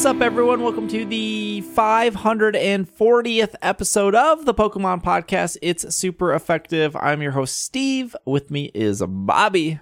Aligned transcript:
What's 0.00 0.16
up, 0.16 0.22
everyone? 0.22 0.62
Welcome 0.62 0.88
to 0.88 1.04
the 1.04 1.62
540th 1.76 3.54
episode 3.60 4.14
of 4.14 4.46
the 4.46 4.54
Pokemon 4.54 5.04
Podcast. 5.04 5.58
It's 5.60 5.94
super 5.94 6.32
effective. 6.32 6.96
I'm 6.96 7.20
your 7.20 7.32
host, 7.32 7.58
Steve. 7.58 8.16
With 8.24 8.50
me 8.50 8.70
is 8.72 9.02
Bobby. 9.06 9.78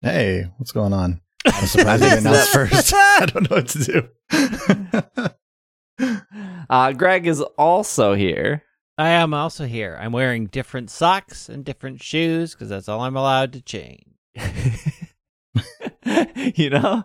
Hey, 0.00 0.50
what's 0.56 0.72
going 0.72 0.94
on? 0.94 1.20
I'm 1.44 1.66
surprised 1.66 2.02
you 2.02 2.08
announced 2.08 2.52
first. 2.54 2.94
I 2.96 3.26
don't 3.26 3.50
know 3.50 3.56
what 3.56 3.68
to 3.68 4.08
do. 5.98 6.24
uh, 6.70 6.92
Greg 6.92 7.26
is 7.26 7.42
also 7.42 8.14
here. 8.14 8.62
I 8.96 9.10
am 9.10 9.34
also 9.34 9.66
here. 9.66 9.94
I'm 10.00 10.12
wearing 10.12 10.46
different 10.46 10.88
socks 10.88 11.50
and 11.50 11.66
different 11.66 12.02
shoes 12.02 12.54
because 12.54 12.70
that's 12.70 12.88
all 12.88 13.02
I'm 13.02 13.14
allowed 13.14 13.52
to 13.52 13.60
change. 13.60 14.06
you 16.54 16.70
know? 16.70 17.04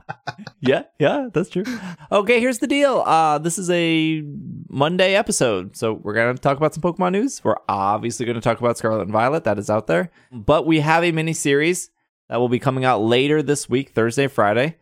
yeah, 0.62 0.84
yeah, 1.00 1.28
that's 1.34 1.50
true. 1.50 1.64
Okay, 2.12 2.40
here's 2.40 2.60
the 2.60 2.68
deal. 2.68 3.02
Uh 3.06 3.38
this 3.38 3.58
is 3.58 3.70
a 3.70 4.24
Monday 4.70 5.16
episode. 5.16 5.76
So 5.76 5.94
we're 5.94 6.14
going 6.14 6.36
to 6.36 6.42
talk 6.42 6.58
about 6.58 6.74
some 6.74 6.82
Pokemon 6.82 7.12
news. 7.14 7.44
We're 7.44 7.56
obviously 7.68 8.26
going 8.26 8.36
to 8.36 8.42
talk 8.42 8.60
about 8.60 8.78
Scarlet 8.78 9.02
and 9.02 9.12
Violet 9.12 9.44
that 9.44 9.60
is 9.60 9.70
out 9.70 9.88
there. 9.88 10.12
But 10.32 10.66
we 10.66 10.80
have 10.80 11.04
a 11.04 11.12
mini 11.12 11.34
series 11.34 11.92
that 12.30 12.38
will 12.38 12.50
be 12.50 12.60
coming 12.60 12.86
out 12.86 13.02
later 13.02 13.42
this 13.44 13.70
week, 13.70 13.90
Thursday, 13.90 14.28
Friday. 14.28 14.78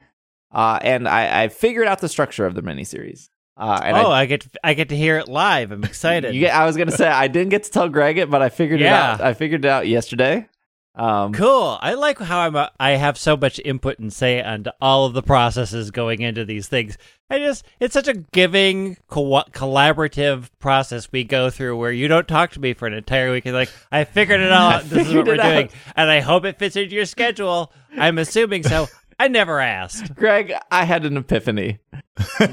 Uh 0.51 0.79
and 0.81 1.07
I 1.07 1.43
I 1.43 1.47
figured 1.47 1.87
out 1.87 1.99
the 1.99 2.09
structure 2.09 2.45
of 2.45 2.55
the 2.55 2.61
mini 2.61 2.83
series. 2.83 3.29
Uh, 3.55 3.79
oh, 3.83 4.09
I, 4.09 4.21
I, 4.21 4.25
get 4.25 4.41
to, 4.41 4.49
I 4.63 4.73
get 4.73 4.89
to 4.89 4.97
hear 4.97 5.19
it 5.19 5.27
live. 5.27 5.71
I'm 5.71 5.83
excited. 5.83 6.33
Get, 6.33 6.55
I 6.55 6.65
was 6.65 6.75
gonna 6.75 6.91
say 6.91 7.07
I 7.07 7.27
didn't 7.27 7.49
get 7.49 7.63
to 7.63 7.71
tell 7.71 7.87
Greg 7.87 8.17
it, 8.17 8.29
but 8.29 8.41
I 8.41 8.49
figured 8.49 8.79
yeah. 8.79 9.15
it 9.15 9.21
out. 9.21 9.21
I 9.21 9.33
figured 9.33 9.63
it 9.63 9.69
out 9.69 9.87
yesterday. 9.87 10.47
Um, 10.95 11.33
cool. 11.33 11.79
I 11.81 11.95
like 11.95 12.19
how 12.19 12.39
I'm. 12.41 12.55
A, 12.55 12.71
I 12.79 12.91
have 12.91 13.17
so 13.17 13.35
much 13.35 13.59
input 13.65 13.97
and 13.97 14.13
say 14.13 14.41
on 14.43 14.65
all 14.79 15.05
of 15.05 15.13
the 15.13 15.23
processes 15.23 15.89
going 15.89 16.21
into 16.21 16.45
these 16.45 16.67
things. 16.67 16.97
I 17.31 17.39
just 17.39 17.65
it's 17.79 17.93
such 17.93 18.07
a 18.07 18.13
giving, 18.13 18.97
co- 19.07 19.43
collaborative 19.51 20.49
process 20.59 21.11
we 21.11 21.23
go 21.23 21.49
through 21.49 21.77
where 21.77 21.91
you 21.91 22.07
don't 22.07 22.27
talk 22.27 22.51
to 22.51 22.59
me 22.59 22.73
for 22.73 22.87
an 22.87 22.93
entire 22.93 23.31
week 23.31 23.47
and 23.47 23.55
like 23.55 23.71
I 23.91 24.03
figured 24.03 24.39
it 24.39 24.51
all 24.51 24.71
out. 24.73 24.83
This 24.83 25.07
is 25.07 25.15
what 25.15 25.25
we're 25.25 25.37
doing, 25.37 25.69
and 25.95 26.11
I 26.11 26.19
hope 26.19 26.45
it 26.45 26.59
fits 26.59 26.75
into 26.75 26.93
your 26.93 27.05
schedule. 27.05 27.73
I'm 27.97 28.19
assuming 28.19 28.63
so. 28.63 28.87
I 29.19 29.27
never 29.27 29.59
asked. 29.59 30.15
Greg, 30.15 30.53
I 30.71 30.85
had 30.85 31.05
an 31.05 31.17
epiphany. 31.17 31.79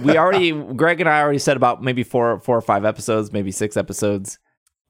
we 0.02 0.16
already, 0.18 0.52
Greg 0.52 1.00
and 1.00 1.08
I 1.08 1.20
already 1.20 1.38
said 1.38 1.56
about 1.56 1.82
maybe 1.82 2.02
four, 2.02 2.38
four 2.40 2.56
or 2.58 2.60
five 2.60 2.84
episodes, 2.84 3.32
maybe 3.32 3.50
six 3.50 3.78
episodes 3.78 4.38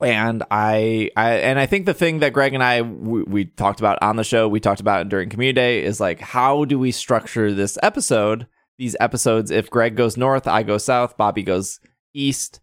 and 0.03 0.43
I, 0.51 1.11
I 1.17 1.33
and 1.37 1.59
I 1.59 1.67
think 1.67 1.87
the 1.87 1.95
thing 1.95 2.20
that 2.20 2.33
Greg 2.33 2.55
and 2.55 2.62
I 2.62 2.83
we, 2.83 3.23
we, 3.23 3.45
talked 3.45 3.81
about 3.81 4.03
on 4.03 4.17
the 4.17 4.25
show, 4.25 4.48
we 4.48 4.61
talked 4.61 4.81
about 4.81 5.09
during 5.09 5.29
Community 5.29 5.55
Day, 5.55 5.84
is 5.84 6.01
like 6.01 6.20
how 6.20 6.65
do 6.65 6.79
we 6.79 6.91
structure 6.91 7.53
this 7.53 7.79
episode? 7.83 8.47
These 8.78 8.97
episodes, 8.98 9.51
if 9.51 9.69
Greg 9.69 9.97
goes 9.97 10.17
north, 10.17 10.47
I 10.47 10.62
go 10.62 10.78
south, 10.78 11.17
Bobby 11.19 11.43
goes 11.43 11.81
east, 12.15 12.61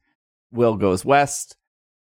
Will 0.52 0.76
goes 0.76 1.06
west, 1.06 1.58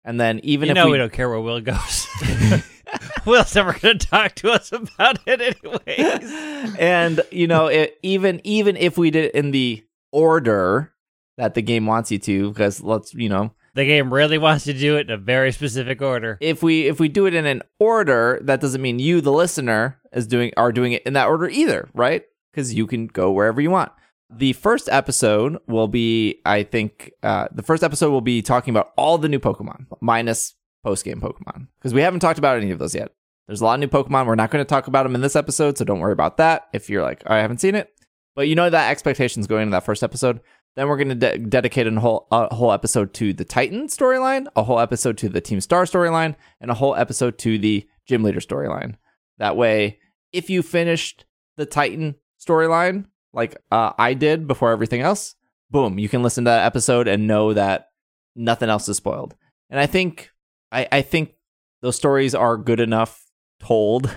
and 0.05 0.19
then 0.19 0.41
even 0.43 0.69
you 0.69 0.73
if 0.73 0.77
know 0.77 0.87
we, 0.87 0.93
we 0.93 0.99
don't 0.99 1.13
care 1.13 1.29
where 1.29 1.41
Will 1.41 1.61
goes. 1.61 2.07
Will's 3.27 3.55
never 3.55 3.75
going 3.75 3.99
to 3.99 4.07
talk 4.07 4.35
to 4.37 4.51
us 4.51 4.73
about 4.73 5.19
it 5.27 5.41
anyways. 5.63 6.75
and 6.79 7.21
you 7.31 7.47
know, 7.47 7.67
it, 7.67 7.99
even 8.03 8.41
even 8.45 8.77
if 8.77 8.97
we 8.97 9.11
did 9.11 9.27
it 9.27 9.35
in 9.35 9.51
the 9.51 9.85
order 10.11 10.95
that 11.37 11.53
the 11.53 11.63
game 11.63 11.85
wants 11.85 12.11
you 12.11 12.19
to, 12.19 12.49
because 12.49 12.83
let's 12.83 13.13
you 13.13 13.29
know 13.29 13.53
the 13.79 13.87
game 13.87 14.13
really 14.13 14.39
wants 14.39 14.65
to 14.65 14.73
do 14.73 14.97
it 14.97 15.09
in 15.09 15.13
a 15.13 15.17
very 15.17 15.53
specific 15.53 16.03
order. 16.03 16.37
If 16.41 16.65
we 16.65 16.89
if 16.89 16.99
we 16.99 17.09
do 17.09 17.27
it 17.27 17.35
in 17.35 17.47
an 17.47 17.63
order, 17.79 18.41
that 18.43 18.61
doesn't 18.61 18.83
mean 18.83 18.99
you, 18.99 19.21
the 19.21 19.31
listener, 19.31 20.01
is 20.13 20.27
doing 20.27 20.53
are 20.57 20.73
doing 20.73 20.95
it 20.95 21.05
in 21.05 21.13
that 21.13 21.29
order 21.29 21.49
either, 21.49 21.89
right? 21.95 22.25
Because 22.51 22.75
you 22.75 22.89
can 22.89 23.07
go 23.07 23.31
wherever 23.31 23.61
you 23.61 23.71
want. 23.71 23.93
The 24.31 24.53
first 24.55 24.89
episode 24.91 25.59
will 25.69 25.87
be, 25.87 26.41
I 26.45 26.65
think, 26.65 27.13
uh, 27.23 27.47
the 27.53 27.63
first 27.63 27.85
episode 27.85 28.11
will 28.11 28.21
be 28.21 28.43
talking 28.43 28.73
about 28.73 28.93
all 28.97 29.17
the 29.17 29.29
new 29.29 29.39
Pokemon 29.39 29.87
minus 30.01 30.55
post 30.83 31.05
game 31.05 31.21
Pokemon 31.21 31.69
because 31.79 31.95
we 31.95 32.03
haven't 32.03 32.21
talked 32.21 32.41
about 32.41 32.57
any 32.57 32.73
of 32.73 32.81
those 32.81 32.97
yet. 32.97 33.13
There's 33.47 33.61
a 33.61 33.65
lot 33.65 33.75
of 33.75 33.81
new 33.81 33.87
Pokemon. 33.87 34.27
We're 34.27 34.35
not 34.35 34.51
going 34.51 34.63
to 34.63 34.69
talk 34.69 34.89
about 34.89 35.05
them 35.05 35.15
in 35.15 35.21
this 35.21 35.37
episode, 35.37 35.79
so 35.79 35.85
don't 35.85 36.01
worry 36.01 36.13
about 36.13 36.37
that. 36.39 36.69
If 36.73 36.91
you're 36.91 37.05
like, 37.05 37.23
oh, 37.27 37.35
I 37.35 37.39
haven't 37.39 37.61
seen 37.61 37.77
it, 37.77 37.95
but 38.35 38.49
you 38.49 38.57
know 38.57 38.69
that 38.69 38.91
expectations 38.91 39.47
going 39.47 39.63
into 39.63 39.73
that 39.77 39.85
first 39.85 40.03
episode. 40.03 40.41
Then 40.77 40.89
we're 40.89 40.97
going 40.97 41.09
to 41.09 41.15
de- 41.15 41.39
dedicate 41.39 41.87
a 41.87 42.01
whole 42.01 42.29
a 42.31 42.55
whole 42.55 42.73
episode 42.73 43.13
to 43.15 43.33
the 43.33 43.45
Titan 43.45 43.89
storyline, 43.89 44.47
a 44.55 44.63
whole 44.63 44.79
episode 44.79 45.19
to 45.19 45.29
the 45.29 45.41
Team 45.41 45.61
Star 45.61 45.85
storyline, 45.85 46.37
and 46.61 46.71
a 46.71 46.75
whole 46.75 46.95
episode 46.95 47.39
to 47.39 47.59
the 47.59 47.89
Gym 48.07 48.23
Leader 48.23 48.41
storyline. 48.41 48.95
That 49.39 49.57
way, 49.57 49.99
if 50.33 50.51
you 50.51 50.63
finished 50.63 51.25
the 51.57 51.67
Titan 51.67 52.15
storyline 52.41 53.07
like 53.33 53.57
uh, 53.71 53.93
I 53.99 54.15
did 54.15 54.47
before 54.47 54.71
everything 54.71 55.01
else, 55.01 55.35
boom, 55.71 55.99
you 55.99 56.09
can 56.09 56.23
listen 56.23 56.45
to 56.45 56.51
that 56.51 56.67
episode 56.67 57.09
and 57.09 57.27
know 57.27 57.53
that 57.53 57.89
nothing 58.35 58.69
else 58.69 58.89
is 58.89 58.97
spoiled. 58.97 59.35
And 59.71 59.79
I 59.79 59.87
think 59.87 60.31
I, 60.73 60.89
I 60.91 61.03
think 61.03 61.35
those 61.83 61.97
stories 61.97 62.35
are 62.35 62.57
good 62.57 62.81
enough 62.81 63.25
told 63.61 64.11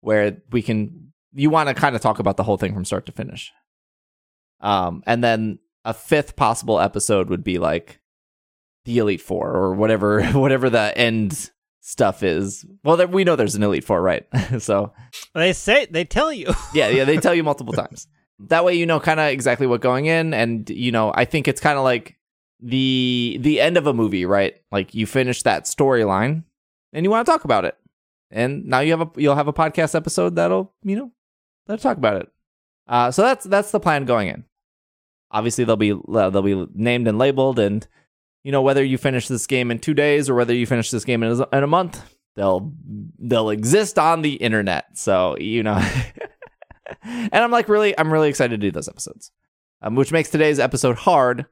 where 0.00 0.38
we 0.50 0.62
can 0.62 1.12
you 1.32 1.50
want 1.50 1.68
to 1.68 1.74
kind 1.74 1.94
of 1.94 2.02
talk 2.02 2.18
about 2.18 2.36
the 2.36 2.42
whole 2.42 2.56
thing 2.56 2.74
from 2.74 2.84
start 2.84 3.06
to 3.06 3.12
finish. 3.12 3.52
Um, 4.60 5.02
and 5.06 5.22
then 5.22 5.58
a 5.88 5.94
fifth 5.94 6.36
possible 6.36 6.78
episode 6.78 7.30
would 7.30 7.42
be 7.42 7.58
like 7.58 7.98
the 8.84 8.98
Elite 8.98 9.22
Four 9.22 9.50
or 9.56 9.74
whatever 9.74 10.22
whatever 10.32 10.68
the 10.68 10.96
end 10.96 11.50
stuff 11.80 12.22
is. 12.22 12.66
Well, 12.84 13.06
we 13.06 13.24
know 13.24 13.36
there's 13.36 13.54
an 13.54 13.62
Elite 13.62 13.84
Four, 13.84 14.02
right? 14.02 14.26
so 14.58 14.92
they 15.34 15.54
say 15.54 15.86
they 15.86 16.04
tell 16.04 16.30
you. 16.30 16.52
yeah, 16.74 16.88
yeah, 16.88 17.04
they 17.04 17.16
tell 17.16 17.34
you 17.34 17.42
multiple 17.42 17.72
times. 17.72 18.06
That 18.38 18.64
way, 18.64 18.74
you 18.74 18.84
know 18.84 19.00
kind 19.00 19.18
of 19.18 19.28
exactly 19.28 19.66
what 19.66 19.80
going 19.80 20.06
in, 20.06 20.34
and 20.34 20.68
you 20.68 20.92
know, 20.92 21.10
I 21.14 21.24
think 21.24 21.48
it's 21.48 21.60
kind 21.60 21.78
of 21.78 21.84
like 21.84 22.18
the 22.60 23.38
the 23.40 23.58
end 23.58 23.78
of 23.78 23.86
a 23.86 23.94
movie, 23.94 24.26
right? 24.26 24.56
Like 24.70 24.94
you 24.94 25.06
finish 25.06 25.42
that 25.44 25.64
storyline, 25.64 26.44
and 26.92 27.04
you 27.04 27.10
want 27.10 27.26
to 27.26 27.32
talk 27.32 27.44
about 27.46 27.64
it, 27.64 27.78
and 28.30 28.66
now 28.66 28.80
you 28.80 28.90
have 28.90 29.00
a 29.00 29.10
you'll 29.16 29.36
have 29.36 29.48
a 29.48 29.54
podcast 29.54 29.94
episode 29.94 30.36
that'll 30.36 30.74
you 30.82 30.96
know 30.96 31.12
that'll 31.66 31.82
talk 31.82 31.96
about 31.96 32.20
it. 32.20 32.28
Uh, 32.86 33.10
so 33.10 33.22
that's 33.22 33.46
that's 33.46 33.70
the 33.70 33.80
plan 33.80 34.04
going 34.04 34.28
in 34.28 34.44
obviously 35.30 35.64
they'll 35.64 35.76
be 35.76 35.94
they'll 36.08 36.42
be 36.42 36.66
named 36.74 37.08
and 37.08 37.18
labeled 37.18 37.58
and 37.58 37.86
you 38.44 38.52
know 38.52 38.62
whether 38.62 38.84
you 38.84 38.98
finish 38.98 39.28
this 39.28 39.46
game 39.46 39.70
in 39.70 39.78
2 39.78 39.94
days 39.94 40.28
or 40.30 40.34
whether 40.34 40.54
you 40.54 40.66
finish 40.66 40.90
this 40.90 41.04
game 41.04 41.22
in 41.22 41.40
a, 41.40 41.56
in 41.56 41.64
a 41.64 41.66
month 41.66 42.02
they'll 42.36 42.72
they'll 43.18 43.50
exist 43.50 43.98
on 43.98 44.22
the 44.22 44.34
internet. 44.34 44.96
So 44.96 45.36
you 45.38 45.62
know 45.62 45.82
and 47.02 47.34
I'm 47.34 47.50
like 47.50 47.68
really 47.68 47.98
I'm 47.98 48.12
really 48.12 48.28
excited 48.28 48.60
to 48.60 48.66
do 48.66 48.70
those 48.70 48.88
episodes 48.88 49.32
um, 49.82 49.94
which 49.94 50.12
makes 50.12 50.30
today's 50.30 50.58
episode 50.58 50.96
hard 50.96 51.46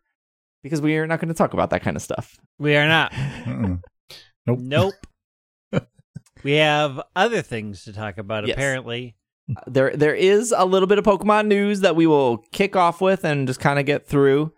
because 0.62 0.80
we 0.80 0.96
are 0.96 1.06
not 1.06 1.20
going 1.20 1.28
to 1.28 1.34
talk 1.34 1.52
about 1.52 1.70
that 1.70 1.82
kind 1.82 1.96
of 1.96 2.02
stuff. 2.02 2.38
We 2.58 2.76
are 2.76 2.88
not. 2.88 3.12
Nope. 4.48 4.60
Nope. 4.60 4.94
We 6.44 6.52
have 6.52 7.02
other 7.16 7.42
things 7.42 7.82
to 7.84 7.92
talk 7.92 8.18
about 8.18 8.46
yes. 8.46 8.54
apparently 8.54 9.16
there 9.66 9.96
there 9.96 10.14
is 10.14 10.54
a 10.56 10.64
little 10.64 10.86
bit 10.86 10.98
of 10.98 11.04
Pokemon 11.04 11.46
news 11.46 11.80
that 11.80 11.96
we 11.96 12.06
will 12.06 12.38
kick 12.52 12.76
off 12.76 13.00
with 13.00 13.24
and 13.24 13.46
just 13.46 13.60
kind 13.60 13.78
of 13.78 13.86
get 13.86 14.06
through. 14.06 14.52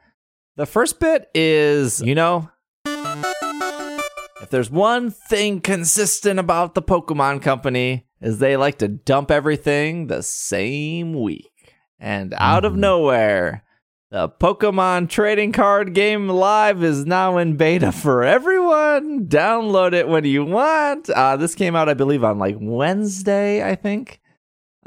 The 0.57 0.67
first 0.67 0.99
bit 0.99 1.29
is, 1.35 2.01
you 2.01 2.15
know, 2.15 2.51
if 2.87 4.51
there's 4.51 4.71
one 4.71 5.11
thing 5.11 5.61
consistent 5.61 6.41
about 6.41 6.75
the 6.75 6.83
Pokemon 6.83 7.43
company 7.43 8.07
is 8.21 8.39
they 8.39 8.57
like 8.57 8.79
to 8.79 8.89
dump 8.89 9.31
everything 9.31 10.07
the 10.07 10.23
same 10.23 11.13
week. 11.13 11.53
And 12.01 12.35
out 12.35 12.63
mm-hmm. 12.63 12.75
of 12.75 12.77
nowhere, 12.77 13.65
the 14.11 14.29
Pokemon 14.29 15.11
trading 15.11 15.53
card 15.53 15.93
game 15.95 16.29
live 16.29 16.83
is 16.83 17.05
now 17.05 17.37
in 17.37 17.57
beta 17.57 17.93
for 17.93 18.25
everyone. 18.25 19.27
Download 19.27 19.93
it 19.93 20.09
when 20.09 20.25
you 20.25 20.45
want. 20.45 21.11
Uh, 21.11 21.37
this 21.37 21.55
came 21.55 21.77
out, 21.77 21.89
I 21.89 21.95
believe, 21.95 22.25
on 22.25 22.39
like 22.39 22.57
Wednesday, 22.59 23.69
I 23.69 23.75
think. 23.75 24.21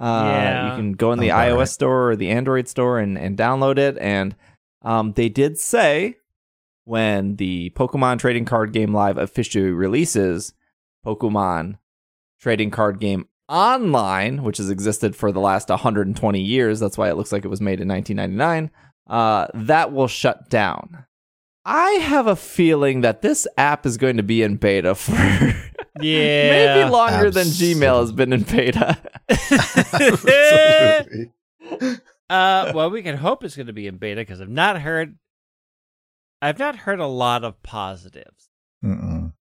Uh, 0.02 0.24
yeah. 0.26 0.72
You 0.72 0.78
can 0.78 0.94
go 0.94 1.12
in 1.12 1.20
the 1.20 1.30
iOS 1.30 1.58
right. 1.58 1.68
store 1.70 2.12
or 2.12 2.16
the 2.16 2.32
Android 2.32 2.68
store 2.68 2.98
and, 2.98 3.18
and 3.20 3.38
download 3.38 3.78
it. 3.78 4.00
And 4.00 4.36
um, 4.82 5.14
they 5.14 5.30
did 5.30 5.60
say 5.60 6.18
when 6.86 7.36
the 7.36 7.70
Pokemon 7.76 8.18
Trading 8.18 8.46
Card 8.46 8.74
Game 8.74 8.94
Live 8.94 9.18
officially 9.18 9.70
releases, 9.70 10.54
Pokemon 11.06 11.78
Trading 12.40 12.72
Card 12.72 13.00
Game 13.00 13.28
Online, 13.48 14.44
which 14.44 14.58
has 14.58 14.72
existed 14.72 15.16
for 15.16 15.32
the 15.32 15.40
last 15.40 15.70
120 15.70 16.42
years, 16.42 16.80
that's 16.80 16.98
why 16.98 17.10
it 17.10 17.16
looks 17.16 17.32
like 17.32 17.46
it 17.46 17.50
was 17.50 17.62
made 17.62 17.80
in 17.80 17.88
1999, 17.88 18.72
uh, 19.08 19.48
that 19.54 19.92
will 19.92 20.08
shut 20.08 20.50
down. 20.50 21.06
I 21.64 21.92
have 21.92 22.26
a 22.26 22.36
feeling 22.36 23.02
that 23.02 23.22
this 23.22 23.48
app 23.56 23.86
is 23.86 23.98
going 23.98 24.18
to 24.18 24.24
be 24.24 24.42
in 24.42 24.56
beta 24.56 24.96
for 24.96 25.14
yeah 26.00 26.76
maybe 26.76 26.90
longer 26.90 27.28
Absolutely. 27.28 27.44
than 27.44 27.82
Gmail 27.82 28.00
has 28.02 28.12
been 28.12 28.34
in 28.34 28.44
beta. 28.44 28.98
uh, 32.30 32.72
well, 32.74 32.90
we 32.90 33.02
can 33.02 33.18
hope 33.18 33.44
it's 33.44 33.56
going 33.56 33.68
to 33.68 33.74
be 33.74 33.88
in 33.88 33.98
beta 33.98 34.22
because 34.22 34.42
I've 34.42 34.50
not 34.50 34.82
heard, 34.82 35.18
I've 36.42 36.60
not 36.60 36.76
heard 36.76 37.00
a 37.00 37.08
lot 37.08 37.44
of 37.44 37.62
positives. 37.64 38.50
No. 38.82 39.32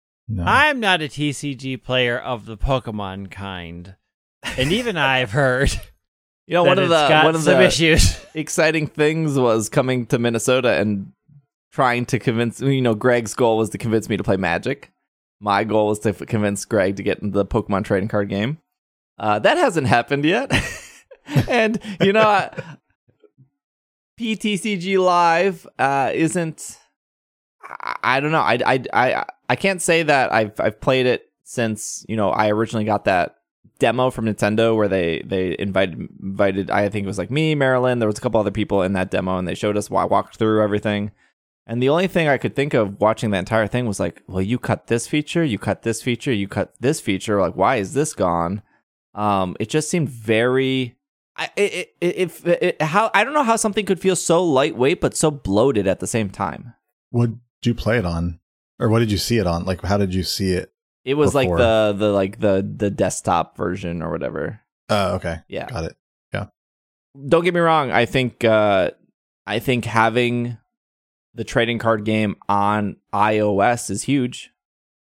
I'm 0.45 0.81
not 0.81 1.03
a 1.03 1.07
TCG 1.07 1.83
player 1.83 2.19
of 2.19 2.47
the 2.47 2.57
Pokemon 2.57 3.31
kind, 3.31 3.97
and 4.45 4.73
even 4.73 4.97
I've 4.97 5.33
heard 5.33 5.73
You 6.47 6.55
know, 6.55 6.65
that 6.65 6.69
one 6.69 6.79
of 6.79 6.89
the 6.89 7.21
one 7.25 7.35
of 7.35 7.45
the 7.45 7.61
issues. 7.63 8.19
exciting 8.35 8.87
things 8.87 9.39
was 9.39 9.69
coming 9.69 10.07
to 10.07 10.19
Minnesota 10.19 10.81
and 10.81 11.13
trying 11.73 12.07
to 12.07 12.19
convince 12.19 12.61
you 12.61 12.83
know 12.83 12.95
Greg's 12.95 13.35
goal 13.35 13.57
was 13.57 13.71
to 13.71 13.79
convince 13.79 14.09
me 14.09 14.17
to 14.17 14.25
play 14.25 14.37
Magic. 14.37 14.93
My 15.41 15.65
goal 15.65 15.89
was 15.89 15.99
to 16.01 16.13
convince 16.13 16.65
Greg 16.65 16.97
to 16.97 17.03
get 17.03 17.21
into 17.21 17.37
the 17.37 17.47
Pokemon 17.47 17.85
trading 17.85 18.09
card 18.09 18.29
game. 18.29 18.59
Uh, 19.19 19.39
that 19.39 19.57
hasn't 19.57 19.87
happened 19.87 20.25
yet, 20.25 20.53
and 21.49 21.81
you 22.01 22.13
know, 22.13 22.51
PTCG 24.21 25.03
Live 25.03 25.67
uh, 25.79 26.11
isn't. 26.15 26.79
I, 27.63 27.97
I 28.03 28.21
don't 28.21 28.33
know. 28.33 28.41
I, 28.41 28.59
I 28.65 28.85
I 28.93 29.25
I 29.49 29.57
can't 29.57 29.83
say 29.83 30.03
that 30.03 30.33
I've 30.33 30.59
I've 30.61 30.81
played 30.81 31.07
it 31.07 31.31
since 31.45 32.05
you 32.09 32.17
know 32.17 32.31
I 32.31 32.51
originally 32.51 32.85
got 32.85 33.05
that 33.07 33.37
demo 33.81 34.11
from 34.11 34.27
Nintendo 34.27 34.77
where 34.77 34.89
they 34.89 35.23
they 35.25 35.57
invited 35.59 36.09
invited 36.23 36.71
I 36.71 36.89
think 36.89 37.05
it 37.05 37.09
was 37.09 37.19
like 37.19 37.31
me, 37.31 37.57
Marilyn, 37.57 37.99
there 37.99 38.09
was 38.09 38.19
a 38.19 38.21
couple 38.21 38.39
other 38.39 38.53
people 38.53 38.83
in 38.83 38.93
that 38.93 39.11
demo 39.11 39.39
and 39.39 39.49
they 39.49 39.55
showed 39.57 39.77
us 39.77 39.91
why 39.91 40.03
I 40.03 40.07
walked 40.07 40.37
through 40.37 40.63
everything. 40.63 41.11
And 41.67 41.83
the 41.83 41.89
only 41.89 42.09
thing 42.09 42.27
I 42.27 42.39
could 42.39 42.57
think 42.57 42.75
of 42.75 43.01
watching 43.01 43.31
the 43.31 43.39
entire 43.39 43.67
thing 43.67 43.87
was 43.87 44.01
like, 44.01 44.23
well, 44.27 44.43
you 44.43 44.59
cut 44.59 44.89
this 44.89 45.07
feature, 45.07 45.45
you 45.45 45.59
cut 45.59 45.83
this 45.83 46.03
feature, 46.03 46.33
you 46.33 46.49
cut 46.49 46.75
this 46.81 47.01
feature. 47.01 47.41
Like, 47.41 47.55
why 47.55 47.77
is 47.77 47.95
this 47.95 48.13
gone? 48.13 48.63
Um, 49.15 49.57
it 49.61 49.69
just 49.69 49.89
seemed 49.91 50.09
very. 50.09 50.97
I 51.37 51.49
it, 51.57 51.95
it, 52.01 52.17
if 52.17 52.47
it, 52.47 52.83
how 52.83 53.11
I 53.15 53.23
don't 53.25 53.35
know 53.35 53.45
how 53.45 53.57
something 53.57 53.87
could 53.87 54.01
feel 54.01 54.17
so 54.17 54.43
lightweight 54.45 55.01
but 55.01 55.17
so 55.17 55.31
bloated 55.31 55.87
at 55.87 56.01
the 56.01 56.07
same 56.07 56.29
time. 56.31 56.75
What 57.11 57.31
did 57.63 57.69
you 57.69 57.75
play 57.75 57.99
it 57.99 58.05
on, 58.05 58.41
or 58.79 58.89
what 58.89 58.99
did 58.99 59.13
you 59.13 59.19
see 59.19 59.39
it 59.39 59.47
on? 59.47 59.65
Like, 59.65 59.83
how 59.83 59.97
did 59.97 60.13
you 60.15 60.23
see 60.25 60.53
it? 60.53 60.73
It 61.05 61.15
was 61.15 61.33
Before. 61.33 61.57
like 61.57 61.59
the 61.59 61.95
the 61.97 62.13
like 62.13 62.41
the 62.41 62.69
the 62.77 62.91
desktop 62.91 63.57
version 63.57 64.03
or 64.03 64.11
whatever. 64.11 64.61
Oh, 64.89 65.15
okay, 65.15 65.39
Yeah. 65.49 65.67
got 65.69 65.85
it. 65.85 65.97
Yeah. 66.35 66.47
Don't 67.29 67.45
get 67.45 67.55
me 67.55 67.61
wrong. 67.61 67.91
I 67.91 68.07
think 68.07 68.45
uh, 68.45 68.91
I 69.47 69.61
think 69.61 69.85
having 69.85 70.59
the 71.35 71.45
trading 71.45 71.79
card 71.79 72.05
game 72.05 72.37
on 72.49 72.97
iOS 73.13 73.91
is 73.91 74.03
huge. 74.05 74.51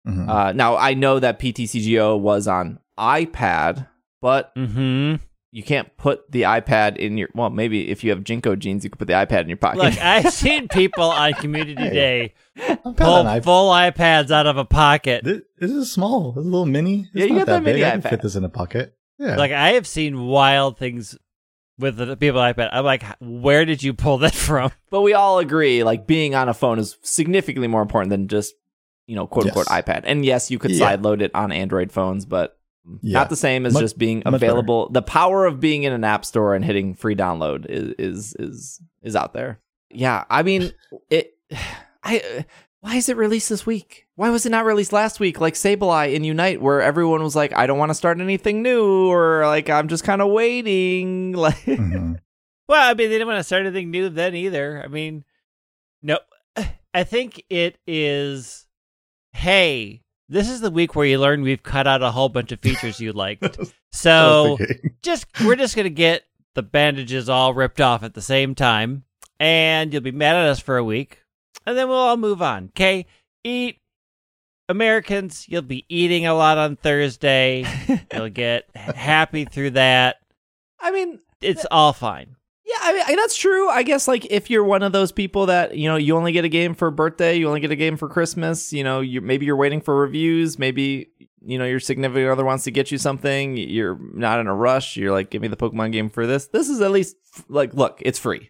Mhm. 0.07 0.29
Uh, 0.29 0.51
now 0.53 0.75
I 0.77 0.93
know 0.93 1.19
that 1.19 1.39
PTCGO 1.39 2.19
was 2.19 2.47
on 2.47 2.79
iPad, 2.97 3.87
but 4.21 4.53
Mm-hmm. 4.55 5.15
you 5.51 5.63
can't 5.63 5.95
put 5.97 6.31
the 6.31 6.43
iPad 6.43 6.97
in 6.97 7.17
your. 7.17 7.29
Well, 7.33 7.49
maybe 7.49 7.89
if 7.89 8.03
you 8.03 8.09
have 8.11 8.23
JNCO 8.23 8.57
jeans, 8.59 8.83
you 8.83 8.89
could 8.89 8.99
put 8.99 9.07
the 9.07 9.13
iPad 9.13 9.41
in 9.41 9.47
your 9.49 9.57
pocket. 9.57 9.79
Look, 9.79 9.97
I've 10.01 10.31
seen 10.33 10.67
people 10.67 11.03
on 11.05 11.33
Community 11.33 11.81
Hey. 11.81 11.89
Day 11.93 12.33
I've 12.85 12.95
pull 12.95 13.27
iP- 13.27 13.43
full 13.43 13.71
iPads 13.71 14.31
out 14.31 14.47
of 14.47 14.57
a 14.57 14.65
pocket. 14.65 15.23
This, 15.23 15.41
this 15.59 15.71
is 15.71 15.91
small. 15.91 16.31
This 16.33 16.41
is 16.41 16.47
a 16.47 16.51
little 16.51 16.65
mini. 16.65 17.01
It's 17.01 17.09
Yeah, 17.13 17.23
you 17.25 17.29
not 17.33 17.39
got 17.39 17.45
that 17.47 17.63
mini 17.63 17.77
big. 17.79 17.83
I 17.85 17.91
can 17.91 18.01
iPad. 18.01 18.09
fit 18.09 18.21
this 18.21 18.35
in 18.35 18.43
a 18.43 18.49
pocket. 18.49 18.95
Yeah. 19.17 19.37
Like 19.37 19.51
I 19.51 19.73
have 19.73 19.87
seen 19.87 20.27
wild 20.27 20.77
things 20.77 21.17
with 21.77 21.97
the 21.97 22.15
people 22.17 22.39
on 22.39 22.53
iPad. 22.53 22.69
I'm 22.71 22.85
like, 22.85 23.03
where 23.19 23.65
did 23.65 23.83
you 23.83 23.93
pull 23.93 24.19
that 24.19 24.33
from? 24.47 24.71
but 24.89 25.01
we 25.01 25.13
all 25.13 25.39
agree, 25.39 25.83
like 25.83 26.07
being 26.07 26.35
on 26.35 26.49
a 26.49 26.53
phone 26.53 26.79
is 26.79 26.97
significantly 27.01 27.67
more 27.67 27.81
important 27.81 28.09
than 28.09 28.27
just 28.27 28.53
you 29.07 29.15
know 29.15 29.27
quote 29.27 29.45
unquote 29.47 29.67
Yes. 29.69 29.81
iPad. 29.83 30.01
And 30.05 30.25
yes, 30.25 30.49
you 30.51 30.57
could 30.59 30.71
Yeah. 30.71 30.79
side 30.79 31.01
load 31.03 31.21
it 31.21 31.31
on 31.35 31.51
Android 31.51 31.91
phones, 31.91 32.25
but 32.25 32.57
Yeah. 33.01 33.19
not 33.19 33.29
the 33.29 33.35
same 33.35 33.65
as 33.65 33.73
Much- 33.73 33.81
just 33.81 33.97
being 33.97 34.23
available. 34.25 34.89
The 34.89 35.01
power 35.01 35.45
of 35.45 35.59
being 35.59 35.83
in 35.83 35.93
an 35.93 36.03
app 36.03 36.23
store 36.25 36.55
and 36.55 36.63
hitting 36.65 36.93
free 36.95 37.15
download 37.15 37.65
is 37.69 37.93
is 37.99 38.35
is 38.39 38.81
is 39.03 39.15
out 39.15 39.33
there. 39.33 39.59
Yeah, 39.91 40.23
I 40.29 40.43
mean 40.43 40.71
it. 41.09 41.33
I 42.07 42.45
why 42.85 42.97
is 42.97 43.09
it 43.09 43.17
released 43.17 43.49
this 43.49 43.65
week? 43.65 44.05
Why 44.15 44.29
was 44.29 44.45
it 44.45 44.51
not 44.51 44.63
released 44.63 44.93
last 44.93 45.19
week, 45.19 45.41
like 45.41 45.55
Sableye 45.55 46.15
and 46.15 46.23
Unite, 46.23 46.61
where 46.61 46.83
everyone 46.83 47.23
was 47.23 47.35
like, 47.35 47.51
"I 47.55 47.65
don't 47.65 47.79
want 47.79 47.89
to 47.89 47.95
start 47.95 48.21
anything 48.21 48.61
new," 48.61 49.09
or 49.09 49.43
like, 49.47 49.71
"I'm 49.71 49.87
just 49.87 50.03
kind 50.03 50.21
of 50.21 50.29
waiting." 50.31 51.33
Like, 51.45 51.55
Mhm. 51.65 52.19
Well, 52.67 52.81
I 52.89 52.93
mean, 52.93 53.09
they 53.09 53.15
didn't 53.15 53.27
want 53.27 53.39
to 53.39 53.43
start 53.43 53.65
anything 53.65 53.89
new 53.89 54.09
then 54.09 54.35
either. 54.35 54.81
I 54.83 54.87
mean, 54.87 55.23
no, 56.03 56.19
I 56.93 57.03
think 57.03 57.43
it 57.49 57.77
is. 57.87 58.67
Hey, 59.33 60.03
this 60.29 60.47
is 60.47 60.61
the 60.61 60.71
week 60.71 60.95
where 60.95 61.05
you 61.07 61.19
learn 61.19 61.41
we've 61.41 61.63
cut 61.63 61.87
out 61.87 62.03
a 62.03 62.11
whole 62.11 62.29
bunch 62.29 62.51
of 62.51 62.59
features 62.59 62.99
you 62.99 63.13
liked. 63.13 63.43
I 63.59 63.65
So 63.91 64.57
just 65.01 65.25
we're 65.43 65.55
just 65.55 65.75
gonna 65.75 65.89
get 65.89 66.23
the 66.53 66.61
bandages 66.63 67.29
all 67.29 67.53
ripped 67.55 67.81
off 67.81 68.03
at 68.03 68.13
the 68.13 68.21
same 68.21 68.53
time, 68.53 69.05
and 69.39 69.91
you'll 69.91 70.03
be 70.03 70.11
mad 70.11 70.35
at 70.35 70.45
us 70.49 70.59
for 70.59 70.77
a 70.77 70.83
week, 70.83 71.23
and 71.65 71.77
then 71.77 71.87
we'll 71.87 71.97
all 71.97 72.17
move 72.17 72.41
on. 72.41 72.65
Okay, 72.75 73.05
eat. 73.43 73.79
Americans, 74.67 75.45
you'll 75.47 75.61
be 75.61 75.85
eating 75.89 76.25
a 76.25 76.33
lot 76.33 76.57
on 76.57 76.75
Thursday. 76.75 77.65
You'll 78.13 78.29
get 78.29 78.63
happy 78.75 79.45
through 79.45 79.69
that. 79.71 80.15
I 80.79 80.89
mean, 80.89 81.19
It's 81.39 81.67
all 81.69 81.93
fine. 81.93 82.35
Yeah, 82.65 82.73
I 82.81 83.07
mean 83.09 83.17
that's 83.17 83.35
true. 83.37 83.69
I 83.69 83.83
guess 83.83 84.07
like 84.07 84.25
if 84.31 84.49
you're 84.49 84.63
one 84.63 84.81
of 84.81 84.91
those 84.91 85.11
people 85.11 85.45
that 85.45 85.77
you 85.77 85.87
know 85.87 85.97
you 85.97 86.17
only 86.17 86.31
get 86.31 86.45
a 86.45 86.49
game 86.49 86.73
for 86.73 86.89
birthday, 86.89 87.35
you 87.37 87.47
only 87.47 87.59
get 87.59 87.69
a 87.69 87.75
game 87.75 87.95
for 87.95 88.09
Christmas. 88.09 88.73
You 88.73 88.83
know, 88.83 89.01
you 89.01 89.21
maybe 89.21 89.45
you're 89.45 89.55
waiting 89.55 89.81
for 89.81 89.95
reviews. 89.95 90.57
Maybe 90.57 91.09
you 91.45 91.59
know 91.59 91.65
your 91.65 91.79
significant 91.79 92.27
other 92.27 92.43
wants 92.43 92.63
to 92.63 92.71
get 92.71 92.89
you 92.91 92.97
something. 92.97 93.55
You're 93.55 93.99
not 94.15 94.39
in 94.39 94.47
a 94.47 94.55
rush. 94.55 94.97
You're 94.97 95.11
like, 95.11 95.29
give 95.29 95.43
me 95.43 95.47
the 95.47 95.55
Pokemon 95.55 95.91
game 95.91 96.09
for 96.09 96.25
this. 96.25 96.47
This 96.47 96.67
is 96.69 96.81
at 96.81 96.89
least 96.89 97.17
like, 97.49 97.75
look, 97.75 98.01
it's 98.03 98.17
free. 98.17 98.49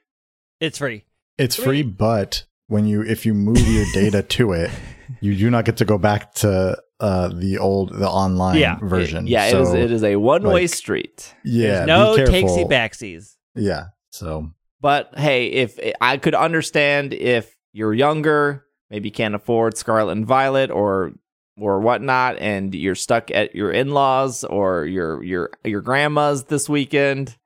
It's 0.62 0.78
free. 0.78 1.04
it's 1.38 1.58
free, 1.58 1.84
but 1.84 2.46
when 2.68 2.86
you 2.86 3.02
if 3.04 3.26
you 3.26 3.34
move 3.34 3.60
your 3.68 3.86
data 3.94 4.22
to 4.24 4.54
it, 4.54 4.72
you 5.22 5.36
do 5.36 5.50
not 5.50 5.66
get 5.66 5.78
to 5.78 5.86
go 5.86 5.98
back 5.98 6.34
to 6.36 6.82
uh 7.00 7.28
the 7.30 7.58
old 7.58 7.94
the 7.94 8.08
online 8.10 8.58
Yeah. 8.58 8.78
version. 8.82 9.28
Yeah, 9.28 9.50
so, 9.50 9.60
it 9.60 9.62
is. 9.64 9.74
It 9.74 9.92
is 9.92 10.04
a 10.04 10.16
one 10.16 10.44
way 10.44 10.62
like- 10.62 10.70
street. 10.70 11.34
Yeah, 11.44 11.86
There's 11.86 11.88
no 11.88 12.16
takesy 12.18 12.70
backsies. 12.70 13.36
Yeah. 13.56 13.86
So 14.12 14.52
But 14.82 15.12
hey, 15.18 15.48
if 15.48 15.80
I 16.02 16.18
could 16.18 16.36
understand 16.36 17.14
if 17.14 17.56
you're 17.74 17.94
younger, 17.94 18.66
maybe 18.90 19.12
can't 19.12 19.36
afford 19.36 19.78
Scarlet 19.78 20.14
and 20.14 20.26
Violet 20.26 20.72
or 20.72 21.12
or 21.58 21.80
whatnot, 21.80 22.38
and 22.40 22.76
you're 22.76 22.96
stuck 22.96 23.32
at 23.32 23.56
your 23.56 23.72
in-laws 23.72 24.44
or 24.44 24.86
your 24.86 25.24
your 25.24 25.50
your 25.64 25.82
grandma's 25.82 26.46
this 26.46 26.68
weekend, 26.70 27.38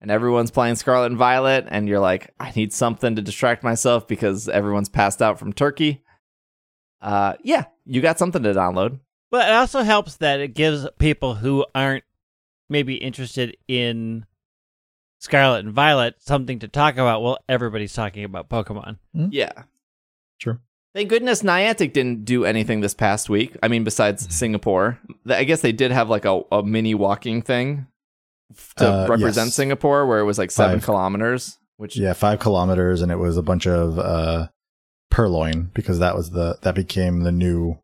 and 0.00 0.10
everyone's 0.10 0.50
playing 0.50 0.76
Scarlet 0.76 1.06
and 1.06 1.16
Violet, 1.16 1.66
and 1.68 1.88
you're 1.88 2.00
like, 2.00 2.34
I 2.38 2.52
need 2.54 2.72
something 2.72 3.16
to 3.16 3.22
distract 3.22 3.62
myself 3.62 4.06
because 4.06 4.48
everyone's 4.48 4.88
passed 4.88 5.22
out 5.22 5.38
from 5.38 5.52
turkey. 5.52 6.02
Uh, 7.00 7.34
yeah, 7.42 7.64
you 7.84 8.00
got 8.00 8.18
something 8.18 8.42
to 8.42 8.52
download. 8.52 9.00
But 9.30 9.48
it 9.48 9.54
also 9.54 9.82
helps 9.82 10.16
that 10.16 10.40
it 10.40 10.54
gives 10.54 10.86
people 10.98 11.34
who 11.34 11.66
aren't 11.74 12.04
maybe 12.68 12.94
interested 12.94 13.56
in 13.68 14.26
Scarlet 15.18 15.64
and 15.64 15.74
Violet 15.74 16.16
something 16.20 16.58
to 16.60 16.68
talk 16.68 16.94
about 16.94 17.22
while 17.22 17.38
everybody's 17.48 17.92
talking 17.92 18.24
about 18.24 18.48
Pokemon. 18.48 18.98
Yeah. 19.12 19.64
Sure. 20.38 20.60
Thank 20.94 21.10
goodness 21.10 21.42
Niantic 21.42 21.92
didn't 21.92 22.24
do 22.24 22.44
anything 22.44 22.80
this 22.80 22.94
past 22.94 23.28
week. 23.28 23.56
I 23.62 23.68
mean, 23.68 23.84
besides 23.84 24.34
Singapore, 24.34 24.98
I 25.26 25.44
guess 25.44 25.60
they 25.60 25.72
did 25.72 25.90
have 25.90 26.08
like 26.08 26.24
a, 26.24 26.40
a 26.50 26.62
mini 26.62 26.94
walking 26.94 27.42
thing 27.42 27.86
f- 27.90 27.95
to 28.76 28.88
Uh, 28.92 29.06
represent 29.08 29.48
yes. 29.48 29.54
Singapore, 29.54 30.06
where 30.06 30.18
it 30.20 30.24
was 30.24 30.38
like 30.38 30.50
seven 30.50 30.78
Five. 30.80 30.84
kilometers. 30.84 31.58
Which 31.78 31.96
yeah, 31.96 32.12
five 32.14 32.38
kilometers, 32.40 33.02
and 33.02 33.12
it 33.12 33.16
was 33.18 33.36
a 33.36 33.42
bunch 33.42 33.66
of 33.66 33.98
uh 33.98 34.48
Purrloin 35.10 35.70
because 35.74 35.98
that 35.98 36.14
was 36.16 36.30
the 36.30 36.58
that 36.62 36.74
became 36.74 37.20
the 37.20 37.32
new 37.32 37.78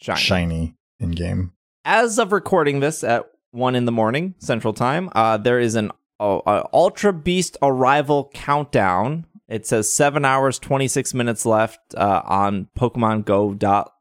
shiny. 0.00 0.18
shiny 0.20 0.74
in 1.00 1.10
game. 1.12 1.52
As 1.84 2.18
of 2.18 2.32
recording 2.32 2.80
this 2.80 3.04
at 3.04 3.26
one 3.52 3.74
in 3.76 3.84
the 3.84 3.92
morning 3.92 4.34
Central 4.38 4.72
Time, 4.72 5.08
uh, 5.14 5.36
there 5.36 5.58
is 5.60 5.74
an 5.76 5.90
uh, 6.18 6.38
uh, 6.38 6.66
Ultra 6.72 7.12
Beast 7.12 7.56
arrival 7.62 8.30
countdown. 8.34 9.26
It 9.48 9.66
says 9.66 9.92
seven 9.92 10.24
hours 10.24 10.58
twenty 10.58 10.88
six 10.88 11.14
minutes 11.14 11.46
left 11.46 11.78
uh, 11.96 12.22
on 12.24 12.68
Pokemon 12.76 13.24
Go 13.24 13.54
dot 13.54 13.92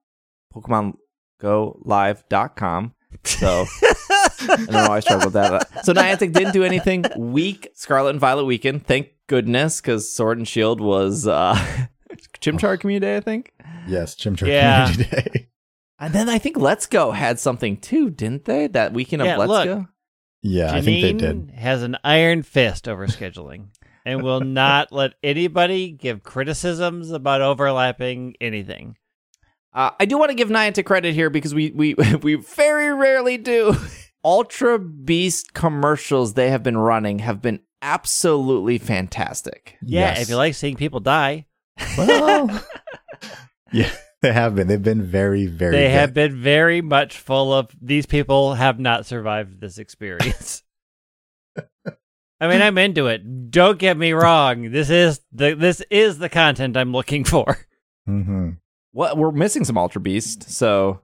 Pokemon 0.53 0.95
Go 1.39 1.79
Live 1.84 2.24
dot 2.29 2.55
com. 2.55 2.93
So 3.24 3.65
I 4.49 4.55
don't 4.57 4.71
know 4.71 4.91
I 4.91 4.99
struggled 4.99 5.33
with 5.33 5.33
that. 5.33 5.85
So 5.85 5.93
Niantic 5.93 6.33
didn't 6.33 6.53
do 6.53 6.63
anything 6.63 7.05
week 7.17 7.69
Scarlet 7.73 8.11
and 8.11 8.19
Violet 8.19 8.45
weekend. 8.45 8.85
Thank 8.85 9.09
goodness, 9.27 9.81
because 9.81 10.11
Sword 10.13 10.37
and 10.37 10.47
Shield 10.47 10.79
was 10.81 11.27
uh, 11.27 11.55
Chimchar 12.41 12.79
Community 12.79 13.05
Day, 13.05 13.17
I 13.17 13.19
think. 13.21 13.51
Yes, 13.87 14.15
Chimchar 14.15 14.47
Yeah. 14.47 14.91
Community 14.91 15.15
Day. 15.15 15.49
And 15.99 16.13
then 16.13 16.27
I 16.29 16.39
think 16.39 16.57
Let's 16.57 16.85
Go 16.87 17.11
had 17.11 17.39
something 17.39 17.77
too, 17.77 18.09
didn't 18.09 18.45
they? 18.45 18.67
That 18.67 18.93
weekend 18.93 19.21
of 19.21 19.27
Yeah, 19.27 19.37
Let's 19.37 19.49
look. 19.49 19.65
Go. 19.65 19.87
Yeah, 20.41 20.73
I 20.75 20.81
think 20.81 21.01
they 21.01 21.13
did. 21.13 21.51
Has 21.55 21.81
an 21.81 21.97
iron 22.03 22.43
fist 22.43 22.87
over 22.87 23.07
scheduling 23.07 23.69
and 24.05 24.21
will 24.21 24.39
not 24.41 24.91
let 24.91 25.13
anybody 25.23 25.89
give 25.89 26.21
criticisms 26.21 27.11
about 27.11 27.41
overlapping 27.41 28.35
anything. 28.39 28.97
Uh, 29.73 29.91
I 29.99 30.05
do 30.05 30.17
want 30.17 30.29
to 30.29 30.35
give 30.35 30.49
Niantic 30.49 30.85
credit 30.85 31.15
here 31.15 31.29
because 31.29 31.53
we 31.55 31.71
we 31.71 31.93
we 32.21 32.35
very 32.35 32.93
rarely 32.93 33.37
do. 33.37 33.75
Ultra 34.25 34.79
Beast 34.79 35.53
commercials 35.53 36.34
they 36.34 36.50
have 36.50 36.63
been 36.63 36.77
running 36.77 37.20
have 37.20 37.41
been 37.41 37.60
absolutely 37.82 38.79
fantastic. 38.79 39.77
Yeah, 39.84 40.10
Yes. 40.15 40.22
if 40.24 40.29
you 40.29 40.36
like 40.36 40.55
seeing 40.55 40.75
people 40.75 41.00
die, 41.00 41.46
Well, 41.98 42.63
yeah, 43.72 43.91
they 44.22 44.34
have 44.34 44.55
been. 44.55 44.67
They've 44.67 44.82
been 44.82 45.03
very, 45.03 45.46
very. 45.46 45.75
they 45.75 45.84
good. 45.84 45.91
have 45.91 46.13
been 46.13 46.41
very 46.41 46.82
much 46.82 47.17
full 47.17 47.53
of 47.53 47.70
these 47.82 48.05
people 48.08 48.55
have 48.55 48.79
not 48.79 49.05
survived 49.05 49.60
this 49.62 49.77
experience. 49.77 50.63
I 51.58 51.63
I 52.41 52.48
mean, 52.48 52.62
I'm 52.62 52.77
into 52.77 53.08
it. 53.08 53.50
Don't 53.51 53.77
get 53.79 53.96
me 53.98 54.12
wrong. 54.13 54.72
This 54.72 54.89
is 54.89 55.22
the 55.32 55.53
this 55.53 55.82
is 55.91 56.17
the 56.17 56.29
content 56.29 56.75
I'm 56.75 56.91
looking 56.94 57.24
for. 57.24 57.58
hmm 58.05 58.51
What 58.91 59.17
we're 59.17 59.32
missing 59.32 59.63
some 59.65 59.77
Ultra 59.77 60.01
Beast. 60.01 60.50
So, 60.50 61.01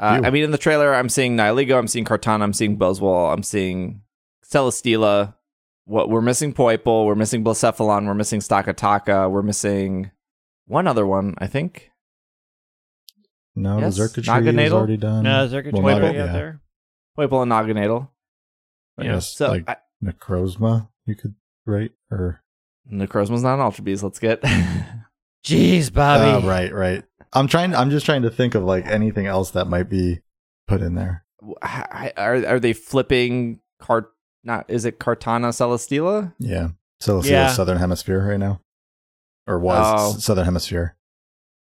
uh, 0.00 0.20
I 0.24 0.30
mean, 0.30 0.42
in 0.44 0.50
the 0.50 0.58
trailer, 0.58 0.94
I'm 0.94 1.08
seeing 1.08 1.36
Nihilego, 1.36 1.78
I'm 1.78 1.86
seeing 1.88 2.04
Kartana, 2.04 2.42
I'm 2.42 2.52
seeing 2.52 2.76
Buzzwole, 2.78 3.32
I'm 3.32 3.42
seeing 3.42 4.02
Celesteela. 4.44 5.34
What 5.84 6.08
we're 6.08 6.20
missing 6.20 6.52
Poipole, 6.54 7.06
we're 7.06 7.14
missing 7.16 7.42
Blacephalon, 7.44 8.06
we're 8.06 8.14
missing 8.14 8.40
Stakataka, 8.40 9.30
we're 9.30 9.42
missing 9.42 10.10
one 10.66 10.86
other 10.86 11.06
one, 11.06 11.34
I 11.38 11.46
think. 11.48 11.90
No, 13.56 13.78
Yes, 13.80 13.96
the 13.96 14.04
Xurkitree 14.04 14.66
is 14.66 14.72
already 14.72 14.96
done. 14.96 15.24
No, 15.24 15.44
is 15.44 15.50
there 15.50 15.62
Well, 15.72 15.82
Twitter 15.82 16.00
Naga- 16.00 16.06
out 16.22 16.26
yeah. 16.26 16.32
there? 16.32 16.60
Poipole 17.18 17.42
and 17.42 17.50
Naganadel. 17.52 18.08
I 18.98 19.04
Yeah. 19.04 19.12
guess 19.14 19.34
So 19.34 19.48
like 19.48 19.68
I, 19.68 19.76
Necrozma, 20.02 20.88
you 21.06 21.16
could 21.16 21.34
write 21.66 21.92
or 22.10 22.42
Necrozma's 22.90 23.42
not 23.42 23.54
an 23.54 23.60
Ultra 23.60 23.82
Beast. 23.84 24.02
Let's 24.02 24.18
get. 24.20 24.40
Jeez, 25.44 25.92
Bobby. 25.92 26.44
Oh, 26.44 26.48
right, 26.48 26.72
right. 26.72 27.04
I'm 27.32 27.46
trying. 27.46 27.74
I'm 27.74 27.90
just 27.90 28.06
trying 28.06 28.22
to 28.22 28.30
think 28.30 28.54
of 28.54 28.64
like 28.64 28.86
anything 28.86 29.26
else 29.26 29.50
that 29.52 29.66
might 29.66 29.88
be 29.88 30.20
put 30.66 30.82
in 30.82 30.94
there. 30.94 31.24
are 31.62 32.46
are 32.46 32.60
they 32.60 32.72
flipping 32.72 33.60
cart? 33.80 34.12
Not 34.44 34.66
is 34.68 34.84
it 34.84 34.98
Kartana 34.98 35.48
Celesteela? 35.50 36.34
Yeah, 36.38 36.68
Celestial 37.00 37.34
Yeah. 37.34 37.48
Southern 37.52 37.78
Hemisphere 37.78 38.26
right 38.28 38.38
now, 38.38 38.60
or 39.46 39.58
was 39.58 40.14
Oh. 40.16 40.18
Southern 40.18 40.44
Hemisphere? 40.46 40.96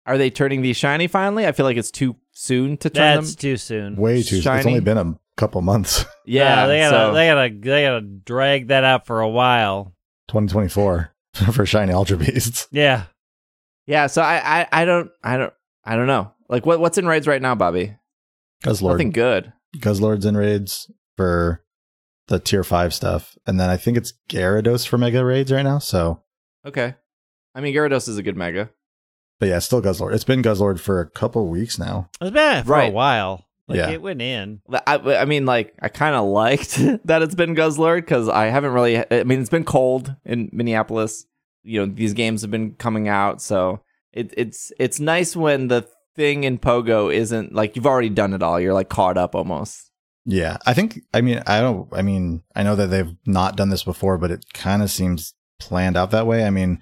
Are 0.05 0.17
they 0.17 0.29
turning 0.31 0.61
these 0.61 0.77
shiny 0.77 1.07
finally? 1.07 1.45
I 1.45 1.51
feel 1.51 1.65
like 1.65 1.77
it's 1.77 1.91
too 1.91 2.15
soon 2.31 2.77
to 2.77 2.89
turn 2.89 3.17
That's 3.17 3.35
them. 3.35 3.39
too 3.41 3.57
soon. 3.57 3.95
Way 3.95 4.23
too. 4.23 4.41
Soon. 4.41 4.55
It's 4.57 4.65
only 4.65 4.79
been 4.79 4.97
a 4.97 5.19
couple 5.37 5.61
months. 5.61 6.05
Yeah, 6.25 6.63
Uh, 6.63 6.67
they 6.67 6.79
gotta 6.79 6.95
so 6.95 7.13
they 7.13 7.27
gotta 7.27 7.49
they 7.59 7.81
gotta 7.83 8.01
drag 8.01 8.67
that 8.67 8.83
out 8.83 9.05
for 9.07 9.19
a 9.21 9.27
while. 9.29 9.95
2024 10.29 11.11
for 11.53 11.65
shiny 11.65 11.91
Ultra 11.91 12.17
Beasts. 12.17 12.67
Yeah. 12.71 13.05
yeah. 13.87 14.05
So 14.07 14.21
I, 14.21 14.61
I 14.61 14.67
I 14.71 14.85
don't 14.85 15.09
I 15.23 15.37
don't 15.37 15.53
I 15.89 15.95
don't 15.95 16.07
know. 16.07 16.31
Like 16.47 16.65
what 16.65 16.79
what's 16.79 16.97
in 16.97 17.07
raids 17.07 17.27
right 17.27 17.41
now, 17.41 17.55
Bobby? 17.55 17.95
Guzzlord. 18.63 18.91
Nothing 18.91 19.11
good. 19.11 19.53
Guzzlord's 19.77 20.25
in 20.25 20.35
raids 20.37 20.91
for 21.17 21.63
the 22.27 22.39
tier 22.39 22.63
five 22.63 22.93
stuff, 22.93 23.37
and 23.47 23.59
then 23.59 23.69
I 23.69 23.77
think 23.77 23.97
it's 23.97 24.13
Gyarados 24.29 24.87
for 24.87 24.97
mega 24.97 25.23
raids 25.25 25.51
right 25.51 25.63
now. 25.63 25.79
So, 25.79 26.21
Okay. 26.65 26.95
I 27.55 27.61
mean, 27.61 27.73
Gyarados 27.73 28.07
is 28.07 28.17
a 28.17 28.23
good 28.23 28.37
mega. 28.37 28.69
but 29.39 29.47
yeah, 29.49 29.59
still 29.59 29.81
Guzzlord. 29.81 30.13
It's 30.13 30.23
been 30.25 30.43
Guzzlord 30.43 30.79
for 30.79 30.99
a 30.99 31.09
couple 31.09 31.47
weeks 31.47 31.79
now. 31.79 32.09
It's 32.21 32.31
been 32.31 32.63
for 32.65 32.71
Right. 32.73 32.89
a 32.89 32.93
while. 32.93 33.45
Like 33.67 33.77
Yeah. 33.77 33.89
it 33.91 34.01
went 34.01 34.21
in. 34.21 34.61
I, 34.85 34.95
I 34.97 35.25
mean, 35.25 35.45
like 35.45 35.73
I 35.81 35.87
kind 35.89 36.15
of 36.15 36.25
liked 36.27 36.75
that 37.05 37.21
it's 37.21 37.35
been 37.35 37.55
Guzzlord 37.55 38.01
because 38.01 38.27
I 38.29 38.47
haven't 38.47 38.73
really. 38.73 38.97
I 38.97 39.23
mean, 39.23 39.39
it's 39.39 39.49
been 39.49 39.63
cold 39.63 40.15
in 40.25 40.49
Minneapolis. 40.51 41.25
You 41.63 41.85
know, 41.85 41.93
these 41.93 42.13
games 42.13 42.41
have 42.41 42.51
been 42.51 42.73
coming 42.73 43.07
out, 43.07 43.41
so 43.41 43.81
it, 44.13 44.33
it's 44.37 44.71
it's 44.79 44.99
nice 44.99 45.35
when 45.35 45.67
the 45.67 45.87
thing 46.15 46.43
in 46.43 46.57
Pogo 46.57 47.13
isn't 47.13 47.53
like 47.53 47.75
you've 47.75 47.87
already 47.87 48.09
done 48.09 48.33
it 48.33 48.43
all. 48.43 48.59
You're 48.59 48.73
like 48.73 48.89
caught 48.89 49.17
up 49.17 49.35
almost. 49.35 49.91
Yeah, 50.25 50.57
I 50.65 50.73
think. 50.73 51.01
I 51.13 51.21
mean, 51.21 51.41
I 51.47 51.61
don't. 51.61 51.87
I 51.91 52.01
mean, 52.01 52.43
I 52.55 52.63
know 52.63 52.75
that 52.75 52.87
they've 52.87 53.15
not 53.25 53.55
done 53.55 53.69
this 53.69 53.83
before, 53.83 54.17
but 54.17 54.31
it 54.31 54.45
kind 54.53 54.83
of 54.83 54.91
seems 54.91 55.33
planned 55.59 55.97
out 55.97 56.11
that 56.11 56.27
way. 56.27 56.45
I 56.45 56.49
mean, 56.49 56.81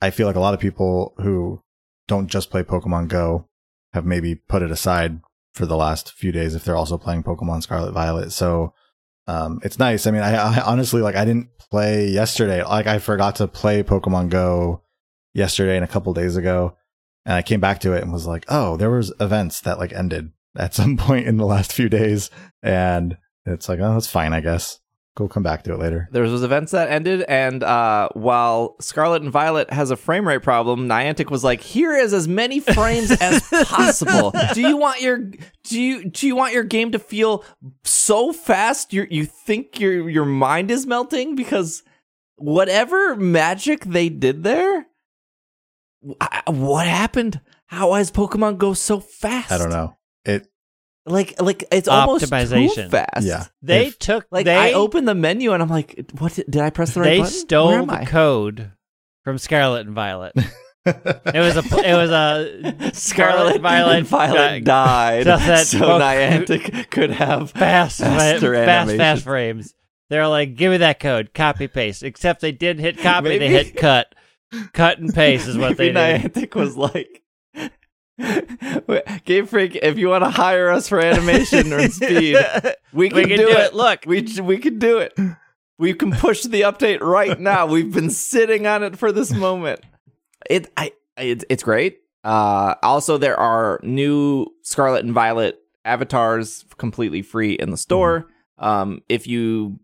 I 0.00 0.10
feel 0.10 0.26
like 0.26 0.36
a 0.36 0.40
lot 0.40 0.54
of 0.54 0.60
people 0.60 1.14
who 1.18 1.62
don't 2.08 2.28
just 2.28 2.50
play 2.50 2.62
Pokemon 2.62 3.08
Go 3.08 3.48
have 3.92 4.04
maybe 4.04 4.34
put 4.34 4.62
it 4.62 4.70
aside 4.70 5.20
for 5.52 5.66
the 5.66 5.76
last 5.76 6.12
few 6.12 6.32
days 6.32 6.54
if 6.54 6.64
they're 6.64 6.76
also 6.76 6.96
playing 6.96 7.22
Pokemon 7.22 7.62
Scarlet 7.62 7.92
Violet. 7.92 8.32
So 8.32 8.72
um, 9.26 9.60
it's 9.62 9.78
nice. 9.78 10.06
I 10.06 10.10
mean, 10.10 10.22
I, 10.22 10.34
I 10.36 10.60
honestly 10.62 11.02
like 11.02 11.16
I 11.16 11.24
didn't 11.24 11.48
play 11.70 12.08
yesterday. 12.08 12.64
Like 12.64 12.86
I 12.86 12.98
forgot 12.98 13.36
to 13.36 13.48
play 13.48 13.82
Pokemon 13.82 14.30
Go 14.30 14.82
yesterday 15.34 15.76
and 15.76 15.84
a 15.84 15.88
couple 15.88 16.12
days 16.14 16.36
ago, 16.36 16.76
and 17.24 17.34
I 17.34 17.42
came 17.42 17.60
back 17.60 17.80
to 17.80 17.92
it 17.92 18.02
and 18.02 18.12
was 18.12 18.26
like, 18.26 18.44
oh, 18.48 18.76
there 18.76 18.90
was 18.90 19.12
events 19.20 19.60
that 19.62 19.78
like 19.78 19.92
ended 19.92 20.32
at 20.56 20.74
some 20.74 20.96
point 20.96 21.26
in 21.26 21.36
the 21.36 21.46
last 21.46 21.72
few 21.72 21.88
days, 21.88 22.30
and 22.62 23.16
it's 23.46 23.68
like, 23.68 23.80
oh, 23.80 23.94
that's 23.94 24.06
fine, 24.06 24.32
I 24.32 24.40
guess. 24.40 24.78
Go 25.16 25.26
come 25.26 25.42
back 25.42 25.64
to 25.64 25.74
it 25.74 25.80
later. 25.80 26.08
There 26.12 26.22
was 26.22 26.42
events 26.44 26.70
that 26.70 26.88
ended, 26.88 27.22
and 27.22 27.64
uh, 27.64 28.10
while 28.12 28.76
Scarlet 28.80 29.22
and 29.22 29.30
Violet 29.30 29.68
has 29.70 29.90
a 29.90 29.96
frame 29.96 30.26
rate 30.26 30.42
problem, 30.42 30.88
Niantic 30.88 31.30
was 31.30 31.42
like, 31.42 31.60
"Here 31.60 31.96
is 31.96 32.14
as 32.14 32.28
many 32.28 32.60
frames 32.60 33.10
as 33.10 33.42
possible. 33.66 34.32
Do 34.54 34.60
you 34.60 34.76
want 34.76 35.00
your 35.02 35.18
do 35.64 35.80
you 35.80 36.04
do 36.04 36.28
you 36.28 36.36
want 36.36 36.54
your 36.54 36.62
game 36.62 36.92
to 36.92 37.00
feel 37.00 37.44
so 37.82 38.32
fast 38.32 38.92
you 38.92 39.08
you 39.10 39.24
think 39.24 39.80
your 39.80 40.08
your 40.08 40.24
mind 40.24 40.70
is 40.70 40.86
melting 40.86 41.34
because 41.34 41.82
whatever 42.36 43.16
magic 43.16 43.84
they 43.84 44.08
did 44.08 44.44
there, 44.44 44.86
I- 46.20 46.42
what 46.46 46.86
happened? 46.86 47.40
How 47.66 47.92
has 47.94 48.10
Pokemon 48.10 48.58
Go 48.58 48.74
so 48.74 49.00
fast? 49.00 49.52
I 49.52 49.58
don't 49.58 49.70
know. 49.70 49.96
It 50.24 50.46
Like 51.06 51.40
like 51.40 51.64
it's 51.70 51.88
almost 51.88 52.28
too 52.28 52.88
fast. 52.88 53.22
yeah. 53.26 53.46
They 53.62 53.86
If- 53.88 53.98
took 53.98 54.26
Like 54.30 54.44
they 54.46 54.56
I 54.56 54.72
opened 54.72 55.06
the 55.08 55.14
menu 55.14 55.52
and 55.52 55.62
I'm 55.62 55.68
like, 55.68 56.10
what 56.18 56.34
did, 56.34 56.50
did 56.50 56.62
I 56.62 56.70
press 56.70 56.94
the 56.94 57.00
right 57.00 57.06
they 57.10 57.18
button? 57.18 57.32
Stole 57.32 57.86
the 57.86 57.92
I? 57.94 58.04
code 58.04 58.72
from 59.24 59.38
Scarlet 59.38 59.86
and 59.86 59.94
Violet. 59.94 60.34
It 60.86 61.34
was 61.38 61.56
a 61.58 61.62
it 61.86 61.94
was 61.94 62.10
a 62.10 62.90
Scarlet 62.94 63.56
and 63.56 63.62
Violet 63.62 63.98
and 63.98 64.06
Violet 64.06 64.64
got- 64.64 65.24
died, 65.24 65.24
so 65.24 65.36
that 65.36 65.66
so 65.66 65.78
Poke- 65.78 66.00
Niantic 66.00 66.90
could 66.90 67.10
have 67.10 67.50
fast 67.50 68.00
Faster 68.00 68.54
fast 68.54 68.68
animation. 68.68 68.98
fast 68.98 69.22
frames. 69.24 69.74
They're 70.08 70.26
like, 70.26 70.56
give 70.56 70.70
me 70.72 70.78
that 70.78 70.98
code, 70.98 71.34
copy 71.34 71.68
paste. 71.68 72.02
Except 72.02 72.40
they 72.40 72.50
didn't 72.52 72.80
hit 72.82 72.96
copy, 72.98 73.36
they 73.36 73.48
hit 73.50 73.76
cut. 73.76 74.14
Cut 74.72 74.98
and 74.98 75.12
paste 75.14 75.46
is 75.48 75.56
what 75.56 75.76
they 75.76 75.92
Maybe 75.92 76.28
did. 76.28 76.54
Was 76.54 76.76
like, 76.76 77.22
Game 79.24 79.46
Freak, 79.46 79.76
if 79.76 79.96
you 79.98 80.08
want 80.08 80.24
to 80.24 80.30
hire 80.30 80.70
us 80.70 80.88
for 80.88 81.00
animation 81.00 81.72
or 81.72 81.88
speed, 81.88 82.36
we 82.92 83.08
can, 83.08 83.16
We 83.16 83.26
can 83.26 83.38
do, 83.38 83.46
do 83.46 83.48
it. 83.48 83.58
it. 83.66 83.74
Look. 83.74 84.04
we 84.06 84.22
we 84.42 84.58
can 84.58 84.78
do 84.78 84.98
it. 84.98 85.18
We 85.78 85.94
can 85.94 86.12
push 86.12 86.42
the 86.42 86.62
update 86.62 87.00
right 87.00 87.38
now. 87.40 87.66
We've 87.66 87.92
been 87.92 88.10
sitting 88.10 88.66
on 88.66 88.82
it 88.82 88.98
for 88.98 89.12
this 89.12 89.32
moment. 89.32 89.80
It 90.48 90.70
I 90.76 90.92
it, 91.16 91.44
it's 91.48 91.62
great. 91.62 91.98
Uh, 92.22 92.74
also, 92.82 93.16
there 93.16 93.38
are 93.38 93.80
new 93.82 94.46
Scarlet 94.62 95.04
and 95.04 95.14
Violet 95.14 95.58
avatars 95.86 96.66
completely 96.76 97.22
free 97.22 97.52
in 97.52 97.70
the 97.70 97.78
store. 97.78 98.26
Um, 98.58 99.00
if 99.08 99.26
you 99.26 99.80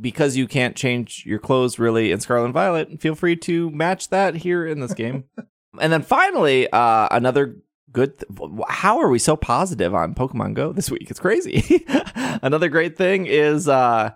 because 0.00 0.36
you 0.36 0.46
can't 0.46 0.76
change 0.76 1.24
your 1.26 1.38
clothes 1.38 1.78
really 1.78 2.12
in 2.12 2.20
Scarlet 2.20 2.46
and 2.46 2.54
Violet, 2.54 3.00
feel 3.00 3.14
free 3.14 3.36
to 3.36 3.70
match 3.70 4.08
that 4.10 4.34
here 4.34 4.66
in 4.66 4.80
this 4.80 4.94
game. 4.94 5.24
and 5.80 5.92
then 5.92 6.02
finally, 6.02 6.70
uh, 6.70 7.08
another 7.10 7.56
good. 7.92 8.18
Th- 8.18 8.50
how 8.68 8.98
are 8.98 9.08
we 9.08 9.18
so 9.18 9.36
positive 9.36 9.94
on 9.94 10.14
Pokemon 10.14 10.54
Go 10.54 10.72
this 10.72 10.90
week? 10.90 11.10
It's 11.10 11.20
crazy. 11.20 11.84
another 12.14 12.68
great 12.68 12.96
thing 12.96 13.26
is 13.26 13.68
uh, 13.68 14.10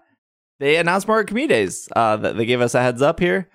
they 0.60 0.76
announced 0.76 1.08
more 1.08 1.24
community 1.24 1.54
days. 1.54 1.88
Uh, 1.94 2.16
that 2.16 2.36
they 2.36 2.46
gave 2.46 2.60
us 2.60 2.74
a 2.74 2.82
heads 2.82 3.02
up 3.02 3.20
here. 3.20 3.48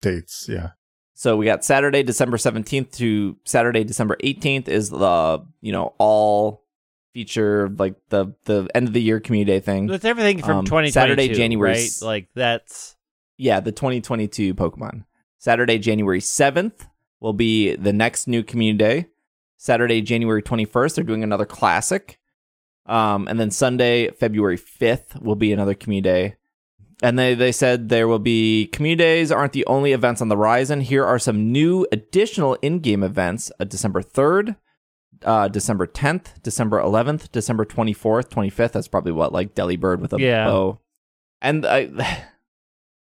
dates. 0.00 0.46
Yeah. 0.48 0.70
So 1.14 1.36
we 1.36 1.44
got 1.44 1.66
Saturday, 1.66 2.02
December 2.02 2.38
17th 2.38 2.92
to 2.92 3.36
Saturday, 3.44 3.84
December 3.84 4.16
18th 4.24 4.68
is 4.68 4.88
the, 4.88 5.44
you 5.60 5.70
know, 5.70 5.94
all 5.98 6.64
feature 7.12 7.68
like 7.78 7.94
the 8.08 8.34
the 8.44 8.68
end 8.74 8.88
of 8.88 8.94
the 8.94 9.02
year 9.02 9.20
community 9.20 9.52
day 9.52 9.60
thing. 9.60 9.90
It's 9.90 10.04
everything 10.04 10.42
from 10.42 10.58
Um, 10.58 10.64
2022, 10.64 10.92
Saturday, 10.92 11.28
January 11.34 11.72
right? 11.72 11.90
Like 12.02 12.28
that's 12.34 12.96
Yeah, 13.36 13.60
the 13.60 13.72
2022 13.72 14.54
Pokemon. 14.54 15.04
Saturday, 15.38 15.78
January 15.78 16.20
7th 16.20 16.86
will 17.20 17.32
be 17.32 17.74
the 17.74 17.92
next 17.92 18.26
new 18.28 18.42
community 18.42 18.78
day. 18.78 19.06
Saturday, 19.56 20.02
January 20.02 20.42
21st, 20.42 20.94
they're 20.94 21.04
doing 21.04 21.22
another 21.24 21.46
classic. 21.46 22.18
Um, 22.86 23.26
and 23.28 23.38
then 23.40 23.50
Sunday, 23.50 24.10
February 24.10 24.58
5th 24.58 25.20
will 25.20 25.36
be 25.36 25.52
another 25.52 25.74
community 25.74 26.10
day. 26.10 26.34
And 27.02 27.18
they, 27.18 27.34
they 27.34 27.52
said 27.52 27.88
there 27.88 28.08
will 28.08 28.18
be 28.18 28.66
community 28.66 29.02
days 29.02 29.32
aren't 29.32 29.52
the 29.54 29.66
only 29.66 29.92
events 29.92 30.20
on 30.20 30.28
the 30.28 30.36
horizon. 30.36 30.82
Here 30.82 31.04
are 31.04 31.18
some 31.18 31.50
new 31.52 31.86
additional 31.92 32.54
in-game 32.60 33.02
events. 33.02 33.50
Uh, 33.58 33.64
December 33.64 34.02
3rd, 34.02 34.56
uh, 35.24 35.48
December 35.48 35.86
10th, 35.86 36.42
December 36.42 36.80
11th, 36.80 37.30
December 37.32 37.64
24th, 37.64 38.28
25th. 38.28 38.72
That's 38.72 38.88
probably 38.88 39.12
what, 39.12 39.32
like 39.32 39.54
Delibird 39.54 40.00
with 40.00 40.12
a 40.12 40.20
Yeah. 40.20 40.46
bow. 40.46 40.80
And 41.42 41.64
I, 41.66 42.24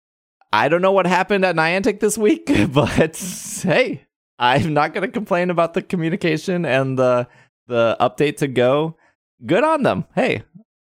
I 0.54 0.68
don't 0.70 0.82
know 0.82 0.92
what 0.92 1.06
happened 1.06 1.46
at 1.46 1.56
Niantic 1.56 2.00
this 2.00 2.18
week, 2.18 2.50
but 2.72 3.16
hey, 3.64 4.06
I'm 4.40 4.74
not 4.74 4.94
going 4.94 5.06
to 5.06 5.12
complain 5.12 5.50
about 5.50 5.74
the 5.74 5.82
communication 5.82 6.66
and 6.66 6.98
the 6.98 7.28
the 7.68 7.96
update 8.00 8.38
to 8.38 8.48
go. 8.48 8.98
Good 9.46 9.64
on 9.64 9.84
them. 9.84 10.06
Hey, 10.16 10.42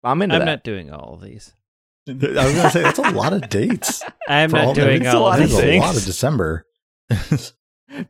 I'm 0.03 0.21
into 0.21 0.35
I'm 0.35 0.39
that. 0.41 0.45
not 0.45 0.63
doing 0.63 0.91
all 0.91 1.15
of 1.15 1.21
these. 1.21 1.53
I 2.07 2.13
was 2.13 2.23
gonna 2.55 2.69
say 2.69 2.83
that's 2.83 2.99
a 2.99 3.09
lot 3.11 3.33
of 3.33 3.49
dates. 3.49 4.01
I'm 4.29 4.51
for 4.51 4.57
all 4.59 4.65
not 4.67 4.75
doing 4.75 4.97
it's 5.01 5.07
a 5.07 5.17
all 5.17 5.23
lot 5.23 5.39
of 5.39 5.45
of 5.45 5.49
these 5.49 5.59
a 5.59 5.79
lot 5.79 5.97
of 5.97 6.05
December. 6.05 6.65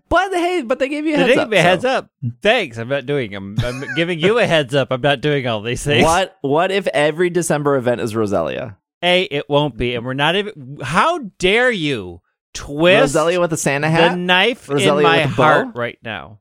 but 0.10 0.34
hey, 0.34 0.62
but 0.63 0.79
they 0.79 0.89
gave 0.89 1.05
you 1.05 1.13
a 1.13 1.17
They 1.17 1.24
heads 1.24 1.34
gave 1.36 1.39
up. 1.43 1.50
me 1.50 1.57
a 1.57 1.62
heads 1.62 1.86
up. 1.86 2.10
Thanks. 2.41 2.77
I'm 2.77 2.88
not 2.89 3.05
doing 3.05 3.31
them. 3.31 3.55
I'm 3.63 3.84
giving 3.96 4.19
you 4.19 4.39
a 4.39 4.46
heads 4.46 4.74
up. 4.75 4.88
I'm 4.91 5.01
not 5.01 5.22
doing 5.22 5.48
all 5.48 5.62
these 5.62 5.84
things. 5.84 6.03
What 6.03 6.38
what 6.41 6.72
if 6.72 6.88
every 6.88 7.29
December 7.29 7.75
event 7.75 8.01
is 8.01 8.13
Roselia? 8.13 8.75
A, 9.03 9.24
it 9.24 9.48
won't 9.48 9.77
be, 9.77 9.93
and 9.96 10.03
we're 10.05 10.13
not 10.13 10.36
even. 10.36 10.79
How 10.81 11.19
dare 11.38 11.69
you 11.72 12.22
twist 12.55 13.15
Roselia 13.15 13.39
with 13.39 13.53
a 13.53 13.57
Santa 13.57 13.88
the 13.88 13.91
hat. 13.91 14.17
knife 14.17 14.65
Roselia 14.67 14.98
in 14.98 15.03
my 15.03 15.17
with 15.25 15.34
a 15.34 15.36
bow? 15.38 15.43
heart 15.43 15.75
right 15.75 16.00
now? 16.01 16.39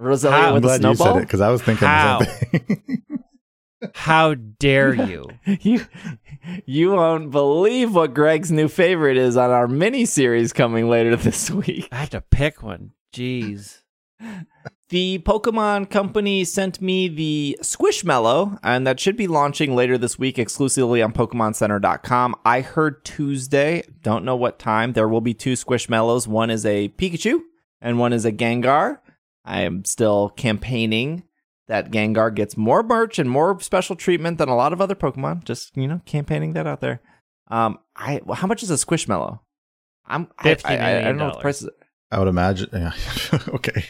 Roselia 0.00 0.30
How? 0.30 0.48
I'm 0.48 0.54
with 0.54 0.64
a 0.64 0.66
glad 0.66 0.82
you 0.82 0.88
said 0.88 0.96
snowball. 0.96 1.18
it 1.18 1.20
because 1.22 1.40
I 1.42 1.50
was 1.50 1.60
thinking 1.62 1.86
How? 1.86 2.20
the 2.20 2.24
same 2.24 2.60
thing. 2.60 3.04
How 3.94 4.34
dare 4.34 4.94
you? 5.08 5.28
you 5.44 5.80
you 6.66 6.92
won't 6.92 7.30
believe 7.30 7.94
what 7.94 8.14
Greg's 8.14 8.52
new 8.52 8.68
favorite 8.68 9.16
is 9.16 9.36
on 9.36 9.50
our 9.50 9.68
mini 9.68 10.04
series 10.04 10.52
coming 10.52 10.88
later 10.88 11.16
this 11.16 11.50
week. 11.50 11.88
I 11.92 11.96
have 11.96 12.10
to 12.10 12.20
pick 12.20 12.62
one. 12.62 12.92
Jeez. 13.12 13.80
The 14.90 15.18
Pokemon 15.20 15.90
Company 15.90 16.44
sent 16.44 16.80
me 16.80 17.08
the 17.08 17.58
Squishmallow, 17.62 18.58
and 18.62 18.86
that 18.86 19.00
should 19.00 19.16
be 19.16 19.26
launching 19.26 19.74
later 19.74 19.98
this 19.98 20.18
week 20.18 20.38
exclusively 20.38 21.02
on 21.02 21.12
PokemonCenter.com. 21.12 22.34
I 22.44 22.60
heard 22.60 23.04
Tuesday, 23.04 23.82
don't 24.02 24.24
know 24.24 24.36
what 24.36 24.58
time. 24.58 24.92
There 24.92 25.08
will 25.08 25.20
be 25.20 25.34
two 25.34 25.54
Squishmallows. 25.54 26.26
One 26.28 26.50
is 26.50 26.64
a 26.64 26.90
Pikachu, 26.90 27.40
and 27.80 27.98
one 27.98 28.12
is 28.12 28.24
a 28.24 28.32
Gengar. 28.32 28.98
I 29.44 29.62
am 29.62 29.84
still 29.84 30.28
campaigning 30.30 31.24
that 31.68 31.90
Gengar 31.90 32.34
gets 32.34 32.56
more 32.56 32.82
merch 32.82 33.18
and 33.18 33.30
more 33.30 33.58
special 33.60 33.96
treatment 33.96 34.38
than 34.38 34.48
a 34.48 34.56
lot 34.56 34.72
of 34.72 34.80
other 34.80 34.94
Pokemon. 34.94 35.44
Just 35.44 35.76
you 35.76 35.88
know, 35.88 36.00
campaigning 36.04 36.52
that 36.54 36.66
out 36.66 36.80
there. 36.80 37.00
Um, 37.48 37.78
I 37.96 38.20
well, 38.24 38.36
how 38.36 38.46
much 38.46 38.62
is 38.62 38.70
a 38.70 38.74
Squishmallow? 38.74 39.40
I'm 40.06 40.28
I, 40.38 40.50
I, 40.50 40.54
$50 40.54 40.64
I, 40.66 40.98
I 40.98 41.02
don't 41.02 41.16
know 41.16 41.26
what 41.26 41.34
the 41.34 41.40
price 41.40 41.62
is. 41.62 41.70
I 42.10 42.18
would 42.18 42.28
imagine. 42.28 42.68
Yeah. 42.72 42.92
okay. 43.48 43.86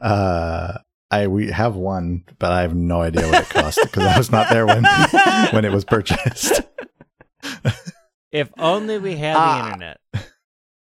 Uh, 0.00 0.78
I 1.10 1.26
we 1.26 1.50
have 1.50 1.76
one, 1.76 2.24
but 2.38 2.52
I 2.52 2.62
have 2.62 2.74
no 2.74 3.02
idea 3.02 3.26
what 3.26 3.42
it 3.42 3.48
cost 3.48 3.78
because 3.82 4.02
I 4.04 4.18
was 4.18 4.30
not 4.30 4.50
there 4.50 4.66
when 4.66 4.82
when 5.52 5.64
it 5.64 5.72
was 5.72 5.84
purchased. 5.84 6.62
If 8.32 8.50
only 8.58 8.98
we 8.98 9.16
had 9.16 9.36
the 9.36 9.66
internet. 9.66 10.00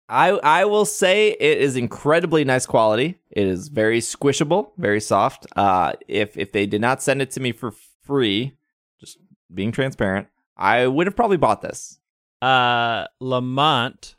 I 0.09 0.31
I 0.31 0.65
will 0.65 0.85
say 0.85 1.31
it 1.31 1.59
is 1.59 1.77
incredibly 1.77 2.45
nice 2.45 2.67
quality. 2.67 3.19
It 3.31 3.47
is 3.47 3.69
very 3.69 4.01
squishable, 4.01 4.73
very 4.79 5.01
soft. 5.01 5.47
Uh, 5.55 5.93
if 6.07 6.37
if 6.37 6.53
they 6.53 6.67
did 6.67 6.81
not 6.81 7.03
send 7.03 7.21
it 7.21 7.31
to 7.33 7.41
me 7.41 7.53
for 7.53 7.73
free, 8.03 8.57
just 9.01 9.19
being 9.53 9.71
transparent, 9.71 10.29
I 10.57 10.87
would 10.87 11.07
have 11.07 11.17
probably 11.17 11.37
bought 11.37 11.61
this. 11.61 11.99
Uh, 12.41 13.07
Lamont, 13.21 14.15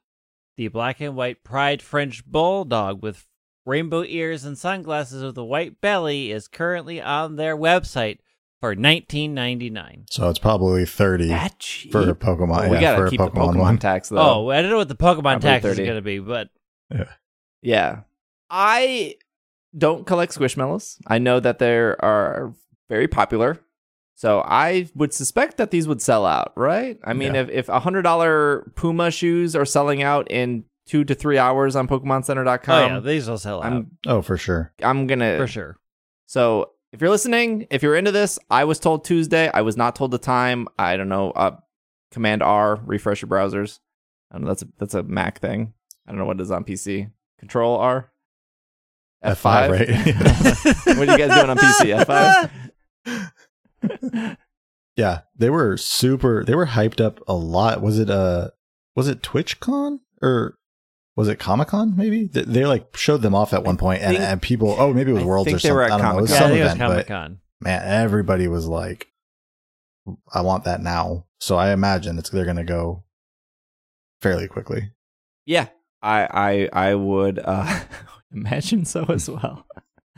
the 0.58 0.68
black 0.68 1.02
and 1.02 1.16
white 1.16 1.44
Pride 1.44 1.82
French 1.82 2.26
Bulldog 2.26 3.02
with 3.02 3.26
rainbow 3.66 4.04
ears 4.04 4.46
and 4.46 4.58
sunglasses 4.58 5.24
with 5.24 5.38
a 5.38 5.44
white 5.44 5.82
belly, 5.82 6.32
is 6.32 6.48
currently 6.48 7.02
on 7.02 7.36
their 7.36 7.58
website 7.58 8.20
for 8.62 8.76
nineteen 8.76 9.34
ninety 9.34 9.70
nine. 9.70 10.06
So 10.10 10.30
it's 10.30 10.40
probably 10.40 10.86
thirty 10.86 11.28
That 11.30 11.58
cheap. 11.60 11.92
for 11.92 12.02
a 12.10 12.16
Pokemon. 12.16 12.70
we 12.70 12.76
yeah, 12.78 12.82
gotta 12.82 12.98
for 12.98 13.06
a 13.08 13.10
keep 13.10 13.20
the 13.20 13.28
Pokemon 13.30 13.54
Pokemon 13.56 13.60
one. 13.60 13.78
tax 13.78 14.10
though. 14.10 14.18
Oh, 14.46 14.50
I 14.50 14.62
don't 14.62 14.70
know 14.72 14.78
what 14.78 14.90
the 14.90 14.96
Pokemon 14.96 15.22
Probably 15.24 15.42
tax 15.50 15.64
30. 15.64 15.82
is 15.82 15.86
going 15.88 15.98
to 15.98 16.02
be, 16.02 16.20
but 16.20 16.50
Yeah. 17.62 18.02
I 18.50 19.16
don't 19.78 20.06
collect 20.08 20.34
Squishmallows. 20.38 20.98
I 21.08 21.20
know 21.20 21.40
that 21.40 21.60
they 21.60 21.76
are 21.78 22.54
very 22.90 23.08
popular. 23.08 23.60
So 24.16 24.42
I 24.46 24.90
would 24.96 25.14
suspect 25.14 25.58
that 25.58 25.72
these 25.72 25.88
would 25.88 26.02
sell 26.02 26.26
out, 26.26 26.52
right? 26.58 27.00
I 27.06 27.14
mean, 27.14 27.36
Yeah. 27.36 27.42
if 27.44 27.50
if 27.50 27.68
$100 27.68 28.76
Puma 28.76 29.12
shoes 29.12 29.56
are 29.56 29.66
selling 29.66 30.02
out 30.04 30.30
in 30.30 30.66
2 30.88 31.04
to 31.06 31.14
3 31.16 31.38
hours 31.38 31.76
on 31.76 31.88
oh 31.90 32.00
pokemoncenter.com, 32.00 32.92
yeah, 32.92 33.00
these 33.00 33.30
will 33.30 33.38
sell 33.38 33.60
out 33.64 33.72
I'm 33.72 33.92
Oh, 34.08 34.22
for 34.22 34.36
sure. 34.38 34.74
I'm 34.84 35.08
going 35.08 35.20
to 35.20 35.38
for 35.38 35.48
sure. 35.48 35.78
So, 36.26 36.72
if 36.92 37.02
you're 37.02 37.10
listening, 37.10 37.68
if 37.70 37.84
you're 37.84 37.96
into 37.96 38.12
this, 38.12 38.40
I 38.50 38.64
was 38.66 38.80
told 38.80 39.06
Tuesday. 39.06 39.50
I 39.54 39.62
was 39.62 39.78
not 39.78 39.96
told 39.96 40.12
the 40.12 40.18
time. 40.18 40.68
I 40.78 40.98
don't 40.98 41.10
know. 41.10 41.32
Uh, 41.32 41.58
Command 42.12 42.42
R, 42.42 42.80
refresh 42.86 43.22
your 43.22 43.30
browsers. 43.30 43.80
I 44.32 44.36
don't 44.36 44.44
know. 44.44 44.50
That's 44.50 44.64
a 44.64 44.68
that's 44.78 44.94
a 44.96 45.04
Mac 45.04 45.40
thing. 45.40 45.74
I 46.08 46.12
don't 46.12 46.20
know 46.20 46.26
what 46.26 46.40
it 46.40 46.44
is 46.44 46.52
on 46.52 46.64
PC. 46.64 47.12
Control 47.40 47.78
R. 47.78 48.12
F5, 49.24 49.70
right? 49.70 49.90
what 50.98 51.10
are 51.10 51.18
you 51.18 51.28
guys 51.28 51.38
doing 51.38 51.50
on 51.50 51.58
PC? 51.58 52.50
F5. 53.06 54.38
Yeah, 55.00 55.22
they 55.34 55.50
were 55.50 55.78
super. 55.78 56.44
They 56.44 56.56
were 56.56 56.66
hyped 56.66 57.00
up 57.00 57.22
a 57.26 57.34
lot. 57.34 57.82
Was 57.82 57.98
it 57.98 58.10
uh 58.10 58.50
was 58.98 59.08
it 59.08 59.22
TwitchCon 59.22 60.00
or 60.22 60.58
was 61.16 61.28
it 61.28 61.38
Comic 61.38 61.68
Con? 61.70 61.96
Maybe 61.98 62.26
they, 62.28 62.44
they 62.44 62.66
like 62.66 62.96
showed 62.96 63.22
them 63.22 63.36
off 63.36 63.54
at 63.54 63.64
one 63.64 63.78
point, 63.78 64.02
and, 64.02 64.16
think- 64.18 64.24
and 64.30 64.42
people. 64.42 64.76
Oh, 64.80 64.94
maybe 64.94 65.12
it 65.12 65.16
was 65.16 65.24
I 65.24 65.26
Worlds 65.26 65.46
think 65.46 65.56
or 65.58 65.60
they 65.60 65.68
something. 65.70 65.76
were 65.76 65.84
at 65.84 65.92
I 65.92 65.98
don't 65.98 66.12
know. 66.14 66.18
It 66.20 66.22
was 66.22 66.32
yeah, 66.32 66.38
some 66.40 66.50
think 66.52 66.64
was 66.64 66.74
event, 66.74 66.80
Comic 66.80 66.98
but 66.98 67.08
Con. 67.14 67.40
man, 67.62 67.82
everybody 67.84 68.48
was 68.48 68.68
like, 68.68 69.08
"I 70.34 70.42
want 70.42 70.64
that 70.64 70.82
now." 70.82 71.26
So 71.40 71.56
I 71.58 71.72
imagine 71.72 72.18
it's 72.18 72.30
they're 72.30 72.46
gonna 72.46 72.64
go 72.64 73.04
fairly 74.22 74.48
quickly. 74.48 74.92
Yeah, 75.46 75.68
I 76.02 76.70
I 76.74 76.90
I 76.92 76.96
would 76.96 77.40
uh, 77.44 77.80
imagine 78.32 78.86
so 78.86 79.06
as 79.10 79.30
well. 79.30 79.66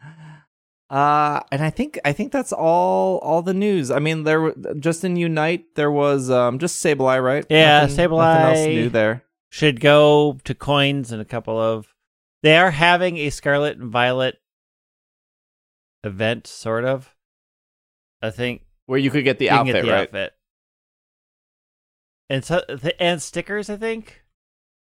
Uh, 0.90 1.40
and 1.53 1.62
I 1.62 1.70
think 1.70 2.01
I 2.05 2.12
think 2.12 2.33
that's 2.33 2.53
all 2.53 3.18
all 3.18 3.42
the 3.42 3.55
news. 3.55 3.92
I 3.92 4.01
mean, 4.01 4.25
there 4.25 4.40
were- 4.40 4.57
just 4.81 5.05
in 5.05 5.14
Unite 5.14 5.66
there 5.77 5.90
was 5.90 6.31
um 6.33 6.59
just 6.59 6.83
Sableye, 6.85 7.23
right? 7.23 7.46
Yeah, 7.49 7.83
nothing, 7.83 7.96
Nothing 7.96 8.11
Sableye. 8.11 8.44
else 8.57 8.66
new 8.66 8.88
there. 8.88 9.23
Should 9.51 9.81
go 9.81 10.39
to 10.45 10.55
coins 10.55 11.11
and 11.13 11.21
a 11.21 11.25
couple 11.25 11.59
of. 11.61 11.93
They 12.43 12.57
are 12.57 12.71
having 12.71 13.17
a 13.19 13.31
Scarlet 13.31 13.77
and 13.79 13.91
Violet 13.91 14.39
event, 16.05 16.47
sort 16.47 16.85
of. 16.85 17.15
I 18.23 18.31
think 18.31 18.63
Where 18.87 18.99
you 18.99 19.11
could 19.11 19.25
get 19.25 19.39
the 19.39 19.51
outfit, 19.51 19.75
get 19.75 19.83
the 19.85 19.91
right? 19.93 20.03
outfit. 20.03 20.33
And 22.29 22.45
so 22.45 22.63
and 23.01 23.21
stickers, 23.21 23.69
I 23.69 23.77
think, 23.77 24.23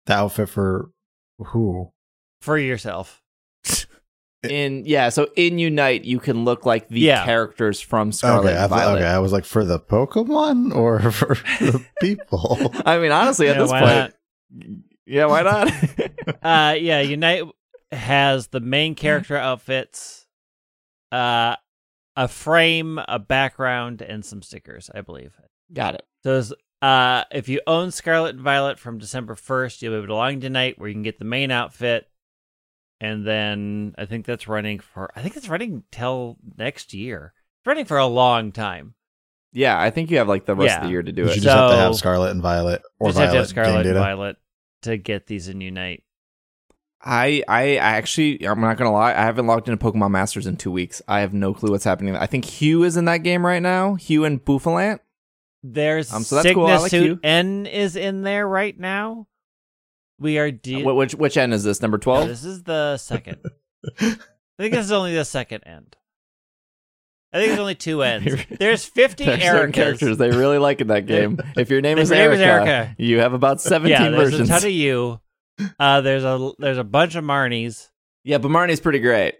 The 0.07 0.15
outfit 0.15 0.49
for 0.49 0.91
who? 1.39 1.93
for 2.43 2.59
yourself. 2.59 3.23
In 4.45 4.85
yeah, 4.87 5.09
so 5.09 5.29
in 5.37 5.59
Unite 5.59 6.05
you 6.05 6.21
can 6.21 6.45
look 6.45 6.65
like 6.65 6.89
the 6.89 7.01
Yeah. 7.01 7.25
characters 7.25 7.81
from 7.81 8.13
Scarlet 8.13 8.47
okay, 8.51 8.57
I 8.57 8.63
and 8.63 8.71
thought, 8.71 8.79
Violet. 8.85 8.99
okay, 8.99 9.07
I 9.09 9.19
was 9.19 9.33
like 9.33 9.45
for 9.45 9.65
the 9.65 9.81
Pokemon 9.81 10.75
or 10.75 11.01
for 11.13 11.35
the 11.61 11.85
people. 12.01 12.73
I 12.85 12.99
mean, 12.99 13.11
honestly, 13.13 13.49
at 13.49 13.57
Yeah, 13.57 13.63
this 13.63 13.71
why 13.71 13.81
point, 13.81 14.15
yeah, 15.07 15.27
why 15.27 15.43
not? 15.43 15.69
uh 16.43 16.75
yeah 16.79 17.01
unite 17.01 17.45
has 17.93 18.49
the 18.49 18.61
main 18.61 18.95
character 18.95 19.37
outfits 19.37 20.27
uh 21.13 21.57
a 22.17 22.29
frame 22.29 23.01
a 23.09 23.19
background 23.19 24.03
and 24.03 24.25
some 24.25 24.43
stickers 24.43 24.91
i 24.95 25.01
believe 25.01 25.35
Got 25.73 25.95
it. 25.97 26.07
so 26.23 26.43
uh 26.83 27.25
if 27.33 27.49
you 27.49 27.61
own 27.67 27.91
scarlet 27.91 28.35
and 28.35 28.41
violet 28.45 28.79
from 28.79 28.99
december 28.99 29.35
1st 29.35 29.83
you'll 29.83 29.93
be 29.93 29.97
able 29.99 30.07
to 30.09 30.15
log 30.15 30.35
into 30.35 30.51
night 30.51 30.79
where 30.79 30.89
you 30.89 30.95
can 30.95 31.03
get 31.03 31.19
the 31.19 31.25
main 31.25 31.51
outfit 31.51 32.09
and 33.01 33.27
then 33.27 33.95
i 33.99 34.05
think 34.05 34.27
that's 34.27 34.49
running 34.49 34.79
for 34.81 35.11
i 35.17 35.23
think 35.23 35.37
it's 35.37 35.49
running 35.49 35.83
till 35.91 36.37
next 36.59 36.93
year 36.93 37.33
it's 37.61 37.67
running 37.67 37.85
for 37.87 37.99
a 37.99 38.07
long 38.07 38.53
time 38.53 38.95
Yeah, 39.53 39.81
I 39.81 39.91
think 39.91 40.11
you 40.11 40.19
have 40.19 40.29
like 40.29 40.45
the 40.47 40.55
rest 40.55 40.77
of 40.77 40.83
Yeah. 40.83 40.87
the 40.87 40.91
year 40.91 41.03
to 41.03 41.13
do 41.13 41.23
it. 41.23 41.27
you 41.27 41.33
it. 41.33 41.35
just 41.37 41.47
have 41.47 41.71
to 41.71 41.77
have 41.77 41.95
Scarlet 41.97 42.31
and 42.33 42.43
Violet 42.43 42.83
or 42.99 43.09
just 43.09 43.19
have 43.19 43.29
Violet 43.31 43.33
to 43.35 43.39
have 43.41 43.49
scarlet 43.49 43.69
game 43.69 43.77
and 43.77 43.85
data. 43.85 43.99
violet 44.01 44.37
to 44.83 44.97
get 44.97 45.27
these 45.27 45.49
in 45.49 45.61
unite 45.61 46.05
I 47.01 47.43
I 47.49 47.77
actually 47.77 48.47
I'm 48.47 48.61
not 48.61 48.77
gonna 48.77 48.93
lie, 48.93 49.13
I 49.13 49.25
haven't 49.25 49.47
logged 49.47 49.69
into 49.69 49.83
Pokemon 49.85 50.11
Masters 50.11 50.47
in 50.47 50.57
two 50.57 50.71
weeks. 50.73 51.01
I 51.07 51.21
have 51.21 51.33
no 51.33 51.55
clue 51.55 51.71
what's 51.71 51.85
happening. 51.85 52.17
I 52.17 52.27
think 52.27 52.45
Hugh 52.45 52.83
is 52.83 52.97
in 52.97 53.05
that 53.07 53.19
game 53.19 53.47
right 53.47 53.63
now. 53.63 53.95
Hugh 53.95 54.25
and 54.25 54.45
Bouffalant. 54.45 54.99
There's 55.63 56.13
Um, 56.13 56.23
so 56.25 56.37
that's 56.43 56.53
cool. 56.55 56.67
I 56.67 56.77
like 56.79 56.91
Cygnus 56.91 57.07
you. 57.09 57.21
N 57.23 57.67
is 57.67 57.95
in 57.97 58.23
there 58.23 58.47
right 58.49 58.77
now. 58.79 59.27
We 60.19 60.39
are 60.39 60.51
de- 60.51 60.83
Wh- 60.83 60.97
which 60.97 61.15
which 61.15 61.37
end 61.37 61.55
is 61.55 61.63
this? 61.63 61.81
Number 61.81 61.99
twelve. 61.99 62.27
This 62.27 62.45
is 62.45 62.65
the 62.65 62.97
second. 62.97 63.39
I 64.01 64.17
think 64.59 64.75
this 64.75 64.87
is 64.87 64.93
only 64.93 65.15
the 65.15 65.25
second 65.25 65.63
end. 65.67 65.97
I 67.33 67.39
think 67.39 67.49
there's 67.49 67.61
only 67.61 67.75
two 67.75 68.03
ends. 68.05 68.43
There's 68.59 68.85
50 68.85 69.25
There 69.25 69.35
are 69.35 69.41
certain 69.41 69.73
Ericas. 69.73 69.75
characters 69.75 70.17
they 70.19 70.31
really 70.31 70.59
like 70.59 70.81
in 70.81 70.87
that 70.89 71.07
game. 71.07 71.39
If 71.57 71.69
your 71.71 71.81
name 71.81 71.99
If 71.99 72.05
is 72.05 72.11
your 72.11 72.19
name 72.19 72.33
is 72.33 72.41
Erica, 72.41 72.71
Erica. 72.71 72.95
you 72.99 73.19
have 73.19 73.33
about 73.35 73.61
seventeen 73.61 73.91
Yeah, 73.93 74.09
there's 74.11 74.31
versions. 74.31 74.49
a 74.51 74.53
ton 74.53 74.65
of 74.65 74.71
you. 74.73 75.21
Uh, 75.79 76.01
there's 76.01 76.25
a 76.25 76.53
there's 76.59 76.79
a 76.79 76.85
bunch 76.85 77.17
of 77.17 77.25
Marnies. 77.25 77.91
yeah, 78.25 78.39
but 78.39 78.51
Marnie's 78.51 78.81
pretty 78.81 79.01
great. 79.01 79.35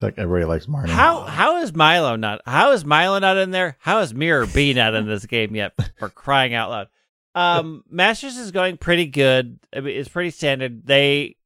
Like 0.00 0.18
everybody 0.18 0.44
likes 0.46 0.66
Marnie. 0.66 0.88
How 0.88 1.22
how 1.22 1.58
is 1.62 1.72
Milo 1.74 2.16
not? 2.16 2.40
How 2.44 2.72
is 2.72 2.84
Milo 2.84 3.18
not 3.18 3.36
in 3.36 3.50
there? 3.50 3.76
How 3.78 4.00
is 4.00 4.12
Miror 4.12 4.46
B 4.46 4.72
not 4.74 4.94
in 4.94 5.06
this 5.06 5.24
game 5.26 5.54
yet? 5.54 5.72
For 5.98 6.08
crying 6.08 6.54
out 6.54 6.70
loud! 6.70 6.88
Um, 7.34 7.84
Masters 7.88 8.36
is 8.36 8.50
going 8.50 8.76
pretty 8.78 9.06
good. 9.06 9.58
I 9.74 9.80
mean, 9.80 9.96
it's 9.96 10.08
pretty 10.08 10.30
standard. 10.30 10.86
They 10.86 11.36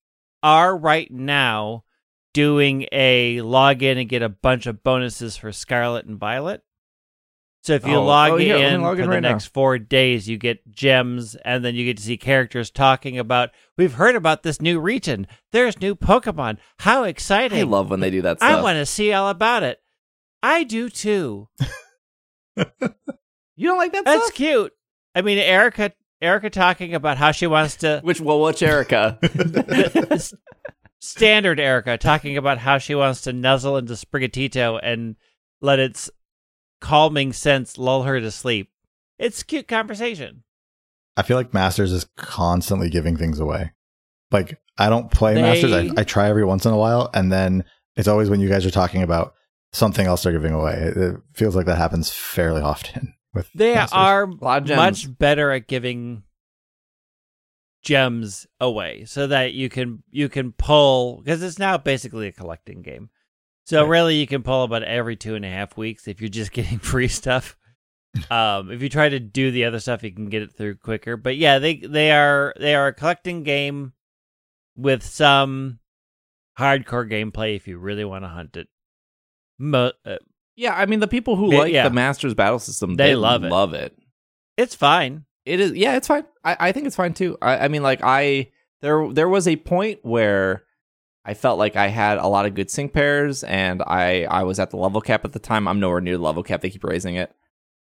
are 0.43 0.77
right 0.77 1.11
now 1.13 1.85
doing 2.33 2.87
a 2.93 3.39
login 3.39 3.99
and 4.01 4.09
get 4.09 4.23
a 4.23 4.29
bunch 4.29 4.67
of 4.67 4.83
bonuses 4.83 5.37
for 5.37 5.53
Scarlet 5.53 6.07
and 6.07 6.19
Violet. 6.19 6.63
So 7.63 7.75
if 7.75 7.87
you 7.87 7.93
Oh, 7.95 7.99
oh 7.99 8.05
log 8.07 8.33
oh, 8.33 8.37
here, 8.39 8.57
let 8.57 8.69
me 8.69 8.75
in 8.75 8.81
log 8.81 8.97
for 8.97 9.03
in 9.03 9.09
the 9.11 9.15
right 9.17 9.23
now. 9.23 9.31
next 9.33 9.47
four 9.47 9.79
days, 9.79 10.27
you 10.29 10.39
get 10.39 10.71
gems, 10.71 11.35
and 11.45 11.63
then 11.63 11.75
you 11.75 11.85
get 11.85 11.99
to 11.99 12.03
see 12.03 12.17
characters 12.17 12.71
talking 12.71 13.19
about. 13.19 13.51
We've 13.77 13.93
heard 13.93 14.15
about 14.17 14.43
this 14.43 14.63
new 14.63 14.81
region. 14.81 15.27
There's 15.53 15.79
new 15.79 15.95
Pokemon. 15.95 16.57
How 16.79 17.05
exciting! 17.05 17.59
I 17.59 17.65
love 17.65 17.91
when 17.91 18.01
they 18.01 18.11
do 18.11 18.23
that 18.23 18.39
I 18.41 18.63
want 18.63 18.77
to 18.77 18.87
see 18.87 19.13
all 19.13 19.29
about 19.29 19.63
it. 19.63 19.79
I 20.43 20.65
do 20.65 20.89
too. 20.89 21.49
you 22.57 23.69
don't 23.69 23.77
like 23.79 23.93
that 23.93 24.07
That's 24.07 24.25
stuff? 24.27 24.35
cute. 24.35 24.73
I 25.15 25.21
mean, 25.21 25.37
Erica, 25.37 25.93
Erica 26.23 26.49
talking 26.49 26.95
about 26.95 27.19
how 27.19 27.31
she 27.33 27.47
wants 27.47 27.77
to 27.77 28.01
Which 28.03 28.21
well, 28.23 28.41
which 28.41 28.63
Erica? 28.63 29.19
s- 31.03 31.09
standard 31.09 31.59
Erica 31.61 31.97
talking 31.99 32.37
about 32.37 32.59
how 32.59 32.79
she 32.79 32.95
wants 32.95 33.21
to 33.23 33.33
nuzzle 33.33 33.77
into 33.77 33.95
Sprigatito 33.95 34.79
and 34.83 35.17
let 35.61 35.79
its 35.79 36.11
calming 36.81 37.33
sense 37.33 37.79
lull 37.79 38.05
her 38.05 38.21
to 38.21 38.31
sleep. 38.31 38.71
It's 39.19 39.43
cute 39.43 39.69
conversation. 39.69 40.45
I 41.17 41.23
feel 41.23 41.37
like 41.37 41.53
Masters 41.53 41.93
is 41.93 42.07
constantly 42.17 42.89
giving 42.89 43.17
things 43.17 43.39
away. 43.41 43.73
Like 44.31 44.59
I 44.79 44.89
don't 44.89 45.11
play 45.11 45.35
They- 45.35 45.43
Masters. 45.43 45.73
I, 45.73 45.91
I 46.01 46.05
try 46.05 46.29
every 46.29 46.45
once 46.45 46.65
in 46.65 46.73
a 46.73 46.77
while, 46.79 47.11
and 47.13 47.31
then 47.31 47.65
it's 47.97 48.09
always 48.09 48.31
when 48.31 48.41
you 48.41 48.49
guys 48.49 48.65
are 48.65 48.71
talking 48.71 49.03
about 49.03 49.35
something 49.73 50.07
else 50.07 50.23
they're 50.23 50.33
giving 50.33 50.53
away. 50.55 50.73
It, 50.75 50.97
it 50.97 51.17
feels 51.35 51.55
like 51.55 51.67
that 51.67 51.77
happens 51.79 52.11
fairly 52.11 52.63
often 52.63 53.15
with 53.35 53.51
They 53.55 53.75
Masters. 53.75 53.93
are 53.97 54.27
lot 54.41 54.63
of 54.63 54.69
gems. 54.69 54.77
much 54.79 55.19
better 55.19 55.51
at 55.51 55.67
giving 55.69 56.23
gems 57.83 58.47
away 58.61 59.05
so 59.07 59.27
that 59.27 59.53
you 59.55 59.69
can 59.69 60.03
you 60.11 60.29
can 60.29 60.53
pull 60.53 61.17
because 61.23 61.43
it's 61.43 61.59
now 61.59 61.79
basically 61.79 62.27
a 62.27 62.33
collecting 62.33 62.83
game 62.83 63.09
so 63.65 63.83
Right. 63.83 63.89
really 63.91 64.15
you 64.17 64.27
can 64.27 64.43
pull 64.43 64.65
about 64.65 64.83
every 64.83 65.17
two 65.17 65.35
and 65.35 65.45
a 65.45 65.49
half 65.49 65.77
weeks 65.77 66.07
if 66.07 66.21
you're 66.21 66.29
just 66.29 66.53
getting 66.59 66.79
free 66.79 67.09
stuff 67.09 67.57
um 68.31 68.71
if 68.71 68.83
you 68.83 68.89
try 68.89 69.09
to 69.09 69.19
do 69.21 69.51
the 69.51 69.65
other 69.65 69.79
stuff 69.81 70.03
you 70.03 70.13
can 70.13 70.29
get 70.29 70.43
it 70.43 70.53
through 70.53 70.75
quicker 70.77 71.17
but 71.17 71.37
yeah 71.37 71.59
they 71.59 71.77
they 71.77 72.11
are 72.11 72.53
they 72.59 72.75
are 72.75 72.89
a 72.89 72.93
collecting 72.95 73.45
game 73.45 73.93
with 74.77 75.03
some 75.03 75.79
hardcore 76.59 77.09
gameplay 77.11 77.57
if 77.57 77.67
you 77.67 77.79
really 77.79 78.05
want 78.05 78.25
to 78.25 78.29
hunt 78.29 78.57
it 78.57 78.69
Mo- 79.59 79.93
uh, 80.05 80.17
yeah, 80.57 80.75
I 80.75 80.85
mean 80.87 81.01
the 81.01 81.09
people 81.09 81.37
who 81.37 81.53
Yeah, 81.53 81.59
like 81.59 81.73
yeah. 81.73 81.85
the 81.89 81.95
Masters 81.95 82.35
battle 82.35 82.59
system, 82.59 82.95
They 82.97 83.09
they, 83.11 83.15
love 83.15 83.45
it. 83.45 83.51
Love 83.51 83.73
it. 83.75 83.97
it's 84.59 84.75
fine 84.75 85.25
It 85.51 85.61
is. 85.61 85.73
Yeah, 85.73 85.97
it's 85.97 86.09
fine. 86.09 86.25
I, 86.45 86.57
I 86.61 86.73
think 86.73 86.87
it's 86.87 86.97
fine 86.97 87.15
too. 87.15 87.37
I, 87.43 87.65
I 87.65 87.69
mean, 87.69 87.83
like 87.83 88.01
I 88.03 88.51
there 88.81 89.13
there 89.13 89.29
was 89.29 89.47
a 89.49 89.57
point 89.57 90.01
where 90.03 90.65
I 91.25 91.35
felt 91.35 91.59
like 91.59 91.77
I 91.77 91.89
had 91.89 92.19
a 92.19 92.27
lot 92.27 92.47
of 92.47 92.55
good 92.55 92.71
sync 92.71 92.93
pairs, 92.93 93.45
and 93.45 93.83
I 93.83 94.25
I 94.25 94.45
was 94.45 94.59
at 94.59 94.71
the 94.71 94.77
level 94.77 95.01
cap 95.01 95.25
at 95.25 95.33
the 95.33 95.39
time. 95.39 95.69
I'm 95.69 95.81
nowhere 95.81 96.01
near 96.01 96.17
the 96.17 96.23
level 96.23 96.43
cap. 96.43 96.61
They 96.61 96.71
keep 96.71 96.85
raising 96.85 97.17
it. 97.17 97.33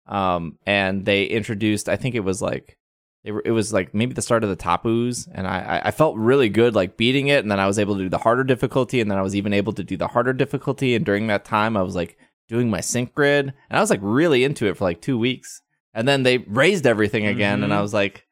Um, 0.08 0.58
and 0.66 1.06
they 1.06 1.26
introduced. 1.26 1.90
I 1.90 1.96
think 1.98 2.16
it 2.16 2.22
was 2.22 2.42
like. 2.42 2.78
It, 3.24 3.34
it 3.46 3.52
was 3.52 3.74
like 3.74 3.94
maybe 3.94 4.14
the 4.14 4.22
start 4.22 4.46
of 4.46 4.50
the 4.50 4.56
Tapus, 4.56 5.28
and 5.34 5.46
I, 5.48 5.60
I- 5.60 5.88
I 5.88 5.92
felt 5.92 6.16
really 6.16 6.48
good 6.48 6.76
like 6.76 6.96
beating 6.96 7.28
it, 7.28 7.40
and 7.44 7.52
then 7.52 7.60
I 7.60 7.68
was 7.68 7.78
able 7.78 7.98
to 7.98 8.04
do 8.04 8.10
the 8.10 8.20
harder 8.20 8.46
difficulty, 8.46 9.02
and 9.02 9.12
then 9.12 9.18
I 9.18 9.22
was 9.22 9.36
even 9.36 9.52
able 9.52 9.74
to 9.74 9.84
do 9.84 9.98
the 9.98 10.08
harder 10.08 10.32
difficulty, 10.32 10.96
and 10.96 11.04
during 11.06 11.28
that 11.28 11.44
time 11.44 11.76
I 11.76 11.82
was 11.82 11.94
like 11.94 12.18
doing 12.48 12.70
my 12.70 12.80
sync 12.80 13.14
grid, 13.14 13.48
and 13.70 13.78
I 13.78 13.82
was 13.82 13.90
like 13.90 14.00
really 14.02 14.46
into 14.46 14.66
it 14.68 14.78
for 14.78 14.86
like 14.86 15.02
two 15.02 15.18
weeks, 15.18 15.62
and 15.94 16.08
then 16.08 16.24
they 16.24 16.38
raised 16.40 16.86
everything 16.86 17.26
again, 17.26 17.64
and 17.64 17.74
I 17.74 17.78
Mhm. 17.78 17.82
was 17.82 17.94
like, 17.94 18.26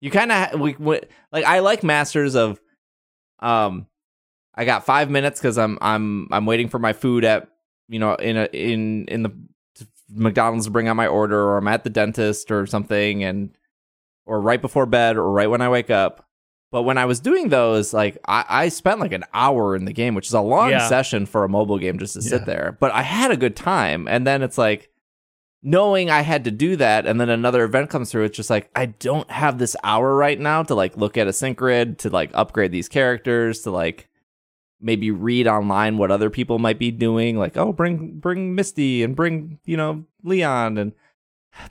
you 0.00 0.10
kind 0.10 0.30
of 0.32 0.60
we, 0.60 0.74
we, 0.78 1.00
like 1.32 1.44
I 1.44 1.58
like 1.60 1.82
Masters 1.82 2.34
of, 2.36 2.60
um, 3.40 3.86
I 4.54 4.64
got 4.64 4.84
five 4.84 5.10
minutes 5.10 5.40
because 5.40 5.58
I'm 5.58 5.78
I'm 5.80 6.28
I'm 6.32 6.46
waiting 6.46 6.68
for 6.68 6.78
my 6.78 6.92
food 6.92 7.24
at 7.24 7.48
you 7.88 7.98
know 7.98 8.14
in 8.14 8.36
a 8.36 8.44
in 8.52 9.06
in 9.06 9.22
the 9.22 9.32
McDonald's 10.10 10.64
to 10.66 10.70
bring 10.70 10.88
out 10.88 10.96
my 10.96 11.06
order, 11.06 11.38
or 11.40 11.58
I'm 11.58 11.68
at 11.68 11.84
the 11.84 11.90
dentist 11.90 12.50
or 12.50 12.66
something, 12.66 13.22
and 13.24 13.50
or 14.26 14.40
right 14.40 14.60
before 14.60 14.86
bed 14.86 15.16
or 15.16 15.30
right 15.30 15.48
when 15.50 15.60
I 15.60 15.68
wake 15.68 15.90
up. 15.90 16.24
But 16.70 16.82
when 16.82 16.98
I 16.98 17.06
was 17.06 17.18
doing 17.20 17.48
those, 17.48 17.94
like 17.94 18.18
I, 18.26 18.44
I 18.48 18.68
spent 18.68 19.00
like 19.00 19.12
an 19.12 19.24
hour 19.32 19.74
in 19.74 19.84
the 19.86 19.92
game, 19.92 20.14
which 20.14 20.26
is 20.26 20.34
a 20.34 20.40
long 20.40 20.70
Yeah. 20.70 20.86
session 20.88 21.24
for 21.24 21.44
a 21.44 21.48
mobile 21.48 21.78
game 21.78 21.98
just 21.98 22.12
to 22.14 22.22
sit 22.22 22.44
there. 22.44 22.76
But 22.78 22.92
I 22.92 23.02
had 23.02 23.30
a 23.30 23.36
good 23.38 23.56
time, 23.56 24.06
and 24.08 24.26
then 24.26 24.42
it's 24.42 24.58
like 24.58 24.87
knowing 25.62 26.10
I 26.10 26.20
had 26.22 26.44
to 26.44 26.50
do 26.50 26.76
that, 26.76 27.06
and 27.06 27.20
then 27.20 27.28
another 27.28 27.64
event 27.64 27.90
comes 27.90 28.10
through. 28.10 28.24
It's 28.24 28.36
just 28.36 28.50
like 28.50 28.70
I 28.74 28.86
don't 28.86 29.30
have 29.30 29.58
this 29.58 29.76
hour 29.82 30.14
right 30.14 30.38
now 30.38 30.62
to 30.62 30.74
like 30.74 30.96
look 30.96 31.16
at 31.16 31.26
a 31.26 31.32
sync 31.32 31.58
grid 31.58 31.98
to 32.00 32.10
like 32.10 32.30
upgrade 32.34 32.72
these 32.72 32.88
characters 32.88 33.62
to 33.62 33.70
like 33.70 34.08
maybe 34.80 35.10
read 35.10 35.48
online 35.48 35.96
what 35.98 36.10
other 36.10 36.30
people 36.30 36.60
might 36.60 36.78
be 36.78 36.92
doing 36.92 37.36
like 37.36 37.56
oh 37.56 37.72
bring 37.72 38.16
bring 38.20 38.54
misty 38.54 39.02
and 39.02 39.16
bring 39.16 39.58
you 39.64 39.76
know 39.76 40.04
leon 40.22 40.78
and 40.78 40.92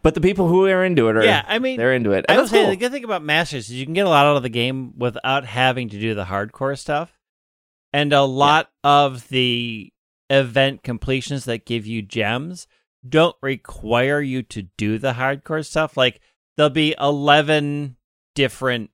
but 0.01 0.13
the 0.13 0.19
people 0.19 0.49
who 0.49 0.65
are 0.65 0.83
into 0.83 1.07
it 1.07 1.15
are 1.15 1.23
yeah 1.23 1.45
i 1.47 1.57
mean 1.57 1.77
they're 1.77 1.93
into 1.93 2.11
it 2.11 2.25
I 2.27 2.33
and 2.33 2.39
would 2.41 2.43
that's 2.43 2.51
say 2.51 2.63
cool. 2.63 2.69
the 2.71 2.75
good 2.75 2.91
thing 2.91 3.05
about 3.05 3.23
Masters 3.23 3.69
is 3.69 3.75
you 3.75 3.85
can 3.85 3.93
get 3.93 4.05
a 4.05 4.09
lot 4.09 4.25
out 4.25 4.35
of 4.35 4.43
the 4.43 4.49
game 4.49 4.91
without 4.97 5.45
having 5.45 5.87
to 5.87 5.99
do 5.99 6.13
the 6.15 6.25
hardcore 6.25 6.77
stuff. 6.77 7.17
And 7.93 8.11
a 8.11 8.23
lot 8.23 8.69
of 8.83 9.29
the 9.29 9.93
event 10.29 10.83
completions 10.83 11.45
that 11.45 11.65
give 11.65 11.87
you 11.87 12.01
gems 12.01 12.67
don't 13.07 13.35
require 13.41 14.21
you 14.21 14.43
to 14.43 14.63
do 14.77 14.97
the 14.97 15.13
hardcore 15.13 15.65
stuff. 15.65 15.97
Like 15.97 16.21
there'll 16.55 16.69
be 16.69 16.95
11 16.99 17.95
different 18.35 18.91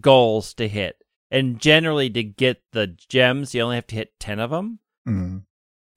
goals 0.00 0.54
to 0.54 0.68
hit. 0.68 1.02
And 1.30 1.60
generally 1.60 2.10
to 2.10 2.22
get 2.22 2.62
the 2.72 2.86
gems, 2.86 3.54
you 3.54 3.62
only 3.62 3.76
have 3.76 3.86
to 3.88 3.94
hit 3.96 4.18
10 4.20 4.38
of 4.40 4.50
them 4.50 4.78
Mm. 5.08 5.44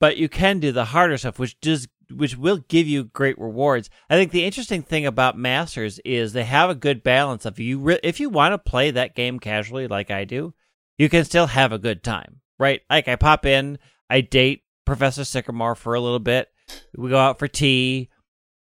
but 0.00 0.16
you 0.16 0.30
can 0.30 0.60
do 0.60 0.72
the 0.72 0.86
harder 0.86 1.18
stuff, 1.18 1.38
which 1.38 1.60
does 1.60 1.88
which 2.10 2.36
will 2.36 2.58
give 2.68 2.86
you 2.86 3.04
great 3.04 3.38
rewards. 3.38 3.90
I 4.10 4.16
think 4.16 4.30
the 4.32 4.44
interesting 4.44 4.82
thing 4.82 5.04
about 5.06 5.38
Masters 5.38 5.98
is 6.04 6.32
they 6.32 6.44
have 6.44 6.68
a 6.70 6.74
good 6.74 7.02
balance 7.02 7.44
of 7.44 7.58
you. 7.58 7.78
Re- 7.78 8.00
if 8.02 8.20
you 8.20 8.28
want 8.30 8.52
to 8.52 8.58
play 8.70 8.90
that 8.90 9.14
game 9.14 9.38
casually, 9.40 9.88
like 9.88 10.10
I 10.10 10.24
do, 10.24 10.54
you 10.98 11.08
can 11.08 11.24
still 11.24 11.46
have 11.46 11.72
a 11.72 11.78
good 11.78 12.02
time, 12.02 12.40
right? 12.58 12.82
Like 12.90 13.08
I 13.08 13.16
pop 13.16 13.44
in, 13.46 13.78
I 14.10 14.20
date 14.20 14.64
Professor 14.84 15.24
Sycamore 15.24 15.74
for 15.74 15.94
a 15.94 16.00
little 16.00 16.18
bit. 16.18 16.48
We 16.96 17.10
go 17.10 17.18
out 17.18 17.38
for 17.38 17.48
tea. 17.48 18.08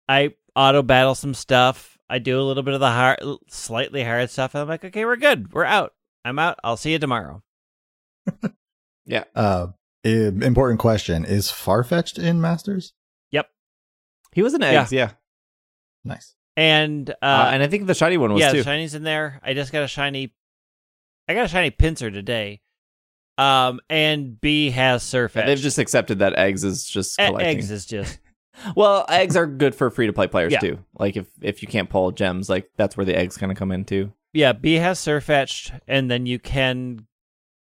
I 0.07 0.33
auto 0.55 0.81
battle 0.81 1.15
some 1.15 1.33
stuff. 1.33 1.97
I 2.09 2.19
do 2.19 2.39
a 2.39 2.43
little 2.43 2.63
bit 2.63 2.73
of 2.73 2.79
the 2.79 2.91
hard, 2.91 3.19
slightly 3.49 4.03
hard 4.03 4.29
stuff, 4.29 4.53
and 4.53 4.61
I'm 4.61 4.67
like, 4.67 4.85
okay, 4.85 5.05
we're 5.05 5.15
good. 5.15 5.53
We're 5.53 5.63
out. 5.65 5.93
I'm 6.25 6.37
out. 6.39 6.59
I'll 6.63 6.77
see 6.77 6.91
you 6.91 6.99
tomorrow. 6.99 7.43
Yeah. 9.05 9.25
Uh, 9.35 9.67
important 10.03 10.79
question: 10.79 11.25
Is 11.25 11.49
Farfetch'd 11.49 12.17
in 12.17 12.39
Masters? 12.41 12.93
Yep. 13.31 13.49
He 14.31 14.41
was 14.41 14.53
an 14.53 14.63
eggs 14.63 14.91
yeah, 14.91 15.11
Nice. 16.03 16.35
And 16.55 17.09
uh, 17.09 17.13
Uh, 17.21 17.49
and 17.51 17.63
i 17.63 17.67
think 17.67 17.87
the 17.87 17.93
shiny 17.93 18.17
one 18.17 18.31
was 18.31 18.39
yeah, 18.39 18.51
too 18.51 18.59
the 18.59 18.63
shiny's 18.63 18.95
in 18.95 19.03
there. 19.03 19.39
I 19.43 19.53
just 19.53 19.71
got 19.71 19.83
a 19.83 19.87
shiny. 19.87 20.33
I 21.27 21.33
got 21.33 21.45
a 21.45 21.49
shiny 21.49 21.71
Pinsir 21.71 22.11
today. 22.13 22.61
Um, 23.37 23.79
and 23.89 24.39
B 24.39 24.69
has 24.69 25.01
surf. 25.03 25.33
they've 25.33 25.57
just 25.57 25.79
accepted 25.79 26.19
that 26.19 26.37
eggs 26.37 26.63
is 26.63 26.85
just 26.85 27.17
collecting. 27.17 27.57
eggs 27.57 27.71
is 27.71 27.85
just 27.85 28.19
well 28.75 29.05
eggs 29.09 29.35
are 29.35 29.47
good 29.47 29.73
for 29.73 29.89
free 29.89 30.05
to 30.05 30.13
play 30.13 30.27
players 30.27 30.51
Yeah. 30.53 30.59
too 30.59 30.79
like 30.99 31.17
if 31.17 31.25
if 31.41 31.61
you 31.63 31.67
can't 31.67 31.89
pull 31.89 32.11
gems 32.11 32.47
like 32.49 32.69
that's 32.77 32.95
where 32.95 33.05
the 33.05 33.17
eggs 33.17 33.35
kind 33.37 33.51
of 33.51 33.57
come 33.57 33.71
in 33.71 33.85
too 33.85 34.13
yeah. 34.35 34.51
B 34.53 34.73
has 34.75 34.97
surf 34.97 35.29
etched, 35.29 35.71
and 35.87 36.09
then 36.09 36.25
you 36.25 36.39
can 36.39 37.05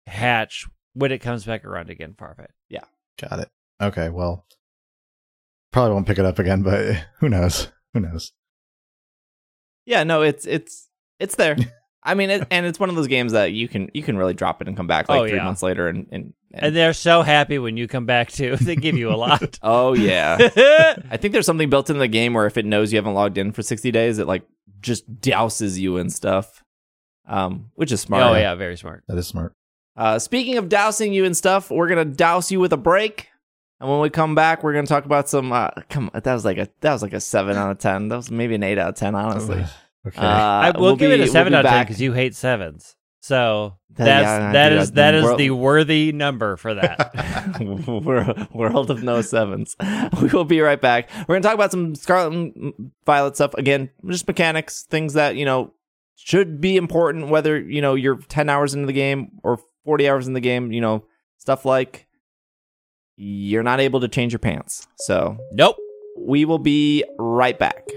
hatch 0.07 0.67
when 0.93 1.11
it 1.11 1.19
comes 1.19 1.45
back 1.45 1.63
around 1.63 1.91
again. 1.91 2.15
Farfetch. 2.17 2.47
Got 3.21 3.39
it. 3.39 3.49
Okay. 3.79 4.09
Well, 4.09 4.45
probably 5.71 5.93
won't 5.93 6.07
pick 6.07 6.17
it 6.17 6.25
up 6.25 6.39
again, 6.39 6.63
but 6.63 7.05
who 7.19 7.29
knows? 7.29 7.67
Who 7.93 7.99
knows? 7.99 8.31
Yeah, 9.85 10.03
no, 10.03 10.23
it's 10.23 10.45
it's 10.47 10.89
it's 11.19 11.35
there. 11.35 11.55
I 12.05 12.13
mean, 12.13 12.29
it, 12.29 12.47
and 12.51 12.65
it's 12.65 12.79
one 12.79 12.89
of 12.89 12.95
those 12.95 13.07
games 13.07 13.31
that 13.31 13.51
you 13.51 13.67
can 13.67 13.89
you 13.93 14.03
can 14.03 14.15
really 14.17 14.33
drop 14.35 14.61
it 14.61 14.67
and 14.67 14.77
come 14.77 14.87
back 14.87 15.09
like 15.09 15.19
Oh, 15.21 15.27
three 15.27 15.37
yeah. 15.37 15.43
months 15.43 15.63
later, 15.63 15.87
and 15.87 16.07
and, 16.11 16.33
and, 16.53 16.65
And 16.67 16.75
they're 16.75 16.93
so 16.93 17.23
happy 17.23 17.57
when 17.57 17.75
you 17.77 17.87
come 17.87 18.05
back 18.05 18.31
too. 18.31 18.55
They 18.61 18.75
give 18.75 18.95
you 18.95 19.09
a 19.09 19.15
lot. 19.17 19.57
oh 19.63 19.93
yeah, 19.93 20.37
I 21.09 21.17
think 21.17 21.33
there's 21.33 21.45
something 21.47 21.69
built 21.69 21.89
in 21.89 21.97
the 21.97 22.07
game 22.07 22.33
where 22.35 22.45
if 22.45 22.57
it 22.57 22.65
knows 22.65 22.93
you 22.93 22.97
haven't 22.97 23.15
logged 23.15 23.37
in 23.39 23.51
for 23.51 23.63
60 23.63 23.89
days, 23.91 24.19
it 24.19 24.27
like 24.27 24.43
just 24.81 25.11
douses 25.19 25.79
you 25.79 25.97
and 25.97 26.13
stuff, 26.13 26.63
um, 27.27 27.71
which 27.73 27.91
is 27.91 28.01
smart. 28.01 28.23
oh 28.23 28.35
yeah, 28.37 28.53
very 28.55 28.77
smart. 28.77 29.03
That 29.07 29.17
is 29.17 29.27
smart. 29.27 29.53
Uh, 29.97 30.19
speaking 30.19 30.57
of 30.57 30.69
dousing 30.69 31.11
you 31.13 31.25
and 31.25 31.35
stuff, 31.35 31.71
we're 31.71 31.87
gonna 31.87 32.05
douse 32.05 32.51
you 32.51 32.59
with 32.59 32.73
a 32.73 32.77
break, 32.77 33.29
and 33.79 33.89
when 33.89 33.99
we 34.01 34.09
come 34.09 34.35
back, 34.35 34.61
we're 34.63 34.73
gonna 34.73 34.85
talk 34.85 35.05
about 35.05 35.27
some. 35.29 35.51
Uh, 35.51 35.69
come, 35.89 36.11
that 36.13 36.33
was 36.33 36.45
like 36.45 36.57
a 36.57 36.67
that 36.81 36.93
was 36.93 37.01
like 37.01 37.13
a 37.13 37.19
seven 37.21 37.55
out 37.57 37.71
of 37.71 37.79
ten. 37.79 38.09
That 38.09 38.17
was 38.17 38.29
maybe 38.29 38.53
an 38.55 38.63
eight 38.63 38.77
out 38.77 38.89
of 38.89 38.95
ten, 38.95 39.15
honestly. 39.15 39.65
Okay. 40.07 40.17
Uh, 40.21 40.25
I 40.25 40.71
will 40.71 40.81
we'll 40.81 40.95
give 40.95 41.09
be- 41.09 41.15
it 41.15 41.19
a 41.19 41.23
we'll 41.23 41.31
seven 41.31 41.53
out 41.53 41.65
of 41.65 41.71
ten 41.71 41.83
because 41.85 42.01
you 42.01 42.13
hate 42.13 42.35
sevens. 42.35 42.95
So 43.21 43.77
That- 43.95 44.05
that's 44.05 44.23
yeah, 44.25 44.49
I 44.49 44.51
that 44.53 44.69
do. 44.69 44.75
is 44.77 44.91
I- 44.91 44.93
that 44.95 45.15
is 45.15 45.23
world- 45.23 45.39
the 45.39 45.49
worthy 45.51 46.11
number 46.11 46.57
for 46.57 46.73
that. 46.75 47.59
World 48.53 48.91
of 48.91 49.03
no 49.03 49.21
sevens. 49.21 49.75
We 50.21 50.27
will 50.29 50.45
be 50.45 50.59
right 50.61 50.79
back. 50.79 51.09
We're 51.27 51.33
going 51.35 51.41
to 51.41 51.47
talk 51.47 51.55
about 51.55 51.71
some 51.71 51.95
Scarlet 51.95 52.33
and 52.33 52.91
Violet 53.05 53.35
stuff. 53.35 53.53
Again, 53.55 53.89
just 54.07 54.27
mechanics, 54.27 54.83
things 54.83 55.13
that, 55.13 55.35
you 55.35 55.45
know, 55.45 55.73
should 56.15 56.61
be 56.61 56.77
important, 56.77 57.29
whether, 57.29 57.59
you 57.59 57.81
know, 57.81 57.95
you're 57.95 58.17
10 58.17 58.49
hours 58.49 58.73
into 58.73 58.85
the 58.87 58.93
game 58.93 59.31
or 59.43 59.59
40 59.85 60.07
hours 60.09 60.27
in 60.27 60.33
the 60.33 60.39
game, 60.39 60.71
you 60.71 60.81
know, 60.81 61.03
stuff 61.37 61.65
like 61.65 62.07
you're 63.17 63.63
not 63.63 63.79
able 63.79 63.99
to 64.01 64.07
change 64.07 64.31
your 64.33 64.39
pants. 64.39 64.87
So 64.99 65.37
nope. 65.51 65.77
we 66.19 66.45
will 66.45 66.59
be 66.59 67.03
right 67.17 67.57
back. 67.57 67.87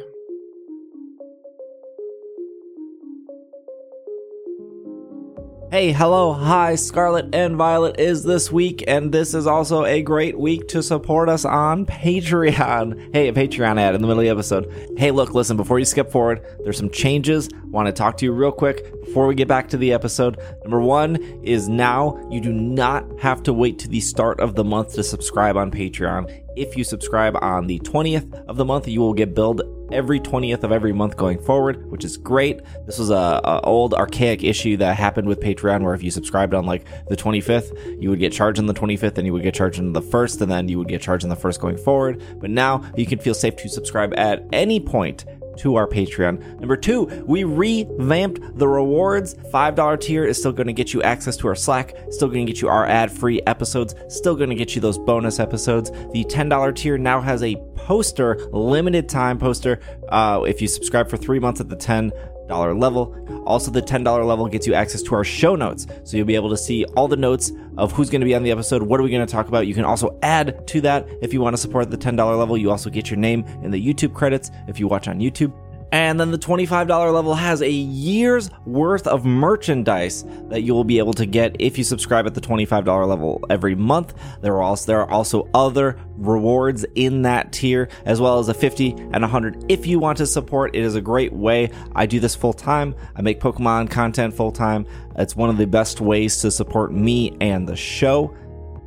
Hey, 5.70 5.92
hello, 5.92 6.32
hi, 6.32 6.76
Scarlet 6.76 7.34
and 7.34 7.54
Violet 7.54 8.00
is 8.00 8.22
this 8.22 8.50
week, 8.50 8.82
and 8.88 9.12
this 9.12 9.34
is 9.34 9.46
also 9.46 9.84
a 9.84 10.00
great 10.00 10.38
week 10.38 10.66
to 10.68 10.82
support 10.82 11.28
us 11.28 11.44
on 11.44 11.84
Patreon. 11.84 13.10
Hey, 13.12 13.28
a 13.28 13.34
Patreon 13.34 13.78
ad 13.78 13.94
in 13.94 14.00
the 14.00 14.08
middle 14.08 14.20
of 14.20 14.24
the 14.24 14.30
episode. 14.30 14.94
Hey, 14.96 15.10
look, 15.10 15.34
listen, 15.34 15.58
before 15.58 15.78
you 15.78 15.84
skip 15.84 16.10
forward, 16.10 16.42
there's 16.64 16.78
some 16.78 16.88
changes. 16.88 17.50
I 17.52 17.66
want 17.66 17.84
to 17.84 17.92
talk 17.92 18.16
to 18.18 18.24
you 18.24 18.32
real 18.32 18.50
quick 18.50 18.98
before 19.04 19.26
we 19.26 19.34
get 19.34 19.46
back 19.46 19.68
to 19.68 19.76
the 19.76 19.92
episode. 19.92 20.40
Number 20.62 20.80
one 20.80 21.16
is 21.42 21.68
now 21.68 22.18
you 22.30 22.40
do 22.40 22.52
not 22.52 23.04
have 23.20 23.42
to 23.42 23.52
wait 23.52 23.78
to 23.80 23.88
the 23.88 24.00
start 24.00 24.40
of 24.40 24.54
the 24.54 24.64
month 24.64 24.94
to 24.94 25.04
subscribe 25.04 25.58
on 25.58 25.70
Patreon. 25.70 26.44
If 26.56 26.78
you 26.78 26.84
subscribe 26.84 27.36
on 27.42 27.66
the 27.66 27.78
20th 27.80 28.32
of 28.46 28.56
the 28.56 28.64
month, 28.64 28.88
you 28.88 29.00
will 29.00 29.14
get 29.14 29.34
billed 29.34 29.60
every 29.92 30.20
20th 30.20 30.62
of 30.62 30.72
every 30.72 30.92
month 30.92 31.16
going 31.16 31.38
forward, 31.38 31.90
which 31.90 32.04
is 32.04 32.16
great. 32.16 32.60
This 32.86 32.98
was 32.98 33.10
a, 33.10 33.40
a, 33.44 33.60
old 33.62 33.94
archaic 33.94 34.42
issue 34.42 34.76
that 34.78 34.96
happened 34.96 35.28
with 35.28 35.40
Patreon 35.40 35.82
where 35.82 35.94
if 35.94 36.02
you 36.02 36.10
subscribed 36.10 36.54
on 36.54 36.66
like 36.66 36.84
the 37.08 37.16
25th, 37.16 38.02
you 38.02 38.10
would 38.10 38.18
get 38.18 38.32
charged 38.32 38.58
on 38.58 38.66
the 38.66 38.74
25th 38.74 39.18
and 39.18 39.26
you 39.26 39.32
would 39.32 39.42
get 39.42 39.54
charged 39.54 39.78
on 39.78 39.92
the 39.92 40.02
1st 40.02 40.42
and 40.42 40.50
then 40.50 40.68
you 40.68 40.78
would 40.78 40.88
get 40.88 41.02
charged 41.02 41.24
on 41.24 41.30
the 41.30 41.36
1st 41.36 41.60
going 41.60 41.76
forward. 41.76 42.22
But 42.40 42.50
now 42.50 42.82
you 42.96 43.06
can 43.06 43.18
feel 43.18 43.34
safe 43.34 43.56
to 43.56 43.68
subscribe 43.68 44.14
at 44.16 44.44
any 44.52 44.80
point 44.80 45.24
to 45.58 45.76
our 45.76 45.86
Patreon. 45.86 46.60
Number 46.60 46.76
two, 46.76 47.04
we 47.26 47.44
revamped 47.44 48.58
the 48.58 48.68
rewards. 48.68 49.34
$5 49.34 50.00
tier 50.00 50.24
is 50.24 50.38
still 50.38 50.52
going 50.52 50.66
to 50.66 50.72
get 50.72 50.92
you 50.92 51.02
access 51.02 51.36
to 51.38 51.48
our 51.48 51.54
Slack, 51.54 51.94
still 52.10 52.28
going 52.28 52.46
to 52.46 52.52
get 52.52 52.60
you 52.60 52.68
our 52.68 52.86
ad 52.86 53.10
free 53.10 53.40
episodes, 53.46 53.94
still 54.08 54.36
going 54.36 54.50
to 54.50 54.56
get 54.56 54.74
you 54.74 54.80
those 54.80 54.98
bonus 54.98 55.38
episodes. 55.38 55.90
The 55.90 56.24
$10 56.24 56.74
tier 56.76 56.98
now 56.98 57.20
has 57.20 57.42
a 57.42 57.56
poster, 57.74 58.36
limited 58.52 59.08
time 59.08 59.38
poster. 59.38 59.80
Uh, 60.08 60.44
if 60.46 60.60
you 60.60 60.68
subscribe 60.68 61.08
for 61.08 61.16
three 61.16 61.38
months 61.38 61.60
at 61.60 61.68
the 61.68 61.76
10 61.76 62.08
dollar 62.08 62.37
level. 62.48 63.14
Also, 63.46 63.70
the 63.70 63.82
$10 63.82 64.26
level 64.26 64.48
gets 64.48 64.66
you 64.66 64.74
access 64.74 65.02
to 65.02 65.14
our 65.14 65.24
show 65.24 65.54
notes. 65.54 65.86
So 66.04 66.16
you'll 66.16 66.26
be 66.26 66.34
able 66.34 66.50
to 66.50 66.56
see 66.56 66.84
all 66.96 67.08
the 67.08 67.16
notes 67.16 67.52
of 67.76 67.92
who's 67.92 68.10
going 68.10 68.20
to 68.20 68.26
be 68.26 68.34
on 68.34 68.42
the 68.42 68.50
episode, 68.50 68.82
what 68.82 69.00
are 69.00 69.02
we 69.02 69.10
going 69.10 69.26
to 69.26 69.30
talk 69.30 69.48
about. 69.48 69.66
You 69.66 69.74
can 69.74 69.84
also 69.84 70.18
add 70.22 70.66
to 70.68 70.80
that 70.82 71.08
if 71.22 71.32
you 71.32 71.40
want 71.40 71.54
to 71.54 71.60
support 71.60 71.90
the 71.90 71.98
$10 71.98 72.38
level. 72.38 72.56
You 72.56 72.70
also 72.70 72.90
get 72.90 73.10
your 73.10 73.18
name 73.18 73.44
in 73.62 73.70
the 73.70 73.84
YouTube 73.84 74.14
credits 74.14 74.50
if 74.66 74.78
you 74.80 74.88
watch 74.88 75.08
on 75.08 75.18
YouTube. 75.18 75.52
And 75.90 76.20
then 76.20 76.30
the 76.30 76.38
$25 76.38 76.88
level 77.12 77.34
has 77.34 77.62
a 77.62 77.70
year's 77.70 78.50
worth 78.66 79.06
of 79.06 79.24
merchandise 79.24 80.24
that 80.48 80.62
you 80.62 80.74
will 80.74 80.84
be 80.84 80.98
able 80.98 81.14
to 81.14 81.26
get 81.26 81.56
if 81.58 81.78
you 81.78 81.84
subscribe 81.84 82.26
at 82.26 82.34
the 82.34 82.40
$25 82.40 83.08
level 83.08 83.44
every 83.48 83.74
month. 83.74 84.14
There 84.40 84.54
are 84.54 84.62
also 84.62 84.86
there 84.86 85.00
are 85.00 85.10
also 85.10 85.48
other 85.54 85.98
rewards 86.16 86.84
in 86.94 87.22
that 87.22 87.52
tier 87.52 87.88
as 88.04 88.20
well 88.20 88.38
as 88.38 88.48
a 88.48 88.54
50 88.54 88.90
and 88.90 89.22
100 89.22 89.64
if 89.70 89.86
you 89.86 89.98
want 89.98 90.18
to 90.18 90.26
support. 90.26 90.74
It 90.74 90.82
is 90.82 90.94
a 90.94 91.00
great 91.00 91.32
way. 91.32 91.70
I 91.94 92.06
do 92.06 92.20
this 92.20 92.34
full 92.34 92.52
time. 92.52 92.94
I 93.16 93.22
make 93.22 93.40
Pokemon 93.40 93.90
content 93.90 94.34
full 94.34 94.52
time. 94.52 94.86
It's 95.16 95.36
one 95.36 95.50
of 95.50 95.56
the 95.56 95.66
best 95.66 96.00
ways 96.00 96.40
to 96.42 96.50
support 96.50 96.92
me 96.92 97.36
and 97.40 97.68
the 97.68 97.76
show 97.76 98.34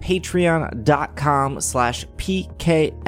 patreon.com 0.02 1.62
slash 1.62 2.06
pkmncast 2.18 3.00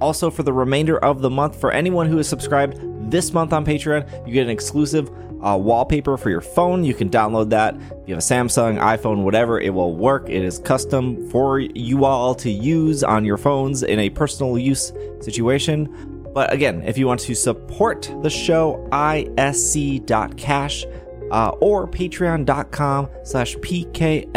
also 0.00 0.30
for 0.30 0.42
the 0.42 0.52
remainder 0.52 0.98
of 0.98 1.22
the 1.22 1.30
month 1.30 1.60
for 1.60 1.70
anyone 1.70 2.06
who 2.06 2.18
is 2.18 2.28
subscribed 2.28 2.78
this 3.10 3.32
month 3.32 3.52
on 3.52 3.64
patreon 3.64 4.26
you 4.26 4.34
get 4.34 4.42
an 4.42 4.50
exclusive 4.50 5.08
uh, 5.42 5.56
wallpaper 5.56 6.16
for 6.16 6.30
your 6.30 6.40
phone. 6.40 6.84
You 6.84 6.94
can 6.94 7.10
download 7.10 7.50
that. 7.50 7.74
If 7.74 8.08
you 8.08 8.14
have 8.14 8.22
a 8.22 8.26
samsung 8.26 8.78
iphone 8.80 9.24
whatever 9.24 9.60
it 9.60 9.70
will 9.70 9.94
work. 9.94 10.28
It 10.28 10.42
is 10.42 10.58
custom 10.58 11.28
for 11.30 11.60
you 11.60 12.04
all 12.04 12.34
to 12.36 12.50
use 12.50 13.04
on 13.04 13.24
your 13.24 13.36
phones 13.36 13.82
in 13.82 13.98
a 14.00 14.10
personal 14.10 14.58
use 14.58 14.92
situation. 15.20 16.30
But 16.34 16.52
again 16.52 16.82
if 16.82 16.98
you 16.98 17.06
want 17.06 17.20
to 17.20 17.34
support 17.34 18.12
the 18.22 18.30
show 18.30 18.86
isc.cash 18.92 20.84
uh, 21.30 21.50
or 21.60 21.86
patreon.com 21.88 23.08
slash 23.24 23.56
pkmncast. 23.56 24.32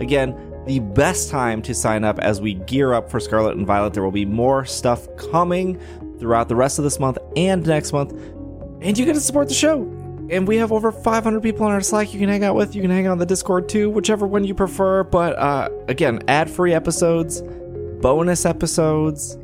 Again, 0.00 0.64
the 0.66 0.80
best 0.80 1.30
time 1.30 1.62
to 1.62 1.74
sign 1.74 2.04
up 2.04 2.18
as 2.18 2.40
we 2.40 2.54
gear 2.54 2.92
up 2.92 3.10
for 3.10 3.20
Scarlet 3.20 3.56
and 3.56 3.66
Violet. 3.66 3.94
There 3.94 4.02
will 4.02 4.10
be 4.10 4.26
more 4.26 4.64
stuff 4.64 5.06
coming 5.16 5.80
throughout 6.18 6.48
the 6.48 6.56
rest 6.56 6.78
of 6.78 6.84
this 6.84 6.98
month 6.98 7.18
and 7.36 7.64
next 7.66 7.92
month. 7.92 8.12
And 8.82 8.98
you 8.98 9.04
get 9.04 9.14
to 9.14 9.20
support 9.20 9.48
the 9.48 9.54
show. 9.54 9.82
And 10.28 10.48
we 10.48 10.56
have 10.56 10.72
over 10.72 10.90
500 10.90 11.40
people 11.40 11.66
on 11.66 11.72
our 11.72 11.80
Slack 11.80 12.12
you 12.12 12.18
can 12.18 12.28
hang 12.28 12.42
out 12.42 12.56
with. 12.56 12.74
You 12.74 12.82
can 12.82 12.90
hang 12.90 13.06
out 13.06 13.12
on 13.12 13.18
the 13.18 13.26
Discord 13.26 13.68
too, 13.68 13.88
whichever 13.90 14.26
one 14.26 14.42
you 14.42 14.54
prefer. 14.54 15.04
But 15.04 15.38
uh, 15.38 15.68
again, 15.86 16.20
ad 16.26 16.50
free 16.50 16.74
episodes, 16.74 17.42
bonus 18.00 18.44
episodes, 18.44 19.38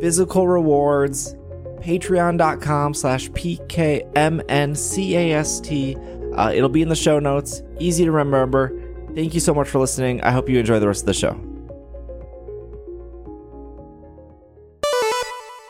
physical 0.00 0.46
rewards, 0.46 1.34
patreon.com 1.82 2.94
slash 2.94 3.30
pkmncast. 3.30 4.08
Uh, 6.38 6.52
it'll 6.54 6.68
be 6.68 6.82
in 6.82 6.88
the 6.88 6.96
show 6.96 7.18
notes. 7.18 7.62
Easy 7.80 8.04
to 8.04 8.12
remember. 8.12 8.72
Thank 9.14 9.34
you 9.34 9.40
so 9.40 9.54
much 9.54 9.68
for 9.68 9.78
listening. 9.78 10.20
I 10.22 10.30
hope 10.30 10.48
you 10.48 10.58
enjoy 10.58 10.78
the 10.78 10.86
rest 10.86 11.02
of 11.02 11.06
the 11.06 11.14
show. 11.14 11.40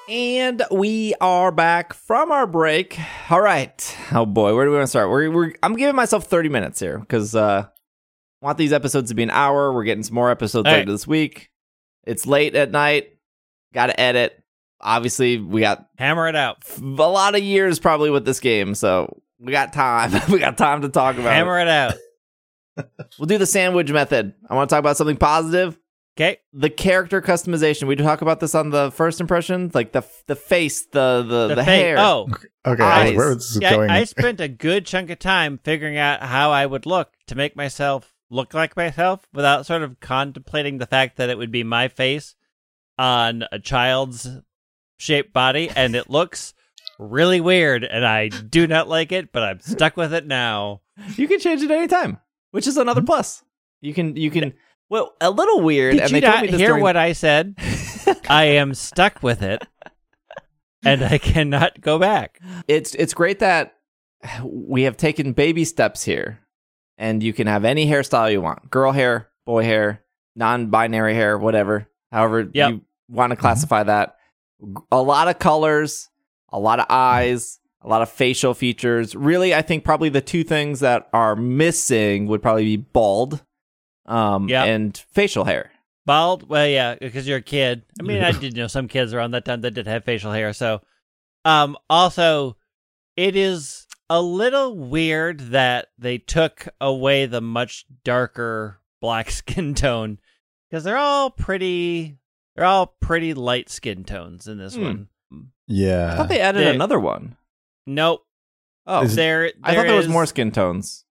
And 0.09 0.63
we 0.71 1.15
are 1.21 1.53
back 1.53 1.93
from 1.93 2.33
our 2.33 2.47
break. 2.47 2.99
All 3.31 3.43
right. 3.43 3.97
Oh 4.13 4.25
boy, 4.25 4.55
where 4.55 4.65
do 4.65 4.71
we 4.71 4.77
want 4.79 4.85
to 4.87 4.91
start? 4.91 5.11
We're, 5.11 5.31
we're 5.31 5.53
I'm 5.63 5.77
giving 5.77 5.95
myself 5.95 6.25
30 6.25 6.49
minutes 6.49 6.81
here 6.81 6.99
because 6.99 7.35
uh 7.35 7.67
I 8.43 8.47
want 8.47 8.57
these 8.57 8.73
episodes 8.73 9.11
to 9.11 9.15
be 9.15 9.23
an 9.25 9.31
hour. 9.31 9.73
We're 9.73 9.85
getting 9.85 10.05
some 10.05 10.15
more 10.15 10.31
episodes 10.31 10.67
All 10.67 10.73
later 10.73 10.87
right. 10.87 10.93
this 10.93 11.07
week. 11.07 11.51
It's 12.05 12.27
late 12.27 12.55
at 12.55 12.71
night. 12.71 13.19
Got 13.75 13.89
to 13.89 14.01
edit. 14.01 14.38
Obviously, 14.81 15.39
we 15.39 15.61
got 15.61 15.87
Hammer 15.99 16.29
it 16.29 16.37
out. 16.37 16.59
a 16.81 16.83
lot 16.83 17.35
of 17.35 17.43
years 17.43 17.79
probably 17.79 18.11
with 18.11 18.25
this 18.25 18.41
game, 18.41 18.75
so 18.75 19.21
we 19.41 19.53
got 19.53 19.73
time. 19.73 20.13
we 20.33 20.39
got 20.39 20.57
time 20.57 20.83
to 20.83 20.89
talk 20.89 21.17
about 21.17 21.31
it. 21.33 21.35
Hammer 21.35 21.59
it 21.61 21.69
out. 21.69 21.95
We'll 23.19 23.27
do 23.27 23.39
the 23.39 23.47
sandwich 23.47 23.91
method. 23.91 24.35
I 24.49 24.55
want 24.55 24.71
to 24.71 24.73
talk 24.73 24.79
about 24.79 24.97
something 24.97 25.17
positive. 25.17 25.77
Okay. 26.17 26.39
The 26.53 26.71
character 26.71 27.21
customization. 27.21 27.89
We 27.89 27.97
talk 27.97 28.23
about 28.23 28.39
this 28.39 28.55
on 28.55 28.71
the 28.71 28.93
first 28.93 29.21
impression, 29.21 29.73
like 29.75 29.91
the 29.91 30.05
the 30.29 30.37
face, 30.37 30.87
the 30.87 31.25
the, 31.27 31.49
the, 31.49 31.57
fa- 31.57 31.65
hair. 31.65 31.97
Oh, 31.99 32.29
Okay, 32.67 32.83
Eyes. 32.85 33.17
where 33.17 33.33
is 33.33 33.55
this 33.55 33.63
yeah, 33.63 33.75
going? 33.75 33.91
I 33.91 34.05
spent 34.05 34.41
a 34.41 34.47
good 34.49 34.85
chunk 34.87 35.11
of 35.11 35.19
time 35.19 35.59
figuring 35.65 35.97
out 35.97 36.23
how 36.23 36.51
I 36.53 36.67
would 36.67 36.87
look 36.87 37.13
to 37.29 37.35
make 37.35 37.57
myself 37.57 38.15
look 38.31 38.53
like 38.55 38.77
myself 38.77 39.27
without 39.33 39.65
sort 39.67 39.83
of 39.83 39.99
contemplating 40.01 40.79
the 40.79 40.87
fact 40.87 41.17
that 41.17 41.31
it 41.31 41.39
would 41.39 41.51
be 41.51 41.65
my 41.65 41.89
face 41.89 42.35
on 42.99 43.45
a 43.51 43.59
child's 43.59 44.29
shaped 44.99 45.33
body, 45.33 45.71
and 45.75 45.97
it 45.97 46.11
looks 46.11 46.55
really 46.99 47.41
weird, 47.41 47.85
and 47.85 48.07
I 48.07 48.29
do 48.29 48.67
not 48.67 48.89
like 48.89 49.13
it, 49.13 49.33
but 49.33 49.43
I'm 49.43 49.61
stuck 49.61 49.97
with 49.97 50.13
it 50.13 50.27
now. 50.27 50.83
You 51.17 51.29
can 51.29 51.41
change 51.41 51.63
it 51.63 51.71
anytime, 51.71 52.19
which 52.51 52.67
is 52.67 52.77
another 52.77 53.01
mm-hmm. 53.01 53.07
plus. 53.07 53.43
You 53.81 53.95
can 53.95 54.17
you 54.17 54.31
can 54.31 54.55
well 54.91 55.15
a 55.21 55.31
little 55.31 55.61
weird. 55.61 55.95
Did 55.95 56.03
and 56.03 56.11
you 56.11 56.21
they 56.21 56.27
told 56.27 56.35
not 56.35 56.51
me 56.51 56.59
hear 56.59 56.69
during- 56.69 56.83
what 56.83 56.97
I 56.97 57.13
said? 57.13 57.55
I 58.29 58.45
am 58.45 58.75
stuck 58.75 59.23
with 59.23 59.43
it, 59.43 59.67
and 60.85 61.05
I 61.05 61.19
cannot 61.19 61.81
go 61.81 61.99
back. 61.99 62.41
it's 62.67 62.95
it's 62.95 63.15
great 63.15 63.39
that 63.39 63.75
we 64.43 64.83
have 64.83 64.97
taken 64.97 65.33
baby 65.33 65.65
steps 65.65 66.03
here 66.05 66.41
and 66.97 67.23
you 67.23 67.33
can 67.33 67.47
have 67.47 67.65
any 67.65 67.87
hairstyle 67.87 68.31
you 68.31 68.41
want 68.41 68.69
girl 68.71 68.93
hair 68.93 69.29
boy 69.47 69.63
hair 69.63 70.03
non-binary 70.35 71.15
hair 71.15 71.39
whatever 71.39 71.89
however 72.13 72.49
Yep. 72.53 72.71
you 72.71 72.81
want 73.09 73.31
to 73.31 73.37
classify 73.37 73.81
mm-hmm. 73.81 73.89
that 73.89 74.18
a 74.91 75.03
lot 75.03 75.29
of 75.29 75.39
colors 75.39 76.09
a 76.51 76.59
lot 76.59 76.81
of 76.81 76.87
eyes 76.91 77.61
a 77.83 77.89
lot 77.89 78.03
of 78.03 78.09
facial 78.11 78.55
features 78.55 79.15
really 79.15 79.55
i 79.55 79.63
think 79.63 79.85
probably 79.85 80.09
the 80.09 80.21
two 80.21 80.43
things 80.45 80.81
that 80.81 81.09
are 81.13 81.37
missing 81.37 82.27
would 82.27 82.43
probably 82.43 82.65
be 82.65 82.77
bald 82.77 83.45
um 84.07 84.49
Yep. 84.49 84.67
and 84.67 84.97
facial 85.13 85.45
hair 85.45 85.71
Bald? 86.07 86.49
Well, 86.49 86.67
yeah, 86.67 86.95
because 86.99 87.29
you're 87.29 87.37
a 87.37 87.43
kid. 87.43 87.83
I 88.01 88.03
mean, 88.03 88.25
I 88.25 88.33
did 88.33 88.57
know 88.57 88.67
some 88.67 88.89
kids 88.89 89.13
around 89.13 89.33
that 89.33 89.45
time 89.45 89.61
that 89.61 89.73
did 89.73 89.87
have 89.87 90.05
facial 90.07 90.33
hair. 90.33 90.55
So, 90.55 90.81
um, 91.45 91.77
also, 91.91 92.57
it 93.15 93.37
is 93.37 93.87
a 94.09 94.23
little 94.23 94.75
weird 94.75 95.39
that 95.51 95.89
they 95.99 96.17
took 96.17 96.67
away 96.81 97.27
the 97.27 97.43
much 97.43 97.85
darker 98.05 98.81
black 99.03 99.31
skin 99.33 99.75
tone 99.75 100.19
because 100.71 100.83
they're 100.83 100.97
all 100.97 101.29
pretty. 101.29 102.17
They're 102.59 102.67
all 102.67 102.95
pretty 103.01 103.35
light 103.35 103.71
skin 103.71 104.05
tones 104.05 104.49
in 104.49 104.59
this 104.59 104.75
Hmm. 104.75 104.83
one. 104.83 105.09
yeah. 105.69 106.13
i 106.13 106.17
thought 106.17 106.29
they 106.29 106.41
added 106.41 106.67
They- 106.67 106.75
another 106.75 106.99
one. 106.99 107.37
Nope. 107.87 108.25
Oh, 108.87 109.03
Is 109.03 109.13
it- 109.13 109.17
There. 109.17 109.53
i 109.63 109.75
thought 109.75 109.87
there 109.87 109.97
was 109.97 110.09
more 110.09 110.27
skin 110.27 110.51
tones 110.51 111.05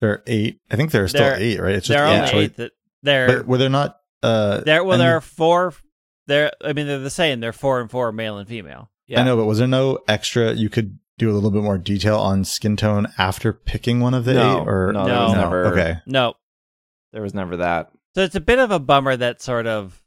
there 0.00 0.10
are 0.10 0.22
eight. 0.26 0.58
I 0.70 0.76
think 0.76 0.92
there 0.92 1.04
are 1.04 1.08
still 1.08 1.20
There- 1.22 1.36
eight, 1.38 1.60
right? 1.60 1.74
It's 1.74 1.86
just 1.86 1.94
There 1.96 2.04
are 2.04 2.08
eight 2.08 2.12
only 2.14 2.24
actually. 2.24 2.44
eight 2.44 2.56
that 2.56 2.72
there. 3.02 3.26
But 3.26 3.46
were 3.46 3.58
there 3.58 3.68
not? 3.68 3.98
Uh, 4.22 4.60
There. 4.62 4.82
Well, 4.82 4.94
and- 4.94 5.00
there 5.02 5.16
are 5.16 5.20
four. 5.20 5.74
There. 6.26 6.52
I 6.64 6.72
mean, 6.72 6.86
they're 6.86 6.98
the 6.98 7.10
same. 7.10 7.40
They're 7.40 7.52
four 7.52 7.80
and 7.80 7.90
four, 7.90 8.10
male 8.12 8.38
and 8.38 8.48
female. 8.48 8.90
yeah 9.06 9.20
I 9.20 9.24
know, 9.24 9.36
but 9.36 9.44
was 9.44 9.58
there 9.58 9.68
no 9.68 9.98
extra? 10.08 10.52
You 10.54 10.68
could 10.70 10.98
do 11.18 11.30
a 11.30 11.34
little 11.34 11.50
bit 11.50 11.62
more 11.62 11.76
detail 11.76 12.16
on 12.18 12.44
skin 12.44 12.76
tone 12.76 13.08
after 13.18 13.52
picking 13.52 14.00
one 14.00 14.14
of 14.14 14.24
the 14.24 14.32
No, 14.34 14.62
eight, 14.62 14.66
or 14.66 14.92
no, 14.94 15.04
there 15.04 15.20
was 15.20 15.34
never- 15.34 15.66
Okay, 15.66 15.98
No. 16.06 16.34
there 17.12 17.20
was 17.22 17.34
never 17.34 17.56
that 17.58 17.90
So 18.14 18.22
it's 18.22 18.34
a 18.36 18.40
bit 18.40 18.58
of 18.58 18.70
a 18.70 18.78
bummer 18.78 19.16
that 19.16 19.42
sort 19.42 19.66
of, 19.66 19.99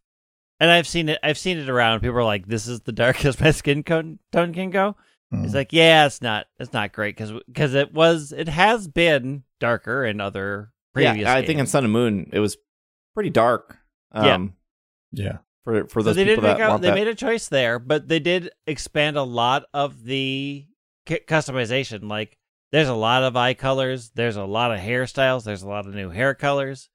and 0.59 0.69
I've 0.71 0.87
seen 0.87 1.09
it. 1.09 1.19
I've 1.23 1.37
seen 1.37 1.57
it 1.57 1.69
around. 1.69 1.99
People 2.01 2.17
are 2.17 2.23
like, 2.23 2.47
"This 2.47 2.67
is 2.67 2.81
the 2.81 2.91
darkest 2.91 3.39
my 3.41 3.51
skin 3.51 3.83
tone 3.83 4.19
tone 4.31 4.53
can 4.53 4.69
go." 4.69 4.95
Mm. 5.33 5.45
It's 5.45 5.53
like, 5.53 5.73
yeah, 5.73 6.05
it's 6.05 6.21
not 6.21 6.47
it's 6.59 6.73
not 6.73 6.93
great 6.93 7.15
because 7.17 7.31
because 7.47 7.73
it 7.73 7.93
was 7.93 8.31
it 8.31 8.47
has 8.47 8.87
been 8.87 9.43
darker 9.59 10.05
in 10.05 10.21
other 10.21 10.71
previous. 10.93 11.17
yeah, 11.17 11.33
I 11.33 11.45
think 11.45 11.59
in. 11.59 11.65
Sun 11.67 11.83
and 11.85 11.93
Moon 11.93 12.29
it 12.33 12.39
was 12.39 12.57
pretty 13.15 13.29
dark. 13.31 13.77
Yeah. 14.13 14.35
Um, 14.35 14.53
yeah. 15.11 15.37
For 15.63 15.87
for 15.87 16.01
So 16.01 16.03
those 16.03 16.15
they 16.17 16.25
people 16.25 16.43
make 16.43 16.57
that 16.57 16.67
a, 16.67 16.69
want 16.69 16.81
they 16.81 16.89
that. 16.89 16.95
made 16.95 17.07
a 17.07 17.15
choice 17.15 17.47
there, 17.47 17.79
but 17.79 18.07
they 18.07 18.19
did 18.19 18.51
expand 18.67 19.15
a 19.17 19.23
lot 19.23 19.65
of 19.73 20.03
the 20.03 20.67
cu- 21.07 21.19
customization. 21.27 22.09
Like, 22.09 22.37
there's 22.73 22.89
a 22.89 22.93
lot 22.93 23.23
of 23.23 23.37
eye 23.37 23.53
colors, 23.53 24.11
there's 24.13 24.35
a 24.35 24.43
lot 24.43 24.71
of 24.73 24.79
hairstyles, 24.79 25.45
there's 25.45 25.63
a 25.63 25.67
lot 25.69 25.87
of 25.87 25.95
new 25.95 26.09
hair 26.09 26.35
colors. 26.35 26.89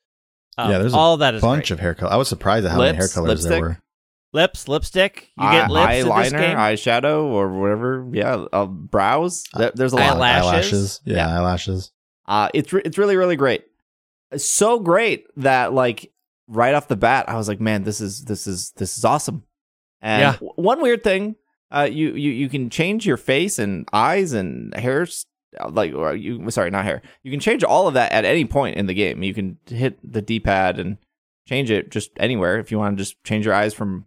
Um, 0.58 0.70
Yeah, 0.70 0.78
there's 0.78 0.92
a 0.92 0.96
all 0.96 1.16
that 1.18 1.34
is 1.34 1.40
Bunch 1.42 1.68
great. 1.68 1.70
of 1.70 1.80
hair 1.80 1.94
color. 1.94 2.12
I 2.12 2.16
was 2.16 2.28
surprised 2.28 2.66
at 2.66 2.72
how 2.72 2.78
many 2.78 2.94
hair 2.96 3.02
Lips, 3.02 3.14
colors 3.14 3.42
there 3.44 3.60
were. 3.60 3.78
lips, 4.32 4.66
lipstick. 4.68 5.30
You 5.38 5.46
Eye- 5.46 5.52
get 5.52 5.70
lips 5.70 5.92
in 5.94 6.08
this 6.08 6.32
eyeliner, 6.32 6.38
game. 6.38 6.56
eyeshadow, 6.56 7.22
or 7.24 7.48
whatever. 7.60 8.08
Yeah, 8.12 8.44
uh, 8.52 8.66
brows. 8.66 9.44
There- 9.54 9.72
There's 9.74 9.92
a 9.92 9.96
lot. 9.96 10.16
of 10.16 10.20
Eyelashes. 10.20 11.00
Yeah, 11.04 11.16
Yeah. 11.16 11.38
eyelashes. 11.38 11.92
Uh, 12.26 12.48
it's 12.52 12.72
re- 12.72 12.82
it's 12.84 12.98
really 12.98 13.16
really 13.16 13.36
great. 13.36 13.64
It's 14.32 14.44
so 14.44 14.78
great 14.80 15.24
that 15.36 15.72
like 15.72 16.12
right 16.48 16.74
off 16.74 16.88
the 16.88 16.96
bat, 16.96 17.28
I 17.28 17.36
was 17.36 17.48
like, 17.48 17.60
man, 17.60 17.84
this 17.84 18.00
is 18.00 18.24
this 18.24 18.46
is 18.46 18.72
this 18.76 18.98
is 18.98 19.04
awesome. 19.04 19.44
And 20.02 20.20
Yeah. 20.22 20.32
w- 20.32 20.52
one 20.56 20.82
weird 20.82 21.02
thing, 21.04 21.36
uh, 21.70 21.88
you 21.90 22.08
you 22.14 22.30
you 22.32 22.48
can 22.48 22.68
change 22.68 23.06
your 23.06 23.16
face 23.16 23.58
and 23.58 23.88
eyes 23.92 24.32
and 24.32 24.74
hair, 24.74 25.06
like 25.70 25.94
or 25.94 26.14
you 26.14 26.50
sorry, 26.50 26.70
not 26.70 26.84
hair. 26.84 27.02
You 27.22 27.30
can 27.30 27.40
change 27.40 27.64
all 27.64 27.88
of 27.88 27.94
that 27.94 28.12
at 28.12 28.24
any 28.24 28.44
point 28.44 28.76
in 28.76 28.86
the 28.86 28.94
game. 28.94 29.22
You 29.22 29.34
can 29.34 29.58
hit 29.66 29.98
the 30.02 30.22
D 30.22 30.40
pad 30.40 30.78
and 30.78 30.98
change 31.48 31.70
it 31.70 31.90
just 31.90 32.10
anywhere. 32.18 32.58
If 32.58 32.70
you 32.70 32.78
want 32.78 32.96
to 32.98 33.02
just 33.04 33.22
change 33.24 33.44
your 33.46 33.54
eyes 33.54 33.74
from 33.74 34.06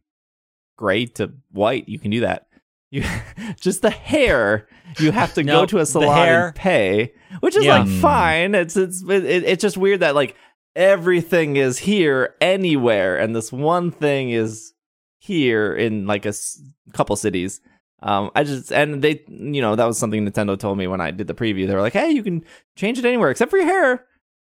gray 0.77 1.05
to 1.05 1.31
white, 1.51 1.87
you 1.89 1.99
can 1.99 2.11
do 2.11 2.21
that. 2.21 2.47
You 2.91 3.03
just 3.59 3.81
the 3.81 3.89
hair. 3.89 4.67
You 4.99 5.11
have 5.11 5.33
to 5.35 5.43
go 5.43 5.65
to 5.65 5.79
a 5.79 5.85
salon 5.85 6.27
and 6.27 6.55
pay, 6.55 7.13
which 7.39 7.55
is 7.55 7.63
Yeah. 7.65 7.79
like 7.79 7.87
Mm. 7.87 8.01
fine. 8.01 8.55
It's 8.55 8.75
it's 8.75 9.01
it, 9.09 9.23
it's 9.25 9.61
just 9.61 9.77
weird 9.77 10.01
that 10.01 10.15
like 10.15 10.35
everything 10.75 11.55
is 11.55 11.77
here 11.79 12.35
anywhere, 12.41 13.17
and 13.17 13.35
this 13.35 13.51
one 13.51 13.91
thing 13.91 14.29
is 14.31 14.73
here 15.19 15.73
in 15.73 16.05
like 16.07 16.25
a 16.25 16.29
s- 16.29 16.61
couple 16.93 17.15
cities. 17.15 17.61
Um, 18.01 18.31
I 18.35 18.43
just 18.43 18.71
and 18.71 19.01
they, 19.01 19.23
you 19.27 19.61
know, 19.61 19.75
that 19.75 19.85
was 19.85 19.97
something 19.97 20.25
Nintendo 20.27 20.57
told 20.57 20.77
me 20.77 20.87
when 20.87 21.01
I 21.01 21.11
did 21.11 21.27
the 21.27 21.33
preview. 21.35 21.67
They 21.67 21.73
were 21.75 21.81
like, 21.81 21.93
"Hey, 21.93 22.09
you 22.11 22.23
can 22.23 22.43
change 22.75 22.97
it 22.97 23.05
anywhere 23.05 23.29
except 23.29 23.51
for 23.51 23.57
your 23.57 23.67
hair 23.67 24.05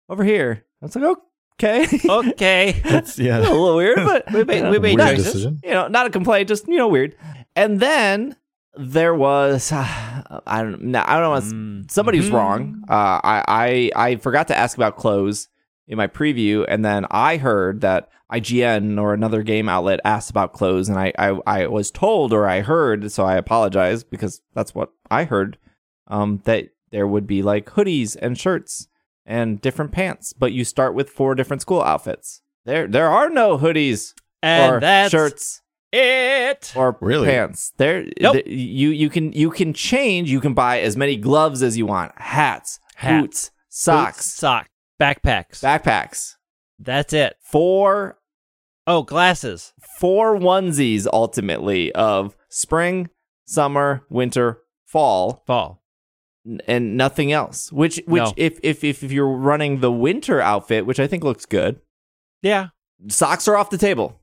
over 0.10 0.24
here." 0.24 0.66
I 0.82 0.86
was 0.86 0.96
like, 0.96 1.04
"Okay." 1.60 1.88
okay. 2.10 2.82
It's, 2.86 3.20
a 3.20 3.24
little 3.40 3.76
weird, 3.76 3.98
but 3.98 4.32
we 4.34 4.44
made, 4.46 4.70
we 4.70 4.80
made 4.80 4.98
Weird 4.98 5.10
choices. 5.18 5.26
decision. 5.26 5.60
You 5.64 5.72
know, 5.72 5.88
not 5.90 6.08
a 6.08 6.10
complaint, 6.10 6.48
just 6.48 6.68
you 6.68 6.78
know, 6.78 6.88
weird. 6.88 7.16
And 7.56 7.80
then 7.80 8.36
there 8.78 9.14
was 9.14 9.72
I 9.74 10.24
don't 10.64 10.82
know, 10.84 11.04
I 11.06 11.14
don't 11.16 11.24
know. 11.24 11.30
what's- 11.32 11.52
Mm. 11.54 11.92
Somebody 11.92 12.20
was 12.20 12.30
Mhm. 12.30 12.34
wrong. 12.34 12.84
Uh, 12.90 13.20
I, 13.24 13.44
I 13.48 13.92
I 14.12 14.16
forgot 14.16 14.48
to 14.48 14.58
ask 14.58 14.78
about 14.78 14.96
clothes 14.96 15.50
in 15.88 15.98
my 15.98 16.08
preview, 16.08 16.65
and 16.67 16.84
then 16.86 17.06
I 17.12 17.38
heard 17.38 17.82
that 17.82 18.10
IGN 18.32 19.00
or 19.00 19.13
another 19.13 19.44
game 19.44 19.67
outlet 19.67 20.00
asked 20.06 20.30
about 20.30 20.54
clothes, 20.54 20.88
and 20.89 20.98
I 20.98 21.12
I, 21.17 21.39
I 21.46 21.67
was 21.67 21.91
told 21.91 22.32
or 22.34 22.48
I 22.48 22.62
heard, 22.62 23.12
so 23.12 23.26
I 23.26 23.36
apologize 23.36 24.04
because 24.04 24.41
that's 24.54 24.74
what 24.76 24.91
I 25.10 25.26
heard. 25.26 25.58
Um, 26.08 26.41
that 26.46 26.70
there 26.91 27.08
would 27.08 27.26
be 27.28 27.41
like 27.41 27.65
hoodies 27.67 28.17
and 28.22 28.38
shirts 28.38 28.88
and 29.26 29.62
different 29.62 29.91
pants, 29.91 30.34
but 30.34 30.52
you 30.52 30.63
start 30.65 30.94
with 30.94 31.10
four 31.10 31.36
different 31.36 31.62
school 31.62 31.82
outfits. 31.82 32.41
There 32.65 32.88
there 32.88 33.10
are 33.10 33.30
no 33.30 33.58
hoodies 33.58 34.13
And 34.44 34.76
or 34.76 34.80
that's 34.80 35.12
shirts 35.12 35.62
it. 35.91 36.74
or 36.76 36.98
Really? 37.02 37.28
pants. 37.28 37.74
There, 37.78 38.06
Nope. 38.22 38.34
th- 38.34 38.48
you 38.48 38.89
you 38.89 39.10
can 39.10 39.32
you 39.34 39.50
can 39.52 39.74
change. 39.74 40.32
You 40.32 40.39
can 40.39 40.54
buy 40.54 40.80
as 40.82 40.96
many 40.98 41.17
gloves 41.17 41.62
as 41.63 41.78
you 41.78 41.86
want, 41.86 42.12
hats, 42.17 42.80
Hats, 42.96 43.22
boots, 43.22 43.52
socks, 43.70 44.17
Boots, 44.17 44.26
sock, 44.34 44.67
backpacks. 45.02 45.60
backpacks, 45.62 46.36
That's 46.80 47.14
it. 47.14 47.36
four 47.44 48.18
Oh, 48.88 49.04
glasses. 49.04 49.74
four 50.00 50.38
onesies 50.38 51.08
ultimately 51.12 51.92
of 51.94 52.36
spring, 52.50 53.10
summer, 53.46 54.06
winter, 54.10 54.62
fall, 54.86 55.44
Fall. 55.46 55.84
n- 56.46 56.62
and 56.68 56.98
nothing 56.98 57.32
else. 57.32 57.72
Which 57.72 58.02
which 58.08 58.24
No. 58.24 58.34
if 58.38 58.60
if 58.64 58.84
if 58.84 59.04
if 59.04 59.12
you're 59.12 59.28
running 59.38 59.80
the 59.80 59.92
winter 59.92 60.42
outfit, 60.42 60.86
which 60.86 61.00
I 61.00 61.08
think 61.08 61.24
looks 61.24 61.46
good, 61.46 61.80
Yeah. 62.42 62.70
socks 63.08 63.48
are 63.48 63.56
off 63.56 63.70
the 63.70 63.78
table. 63.78 64.20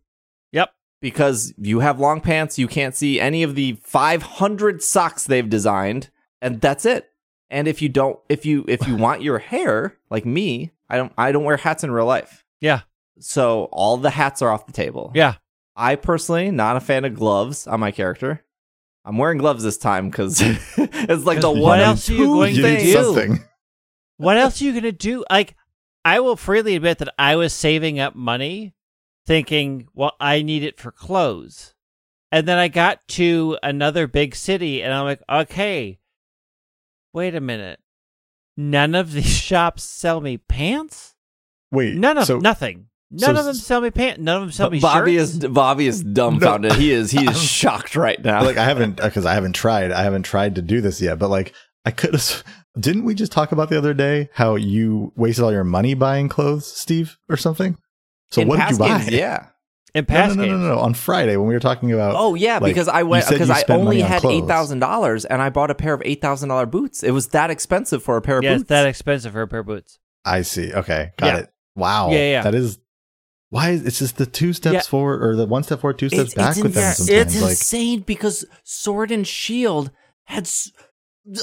Yep. 0.53 0.71
because 1.01 1.55
you 1.59 1.79
have 1.79 2.01
long 2.01 2.21
pants, 2.21 2.59
you 2.59 2.67
can't 2.67 2.97
see 2.97 3.21
any 3.21 3.45
of 3.45 3.55
the 3.55 3.75
500 3.85 4.83
socks 4.83 5.25
they've 5.25 5.49
designed, 5.49 6.11
and 6.43 6.61
that's 6.61 6.85
it. 6.85 7.09
And 7.51 7.67
if 7.69 7.81
you 7.81 7.89
don't, 7.89 8.19
if 8.29 8.45
you 8.45 8.65
if 8.69 8.87
you 8.87 8.97
want 8.97 9.23
your 9.23 9.39
hair 9.39 9.97
like 10.11 10.27
me, 10.27 10.73
I 10.89 10.97
don't 10.97 11.13
I 11.17 11.33
don't 11.33 11.45
wear 11.45 11.57
hats 11.57 11.83
in 11.85 11.91
real 11.91 12.05
life, 12.07 12.45
Yeah. 12.61 12.81
so 13.21 13.65
all 13.73 13.97
the 13.97 14.11
hats 14.11 14.43
are 14.43 14.51
off 14.51 14.67
the 14.67 14.73
table. 14.73 15.13
Yeah. 15.15 15.35
I 15.77 15.95
personally 15.97 16.51
not 16.51 16.77
a 16.77 16.81
fan 16.81 17.05
of 17.05 17.15
gloves 17.15 17.67
on 17.67 17.81
my 17.81 17.91
character. 17.91 18.45
I'm 19.05 19.17
wearing 19.17 19.39
gloves 19.39 19.63
this 19.63 19.79
time 19.79 20.11
because 20.11 20.41
it's 20.77 21.25
like 21.25 21.41
the 21.41 21.51
one 21.51 21.81
else 21.81 22.11
are 22.11 22.15
you 22.15 22.27
going 22.27 22.55
you 22.55 22.63
to 22.63 22.79
do? 22.79 22.93
something. 22.93 23.39
What 24.19 24.37
else 24.37 24.61
are 24.61 24.65
you 24.65 24.75
gonna 24.75 24.93
do? 24.93 25.25
Like, 25.31 25.55
I 26.05 26.21
will 26.21 26.37
freely 26.37 26.75
admit 26.77 26.99
that 26.99 27.15
I 27.19 27.37
was 27.37 27.55
saving 27.55 27.99
up 28.01 28.15
money, 28.17 28.75
thinking, 29.27 29.89
well, 29.95 30.13
I 30.21 30.43
need 30.43 30.65
it 30.65 30.79
for 30.81 30.91
clothes, 30.91 31.75
and 32.33 32.47
then 32.47 32.59
I 32.59 32.69
got 32.69 33.07
to 33.09 33.57
another 33.63 34.07
big 34.07 34.35
city, 34.35 34.83
and 34.83 34.93
I'm 34.93 35.05
like, 35.05 35.23
okay, 35.31 35.99
wait 37.19 37.35
a 37.35 37.41
minute, 37.41 37.79
none 38.57 38.95
of 38.95 39.13
these 39.13 39.27
shops 39.49 39.83
sell 39.85 40.21
me 40.21 40.39
pants. 40.39 41.15
Wait. 41.71 41.95
None 41.97 42.17
of 42.19 42.25
so, 42.25 42.39
nothing. 42.39 42.87
None 43.11 43.35
so 43.35 43.41
of 43.41 43.47
them 43.47 43.55
sell 43.55 43.81
me 43.81 43.91
pants. 43.91 44.21
None 44.21 44.37
of 44.37 44.43
them 44.43 44.53
sell 44.53 44.71
me 44.71 44.81
Bobby 44.81 45.17
shirts. 45.17 45.31
is 45.33 45.39
Bobby 45.47 45.87
is 45.87 46.03
dumbfounded. 46.03 46.73
He 46.75 46.91
is 46.93 47.11
he 47.11 47.25
is 47.27 47.41
shocked 47.43 47.97
right 47.97 48.23
now. 48.23 48.43
like 48.45 48.57
I 48.57 48.65
haven't 48.65 49.01
uh, 49.01 49.05
because 49.07 49.27
I 49.27 49.35
haven't 49.35 49.55
tried. 49.55 49.93
I 49.93 50.03
haven't 50.03 50.25
tried 50.25 50.55
to 50.57 50.63
do 50.63 50.81
this 50.81 51.01
yet. 51.01 51.19
But 51.19 51.29
like 51.29 51.53
I 51.85 51.91
could 51.91 52.13
have. 52.13 52.45
Didn't 52.79 53.05
we 53.05 53.15
just 53.15 53.33
talk 53.33 53.51
about 53.51 53.71
the 53.71 53.79
other 53.79 53.93
day 53.95 54.29
how 54.35 54.55
you 54.57 55.13
wasted 55.17 55.43
all 55.45 55.51
your 55.53 55.65
money 55.65 55.95
buying 55.95 56.29
clothes, 56.29 56.67
Steve, 56.67 57.17
or 57.29 57.37
something? 57.37 57.77
So 58.31 58.43
In 58.43 58.49
what 58.49 58.61
did 58.61 58.71
you 58.73 58.79
buy? 58.79 58.99
games, 58.99 59.11
yeah. 59.11 59.47
In 59.95 60.03
No, 60.03 60.07
past 60.15 60.37
no, 60.37 60.43
no, 60.43 60.49
games. 60.49 60.61
no, 60.61 60.75
no. 60.75 60.79
On 60.81 60.95
Friday 60.95 61.37
when 61.37 61.49
we 61.49 61.55
were 61.55 61.61
talking 61.61 61.93
about. 61.93 62.15
Oh 62.17 62.35
yeah, 62.35 62.55
Like, 62.59 62.71
because 62.75 62.89
I 62.89 63.03
went 63.05 63.29
because 63.29 63.51
I 63.51 63.63
only 63.69 64.03
on 64.03 64.09
had 64.09 64.21
clothes. 64.21 64.43
eight 64.43 64.47
thousand 64.49 64.81
dollars 64.81 65.25
and 65.25 65.41
I 65.43 65.51
bought 65.51 65.71
a 65.71 65.75
pair 65.75 65.95
of 65.95 66.03
eight 66.05 66.21
thousand 66.21 66.49
dollar 66.51 66.67
boots. 66.67 67.03
It 67.03 67.13
was 67.13 67.29
that 67.29 67.51
expensive 67.51 68.03
for 68.03 68.17
a 68.17 68.23
pair 68.23 68.39
of 68.39 68.45
Yeah, 68.45 68.53
boots. 68.53 68.61
it's 68.63 68.69
that 68.69 68.87
expensive 68.87 69.33
for 69.33 69.43
a 69.43 69.49
pair 69.49 69.61
of 69.61 69.67
boots. 69.67 69.99
I 70.25 70.43
see. 70.43 70.73
Okay, 70.73 71.13
got 71.17 71.27
Yeah. 71.27 71.37
it. 71.41 71.51
Wow. 71.77 72.11
Yeah, 72.11 72.31
yeah. 72.31 72.43
That 72.43 72.55
is. 72.55 72.79
Why 73.51 73.71
is 73.71 73.87
it's 73.87 73.99
just 73.99 74.19
the 74.19 74.27
two 74.27 74.53
steps 74.53 74.75
Yeah. 74.75 74.81
forward 74.83 75.23
or 75.23 75.35
the 75.37 75.47
one 75.47 75.63
step 75.63 75.81
forward, 75.81 75.99
two 75.99 76.09
steps 76.11 76.23
it's, 76.23 76.35
back 76.35 76.51
it's 76.57 76.63
with 76.63 76.75
them 76.75 76.93
sometimes? 76.93 77.35
It's 77.35 77.41
like 77.43 77.51
insane 77.53 78.01
because 78.01 78.45
Sword 78.65 79.11
and 79.11 79.27
Shield 79.27 79.91
had. 80.25 80.49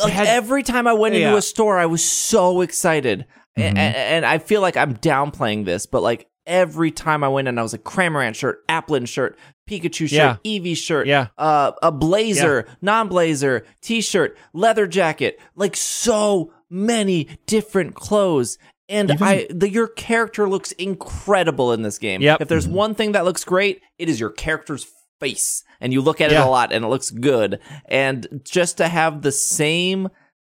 Like 0.04 0.14
had- 0.14 0.28
every 0.28 0.64
time 0.64 0.88
I 0.88 0.94
went 0.94 1.16
into 1.16 1.36
a 1.38 1.42
store, 1.42 1.78
I 1.78 1.86
was 1.86 2.04
so 2.04 2.62
excited, 2.62 3.26
A- 3.58 3.62
Mhm. 3.62 3.76
a- 3.76 3.80
and, 3.80 4.26
I 4.26 4.40
feel 4.40 4.60
like 4.62 4.76
I'm 4.78 4.96
downplaying 4.98 5.66
this, 5.66 5.86
but 5.86 6.02
like 6.02 6.28
every 6.46 6.92
time 6.92 7.24
I 7.24 7.28
went 7.30 7.48
in, 7.48 7.58
I 7.58 7.64
was 7.64 7.74
like 7.74 7.84
Cramorant 7.84 8.36
shirt, 8.36 8.66
Applin 8.68 9.08
shirt, 9.08 9.38
Pikachu 9.70 10.08
shirt, 10.08 10.12
Yeah. 10.12 10.38
Eevee 10.46 10.78
shirt, 10.78 11.08
Yeah. 11.08 11.28
uh, 11.38 11.72
a 11.82 11.92
blazer, 11.92 12.68
non-blazer, 12.82 13.66
t-shirt, 13.82 14.38
leather 14.54 14.86
jacket, 14.88 15.40
like 15.56 15.76
so 15.76 16.52
many 16.70 17.28
different 17.48 17.96
clothes. 17.96 18.58
And 18.88 19.10
Even- 19.12 19.28
I, 19.28 19.48
the, 19.50 19.70
your 19.70 19.88
character 19.88 20.48
looks 20.48 20.72
incredible 20.74 21.74
in 21.74 21.82
this 21.82 21.98
game. 21.98 22.22
Yep. 22.22 22.42
If 22.42 22.48
there's 22.48 22.68
one 22.68 22.94
thing 22.94 23.14
that 23.14 23.26
looks 23.26 23.44
great, 23.44 23.82
it 23.98 24.10
is 24.10 24.20
your 24.20 24.30
character's 24.30 24.86
face, 25.20 25.64
and 25.82 25.92
you 25.94 26.02
look 26.02 26.22
at 26.22 26.32
it 26.32 26.36
a 26.36 26.46
lot, 26.46 26.72
and 26.72 26.86
it 26.86 26.88
looks 26.90 27.10
good. 27.10 27.60
And 27.88 28.42
just 28.44 28.78
to 28.78 28.88
have 28.88 29.22
the 29.24 29.32
same 29.32 30.10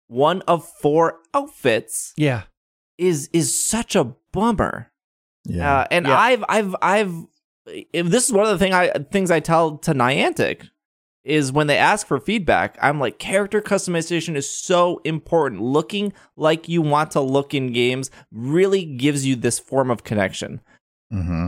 one 0.08 0.42
of 0.44 0.68
four 0.82 1.20
outfits 1.34 2.14
Yeah. 2.18 2.44
is 2.98 3.30
is 3.34 3.68
such 3.68 3.96
a 3.96 4.16
bummer. 4.32 4.92
Yeah. 5.46 5.80
Uh, 5.80 5.88
and 5.92 6.06
Yeah. 6.08 6.18
I've 6.18 6.44
I've 6.50 6.76
I've 6.82 7.14
if 7.68 8.08
this 8.08 8.26
is 8.28 8.34
one 8.34 8.46
of 8.46 8.52
the 8.52 8.64
thing 8.64 8.74
I 8.74 8.90
things 9.12 9.32
I 9.32 9.40
tell 9.40 9.78
to 9.80 9.94
Niantic 9.94 10.70
is 11.24 11.52
when 11.52 11.66
they 11.66 11.78
ask 11.78 12.06
for 12.06 12.20
feedback, 12.20 12.78
I'm 12.82 13.00
like 13.00 13.18
character 13.18 13.60
customization 13.62 14.36
is 14.36 14.48
so 14.50 15.02
important. 15.04 15.62
Looking 15.62 16.14
like 16.36 16.70
you 16.70 16.82
want 16.84 17.12
to 17.12 17.22
look 17.22 17.54
in 17.56 17.74
games 17.74 18.12
really 18.32 18.86
gives 18.86 19.26
you 19.26 19.36
this 19.36 19.58
form 19.58 19.90
of 19.90 20.04
connection. 20.04 20.62
hmm 21.12 21.48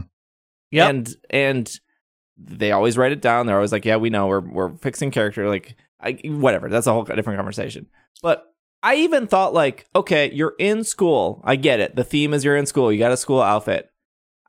Yep. 0.72 0.90
And 0.90 1.16
and 1.30 1.80
they 2.38 2.72
always 2.72 2.98
write 2.98 3.12
it 3.12 3.22
down. 3.22 3.46
They're 3.46 3.56
always 3.56 3.72
like, 3.72 3.86
"Yeah, 3.86 3.96
we 3.98 4.10
know. 4.10 4.28
We're 4.28 4.42
we're 4.42 4.76
fixing 4.78 5.12
character." 5.12 5.48
Like, 5.48 5.76
I, 6.00 6.20
whatever. 6.26 6.70
That's 6.70 6.88
a 6.88 6.94
whole 6.94 7.04
different 7.04 7.38
conversation. 7.38 7.88
But 8.22 8.46
I 8.84 8.96
even 8.96 9.28
thought 9.28 9.54
like, 9.54 9.88
okay, 9.96 10.32
you're 10.32 10.56
in 10.60 10.84
school. 10.84 11.42
I 11.44 11.56
get 11.56 11.80
it. 11.80 11.96
The 11.96 12.04
theme 12.04 12.34
is 12.34 12.44
you're 12.46 12.56
in 12.56 12.66
school. 12.66 12.92
You 12.92 13.00
got 13.00 13.12
a 13.12 13.18
school 13.18 13.42
outfit. 13.42 13.90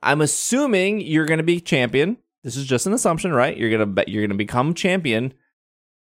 I'm 0.02 0.20
assuming 0.20 1.00
you're 1.00 1.26
going 1.26 1.38
to 1.38 1.44
be 1.44 1.60
champion. 1.60 2.18
This 2.44 2.56
is 2.56 2.66
just 2.66 2.86
an 2.86 2.92
assumption, 2.92 3.32
right? 3.32 3.56
You're 3.56 3.70
gonna 3.70 3.84
be, 3.86 4.04
you're 4.06 4.24
gonna 4.24 4.36
become 4.36 4.72
champion, 4.72 5.34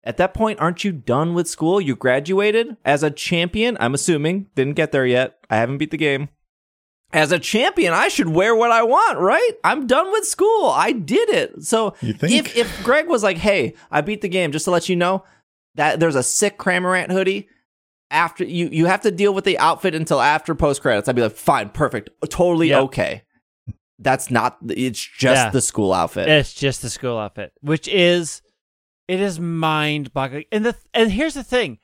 At 0.03 0.17
that 0.19 0.35
point, 0.35 0.61
aren't 0.61 0.85
you 0.85 0.93
done 0.93 1.33
with 1.33 1.49
school? 1.49 1.81
You 1.81 1.97
graduated 1.97 2.77
as 2.85 3.03
a 3.03 3.11
champion. 3.11 3.77
I'm 3.81 3.95
assuming 3.95 4.49
didn't 4.55 4.75
get 4.75 4.93
there 4.93 5.07
yet. 5.07 5.39
I 5.49 5.57
haven't 5.57 5.79
beat 5.79 5.93
the 5.93 5.97
game. 5.97 6.29
As 7.13 7.31
a 7.31 7.39
champion, 7.39 7.93
I 7.95 8.09
should 8.09 8.29
wear 8.29 8.55
what 8.57 8.73
I 8.73 8.83
want, 8.83 9.19
right? 9.21 9.53
I'm 9.63 9.87
done 9.87 10.11
with 10.11 10.27
school. 10.27 10.67
I 10.69 10.91
did 10.93 11.29
it. 11.31 11.63
So 11.63 11.95
if 12.03 12.57
if 12.57 12.83
Greg 12.83 13.07
was 13.07 13.23
like, 13.23 13.39
"Hey, 13.39 13.75
I 13.91 14.01
beat 14.01 14.21
the 14.21 14.29
game," 14.29 14.51
just 14.51 14.65
to 14.65 14.73
let 14.73 14.89
you 14.89 14.97
know 14.97 15.25
that 15.77 16.01
there's 16.01 16.17
a 16.17 16.23
sick 16.25 16.59
Cramorant 16.59 17.13
hoodie. 17.13 17.49
After 18.15 18.45
you, 18.45 18.69
you 18.71 18.87
have 18.87 19.01
to 19.03 19.11
deal 19.11 19.35
with 19.35 19.45
the 19.45 19.59
outfit 19.59 19.95
until 19.95 20.21
after 20.21 20.55
post 20.55 20.81
credits. 20.83 21.09
I'd 21.09 21.17
be 21.17 21.23
like, 21.23 21.33
"Fine, 21.37 21.71
perfect, 21.71 22.11
totally 22.31 22.69
Yep. 22.69 22.83
okay." 22.85 23.23
That's 23.99 24.31
not. 24.31 24.57
It's 24.69 25.01
just 25.01 25.45
Yeah. 25.47 25.51
the 25.51 25.61
school 25.61 25.93
outfit. 25.93 26.29
It's 26.29 26.55
just 26.55 26.81
the 26.83 26.91
school 26.91 27.19
outfit, 27.19 27.53
which 27.61 27.89
is 27.89 28.41
it 29.09 29.21
is 29.21 29.39
mind 29.41 30.13
boggling. 30.13 30.45
And 30.53 30.65
the 30.65 30.77
and 30.95 31.11
here's 31.13 31.35
the 31.35 31.43
thing. 31.45 31.79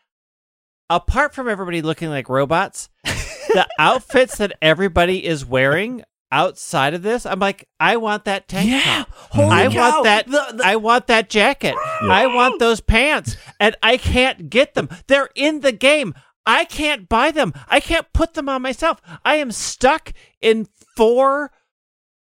Apart 0.88 1.34
from 1.34 1.48
everybody 1.48 1.82
looking 1.82 2.08
like 2.10 2.28
robots, 2.28 2.88
the 3.04 3.66
outfits 3.78 4.38
that 4.38 4.52
everybody 4.62 5.24
is 5.24 5.44
wearing 5.44 6.02
outside 6.32 6.94
of 6.94 7.02
this, 7.02 7.26
I'm 7.26 7.38
like, 7.40 7.68
I 7.80 7.96
want 7.96 8.24
that 8.24 8.46
tank 8.48 8.70
Yeah. 8.70 8.80
top. 9.04 9.08
Holy 9.32 9.50
I 9.50 9.68
cow. 9.68 9.90
want 9.92 10.04
that 10.04 10.26
The- 10.26 10.54
the- 10.56 10.64
I 10.66 10.76
want 10.76 11.06
that 11.08 11.28
jacket. 11.30 11.74
I 12.02 12.26
want 12.26 12.58
those 12.60 12.80
pants. 12.80 13.36
And 13.58 13.76
I 13.82 13.96
can't 13.96 14.48
get 14.50 14.74
them. 14.74 14.88
They're 15.08 15.28
in 15.34 15.60
the 15.60 15.72
game. 15.72 16.14
I 16.46 16.64
can't 16.64 17.08
buy 17.08 17.30
them. 17.30 17.52
I 17.68 17.80
can't 17.80 18.12
put 18.12 18.34
them 18.34 18.48
on 18.48 18.62
myself. 18.62 19.00
I 19.24 19.36
am 19.36 19.52
stuck 19.52 20.12
in 20.40 20.66
four 20.96 21.52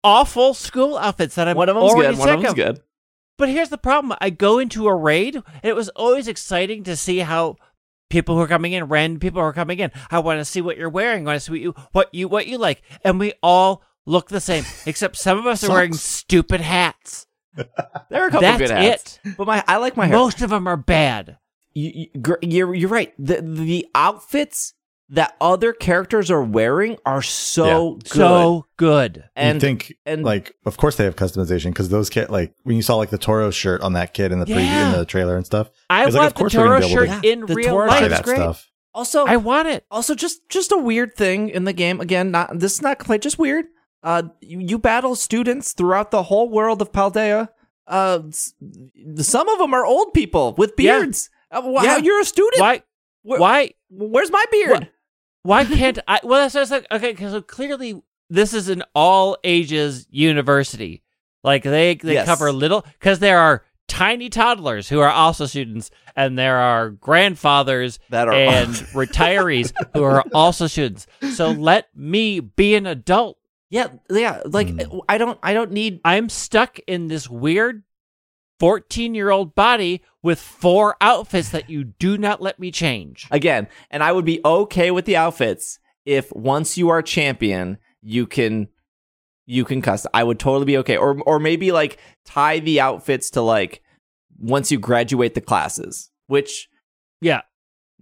awful 0.04 0.54
school 0.54 0.98
outfits 0.98 1.36
that 1.36 1.48
I'm 1.48 1.56
one 1.56 1.70
of 1.70 1.76
them's 1.76 1.92
already 1.92 2.16
good. 2.16 2.20
One 2.20 2.28
sick 2.28 2.36
of 2.38 2.42
them's 2.44 2.54
good. 2.56 2.80
but 3.38 3.50
here's 3.50 3.70
the 3.70 3.78
problem. 3.78 4.18
I 4.22 4.30
go 4.30 4.60
into 4.60 4.88
a 4.88 4.94
raid, 4.96 5.36
and 5.36 5.44
it 5.64 5.76
was 5.76 5.90
always 5.90 6.28
exciting 6.28 6.84
to 6.84 6.96
see 6.96 7.20
how 7.20 7.56
people 8.14 8.36
who 8.36 8.42
are 8.42 8.48
coming 8.48 8.72
in, 8.72 8.86
random 8.86 9.20
people 9.20 9.42
who 9.42 9.48
are 9.48 9.54
coming 9.54 9.80
in. 9.80 9.92
I 10.10 10.20
want 10.20 10.40
to 10.40 10.46
see 10.46 10.62
what 10.62 10.78
you're 10.78 10.88
wearing. 10.90 11.28
I 11.28 11.32
want 11.32 11.42
to 11.42 11.46
see 11.46 11.52
what 11.52 11.60
you 11.62 11.76
what 11.92 12.14
you 12.14 12.28
what 12.30 12.48
you 12.48 12.58
like. 12.58 12.82
And 13.04 13.20
we 13.20 13.34
all 13.44 13.84
look 14.06 14.30
the 14.30 14.40
same, 14.40 14.64
except 14.86 15.18
some 15.18 15.38
of 15.38 15.46
us 15.46 15.64
are 15.66 15.70
wearing 15.72 15.94
stupid 15.94 16.62
hats. 16.62 17.28
There 18.10 18.24
are 18.24 18.28
a 18.28 18.32
couple 18.32 18.42
That's 18.42 18.58
good 18.60 18.70
hats, 18.72 19.20
It. 19.26 19.38
but 19.38 19.48
my 19.48 19.64
I 19.68 19.78
like 19.78 19.96
my 19.98 20.06
hair. 20.08 20.16
Most 20.18 20.42
of 20.42 20.50
them 20.50 20.68
are 20.68 20.78
bad. 20.78 21.38
you, 21.74 21.92
you, 22.14 22.22
gr- 22.22 22.42
you're 22.42 22.74
you're 22.74 22.90
right. 22.90 23.14
The 23.20 23.42
the 23.42 23.88
outfits 23.96 24.74
that 25.10 25.36
other 25.42 25.74
characters 25.74 26.32
are 26.32 26.42
wearing 26.42 26.98
are 27.06 27.22
so 27.22 27.96
good. 28.04 28.08
So 28.08 28.66
good. 28.78 29.24
and 29.36 29.56
you 29.56 29.60
think 29.60 29.94
and- 30.06 30.24
like 30.24 30.56
of 30.66 30.78
course 30.78 30.96
they 30.96 31.04
have 31.04 31.16
customization 31.16 31.66
because 31.66 31.90
those 31.90 32.10
kid 32.10 32.30
like 32.30 32.54
when 32.64 32.76
you 32.76 32.82
saw 32.82 32.96
like 32.96 33.10
the 33.10 33.18
Toro 33.18 33.52
shirt 33.52 33.82
on 33.82 33.94
that 33.94 34.14
kid 34.14 34.32
in 34.32 34.40
the 34.40 34.46
preview 34.46 34.86
in 34.94 34.98
the 34.98 35.06
trailer 35.06 35.36
and 35.36 35.46
stuff. 35.46 35.70
I 35.90 36.06
It's 36.06 36.14
like, 36.16 36.22
want 36.22 36.28
of 36.32 36.36
course 36.36 36.54
the 36.54 36.60
we're 36.60 36.66
gonna 36.68 36.80
Toro 36.82 36.88
be 36.88 36.94
able 36.94 37.14
shirt 37.14 37.24
to- 37.24 37.30
in 37.32 37.40
The 37.46 37.54
real 37.56 37.70
Toro 37.70 37.88
life. 37.88 38.10
that 38.10 38.24
great. 38.24 38.36
stuff. 38.38 38.70
also 38.94 39.26
I 39.26 39.38
want 39.38 39.68
it. 39.68 39.86
also 39.92 40.16
just 40.16 40.48
just 40.50 40.72
a 40.72 40.78
weird 40.78 41.16
thing 41.16 41.50
in 41.50 41.66
the 41.66 41.74
game. 41.74 42.00
Again, 42.02 42.32
not 42.32 42.58
this 42.60 42.74
is 42.74 42.82
not 42.82 43.00
complaint, 43.00 43.24
just 43.24 43.38
weird. 43.38 43.66
Uh, 44.04 44.24
you, 44.42 44.60
you 44.60 44.78
battle 44.78 45.16
students 45.16 45.74
throughout 45.74 46.12
the 46.12 46.24
whole 46.24 46.50
world 46.50 46.82
of 46.82 46.92
Paldea. 46.92 47.50
Uh, 47.88 48.20
some 49.18 49.50
of 49.50 49.60
them 49.60 49.74
are 49.74 49.86
old 49.86 50.14
people 50.14 50.54
with 50.58 50.74
Yeah. 50.78 51.00
beards. 51.00 51.30
Uh, 51.52 51.62
wh- 51.62 51.84
Yeah. 51.84 51.90
how 51.92 51.98
you're 51.98 52.20
a 52.22 52.26
student? 52.26 52.60
Why? 52.62 52.84
Where- 53.24 53.40
Why? 53.40 53.72
Where's 53.90 54.32
my 54.32 54.44
beard? 54.52 54.90
Why 55.44 55.66
can't 55.66 56.00
I? 56.08 56.20
Well, 56.24 56.42
that's, 56.42 56.54
that's 56.54 56.72
like 56.72 56.88
okay, 56.92 57.12
because 57.12 57.42
clearly 57.48 58.02
this 58.30 58.54
is 58.54 58.70
an 58.70 58.84
all 58.96 59.38
ages 59.44 60.08
university. 60.10 61.04
Like 61.44 61.64
they 61.64 61.96
they 61.96 62.14
Yes. 62.14 62.26
cover 62.26 62.52
little 62.52 62.86
because 63.00 63.20
there 63.20 63.40
are 63.40 63.64
tiny 63.90 64.30
toddlers 64.30 64.88
who 64.90 65.00
are 65.02 65.10
also 65.10 65.46
students, 65.46 65.92
and 66.16 66.40
there 66.40 66.58
are 66.58 66.90
grandfathers 66.90 68.00
That 68.10 68.28
are 68.30 68.34
and 68.34 68.70
retirees 68.94 69.74
who 69.94 70.04
are 70.04 70.24
also 70.34 70.68
students. 70.68 71.06
So 71.34 71.52
let 71.52 71.90
me 71.96 72.40
be 72.40 72.76
an 72.76 72.86
adult. 72.88 73.38
yeah, 73.70 73.88
yeah. 74.10 74.42
Like 74.46 74.70
Hmm. 74.70 75.00
I 75.10 75.18
don't 75.18 75.38
I 75.44 75.54
don't 75.54 75.72
need 75.72 76.00
I'm 76.06 76.30
stuck 76.30 76.80
in 76.88 77.08
this 77.08 77.30
weird. 77.30 77.84
14 78.60 79.16
year 79.16 79.30
old 79.30 79.56
body 79.56 80.02
with 80.22 80.40
four 80.40 80.96
outfits 81.02 81.50
that 81.50 81.70
you 81.70 81.84
do 81.84 82.18
not 82.18 82.42
let 82.42 82.60
me 82.60 82.72
change. 82.72 83.28
again 83.32 83.68
and 83.90 84.04
i 84.04 84.12
would 84.12 84.26
be 84.26 84.40
okay 84.46 84.92
with 84.92 85.06
the 85.06 85.16
outfits 85.18 85.80
if 86.06 86.32
once 86.34 86.78
you 86.78 86.90
are 86.90 87.02
champion 87.02 87.78
you 88.02 88.26
can 88.26 88.68
you 89.46 89.66
can 89.66 89.82
cuss. 89.82 90.06
i 90.14 90.24
would 90.24 90.40
totally 90.40 90.66
be 90.66 90.78
okay 90.78 90.98
or 90.98 91.20
or 91.22 91.40
maybe 91.40 91.72
like 91.72 91.98
tie 92.26 92.60
the 92.60 92.80
outfits 92.80 93.30
to 93.32 93.42
like 93.42 93.82
once 94.40 94.72
you 94.72 94.80
graduate 94.80 95.34
the 95.36 95.42
classes 95.42 96.10
which 96.28 96.70
Yeah. 97.22 97.42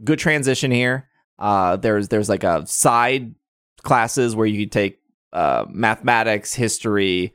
good 0.03 0.19
transition 0.19 0.71
here 0.71 1.09
uh 1.39 1.77
there's 1.77 2.07
there's 2.09 2.29
like 2.29 2.43
a 2.43 2.65
side 2.67 3.33
classes 3.83 4.35
where 4.35 4.45
you 4.47 4.65
take 4.67 4.99
uh 5.33 5.65
mathematics 5.69 6.53
history 6.53 7.33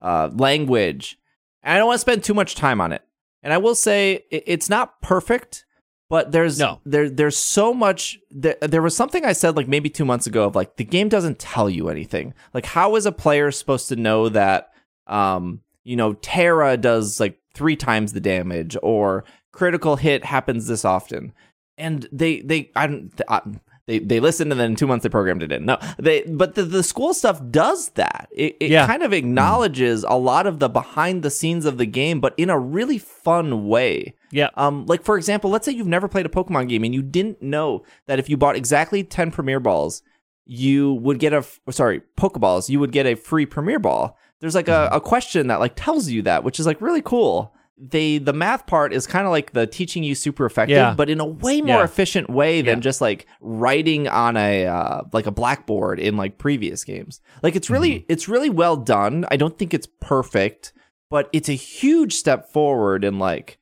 uh 0.00 0.30
language 0.34 1.18
and 1.62 1.74
i 1.74 1.78
don't 1.78 1.86
want 1.86 1.96
to 1.96 2.00
spend 2.00 2.22
too 2.24 2.34
much 2.34 2.54
time 2.54 2.80
on 2.80 2.92
it. 2.92 3.02
And 3.42 3.52
i 3.52 3.58
will 3.58 3.74
say 3.74 4.24
it, 4.30 4.44
it's 4.46 4.68
not 4.68 5.00
perfect 5.02 5.64
but 6.08 6.30
there's 6.30 6.58
No. 6.58 6.80
there 6.84 7.08
there's 7.08 7.38
so 7.38 7.72
much 7.72 8.18
there, 8.30 8.56
there 8.60 8.82
was 8.82 8.94
something 8.94 9.24
i 9.24 9.32
said 9.32 9.56
like 9.56 9.66
maybe 9.68 9.88
two 9.88 10.04
months 10.04 10.26
ago 10.26 10.44
of 10.44 10.54
like 10.54 10.76
the 10.76 10.84
game 10.84 11.08
doesn't 11.08 11.38
tell 11.38 11.70
you 11.70 11.88
anything. 11.88 12.34
Like 12.52 12.66
how 12.66 12.96
is 12.96 13.06
a 13.06 13.12
player 13.12 13.50
supposed 13.50 13.88
to 13.88 13.96
know 13.96 14.28
that 14.28 14.72
um 15.06 15.62
you 15.84 15.96
know 15.96 16.12
tera 16.14 16.76
does 16.76 17.18
like 17.18 17.38
three 17.54 17.76
times 17.76 18.12
the 18.12 18.20
damage 18.20 18.76
or 18.82 19.24
critical 19.52 19.96
hit 19.96 20.24
happens 20.24 20.66
this 20.66 20.84
often? 20.84 21.32
And 21.78 22.06
they 22.12 22.42
they 22.42 22.70
I 22.76 22.86
don't 22.86 23.10
I, 23.28 23.40
they 23.86 23.98
they 23.98 24.20
listened 24.20 24.52
and 24.52 24.60
then 24.60 24.70
in 24.72 24.76
two 24.76 24.86
months 24.86 25.02
they 25.02 25.08
programmed 25.08 25.42
it 25.42 25.50
in. 25.52 25.64
No, 25.64 25.78
they 25.98 26.22
but 26.22 26.54
the, 26.54 26.62
the 26.62 26.82
school 26.82 27.12
stuff 27.14 27.40
does 27.50 27.88
that. 27.90 28.28
It, 28.32 28.56
it 28.60 28.70
Yeah. 28.70 28.86
kind 28.86 29.02
of 29.02 29.12
acknowledges 29.12 30.04
a 30.04 30.14
lot 30.16 30.46
of 30.46 30.58
the 30.60 30.68
behind 30.68 31.22
the 31.22 31.30
scenes 31.30 31.64
of 31.66 31.78
the 31.78 31.86
game, 31.86 32.20
but 32.20 32.34
in 32.36 32.48
a 32.50 32.58
really 32.58 32.98
fun 32.98 33.66
way. 33.66 34.14
Yeah. 34.30 34.50
Um, 34.54 34.86
like 34.86 35.02
for 35.02 35.16
example, 35.16 35.50
let's 35.50 35.64
say 35.66 35.72
you've 35.72 35.86
never 35.86 36.08
played 36.08 36.26
a 36.26 36.30
Pokemon 36.30 36.68
game 36.68 36.84
and 36.84 36.94
you 36.94 37.02
didn't 37.02 37.42
know 37.42 37.82
that 38.06 38.18
if 38.18 38.30
you 38.30 38.36
bought 38.36 38.56
exactly 38.56 39.02
ten 39.04 39.30
Premier 39.30 39.60
Balls, 39.60 40.02
you 40.44 40.94
would 40.94 41.18
get 41.18 41.32
a 41.32 41.38
f- 41.38 41.60
sorry 41.70 42.02
Pokeballs, 42.16 42.68
you 42.68 42.78
would 42.80 42.92
get 42.92 43.06
a 43.06 43.14
free 43.14 43.46
Premier 43.46 43.78
Ball. 43.78 44.16
There's 44.40 44.54
like 44.54 44.68
a, 44.68 44.88
a 44.92 45.00
question 45.00 45.46
that 45.48 45.60
like 45.60 45.74
tells 45.76 46.08
you 46.08 46.22
that, 46.22 46.44
which 46.44 46.58
is 46.58 46.66
like 46.66 46.80
really 46.80 47.02
cool. 47.02 47.54
They 47.84 48.18
the 48.18 48.32
math 48.32 48.66
part 48.66 48.92
is 48.92 49.08
kind 49.08 49.26
of 49.26 49.32
like 49.32 49.52
the 49.54 49.66
teaching 49.66 50.04
you 50.04 50.14
super 50.14 50.46
effective, 50.46 50.76
Yeah. 50.76 50.94
but 50.94 51.10
in 51.10 51.18
a 51.18 51.24
way 51.26 51.60
more 51.60 51.78
Yeah. 51.78 51.84
efficient 51.84 52.30
way 52.30 52.62
than 52.62 52.78
Yeah. 52.78 52.82
just 52.82 53.00
like 53.00 53.26
writing 53.40 54.06
on 54.06 54.36
a 54.36 54.66
uh, 54.66 55.00
like 55.12 55.26
a 55.26 55.32
blackboard 55.32 55.98
in 55.98 56.16
like 56.16 56.38
previous 56.38 56.84
games. 56.84 57.20
Like 57.42 57.56
it's 57.56 57.68
really 57.68 58.06
it's 58.08 58.28
really 58.28 58.50
well 58.50 58.76
done. 58.76 59.24
I 59.32 59.36
don't 59.36 59.58
think 59.58 59.74
it's 59.74 59.88
perfect, 60.00 60.72
but 61.10 61.28
it's 61.32 61.48
a 61.48 61.54
huge 61.54 62.14
step 62.14 62.48
forward 62.52 63.02
in 63.02 63.18
like 63.18 63.58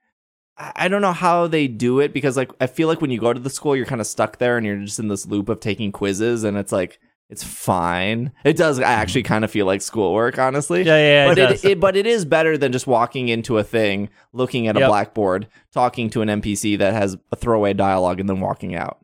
I 0.59 0.89
don't 0.89 1.01
know 1.01 1.13
how 1.15 1.47
they 1.47 1.67
do 1.69 2.01
it 2.01 2.13
because 2.13 2.37
like 2.37 2.51
I 2.61 2.67
feel 2.67 2.89
like 2.89 3.01
when 3.01 3.11
you 3.11 3.19
go 3.19 3.33
to 3.33 3.41
the 3.41 3.49
school 3.49 3.75
you're 3.75 3.87
kind 3.87 4.03
of 4.03 4.07
stuck 4.07 4.37
there 4.37 4.59
and 4.59 4.67
you're 4.67 4.77
just 4.85 4.99
in 4.99 5.09
this 5.09 5.25
loop 5.27 5.49
of 5.49 5.61
taking 5.61 5.91
quizzes 5.93 6.45
and 6.45 6.59
it's 6.59 6.73
like 6.73 6.99
it's 7.31 7.45
fine. 7.45 8.33
It 8.45 8.57
does 8.57 8.79
I 8.81 8.85
actually 8.93 9.23
kind 9.23 9.45
of 9.45 9.51
feel 9.51 9.65
like 9.67 9.81
schoolwork, 9.83 10.39
honestly. 10.39 10.83
Yeah, 10.83 10.97
yeah, 10.99 11.27
but 11.29 11.39
it 11.39 11.43
it, 11.43 11.47
does. 11.49 11.65
it 11.65 11.81
but 11.81 11.97
it 11.97 12.07
is 12.07 12.25
better 12.25 12.59
than 12.59 12.73
just 12.73 12.87
walking 12.87 13.29
into 13.29 13.57
a 13.59 13.65
thing, 13.65 14.11
looking 14.33 14.67
at 14.67 14.77
a 14.77 14.81
Yep. 14.81 14.89
blackboard, 14.89 15.47
talking 15.73 16.11
to 16.11 16.23
an 16.23 16.29
NPC 16.29 16.77
that 16.79 16.93
has 16.93 17.17
a 17.33 17.37
throwaway 17.37 17.73
dialogue 17.73 18.21
and 18.21 18.29
then 18.29 18.41
walking 18.41 18.75
out. 18.75 18.99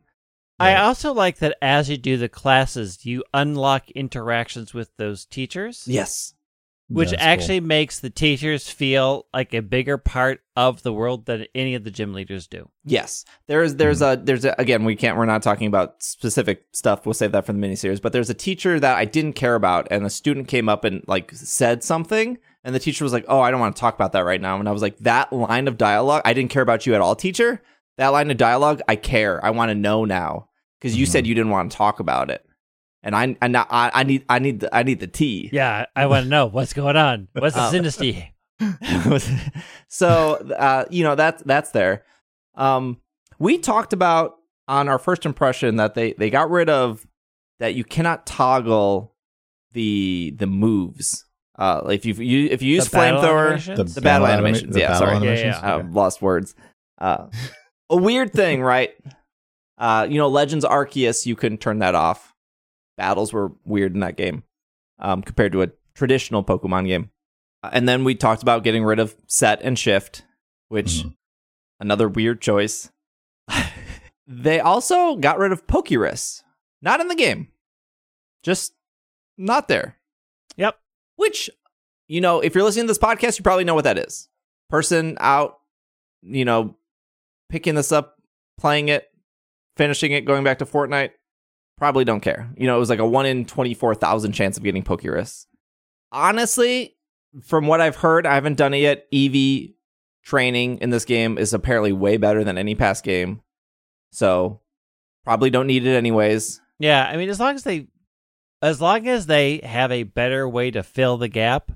I 0.59 0.75
also 0.75 1.13
like 1.13 1.37
that 1.37 1.55
as 1.61 1.87
you 1.89 1.97
do 1.97 2.17
the 2.17 2.27
classes, 2.29 3.05
you 3.05 3.23
unlock 3.33 3.91
interactions 3.91 4.73
with 4.73 4.89
those 4.97 5.23
teachers, 5.25 5.83
Yes. 5.85 6.33
Which 6.89 7.09
That's 7.09 7.21
cool. 7.21 7.29
actually 7.29 7.59
makes 7.59 7.99
the 7.99 8.09
teachers 8.09 8.69
feel 8.69 9.25
like 9.33 9.53
a 9.53 9.61
bigger 9.61 9.97
part 9.97 10.39
of 10.55 10.83
the 10.83 10.93
world 10.93 11.25
than 11.25 11.45
any 11.53 11.75
of 11.75 11.83
the 11.83 11.91
gym 11.91 12.13
leaders 12.13 12.47
do. 12.47 12.69
Yes, 12.85 13.25
there's 13.47 13.75
there's 13.75 14.01
a 14.01 14.19
there's 14.21 14.45
a, 14.45 14.55
again 14.57 14.85
we 14.85 14.95
can't 14.95 15.17
we're 15.17 15.25
not 15.25 15.43
talking 15.43 15.67
about 15.67 16.01
specific 16.01 16.63
stuff. 16.71 17.05
We'll 17.05 17.13
save 17.13 17.33
that 17.33 17.45
for 17.45 17.51
the 17.51 17.59
miniseries. 17.59 18.01
But 18.01 18.13
there's 18.13 18.29
a 18.29 18.33
teacher 18.33 18.79
that 18.79 18.97
I 18.97 19.03
didn't 19.03 19.33
care 19.33 19.55
about, 19.55 19.87
and 19.91 20.05
a 20.05 20.09
student 20.09 20.47
came 20.47 20.69
up 20.69 20.85
and 20.85 21.03
like 21.07 21.31
said 21.33 21.83
something, 21.83 22.37
and 22.63 22.73
the 22.73 22.79
teacher 22.79 23.03
was 23.03 23.13
like, 23.13 23.25
"Oh, 23.27 23.41
I 23.41 23.51
don't 23.51 23.59
want 23.59 23.75
to 23.75 23.79
talk 23.79 23.95
about 23.95 24.13
that 24.13 24.23
right 24.23 24.41
now." 24.41 24.57
And 24.57 24.69
I 24.69 24.71
was 24.71 24.81
like, 24.81 24.97
"That 24.99 25.33
line 25.33 25.67
of 25.67 25.77
dialogue, 25.77 26.21
I 26.23 26.33
didn't 26.33 26.51
care 26.51 26.63
about 26.63 26.85
you 26.85 26.95
at 26.95 27.01
all, 27.01 27.15
teacher. 27.15 27.61
That 27.97 28.09
line 28.09 28.31
of 28.31 28.37
dialogue, 28.37 28.81
I 28.87 28.95
care. 28.95 29.43
I 29.43 29.49
want 29.49 29.69
to 29.69 29.75
know 29.75 30.05
now 30.05 30.47
because 30.79 30.95
you 30.95 31.05
mm-hmm. 31.05 31.11
said 31.11 31.27
you 31.27 31.35
didn't 31.35 31.51
want 31.51 31.71
to 31.71 31.77
talk 31.77 31.99
about 31.99 32.29
it, 32.29 32.46
and 33.07 33.15
I 33.15 33.35
I 33.41 33.65
I, 33.71 33.91
I 33.95 34.03
need 34.03 34.25
I 34.29 34.37
need 34.39 34.59
the, 34.59 34.75
I 34.75 34.83
need 34.83 34.99
the 34.99 35.07
tea." 35.07 35.49
Yeah, 35.51 35.85
I 35.95 36.05
want 36.05 36.25
to 36.25 36.29
know 36.29 36.45
what's 36.45 36.73
going 36.73 36.95
on. 36.97 37.27
What's 37.33 37.55
the 37.55 37.69
Oh. 37.69 37.73
industry? 37.73 38.33
so 39.87 40.33
uh, 40.57 40.85
you 40.89 41.03
know 41.03 41.15
that's 41.15 41.41
that's 41.43 41.71
there. 41.71 42.03
Um, 42.55 42.99
we 43.39 43.57
talked 43.57 43.93
about 43.93 44.35
on 44.67 44.89
our 44.89 44.99
first 44.99 45.25
impression 45.25 45.77
that 45.77 45.93
they 45.95 46.13
they 46.13 46.29
got 46.29 46.49
rid 46.49 46.69
of 46.69 47.05
that 47.59 47.75
you 47.75 47.83
cannot 47.83 48.25
toggle 48.25 49.13
the 49.73 50.33
the 50.37 50.47
moves. 50.47 51.23
Uh, 51.57 51.81
if 51.89 52.05
you 52.05 52.13
you 52.15 52.47
if 52.51 52.61
you 52.61 52.75
use 52.75 52.85
The 52.89 52.97
battle 52.97 53.21
flamethrower, 53.21 53.45
animations? 53.47 53.95
the 53.95 54.01
battle 54.01 54.27
anima- 54.27 54.47
animations, 54.49 54.73
the 54.73 54.79
yeah, 54.81 54.87
battle 54.89 54.99
sorry. 55.07 55.15
Animations? 55.17 55.55
yeah. 55.61 55.75
I've 55.77 55.91
lost 55.91 56.21
words. 56.21 56.55
Uh, 56.99 57.27
a 57.89 57.95
weird 57.97 58.31
thing, 58.33 58.61
right? 58.61 58.91
Uh, 59.77 60.07
you 60.09 60.17
know, 60.17 60.27
Legends 60.27 60.65
Arceus, 60.65 61.25
you 61.25 61.35
couldn't 61.35 61.59
turn 61.61 61.79
that 61.79 61.95
off. 61.95 62.33
Battles 62.97 63.31
were 63.31 63.51
weird 63.65 63.93
in 63.93 63.99
that 64.01 64.17
game 64.17 64.43
um, 64.99 65.21
compared 65.21 65.51
to 65.53 65.61
a 65.63 65.69
traditional 65.93 66.43
Pokemon 66.43 66.87
game. 66.87 67.11
Uh, 67.63 67.69
And 67.73 67.87
then 67.87 68.03
we 68.03 68.15
talked 68.15 68.41
about 68.41 68.63
getting 68.63 68.83
rid 68.83 68.99
of 68.99 69.15
set 69.27 69.61
and 69.61 69.77
shift, 69.77 70.23
which 70.69 71.03
Mhm. 71.03 71.15
another 71.79 72.07
weird 72.09 72.41
choice. 72.41 72.91
they 74.27 74.59
also 74.59 75.15
got 75.15 75.37
rid 75.39 75.51
of 75.51 75.67
Pokerus. 75.67 76.43
Not 76.81 76.99
in 76.99 77.07
the 77.07 77.15
game. 77.15 77.49
Just 78.43 78.73
not 79.37 79.67
there. 79.67 79.97
Yep. 80.57 80.79
Which, 81.15 81.49
you 82.07 82.21
know, 82.21 82.39
if 82.39 82.53
you're 82.55 82.63
listening 82.63 82.85
to 82.85 82.91
this 82.91 82.97
podcast, 82.97 83.37
you 83.37 83.43
probably 83.43 83.63
know 83.63 83.75
what 83.75 83.83
that 83.85 83.97
is. 83.97 84.29
Person 84.69 85.17
out, 85.19 85.59
you 86.21 86.45
know, 86.45 86.75
picking 87.49 87.75
this 87.75 87.91
up, 87.91 88.17
playing 88.59 88.89
it, 88.89 89.07
finishing 89.77 90.11
it, 90.11 90.25
going 90.25 90.43
back 90.43 90.59
to 90.59 90.65
Fortnite, 90.65 91.11
probably 91.77 92.03
don't 92.05 92.21
care. 92.21 92.49
You 92.57 92.67
know, 92.67 92.75
it 92.75 92.79
was 92.79 92.89
like 92.89 92.99
a 92.99 93.07
1 93.07 93.25
in 93.25 93.45
24,000 93.45 94.31
chance 94.33 94.57
of 94.57 94.63
getting 94.63 94.83
Pokerus. 94.83 95.45
Honestly, 96.11 96.95
from 97.43 97.67
what 97.67 97.81
I've 97.81 97.97
heard, 97.97 98.25
I 98.25 98.35
haven't 98.35 98.57
done 98.57 98.73
it 98.73 98.79
yet. 98.79 99.07
EV 99.13 99.73
training 100.23 100.79
in 100.79 100.89
this 100.89 101.05
game 101.05 101.37
is 101.37 101.53
apparently 101.53 101.91
way 101.93 102.17
better 102.17 102.43
than 102.43 102.57
any 102.57 102.75
past 102.75 103.03
game. 103.03 103.41
So, 104.11 104.61
probably 105.23 105.49
don't 105.49 105.67
need 105.67 105.85
it 105.85 105.95
anyways. 105.95 106.61
Yeah, 106.79 107.05
I 107.05 107.17
mean, 107.17 107.29
as 107.29 107.39
long 107.39 107.55
as 107.55 107.63
they, 107.63 107.87
as 108.61 108.81
long 108.81 109.07
as 109.07 109.25
they 109.25 109.59
have 109.59 109.91
a 109.91 110.03
better 110.03 110.47
way 110.47 110.71
to 110.71 110.83
fill 110.83 111.17
the 111.17 111.27
gap, 111.27 111.71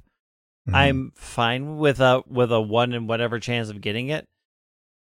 Mhm. 0.69 0.75
I'm 0.75 1.11
fine 1.15 1.77
with 1.77 1.99
a 1.99 2.23
with 2.27 2.51
a 2.51 2.61
one 2.61 2.93
in 2.93 3.07
whatever 3.07 3.39
chance 3.39 3.69
of 3.69 3.81
getting 3.81 4.09
it. 4.09 4.25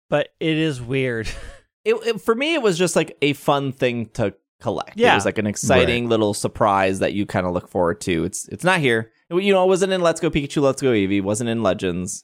But 0.10 0.30
it 0.40 0.58
is 0.58 0.82
weird. 0.82 1.28
it, 1.86 1.96
it- 2.06 2.22
for 2.22 2.36
me 2.36 2.54
it 2.56 2.62
was 2.62 2.78
just 2.78 2.96
like 2.96 3.18
a 3.22 3.34
fun 3.34 3.72
thing 3.72 4.08
to 4.16 4.36
collect 4.62 4.98
Yeah. 4.98 5.08
it 5.08 5.10
Yeah. 5.12 5.16
was 5.16 5.26
like 5.26 5.38
an 5.38 5.48
exciting 5.48 6.08
little 6.10 6.34
surprise 6.34 7.00
that 7.00 7.14
you 7.14 7.26
kind 7.26 7.46
of 7.46 7.54
look 7.54 7.68
forward 7.68 8.00
to 8.02 8.24
it's 8.24 8.48
it's 8.50 8.64
not 8.64 8.80
here 8.80 9.12
you 9.30 9.52
know 9.54 9.64
it 9.64 9.68
wasn't 9.68 9.92
in 9.92 10.02
let's 10.02 10.22
go 10.22 10.30
pikachu 10.30 10.62
let's 10.62 10.82
go 10.82 10.90
eevee 10.92 11.22
wasn't 11.22 11.50
in 11.50 11.62
legends 11.64 12.24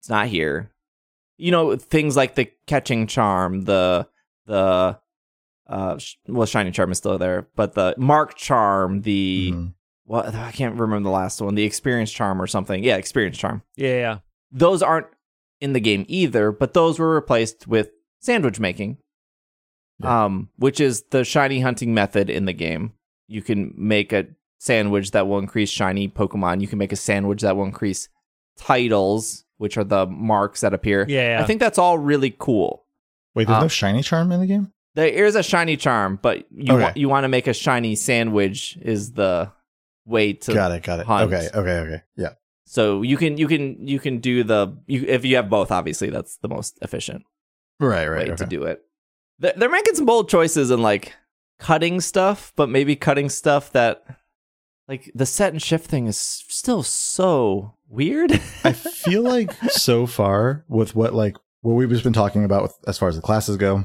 it's 0.00 0.08
not 0.10 0.26
here 0.28 0.70
you 1.38 1.50
know 1.50 1.74
things 1.76 2.16
like 2.16 2.34
the 2.34 2.50
catching 2.66 3.06
charm 3.06 3.62
the 3.62 4.06
the 4.46 4.98
uh 5.66 5.98
sh- 5.98 6.16
well 6.28 6.46
shining 6.46 6.72
charm 6.72 6.92
is 6.92 6.98
still 6.98 7.16
there 7.16 7.48
but 7.56 7.74
the 7.74 7.94
mark 7.96 8.34
charm 8.36 9.00
the 9.02 9.50
Mhm. 9.54 9.74
what 10.04 10.34
i 10.34 10.52
can't 10.52 10.78
remember 10.78 11.08
the 11.08 11.14
last 11.14 11.40
one 11.40 11.54
the 11.54 11.64
experience 11.64 12.12
charm 12.12 12.40
or 12.42 12.46
something 12.46 12.84
yeah 12.84 12.96
experience 12.96 13.38
charm 13.38 13.62
yeah, 13.76 13.96
yeah. 13.96 14.18
those 14.52 14.82
aren't 14.82 15.06
in 15.60 15.72
the 15.72 15.80
game 15.80 16.04
either, 16.08 16.52
but 16.52 16.74
those 16.74 16.98
were 16.98 17.14
replaced 17.14 17.66
with 17.66 17.90
sandwich 18.20 18.60
making. 18.60 18.98
Yeah. 20.00 20.24
Um, 20.24 20.48
which 20.56 20.80
is 20.80 21.02
the 21.10 21.24
shiny 21.24 21.60
hunting 21.60 21.94
method 21.94 22.28
in 22.30 22.46
the 22.46 22.52
game. 22.52 22.92
You 23.28 23.42
can 23.42 23.72
make 23.76 24.12
a 24.12 24.26
sandwich 24.58 25.12
that 25.12 25.28
will 25.28 25.38
increase 25.38 25.70
shiny 25.70 26.08
Pokemon. 26.08 26.60
You 26.60 26.66
can 26.66 26.78
make 26.78 26.92
a 26.92 26.96
sandwich 26.96 27.42
that 27.42 27.56
will 27.56 27.64
increase 27.64 28.08
titles, 28.58 29.44
which 29.58 29.76
are 29.76 29.84
the 29.84 30.06
marks 30.06 30.60
that 30.62 30.74
appear. 30.74 31.06
Yeah, 31.08 31.36
yeah. 31.38 31.42
I 31.42 31.46
think 31.46 31.60
that's 31.60 31.78
all 31.78 31.98
really 31.98 32.34
cool. 32.38 32.84
Wait, 33.34 33.46
there's 33.46 33.58
Uh, 33.58 33.62
no 33.62 33.68
shiny 33.68 34.02
charm 34.02 34.32
in 34.32 34.40
the 34.40 34.46
game? 34.46 34.72
There 34.94 35.24
is 35.26 35.34
a 35.34 35.42
shiny 35.42 35.76
charm, 35.76 36.18
but 36.22 36.46
you 36.52 36.72
Okay. 36.74 36.82
wa- 36.84 36.92
you 36.94 37.08
want 37.08 37.24
to 37.24 37.28
make 37.28 37.46
a 37.48 37.54
shiny 37.54 37.94
sandwich 37.96 38.78
is 38.80 39.12
the 39.12 39.50
way 40.06 40.32
to 40.34 40.54
got 40.54 40.70
it, 40.72 40.82
got 40.84 41.00
it. 41.00 41.06
hunt. 41.06 41.32
Okay, 41.32 41.48
okay, 41.52 41.78
okay. 41.80 42.02
Yeah. 42.16 42.34
So 42.64 43.02
you 43.02 43.16
can 43.16 43.36
you 43.36 43.48
can 43.48 43.86
you 43.86 43.98
can 43.98 44.18
do 44.18 44.44
the 44.44 44.76
you, 44.86 45.04
if 45.06 45.24
you 45.24 45.36
have 45.36 45.50
both. 45.50 45.70
Obviously, 45.72 46.10
that's 46.10 46.36
the 46.38 46.48
most 46.48 46.78
efficient. 46.80 47.24
Right, 47.80 48.08
way 48.08 48.28
right. 48.28 48.36
to 48.36 48.46
do 48.46 48.62
it. 48.64 48.82
They're, 49.38 49.54
they're 49.56 49.70
making 49.70 49.94
some 49.94 50.06
bold 50.06 50.28
choices 50.28 50.70
and 50.70 50.82
like 50.82 51.14
cutting 51.58 52.00
stuff, 52.00 52.52
but 52.56 52.68
maybe 52.68 52.96
cutting 52.96 53.28
stuff 53.28 53.72
that 53.72 54.04
like 54.88 55.10
the 55.14 55.26
set 55.26 55.52
and 55.52 55.62
shift 55.62 55.90
thing 55.90 56.06
is 56.06 56.18
still 56.18 56.82
so 56.82 57.74
weird. 57.88 58.32
I 58.64 58.72
feel 58.72 59.22
like 59.22 59.52
so 59.70 60.06
far 60.06 60.64
with 60.68 60.94
what 60.94 61.14
like 61.14 61.36
what 61.62 61.74
we've 61.74 61.88
just 61.88 62.04
been 62.04 62.12
talking 62.12 62.44
about 62.44 62.62
with, 62.62 62.74
as 62.86 62.98
far 62.98 63.08
as 63.08 63.16
the 63.16 63.22
classes 63.22 63.56
go, 63.56 63.84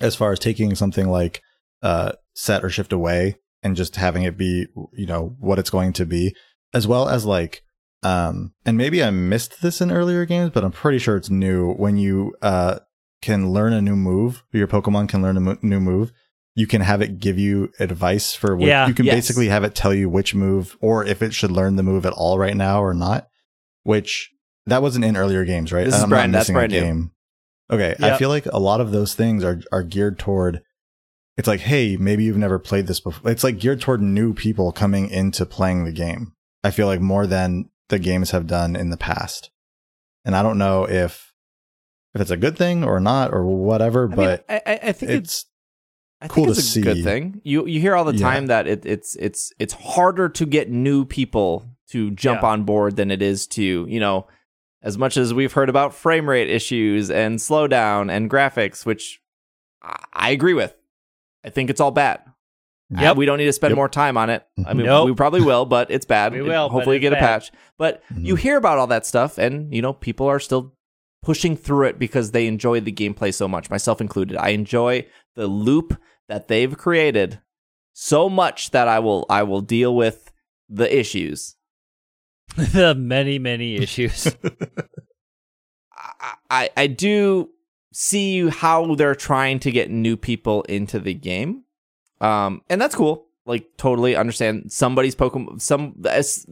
as 0.00 0.16
far 0.16 0.32
as 0.32 0.38
taking 0.38 0.74
something 0.74 1.08
like 1.08 1.42
uh 1.82 2.12
set 2.34 2.64
or 2.64 2.70
shift 2.70 2.92
away 2.92 3.36
and 3.62 3.76
just 3.76 3.96
having 3.96 4.22
it 4.22 4.36
be 4.36 4.66
you 4.92 5.06
know 5.06 5.36
what 5.38 5.58
it's 5.58 5.70
going 5.70 5.92
to 5.94 6.06
be, 6.06 6.34
as 6.72 6.86
well 6.86 7.08
as 7.08 7.26
like 7.26 7.62
um 8.02 8.54
and 8.64 8.78
maybe 8.78 9.02
I 9.02 9.10
missed 9.10 9.60
this 9.60 9.80
in 9.80 9.92
earlier 9.92 10.24
games, 10.24 10.50
but 10.54 10.64
I'm 10.64 10.72
pretty 10.72 10.98
sure 10.98 11.16
it's 11.16 11.30
new 11.30 11.74
when 11.74 11.96
you 11.98 12.34
uh 12.40 12.78
can 13.24 13.50
learn 13.56 13.72
a 13.72 13.82
new 13.82 13.96
move, 13.96 14.42
your 14.52 14.68
Pokemon 14.68 15.08
can 15.08 15.22
learn 15.22 15.36
a 15.36 15.40
mo- 15.40 15.58
new 15.62 15.80
move. 15.80 16.12
You 16.54 16.66
can 16.68 16.82
have 16.82 17.02
it 17.02 17.18
give 17.18 17.38
you 17.38 17.70
advice 17.80 18.34
for 18.34 18.54
what 18.56 18.68
Yeah. 18.68 18.86
you 18.86 18.94
can 18.94 19.06
Yes. 19.06 19.14
basically 19.16 19.48
have 19.48 19.64
it 19.64 19.74
tell 19.74 19.92
you 19.92 20.08
which 20.08 20.34
move 20.34 20.76
or 20.80 21.04
if 21.04 21.20
it 21.22 21.34
should 21.34 21.50
learn 21.50 21.74
the 21.76 21.82
move 21.82 22.06
at 22.06 22.12
all 22.12 22.38
right 22.38 22.56
now 22.56 22.80
or 22.82 22.94
not 22.94 23.26
which 23.82 24.30
that 24.66 24.80
wasn't 24.80 25.04
in 25.04 25.16
earlier 25.16 25.44
games, 25.44 25.72
right? 25.72 25.84
This 25.84 25.94
is 25.96 26.02
I'm 26.04 26.08
brand- 26.08 26.34
that's 26.34 26.48
brand 26.50 26.72
new. 26.72 26.80
game. 26.80 27.10
Okay, 27.70 27.94
I 28.00 28.16
feel 28.16 28.28
like 28.30 28.46
a 28.46 28.58
lot 28.58 28.80
of 28.80 28.92
those 28.92 29.14
things 29.14 29.42
are 29.44 29.60
are 29.72 29.82
geared 29.82 30.18
toward. 30.18 30.62
It's 31.36 31.48
like, 31.48 31.60
hey, 31.60 31.96
maybe 31.98 32.24
you've 32.24 32.38
never 32.38 32.58
played 32.58 32.86
this 32.86 33.00
before. 33.00 33.30
It's 33.30 33.42
like 33.44 33.58
geared 33.58 33.80
toward 33.80 34.00
new 34.00 34.32
people 34.32 34.70
coming 34.72 35.08
into 35.10 35.44
playing 35.44 35.84
the 35.84 35.92
game. 35.92 36.32
I 36.62 36.70
feel 36.70 36.86
like 36.86 37.00
more 37.00 37.26
than 37.26 37.68
the 37.88 37.98
games 37.98 38.30
have 38.30 38.46
done 38.46 38.74
in 38.76 38.88
the 38.90 38.96
past, 38.96 39.50
and 40.24 40.34
I 40.36 40.42
don't 40.42 40.56
know 40.58 40.84
if 40.88 41.32
if 42.14 42.20
it's 42.20 42.30
a 42.30 42.36
good 42.36 42.56
thing 42.56 42.84
or 42.84 43.00
not 43.00 43.32
or 43.32 43.44
whatever. 43.44 44.10
I 44.12 44.14
but 44.14 44.44
I, 44.48 44.62
I, 44.66 44.78
I 44.84 44.92
think 44.92 45.10
it's, 45.12 45.20
it's 45.20 45.46
I 46.20 46.28
cool 46.28 46.44
think 46.44 46.56
to 46.56 46.60
it's 46.60 46.76
a 46.76 46.80
good 46.80 47.04
thing. 47.04 47.40
You 47.44 47.66
you 47.66 47.80
hear 47.80 47.94
all 47.96 48.04
the 48.04 48.14
Yeah. 48.14 48.30
time 48.30 48.46
that 48.46 48.66
it, 48.66 48.86
it's 48.86 49.16
it's 49.16 49.52
it's 49.58 49.74
harder 49.74 50.28
to 50.28 50.46
get 50.46 50.70
new 50.70 51.04
people 51.04 51.68
to 51.90 52.10
jump 52.12 52.42
Yeah. 52.42 52.48
on 52.48 52.64
board 52.64 52.96
than 52.96 53.10
it 53.10 53.22
is 53.22 53.46
to 53.48 53.62
you 53.88 54.00
know. 54.00 54.26
As 54.82 54.98
much 54.98 55.16
as 55.16 55.32
we've 55.32 55.52
heard 55.54 55.70
about 55.70 55.94
frame 55.94 56.28
rate 56.28 56.50
issues 56.50 57.10
and 57.10 57.38
slowdown 57.38 58.12
and 58.12 58.28
graphics, 58.30 58.84
which 58.84 59.18
I, 59.82 59.96
I 60.12 60.30
agree 60.30 60.52
with, 60.52 60.76
I 61.42 61.48
think 61.48 61.70
it's 61.70 61.80
all 61.80 61.90
bad. 61.90 62.20
Yep. 62.90 63.12
Uh, 63.12 63.14
we 63.18 63.24
don't 63.24 63.38
need 63.38 63.46
to 63.46 63.52
spend 63.54 63.70
Yep. 63.70 63.76
more 63.76 63.88
time 63.88 64.18
on 64.18 64.28
it. 64.28 64.46
I 64.66 64.74
mean, 64.74 64.84
Nope. 64.84 65.06
we 65.06 65.14
probably 65.14 65.40
will, 65.40 65.64
but 65.64 65.90
it's 65.90 66.04
bad. 66.04 66.32
We 66.34 66.42
will, 66.42 66.68
but 66.68 66.72
Hopefully, 66.74 66.96
it's 66.96 67.00
get 67.02 67.14
a 67.14 67.16
patch. 67.16 67.50
But 67.78 68.02
Mhm. 68.12 68.26
you 68.26 68.36
hear 68.36 68.58
about 68.58 68.76
all 68.76 68.86
that 68.88 69.06
stuff, 69.06 69.38
and 69.38 69.74
you 69.74 69.80
know, 69.80 69.94
people 69.94 70.26
are 70.26 70.38
still 70.38 70.73
pushing 71.24 71.56
through 71.56 71.86
it 71.86 71.98
because 71.98 72.30
they 72.30 72.46
enjoy 72.46 72.80
the 72.80 72.92
gameplay 72.92 73.32
so 73.32 73.48
much, 73.48 73.70
myself 73.70 74.00
included. 74.00 74.36
I 74.36 74.50
enjoy 74.50 75.06
the 75.34 75.46
loop 75.46 75.98
that 76.28 76.48
they've 76.48 76.76
created 76.76 77.40
so 77.94 78.28
much 78.28 78.70
that 78.72 78.88
I 78.88 78.98
will 78.98 79.24
I 79.30 79.42
will 79.42 79.62
deal 79.62 79.96
with 79.96 80.30
the 80.68 80.94
issues. 80.96 81.56
the 82.56 82.94
many, 82.94 83.38
many 83.38 83.76
issues. 83.82 84.28
I, 85.96 86.34
I 86.50 86.70
I 86.76 86.86
do 86.86 87.50
see 87.92 88.48
how 88.48 88.94
they're 88.94 89.14
trying 89.14 89.60
to 89.60 89.70
get 89.70 89.90
new 89.90 90.16
people 90.16 90.62
into 90.62 90.98
the 90.98 91.14
game, 91.14 91.64
um, 92.20 92.60
and 92.68 92.80
that's 92.80 92.94
cool. 92.94 93.26
Like 93.46 93.76
totally 93.76 94.16
understand 94.16 94.72
somebody's 94.72 95.14
Pokemon. 95.14 95.60
Some 95.60 96.02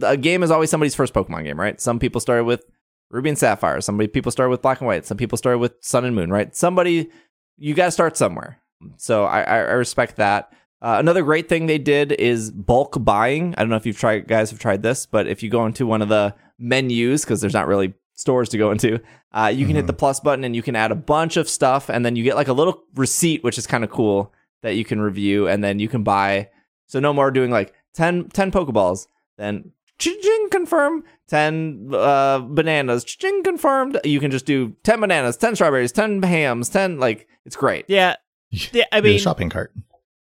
a 0.03 0.17
game 0.17 0.43
is 0.43 0.51
always 0.51 0.71
somebody's 0.71 0.95
first 0.95 1.13
Pokemon 1.13 1.45
game, 1.45 1.61
right? 1.61 1.81
Some 1.81 1.99
people 1.99 2.21
started 2.21 2.45
with 2.45 2.65
Ruby 3.13 3.29
and 3.29 3.39
Sapphire. 3.39 3.81
Somebody 3.81 4.09
people 4.09 4.33
started 4.33 4.51
with 4.51 4.63
Black 4.63 4.81
and 4.81 4.89
White. 4.89 5.07
Some 5.07 5.17
people 5.19 5.39
started 5.39 5.59
with 5.59 5.75
Sun 5.81 6.05
and 6.05 6.17
Moon, 6.17 6.31
right? 6.31 6.55
Somebody 6.57 7.11
you 7.59 7.75
got 7.75 7.85
to 7.85 7.91
start 7.93 8.17
somewhere. 8.17 8.59
So 8.97 9.25
I, 9.25 9.43
I, 9.43 9.57
respect 9.73 10.17
that. 10.17 10.53
Uh, 10.81 10.97
another 10.99 11.23
great 11.23 11.49
thing 11.49 11.67
they 11.67 11.79
did 11.79 12.11
is 12.13 12.51
bulk 12.51 12.97
buying. 13.05 13.55
I 13.57 13.61
don't 13.61 13.69
know 13.69 13.77
if 13.77 13.87
you've 13.87 13.99
tried, 13.99 14.27
guys 14.27 14.51
have 14.51 14.59
tried 14.59 14.83
this, 14.83 15.07
but 15.07 15.29
if 15.29 15.43
you 15.43 15.51
go 15.51 15.65
into 15.67 15.87
one 15.87 16.03
of 16.03 16.09
the 16.09 16.35
menus, 16.59 17.25
because 17.25 17.41
there's 17.41 17.53
not 17.55 17.69
really 17.69 17.95
stores 18.15 18.49
to 18.49 18.59
go 18.59 18.73
into, 18.73 18.99
uh, 19.33 19.53
you 19.55 19.67
can 19.67 19.77
hit 19.77 19.85
Mhm. 19.85 19.89
the 19.89 19.93
plus 19.93 20.19
button 20.19 20.43
and 20.43 20.57
you 20.57 20.63
can 20.63 20.75
add 20.75 20.91
a 20.91 20.97
bunch 20.97 21.37
of 21.37 21.49
stuff, 21.49 21.89
and 21.89 22.05
then 22.05 22.17
you 22.17 22.25
get 22.25 22.35
like 22.35 22.49
a 22.49 22.53
little 22.53 22.83
receipt, 22.97 23.45
which 23.45 23.59
is 23.59 23.67
kind 23.67 23.85
of 23.85 23.91
cool 23.91 24.33
that 24.63 24.75
you 24.75 24.85
can 24.85 25.01
review, 25.01 25.47
and 25.47 25.63
then 25.63 25.79
you 25.79 25.87
can 25.89 26.03
buy. 26.03 26.49
So 26.87 26.99
no 26.99 27.13
more 27.13 27.31
doing 27.31 27.51
like 27.53 27.73
10, 27.95 28.31
10 28.31 28.51
Pokeballs, 28.51 29.07
then 29.39 29.71
ching 30.11 30.49
confirm 30.51 31.05
10 31.29 31.91
uh, 31.95 32.39
bananas, 32.41 33.05
ching 33.05 33.43
confirmed. 33.43 34.01
You 34.05 34.21
can 34.21 34.31
just 34.31 34.47
do 34.47 34.75
10 34.85 35.01
bananas, 35.01 35.37
10 35.37 35.55
strawberries, 35.57 35.93
10 35.93 36.23
hams, 36.23 36.69
10, 36.69 36.99
like, 36.99 37.27
it's 37.45 37.57
great. 37.57 37.85
yeah, 37.89 38.17
yeah. 38.51 38.85
I 38.93 39.01
mean, 39.01 39.19
shopping 39.19 39.49
cart. 39.51 39.73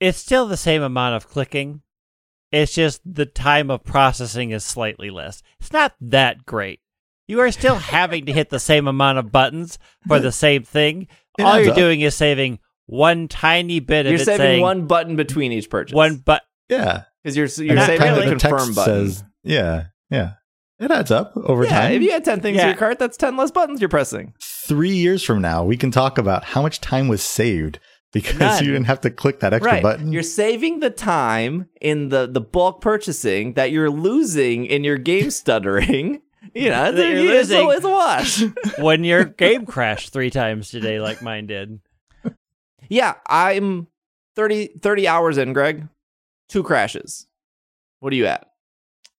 it's 0.01 0.19
still 0.19 0.47
the 0.47 0.57
same 0.57 0.83
amount 0.83 1.17
of 1.17 1.29
clicking. 1.29 1.83
It's 2.53 2.73
just 2.75 3.01
the 3.05 3.27
time 3.27 3.71
of 3.71 3.85
processing 3.85 4.51
is 4.53 4.65
slightly 4.65 5.11
less. 5.11 5.43
It's 5.61 5.73
not 5.73 5.95
that 6.01 6.47
great. 6.47 6.81
You 7.29 7.41
are 7.41 7.51
still 7.51 7.75
having 7.97 8.27
to 8.27 8.33
hit 8.33 8.51
the 8.51 8.61
same 8.61 8.87
amount 8.87 9.19
of 9.19 9.33
buttons 9.33 9.79
for 10.07 10.19
the 10.21 10.33
same 10.33 10.63
thing. 10.63 11.09
It 11.39 11.43
All 11.43 11.61
you're 11.61 11.71
up. 11.71 11.77
doing 11.77 12.01
is 12.01 12.15
saving 12.15 12.61
one 12.87 13.27
tiny 13.29 13.81
bit 13.81 14.07
of 14.07 14.11
You're 14.13 14.19
saving 14.21 14.39
saying 14.39 14.63
one 14.63 14.87
button 14.87 15.17
between 15.17 15.51
each 15.53 15.69
purchase. 15.69 15.93
one 15.95 16.17
but 16.25 16.43
Yeah, 16.69 17.03
because 17.23 17.37
you're 17.37 17.67
you're 17.67 17.81
saving 17.85 17.99
kinda 18.01 18.15
the 18.15 18.21
really. 18.27 18.39
confirm 18.39 18.75
button. 18.75 19.11
says, 19.11 19.25
yeah, 19.47 19.85
yeah. 20.11 20.33
It 20.79 20.91
adds 20.91 21.11
up 21.11 21.33
over 21.37 21.65
yeah, 21.65 21.71
time. 21.71 21.93
if 21.93 22.03
you 22.03 22.13
had 22.13 22.25
ten 22.25 22.41
things 22.41 22.59
in 22.59 22.67
your 22.67 22.77
cart, 22.77 22.99
that's 22.99 23.17
ten 23.17 23.37
less 23.37 23.51
buttons 23.51 23.81
you're 23.81 23.89
pressing. 23.89 24.35
three 24.43 24.95
years 24.95 25.23
from 25.23 25.41
now, 25.41 25.65
we 25.65 25.77
can 25.77 25.91
talk 25.91 26.19
about 26.19 26.45
how 26.45 26.61
much 26.61 26.81
time 26.83 27.09
was 27.09 27.23
saved 27.23 27.79
because 28.13 28.39
None. 28.39 28.65
you 28.65 28.73
didn't 28.73 28.87
have 28.87 29.01
to 29.03 29.11
click 29.11 29.41
that 29.41 29.55
extra 29.55 29.73
right. 29.73 29.83
button. 29.83 30.13
You're 30.13 30.23
saving 30.23 30.81
the 30.81 30.91
time 30.91 31.69
in 31.81 32.11
the 32.11 32.27
the 32.27 32.43
bulk 32.43 32.83
purchasing 32.83 33.55
that 33.55 33.71
you're 33.71 33.89
losing 33.91 34.67
in 34.67 34.85
your 34.85 34.99
game 34.99 35.31
stuttering. 35.43 36.21
You 36.55 36.71
know, 36.71 36.93
That 36.93 37.09
you're 37.09 37.35
it's, 37.35 37.51
a, 37.51 37.65
losing. 37.65 37.71
it's 37.77 37.85
a 37.85 37.91
wash. 37.91 38.43
when 38.79 39.03
your 39.03 39.25
game 39.25 39.67
crashed 39.67 40.13
three 40.13 40.31
times 40.31 40.71
today, 40.71 41.01
like 41.01 41.21
mine 41.23 41.47
did. 41.47 41.81
yeah, 42.89 43.15
I'm 43.27 43.89
30, 44.37 44.79
30 44.81 45.09
hours 45.09 45.39
in, 45.39 45.53
Greg. 45.53 45.89
Two 46.49 46.63
crashes. 46.63 47.27
What 48.01 48.13
are 48.13 48.17
you 48.17 48.27
at? 48.27 48.47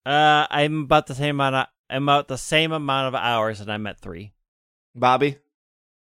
Uh, 0.08 0.48
I'm 0.50 0.84
about 0.84 1.08
the 1.08 1.16
same 1.16 1.36
amount. 1.36 1.56
Of, 1.56 1.68
I'm 1.90 2.04
about 2.04 2.28
the 2.30 2.38
same 2.38 2.72
amount 2.72 3.14
of 3.14 3.16
hours, 3.16 3.60
and 3.60 3.70
I'm 3.72 3.86
at 3.88 4.00
three. 4.00 4.32
Bobby? 4.96 5.38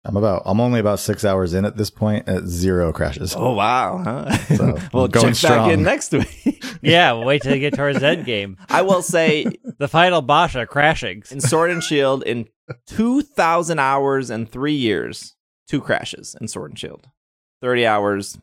I'm 0.03 0.17
about. 0.17 0.41
I'm 0.45 0.59
only 0.59 0.81
about 0.81 0.99
six 0.99 1.23
hours 1.23 1.53
in 1.53 1.63
at 1.63 1.77
this 1.77 1.89
point. 1.89 2.27
At 2.27 2.43
zero 2.43 2.91
crashes. 2.91 3.33
Oh 3.37 3.53
wow! 3.53 4.01
Huh? 4.03 4.37
So, 4.55 4.77
well, 4.93 5.05
I'm 5.05 5.11
going 5.11 5.33
check 5.33 5.49
back 5.49 5.71
in 5.71 5.79
strong. 5.79 5.83
next 5.83 6.11
week. 6.11 6.59
Yeah, 6.81 7.13
we'll 7.13 7.23
wait 7.23 7.41
till 7.41 7.53
you 7.53 7.61
get 7.61 7.75
towards 7.75 8.01
the 8.01 8.07
end 8.07 8.25
game. 8.25 8.57
I 8.67 8.81
will 8.81 9.01
say, 9.01 9.45
The 9.77 9.87
final 9.87 10.21
boss 10.21 10.53
are 10.57 10.65
crashing. 10.65 11.23
in 11.31 11.39
Sword 11.39 11.71
and 11.71 11.81
Shield, 11.81 12.23
in 12.23 12.49
two 12.85 13.21
thousand 13.21 13.79
hours 13.79 14.29
and 14.29 14.51
three 14.51 14.73
years, 14.73 15.33
two 15.65 15.79
crashes 15.79 16.35
in 16.41 16.49
Sword 16.49 16.71
and 16.71 16.77
Shield. 16.79 17.07
Thirty 17.61 17.85
hours, 17.87 18.37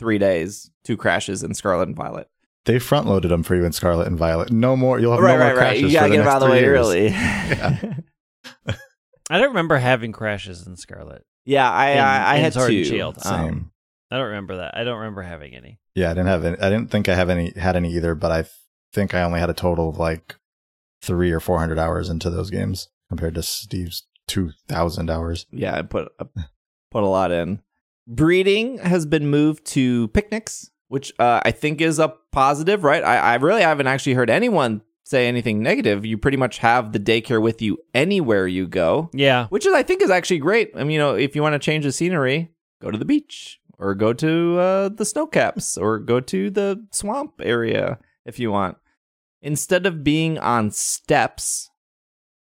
three 0.00 0.18
days, 0.18 0.72
two 0.82 0.96
crashes 0.96 1.44
in 1.44 1.54
Scarlet 1.54 1.86
and 1.86 1.96
Violet. 1.96 2.28
They 2.66 2.78
front 2.78 3.06
loaded 3.06 3.30
them 3.30 3.42
for 3.42 3.54
you 3.56 3.64
in 3.64 3.72
Scarlet 3.72 4.06
and 4.06 4.18
Violet. 4.18 4.50
No 4.52 4.76
more. 4.76 4.98
You'll 5.00 5.12
have 5.12 5.20
right, 5.22 5.32
no 5.32 5.38
more 5.38 5.46
right, 5.48 5.56
right. 5.56 5.58
crashes. 5.78 5.82
You 5.82 5.92
gotta 5.92 6.08
for 6.08 6.12
get 6.14 6.18
them 6.18 6.28
out 6.28 6.42
of 6.42 6.48
the 6.48 6.52
way 6.52 6.60
years. 6.60 6.78
early. 6.78 7.08
I 9.30 9.38
don't 9.38 9.48
remember 9.48 9.78
having 9.78 10.12
crashes 10.12 10.66
in 10.66 10.76
Scarlet. 10.76 11.24
yeah, 11.44 11.70
I, 11.70 11.90
In- 11.90 11.98
I, 11.98 12.24
I 12.32 12.36
in 12.36 12.42
had 12.42 12.52
Sword 12.52 12.70
two. 12.70 12.78
and 12.78 12.86
Shield. 12.86 13.16
Um, 13.18 13.22
Same. 13.46 13.70
I 14.10 14.16
don't 14.18 14.26
remember 14.26 14.56
that. 14.56 14.76
I 14.76 14.82
don't 14.84 14.98
remember 14.98 15.22
having 15.22 15.54
any. 15.54 15.78
Yeah, 15.94 16.10
I 16.10 16.14
didn't 16.14 16.26
have. 16.26 16.44
Any, 16.44 16.58
I 16.58 16.68
didn't 16.68 16.90
think 16.90 17.08
I 17.08 17.14
have 17.14 17.30
any 17.30 17.52
had 17.56 17.76
any 17.76 17.92
either. 17.94 18.14
But 18.16 18.32
I 18.32 18.44
think 18.92 19.14
I 19.14 19.22
only 19.22 19.38
had 19.38 19.50
a 19.50 19.54
total 19.54 19.88
of 19.88 19.98
like 19.98 20.34
three 21.00 21.30
or 21.30 21.38
four 21.40 21.58
hundred 21.60 21.78
hours 21.78 22.08
into 22.08 22.28
those 22.28 22.50
games 22.50 22.88
compared 23.08 23.36
to 23.36 23.42
Steve's 23.42 24.06
two 24.26 24.50
thousand 24.68 25.10
hours. 25.10 25.46
yeah, 25.52 25.76
I 25.78 25.82
put 25.82 26.10
I 26.18 26.26
put 26.90 27.04
a 27.04 27.06
lot 27.06 27.30
in. 27.30 27.62
Breeding 28.08 28.78
has 28.78 29.06
been 29.06 29.30
moved 29.30 29.64
to 29.66 30.08
picnics, 30.08 30.70
which 30.90 31.12
uh, 31.20 31.40
I 31.44 31.52
think 31.52 31.80
is 31.80 32.00
a 32.00 32.12
positive, 32.32 32.82
right? 32.82 33.04
I, 33.04 33.16
I 33.16 33.34
really 33.36 33.62
haven't 33.62 33.86
actually 33.86 34.14
heard 34.14 34.28
anyone 34.28 34.82
say 35.04 35.28
anything 35.28 35.62
negative. 35.62 36.04
You 36.04 36.18
pretty 36.18 36.36
much 36.36 36.58
have 36.58 36.90
the 36.92 36.98
daycare 36.98 37.40
with 37.40 37.62
you 37.62 37.78
anywhere 37.94 38.48
you 38.48 38.66
go, 38.66 39.08
Yeah, 39.12 39.46
which 39.50 39.66
is 39.66 39.72
I 39.72 39.84
think 39.84 40.02
is 40.02 40.10
actually 40.10 40.38
great. 40.38 40.72
I 40.74 40.80
mean, 40.80 40.90
you 40.90 40.98
know, 40.98 41.14
if 41.14 41.36
you 41.36 41.42
want 41.42 41.52
to 41.52 41.60
change 41.60 41.84
the 41.84 41.92
scenery, 41.92 42.50
go 42.82 42.90
to 42.90 42.98
the 42.98 43.04
beach 43.04 43.60
or 43.78 43.94
go 43.94 44.12
to 44.14 44.58
uh, 44.58 44.88
the 44.88 45.04
snow 45.04 45.28
caps 45.28 45.78
or 45.78 46.00
go 46.00 46.18
to 46.18 46.50
the 46.50 46.84
swamp 46.90 47.34
area 47.40 48.00
if 48.26 48.40
you 48.40 48.50
want. 48.50 48.76
Instead 49.42 49.86
of 49.86 50.02
being 50.02 50.38
on 50.38 50.72
steps 50.72 51.70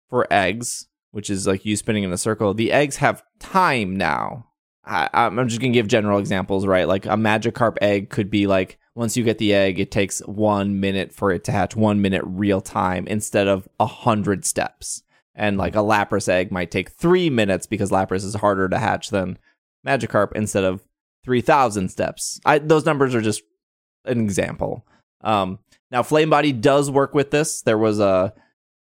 for 0.09 0.25
eggs, 0.31 0.87
which 1.11 1.29
is 1.29 1.45
like 1.47 1.65
you 1.65 1.75
spinning 1.75 2.03
in 2.03 2.13
a 2.13 2.17
circle, 2.17 2.53
the 2.53 2.71
eggs 2.71 2.95
have 2.95 3.23
time 3.41 3.97
now. 3.97 4.47
I, 4.88 5.09
I'm 5.13 5.47
just 5.47 5.61
gonna 5.61 5.73
give 5.73 5.88
general 5.88 6.19
examples, 6.19 6.65
right? 6.65 6.88
Like 6.88 7.05
a 7.05 7.09
Magikarp 7.09 7.77
egg 7.81 8.09
could 8.09 8.29
be 8.29 8.47
like 8.47 8.79
once 8.95 9.15
you 9.15 9.23
get 9.23 9.38
the 9.38 9.53
egg, 9.53 9.79
it 9.79 9.91
takes 9.91 10.19
one 10.21 10.79
minute 10.79 11.13
for 11.13 11.31
it 11.31 11.43
to 11.43 11.51
hatch, 11.51 11.75
one 11.75 12.01
minute 12.01 12.23
real 12.25 12.61
time 12.61 13.05
instead 13.07 13.47
of 13.47 13.67
a 13.79 13.85
hundred 13.85 14.45
steps. 14.45 15.03
And 15.35 15.57
like 15.57 15.75
a 15.75 15.79
Lapras 15.79 16.27
egg 16.27 16.51
might 16.51 16.71
take 16.71 16.89
three 16.89 17.29
minutes 17.29 17.67
because 17.67 17.91
Lapras 17.91 18.23
is 18.23 18.33
harder 18.33 18.67
to 18.69 18.79
hatch 18.79 19.09
than 19.09 19.38
Magikarp 19.85 20.31
instead 20.33 20.63
of 20.63 20.83
three 21.23 21.41
thousand 21.41 21.89
steps. 21.89 22.39
I, 22.45 22.57
those 22.57 22.85
numbers 22.85 23.13
are 23.13 23.21
just 23.21 23.43
an 24.05 24.19
example. 24.19 24.88
Um, 25.21 25.59
now, 25.91 26.03
Flame 26.03 26.29
Body 26.29 26.51
does 26.51 26.89
work 26.89 27.13
with 27.13 27.31
this. 27.31 27.61
There 27.61 27.77
was 27.77 27.99
a 27.99 28.33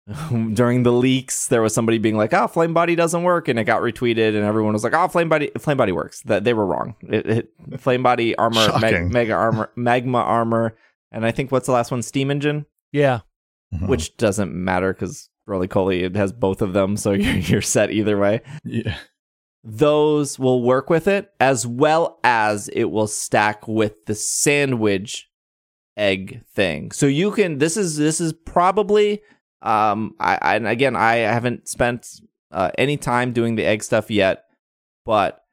during 0.53 0.83
the 0.83 0.91
leaks, 0.91 1.47
there 1.47 1.61
was 1.61 1.73
somebody 1.73 1.97
being 1.97 2.15
like, 2.15 2.33
"Oh, 2.33 2.47
Flame 2.47 2.73
Body 2.73 2.95
doesn't 2.95 3.23
work," 3.23 3.47
and 3.47 3.59
it 3.59 3.65
got 3.65 3.81
retweeted, 3.81 4.29
and 4.29 4.45
everyone 4.45 4.73
was 4.73 4.83
like, 4.83 4.93
"Oh, 4.93 5.07
Flame 5.07 5.27
Body, 5.29 5.51
Flame 5.57 5.77
Body 5.77 5.91
works." 5.91 6.21
That 6.21 6.43
they 6.43 6.53
were 6.53 6.65
wrong. 6.65 6.95
It, 7.01 7.25
it, 7.29 7.53
Flame 7.77 8.03
Body 8.03 8.35
armor, 8.37 8.67
meg, 8.79 8.91
Shocking. 8.93 9.09
mega 9.09 9.33
armor, 9.33 9.71
magma 9.75 10.19
armor, 10.19 10.77
and 11.11 11.25
I 11.25 11.31
think 11.31 11.51
what's 11.51 11.65
the 11.65 11.73
last 11.73 11.91
one? 11.91 12.01
Steam 12.01 12.31
Engine, 12.31 12.65
yeah. 12.91 13.21
Mhm. 13.73 13.89
which 13.89 14.15
doesn't 14.15 14.53
matter 14.53 14.93
because 14.93 15.29
Rolycoly 15.47 16.03
it 16.03 16.15
has 16.15 16.31
both 16.31 16.61
of 16.61 16.71
them, 16.71 16.95
so 16.95 17.11
you're, 17.13 17.35
you're 17.35 17.61
set 17.61 17.91
either 17.91 18.17
way 18.17 18.39
yeah. 18.63 18.95
those 19.61 20.39
will 20.39 20.63
work 20.63 20.89
with 20.89 21.07
it 21.07 21.31
as 21.41 21.67
well 21.67 22.17
as 22.23 22.69
it 22.69 22.85
will 22.85 23.07
stack 23.07 23.67
with 23.67 24.05
the 24.05 24.15
sandwich 24.15 25.29
egg 25.97 26.41
thing 26.53 26.91
so 26.91 27.05
you 27.07 27.31
can 27.31 27.57
this 27.57 27.75
is 27.75 27.97
this 27.97 28.21
is 28.21 28.31
probably 28.31 29.21
um 29.67 30.13
i, 30.19 30.37
I 30.41 30.55
and 30.55 30.67
again 30.67 30.95
i 30.95 31.15
haven't 31.17 31.67
spent 31.67 32.07
uh, 32.51 32.71
any 32.77 32.95
time 32.97 33.33
doing 33.33 33.55
the 33.55 33.65
egg 33.65 33.83
stuff 33.83 34.09
yet 34.09 34.45
but 35.05 35.43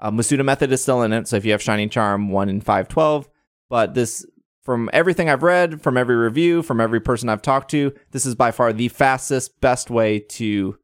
uh, 0.00 0.10
masuda 0.10 0.44
method 0.44 0.70
is 0.72 0.80
still 0.82 1.02
in 1.02 1.12
it 1.12 1.26
so 1.28 1.36
if 1.36 1.44
you 1.44 1.52
have 1.52 1.62
shining 1.62 1.88
charm 1.90 2.30
1 2.30 2.48
in 2.48 2.60
512 2.60 3.28
but 3.68 3.94
this 3.94 4.24
from 4.62 4.88
everything 4.92 5.28
i've 5.28 5.42
read 5.42 5.82
from 5.82 5.96
every 5.96 6.14
review 6.16 6.62
from 6.62 6.80
every 6.80 7.00
person 7.00 7.28
i've 7.28 7.42
talked 7.42 7.70
to 7.72 7.92
this 8.12 8.24
is 8.24 8.34
by 8.34 8.50
far 8.52 8.72
the 8.72 8.88
fastest 8.88 9.60
best 9.60 9.90
way 9.90 10.20
to 10.20 10.78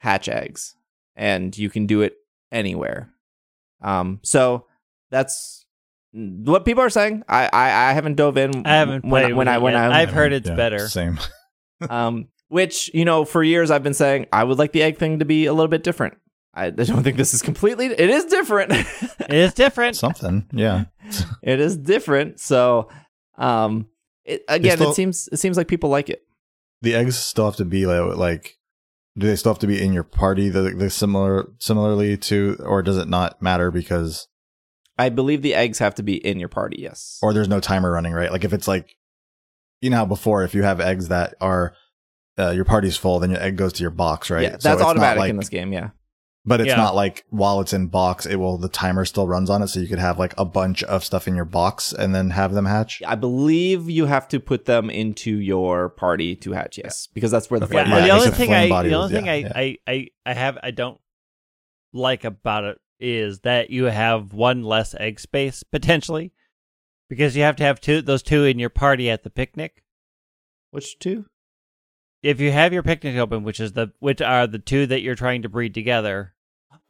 hatch 0.00 0.28
eggs 0.28 0.74
and 1.16 1.56
you 1.58 1.68
can 1.68 1.84
do 1.86 2.00
it 2.02 2.14
anywhere. 2.52 3.10
Um, 3.82 4.20
so 4.22 4.66
that's 5.10 5.66
what 6.12 6.64
people 6.64 6.82
are 6.82 6.90
saying. 6.90 7.24
I 7.28 7.46
I, 7.52 7.90
I 7.90 7.92
haven't 7.92 8.14
dove 8.14 8.36
in. 8.38 8.64
I 8.64 8.76
haven't 8.76 9.04
when 9.04 9.24
played 9.24 9.34
when 9.34 9.36
with 9.36 9.48
I 9.48 9.56
it 9.56 9.62
when 9.62 9.72
yet. 9.74 9.92
I 9.92 10.02
I've 10.02 10.10
heard 10.10 10.32
it's 10.32 10.48
Yeah, 10.48 10.54
better. 10.54 10.88
Same. 10.88 11.18
Um, 11.88 12.28
which 12.48 12.90
you 12.94 13.04
know 13.04 13.24
for 13.24 13.42
years 13.42 13.70
I've 13.70 13.82
been 13.82 13.94
saying 13.94 14.26
I 14.32 14.44
would 14.44 14.58
like 14.58 14.72
the 14.72 14.82
egg 14.82 14.98
thing 14.98 15.18
to 15.18 15.24
be 15.24 15.46
a 15.46 15.52
little 15.52 15.68
bit 15.68 15.82
different. 15.82 16.16
I, 16.54 16.66
I 16.66 16.70
don't 16.70 17.02
think 17.04 17.16
this 17.16 17.34
is 17.34 17.42
completely. 17.42 17.86
It 17.86 18.10
is 18.10 18.24
different. 18.24 18.72
It 18.72 19.30
is 19.30 19.54
different. 19.54 19.96
Something. 19.96 20.46
Yeah. 20.52 20.86
it 21.42 21.60
is 21.60 21.76
different. 21.76 22.40
So, 22.40 22.88
um, 23.36 23.86
it, 24.24 24.42
again, 24.48 24.78
still- 24.78 24.90
it 24.90 24.94
seems 24.94 25.28
it 25.30 25.36
seems 25.36 25.56
like 25.56 25.68
people 25.68 25.90
like 25.90 26.08
it. 26.08 26.22
The 26.80 26.94
eggs 26.94 27.18
still 27.18 27.44
have 27.44 27.56
to 27.56 27.64
be 27.64 27.86
like, 27.86 28.16
like 28.16 28.58
do 29.18 29.26
they 29.26 29.36
still 29.36 29.52
have 29.52 29.58
to 29.58 29.66
be 29.66 29.82
in 29.82 29.92
your 29.92 30.04
party 30.04 30.48
the, 30.48 30.62
the 30.62 30.88
similar 30.90 31.50
similarly 31.58 32.16
to 32.16 32.56
or 32.60 32.82
does 32.82 32.96
it 32.96 33.08
not 33.08 33.42
matter 33.42 33.70
because 33.70 34.28
I 34.96 35.08
believe 35.10 35.42
the 35.42 35.54
eggs 35.54 35.78
have 35.80 35.94
to 35.96 36.02
be 36.02 36.14
in 36.24 36.38
your 36.38 36.48
party. 36.48 36.78
Yes. 36.80 37.18
or 37.22 37.32
there's 37.34 37.48
no 37.48 37.60
timer 37.60 37.90
running 37.90 38.12
right 38.12 38.30
like 38.32 38.44
if 38.44 38.52
it's 38.52 38.68
like 38.68 38.96
you 39.80 39.90
know 39.90 39.96
how 39.98 40.06
before 40.06 40.42
if 40.44 40.54
you 40.54 40.62
have 40.62 40.80
eggs 40.80 41.08
that 41.08 41.34
are 41.40 41.74
uh, 42.38 42.50
your 42.50 42.64
party's 42.64 42.96
full 42.96 43.18
then 43.18 43.30
your 43.30 43.40
egg 43.42 43.56
goes 43.56 43.72
to 43.74 43.82
your 43.82 43.90
box 43.90 44.30
right 44.30 44.42
Yeah, 44.42 44.48
So 44.58 44.68
that's 44.68 44.74
it's 44.74 44.80
not 44.80 44.90
automatic 44.90 45.18
like- 45.20 45.30
in 45.30 45.36
this 45.36 45.48
game. 45.48 45.72
Yeah. 45.72 45.90
but 46.44 46.60
it's 46.60 46.68
Yeah. 46.68 46.76
not 46.76 46.94
like 46.94 47.24
while 47.30 47.60
it's 47.60 47.72
in 47.72 47.88
box 47.88 48.24
it 48.24 48.36
will 48.36 48.56
the 48.58 48.68
timer 48.68 49.04
still 49.04 49.26
runs 49.28 49.50
on 49.50 49.60
it 49.62 49.68
so 49.68 49.80
you 49.80 49.88
could 49.88 49.98
have 49.98 50.18
like 50.18 50.34
a 50.38 50.44
bunch 50.44 50.82
of 50.84 51.04
stuff 51.04 51.28
in 51.28 51.34
your 51.36 51.44
box 51.44 51.92
and 51.92 52.14
then 52.14 52.30
have 52.30 52.52
them 52.54 52.64
hatch 52.66 53.02
I 53.06 53.16
believe 53.16 53.90
you 53.90 54.06
have 54.06 54.28
to 54.28 54.40
put 54.40 54.64
them 54.64 54.88
into 54.88 55.32
your 55.38 55.88
party 55.90 56.34
to 56.36 56.52
hatch. 56.52 56.78
Yes, 56.78 57.08
because 57.12 57.30
that's 57.30 57.50
where 57.50 57.60
the 57.60 57.66
Okay. 57.66 57.76
Yeah, 57.76 57.84
flame 57.84 57.96
Yeah, 57.96 58.06
the 58.06 58.10
I 58.12 58.16
only 58.18 58.30
thing 58.30 58.46
flame 58.48 58.66
I 58.72 58.76
body 58.76 58.88
the 58.90 58.96
was- 58.96 59.04
only 59.04 59.14
thing 59.16 59.26
yeah, 59.26 59.32
I, 59.32 59.36
yeah. 59.36 59.52
I 59.54 59.78
I 59.92 60.06
I 60.26 60.32
have 60.34 60.58
I 60.62 60.70
don't 60.70 60.98
like 61.92 62.24
about 62.24 62.64
it 62.64 62.78
is 63.00 63.40
that 63.40 63.70
you 63.70 63.84
have 63.84 64.32
one 64.32 64.62
less 64.62 64.94
egg 64.98 65.20
space 65.20 65.62
potentially 65.62 66.32
because 67.08 67.36
you 67.36 67.42
have 67.42 67.56
to 67.56 67.64
have 67.64 67.80
two 67.80 68.02
those 68.02 68.22
two 68.22 68.44
in 68.44 68.58
your 68.58 68.70
party 68.70 69.10
at 69.10 69.22
the 69.22 69.30
picnic. 69.30 69.82
Which 70.70 70.98
two? 70.98 71.26
If 72.22 72.40
you 72.40 72.50
have 72.52 72.72
your 72.72 72.82
picnic 72.82 73.16
open, 73.16 73.44
which 73.44 73.60
is 73.60 73.72
the 73.72 73.92
which 74.00 74.20
are 74.20 74.46
the 74.46 74.58
two 74.58 74.86
that 74.86 75.02
you're 75.02 75.14
trying 75.14 75.42
to 75.42 75.48
breed 75.48 75.74
together, 75.74 76.34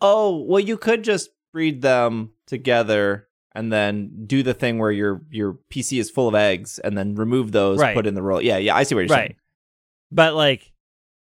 Oh, 0.00 0.36
well, 0.42 0.60
you 0.60 0.76
could 0.76 1.04
just 1.04 1.30
breed 1.52 1.82
them 1.82 2.32
together 2.46 3.28
and 3.52 3.72
then 3.72 4.24
do 4.26 4.42
the 4.42 4.54
thing 4.54 4.78
where 4.78 4.90
your 4.92 5.22
your 5.30 5.58
PC 5.70 5.98
is 6.00 6.10
full 6.10 6.28
of 6.28 6.34
eggs 6.34 6.78
and 6.78 6.96
then 6.96 7.14
remove 7.14 7.52
those, 7.52 7.78
Right. 7.78 7.94
put 7.94 8.06
in 8.06 8.14
the 8.14 8.22
roll. 8.22 8.40
Yeah, 8.40 8.58
yeah, 8.58 8.76
I 8.76 8.82
see 8.84 8.94
what 8.94 9.02
you're 9.02 9.16
right? 9.16 9.28
saying. 9.28 9.36
But 10.10 10.34
like 10.34 10.72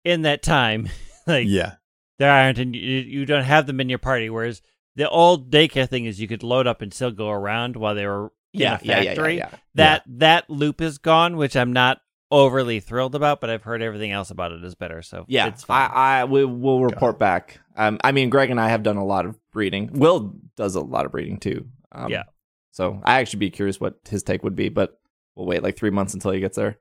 in 0.05 0.21
that 0.23 0.41
time, 0.43 0.87
like 1.27 1.47
yeah 1.47 1.75
there 2.19 2.31
aren't, 2.31 2.57
and 2.57 2.75
you, 2.75 2.81
you 2.81 3.25
don't 3.25 3.43
have 3.43 3.67
them 3.67 3.79
in 3.79 3.89
your 3.89 3.99
party. 3.99 4.29
Whereas 4.29 4.61
the 4.95 5.07
old 5.09 5.51
daycare 5.51 5.87
thing 5.87 6.05
is 6.05 6.19
you 6.19 6.27
could 6.27 6.41
load 6.43 6.65
up 6.65 6.81
and 6.81 6.91
still 6.93 7.11
go 7.11 7.29
around 7.29 7.75
while 7.75 7.93
they 7.93 8.07
were 8.07 8.31
in 8.53 8.61
Yeah, 8.61 8.77
a 8.81 8.83
yeah, 8.83 8.95
yeah, 8.95 9.01
yeah, 9.01 9.09
factory. 9.09 9.37
yeah. 9.37 9.49
That 9.75 10.03
that 10.07 10.49
loop 10.49 10.81
is 10.81 10.97
gone, 10.97 11.37
which 11.37 11.55
I'm 11.55 11.73
not 11.73 11.99
overly 12.29 12.79
thrilled 12.79 13.15
about, 13.15 13.39
but 13.39 13.49
I've 13.49 13.63
heard 13.63 13.81
everything 13.81 14.11
else 14.11 14.31
about 14.31 14.51
it 14.51 14.63
is 14.63 14.75
better. 14.75 15.01
So 15.01 15.25
Yeah, 15.27 15.47
it's 15.47 15.63
fine. 15.63 15.89
I, 15.93 16.21
I 16.21 16.25
we 16.25 16.43
will 16.45 16.83
report 16.83 17.17
back. 17.19 17.59
Um, 17.75 17.99
I 18.03 18.11
mean, 18.11 18.29
Greg 18.29 18.49
and 18.49 18.59
I 18.59 18.69
have 18.69 18.83
done 18.83 18.97
a 18.97 19.05
lot 19.05 19.25
of 19.25 19.37
breeding. 19.51 19.91
Will 19.93 20.33
does 20.55 20.75
a 20.75 20.81
lot 20.81 21.05
of 21.05 21.11
breeding 21.11 21.37
too. 21.39 21.67
Um, 21.91 22.09
Yeah. 22.11 22.23
So 22.71 22.99
I 23.03 23.19
actually 23.19 23.39
be 23.39 23.49
curious 23.49 23.79
what 23.79 23.95
his 24.09 24.23
take 24.23 24.43
would 24.43 24.55
be, 24.55 24.69
but 24.69 24.99
we'll 25.35 25.47
wait 25.47 25.63
like 25.63 25.77
three 25.77 25.89
months 25.89 26.13
until 26.13 26.31
he 26.31 26.39
gets 26.39 26.57
there. 26.57 26.77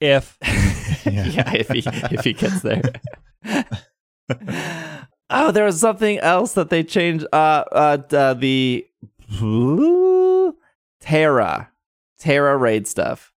if 0.00 0.36
yeah. 1.06 1.52
if 1.54 1.68
he 1.68 1.82
if 2.14 2.24
he 2.24 2.32
gets 2.34 2.60
there. 2.60 2.82
Oh, 5.30 5.50
there 5.50 5.64
was 5.64 5.80
something 5.80 6.18
else 6.18 6.52
that 6.52 6.68
they 6.70 6.84
changed. 6.84 7.26
Uh, 7.32 7.64
uh, 7.72 7.98
uh 8.12 8.34
the 8.34 8.86
Tera, 11.04 11.70
Tera 12.18 12.56
raid 12.56 12.86
stuff. 12.86 13.32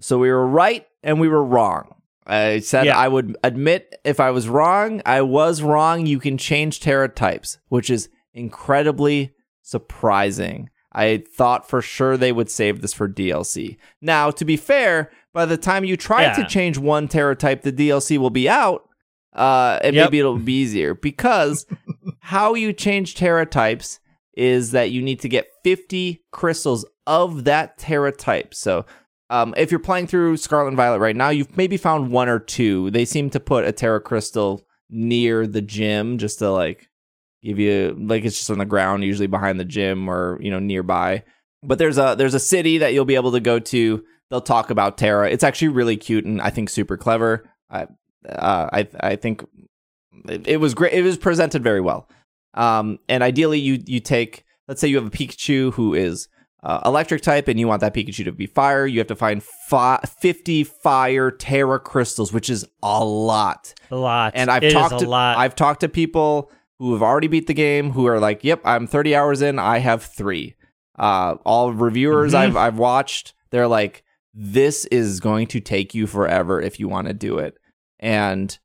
So 0.00 0.18
we 0.18 0.28
were 0.30 0.46
right 0.46 0.84
and 1.04 1.20
we 1.20 1.28
were 1.28 1.44
wrong. 1.44 1.94
I 2.26 2.58
said 2.58 2.86
Yeah. 2.86 2.98
I 2.98 3.06
would 3.06 3.36
admit 3.44 3.94
if 4.04 4.18
I 4.18 4.30
was 4.32 4.48
wrong. 4.48 5.00
I 5.06 5.22
was 5.22 5.62
wrong. 5.62 6.06
You 6.06 6.18
can 6.18 6.36
change 6.36 6.80
Tera 6.80 7.08
types, 7.08 7.58
which 7.68 7.88
is 7.90 8.08
incredibly 8.34 9.32
surprising. 9.62 10.68
I 10.92 11.22
thought 11.36 11.68
for 11.68 11.80
sure 11.82 12.16
they 12.16 12.32
would 12.32 12.50
save 12.50 12.80
this 12.82 12.92
for 12.94 13.08
DLC. 13.08 13.76
Now, 14.00 14.30
to 14.32 14.44
be 14.44 14.56
fair, 14.56 15.10
by 15.32 15.44
the 15.44 15.56
time 15.58 15.84
you 15.84 15.96
try 15.96 16.34
to 16.34 16.44
change 16.46 16.78
one 16.78 17.06
Tera 17.06 17.36
type, 17.36 17.62
the 17.62 17.72
DLC 17.72 18.18
will 18.18 18.30
be 18.30 18.48
out. 18.48 18.82
Uh, 19.34 19.78
and 19.84 19.94
Yep. 19.94 20.06
maybe 20.06 20.18
it'll 20.18 20.38
be 20.38 20.54
easier 20.60 20.94
because 20.94 21.66
how 22.20 22.54
you 22.54 22.72
change 22.72 23.14
Tera 23.14 23.44
types 23.46 24.00
is 24.36 24.72
that 24.72 24.90
you 24.90 25.02
need 25.02 25.20
to 25.20 25.28
get 25.28 25.48
50 25.64 26.22
crystals 26.30 26.84
of 27.06 27.44
that 27.44 27.78
Tera 27.78 28.12
type. 28.12 28.54
So, 28.54 28.84
um, 29.28 29.54
if 29.56 29.70
you're 29.70 29.80
playing 29.80 30.06
through 30.06 30.36
Scarlet 30.36 30.68
and 30.68 30.76
Violet 30.76 31.00
right 31.00 31.16
now, 31.16 31.30
you've 31.30 31.56
maybe 31.56 31.76
found 31.76 32.12
one 32.12 32.28
or 32.28 32.38
two. 32.38 32.90
They 32.92 33.04
seem 33.04 33.30
to 33.30 33.40
put 33.40 33.64
a 33.64 33.72
Tera 33.72 34.00
crystal 34.00 34.64
near 34.88 35.46
the 35.46 35.62
gym 35.62 36.18
just 36.18 36.38
to 36.38 36.50
like 36.50 36.88
give 37.42 37.58
you 37.58 37.96
like 37.98 38.24
it's 38.24 38.38
just 38.38 38.50
on 38.50 38.58
the 38.58 38.64
ground, 38.64 39.04
usually 39.04 39.26
behind 39.26 39.58
the 39.58 39.64
gym 39.64 40.08
or 40.08 40.38
you 40.40 40.50
know 40.50 40.60
nearby. 40.60 41.24
But 41.62 41.78
there's 41.78 41.98
a 41.98 42.14
there's 42.16 42.34
a 42.34 42.40
city 42.40 42.78
that 42.78 42.94
you'll 42.94 43.04
be 43.04 43.16
able 43.16 43.32
to 43.32 43.40
go 43.40 43.58
to. 43.58 44.04
They'll 44.30 44.40
talk 44.40 44.70
about 44.70 44.98
Tera. 44.98 45.30
It's 45.30 45.44
actually 45.44 45.68
really 45.68 45.96
cute 45.96 46.24
and 46.24 46.40
I 46.40 46.50
think 46.50 46.68
super 46.68 46.96
clever. 46.96 47.48
I 47.68 47.86
uh, 48.28 48.68
I 48.72 48.88
I 49.00 49.16
think 49.16 49.44
it, 50.28 50.46
it 50.46 50.56
was 50.58 50.74
great. 50.74 50.92
It 50.92 51.02
was 51.02 51.16
presented 51.16 51.62
very 51.62 51.80
well. 51.80 52.08
Um, 52.56 52.98
and 53.08 53.22
ideally, 53.22 53.58
you 53.58 53.82
you 53.86 54.00
take 54.00 54.44
let's 54.68 54.80
say 54.80 54.88
you 54.88 54.96
have 54.96 55.06
a 55.06 55.10
Pikachu 55.10 55.72
who 55.74 55.94
is 55.94 56.28
uh, 56.62 56.80
electric 56.84 57.22
type, 57.22 57.48
and 57.48 57.60
you 57.60 57.68
want 57.68 57.80
that 57.82 57.94
Pikachu 57.94 58.24
to 58.24 58.32
be 58.32 58.46
fire. 58.46 58.86
You 58.86 58.98
have 58.98 59.06
to 59.08 59.14
find 59.16 59.42
fi- 59.42 60.00
fifty 60.20 60.64
fire 60.64 61.30
Tera 61.30 61.78
crystals, 61.78 62.32
which 62.32 62.50
is 62.50 62.66
a 62.82 63.04
lot. 63.04 63.74
A 63.90 63.96
lot. 63.96 64.32
And 64.34 64.50
I've 64.50 64.64
It 64.64 64.72
talked 64.72 64.94
a 64.94 64.98
to 64.98 65.08
lot. 65.08 65.36
I've 65.38 65.54
talked 65.54 65.80
to 65.80 65.88
people 65.88 66.50
who 66.78 66.92
have 66.92 67.02
already 67.02 67.28
beat 67.28 67.46
the 67.46 67.54
game 67.54 67.92
who 67.92 68.06
are 68.06 68.18
like, 68.18 68.42
"Yep, 68.42 68.62
I'm 68.64 68.86
30 68.86 69.14
hours 69.14 69.42
in. 69.42 69.58
I 69.58 69.78
have 69.78 70.02
three. 70.02 70.54
Uh, 70.98 71.36
all 71.44 71.72
reviewers 71.72 72.32
Mhm. 72.32 72.38
I've 72.38 72.56
I've 72.56 72.78
watched, 72.78 73.34
they're 73.50 73.68
like, 73.68 74.02
"This 74.34 74.86
is 74.86 75.20
going 75.20 75.46
to 75.48 75.60
take 75.60 75.94
you 75.94 76.06
forever 76.06 76.60
if 76.60 76.80
you 76.80 76.88
want 76.88 77.06
to 77.08 77.14
do 77.14 77.38
it." 77.38 77.54
And. 78.00 78.58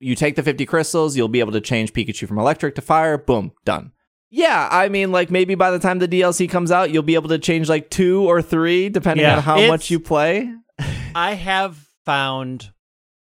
You 0.00 0.14
take 0.14 0.36
the 0.36 0.42
50 0.42 0.66
crystals, 0.66 1.16
you'll 1.16 1.28
be 1.28 1.40
able 1.40 1.52
to 1.52 1.60
change 1.60 1.92
Pikachu 1.92 2.26
from 2.28 2.38
electric 2.38 2.74
to 2.76 2.82
fire. 2.82 3.16
Boom, 3.18 3.52
done. 3.64 3.92
Yeah, 4.30 4.68
I 4.70 4.88
mean, 4.88 5.12
like 5.12 5.30
maybe 5.30 5.54
by 5.54 5.70
the 5.70 5.78
time 5.78 5.98
the 6.00 6.08
DLC 6.08 6.48
comes 6.50 6.70
out, 6.72 6.90
you'll 6.90 7.02
be 7.04 7.14
able 7.14 7.28
to 7.28 7.38
change 7.38 7.68
like 7.68 7.88
two 7.90 8.22
or 8.28 8.42
three, 8.42 8.88
depending 8.88 9.24
Yeah, 9.24 9.36
on 9.36 9.42
how 9.42 9.66
much 9.68 9.90
you 9.90 10.00
play. 10.00 10.52
I 11.14 11.34
have 11.34 11.76
found 12.04 12.70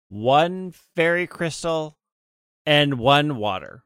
one 0.08 0.72
fairy 0.96 1.26
crystal 1.26 1.96
and 2.66 2.98
one 2.98 3.36
water. 3.36 3.84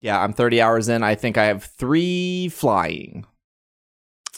Yeah, 0.00 0.20
I'm 0.20 0.32
30 0.32 0.60
hours 0.60 0.88
in. 0.88 1.02
I 1.02 1.16
think 1.16 1.36
I 1.36 1.46
have 1.46 1.64
three 1.64 2.48
flying. 2.48 3.24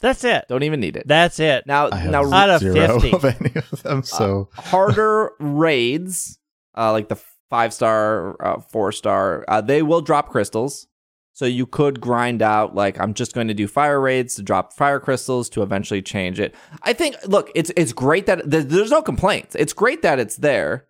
That's 0.00 0.22
it. 0.24 0.44
Don't 0.48 0.62
even 0.62 0.80
need 0.80 0.96
it. 0.96 1.06
That's 1.06 1.40
it. 1.40 1.64
Now, 1.66 1.88
I 1.90 2.06
now 2.06 2.32
Out 2.32 2.48
of 2.50 2.60
zero 2.62 3.00
50. 3.00 3.12
of 3.16 3.24
any 3.24 3.50
of 3.56 3.82
them. 3.82 4.02
So 4.04 4.48
harder 4.54 5.32
raids, 5.40 6.38
uh, 6.76 6.92
like 6.92 7.08
the 7.08 7.18
five 7.50 7.72
star, 7.72 8.36
uh, 8.44 8.60
four 8.60 8.92
star, 8.92 9.44
uh, 9.48 9.60
they 9.60 9.82
will 9.82 10.00
drop 10.00 10.28
crystals. 10.28 10.86
So 11.32 11.44
you 11.44 11.66
could 11.66 12.00
grind 12.00 12.42
out 12.42 12.74
like 12.74 12.98
I'm 13.00 13.14
just 13.14 13.32
going 13.32 13.46
to 13.46 13.54
do 13.54 13.68
fire 13.68 14.00
raids 14.00 14.34
to 14.34 14.42
drop 14.42 14.72
fire 14.72 14.98
crystals 14.98 15.48
to 15.50 15.62
eventually 15.62 16.02
change 16.02 16.40
it. 16.40 16.52
I 16.82 16.92
think 16.92 17.14
look, 17.26 17.50
it's 17.54 17.70
it's 17.76 17.92
great 17.92 18.26
that 18.26 18.50
th- 18.50 18.64
there's 18.64 18.90
no 18.90 19.02
complaints. 19.02 19.54
It's 19.54 19.72
great 19.72 20.02
that 20.02 20.18
it's 20.18 20.36
there, 20.36 20.86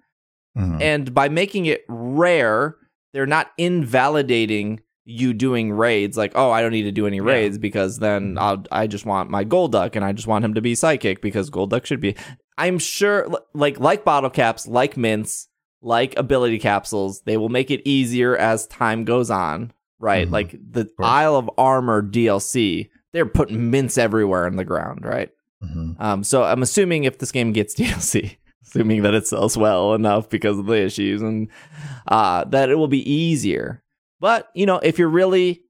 mhm. 0.56 0.80
and 0.80 1.12
by 1.12 1.28
making 1.28 1.66
it 1.66 1.82
rare, 1.88 2.76
they're 3.12 3.26
not 3.26 3.50
invalidating 3.58 4.80
you 5.04 5.32
doing 5.32 5.72
raids. 5.72 6.16
Like 6.16 6.32
oh, 6.34 6.50
I 6.50 6.62
don't 6.62 6.72
need 6.72 6.84
to 6.84 6.92
do 6.92 7.06
any 7.06 7.16
Yeah. 7.18 7.24
raids 7.24 7.58
because 7.58 7.98
then 7.98 8.36
I'll 8.38 8.64
I 8.72 8.86
just 8.86 9.04
want 9.06 9.30
my 9.30 9.44
Golduck 9.44 9.96
and 9.96 10.04
I 10.04 10.12
just 10.12 10.26
want 10.28 10.44
him 10.46 10.54
to 10.54 10.60
be 10.62 10.74
psychic 10.74 11.20
because 11.20 11.50
Golduck 11.50 11.84
should 11.86 12.00
be. 12.00 12.14
I'm 12.56 12.78
sure 12.78 13.28
like 13.54 13.78
like 13.80 14.04
bottle 14.04 14.30
caps, 14.30 14.66
like 14.66 14.96
mints, 14.96 15.48
like 15.80 16.16
ability 16.18 16.58
capsules, 16.58 17.20
they 17.22 17.36
will 17.36 17.48
make 17.48 17.70
it 17.70 17.82
easier 17.88 18.36
as 18.36 18.66
time 18.66 19.04
goes 19.04 19.30
on, 19.30 19.72
right? 19.98 20.26
Mhm. 20.28 20.32
Like 20.32 20.50
the. 20.52 20.88
Isle 21.00 21.36
of 21.36 21.50
Armor 21.56 22.02
DLC, 22.02 22.90
they're 23.12 23.26
putting 23.26 23.70
mints 23.70 23.96
everywhere 23.98 24.46
in 24.46 24.56
the 24.56 24.64
ground, 24.64 25.04
right? 25.04 25.30
Mhm. 25.64 26.00
Um, 26.00 26.24
so 26.24 26.42
I'm 26.44 26.62
assuming 26.62 27.04
if 27.04 27.18
this 27.18 27.32
game 27.32 27.52
gets 27.52 27.74
DLC, 27.78 28.36
assuming 28.66 29.02
that 29.02 29.14
it 29.14 29.26
sells 29.26 29.56
well 29.56 29.94
enough 29.94 30.28
because 30.28 30.58
of 30.58 30.66
the 30.66 30.74
issues, 30.84 31.22
and 31.22 31.48
uh, 32.06 32.44
that 32.44 32.70
it 32.70 32.74
will 32.76 32.88
be 32.88 33.08
easier. 33.10 33.82
But 34.20 34.48
you 34.54 34.66
know, 34.66 34.78
if 34.78 34.98
you're 34.98 35.08
really, 35.08 35.62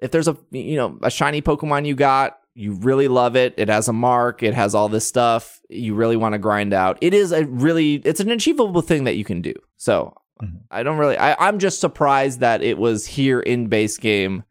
if 0.00 0.10
there's 0.10 0.28
a 0.28 0.36
you 0.50 0.76
know 0.76 0.98
a 1.02 1.10
shiny 1.10 1.42
Pokemon 1.42 1.86
you 1.86 1.94
got, 1.94 2.38
you 2.54 2.72
really 2.74 3.08
love 3.08 3.34
it. 3.36 3.54
It 3.56 3.68
has 3.68 3.88
a 3.88 3.92
mark. 3.92 4.42
It 4.42 4.54
has 4.54 4.74
all 4.74 4.88
this 4.88 5.06
stuff. 5.06 5.60
You 5.70 5.94
really 5.94 6.16
want 6.16 6.34
to 6.34 6.38
grind 6.38 6.72
out. 6.74 6.98
It 7.00 7.14
is 7.14 7.32
a 7.32 7.44
really, 7.46 7.94
it's 8.04 8.20
an 8.20 8.30
achievable 8.30 8.82
thing 8.82 9.04
that 9.04 9.16
you 9.16 9.24
can 9.24 9.40
do. 9.42 9.54
So 9.76 10.14
Mhm. 10.42 10.60
I 10.70 10.82
don't 10.82 10.98
really. 10.98 11.16
I, 11.16 11.34
I'm 11.46 11.58
just 11.58 11.80
surprised 11.80 12.40
that 12.40 12.62
it 12.62 12.76
was 12.76 13.06
here 13.06 13.38
in 13.40 13.68
base 13.68 13.96
game, 13.98 14.42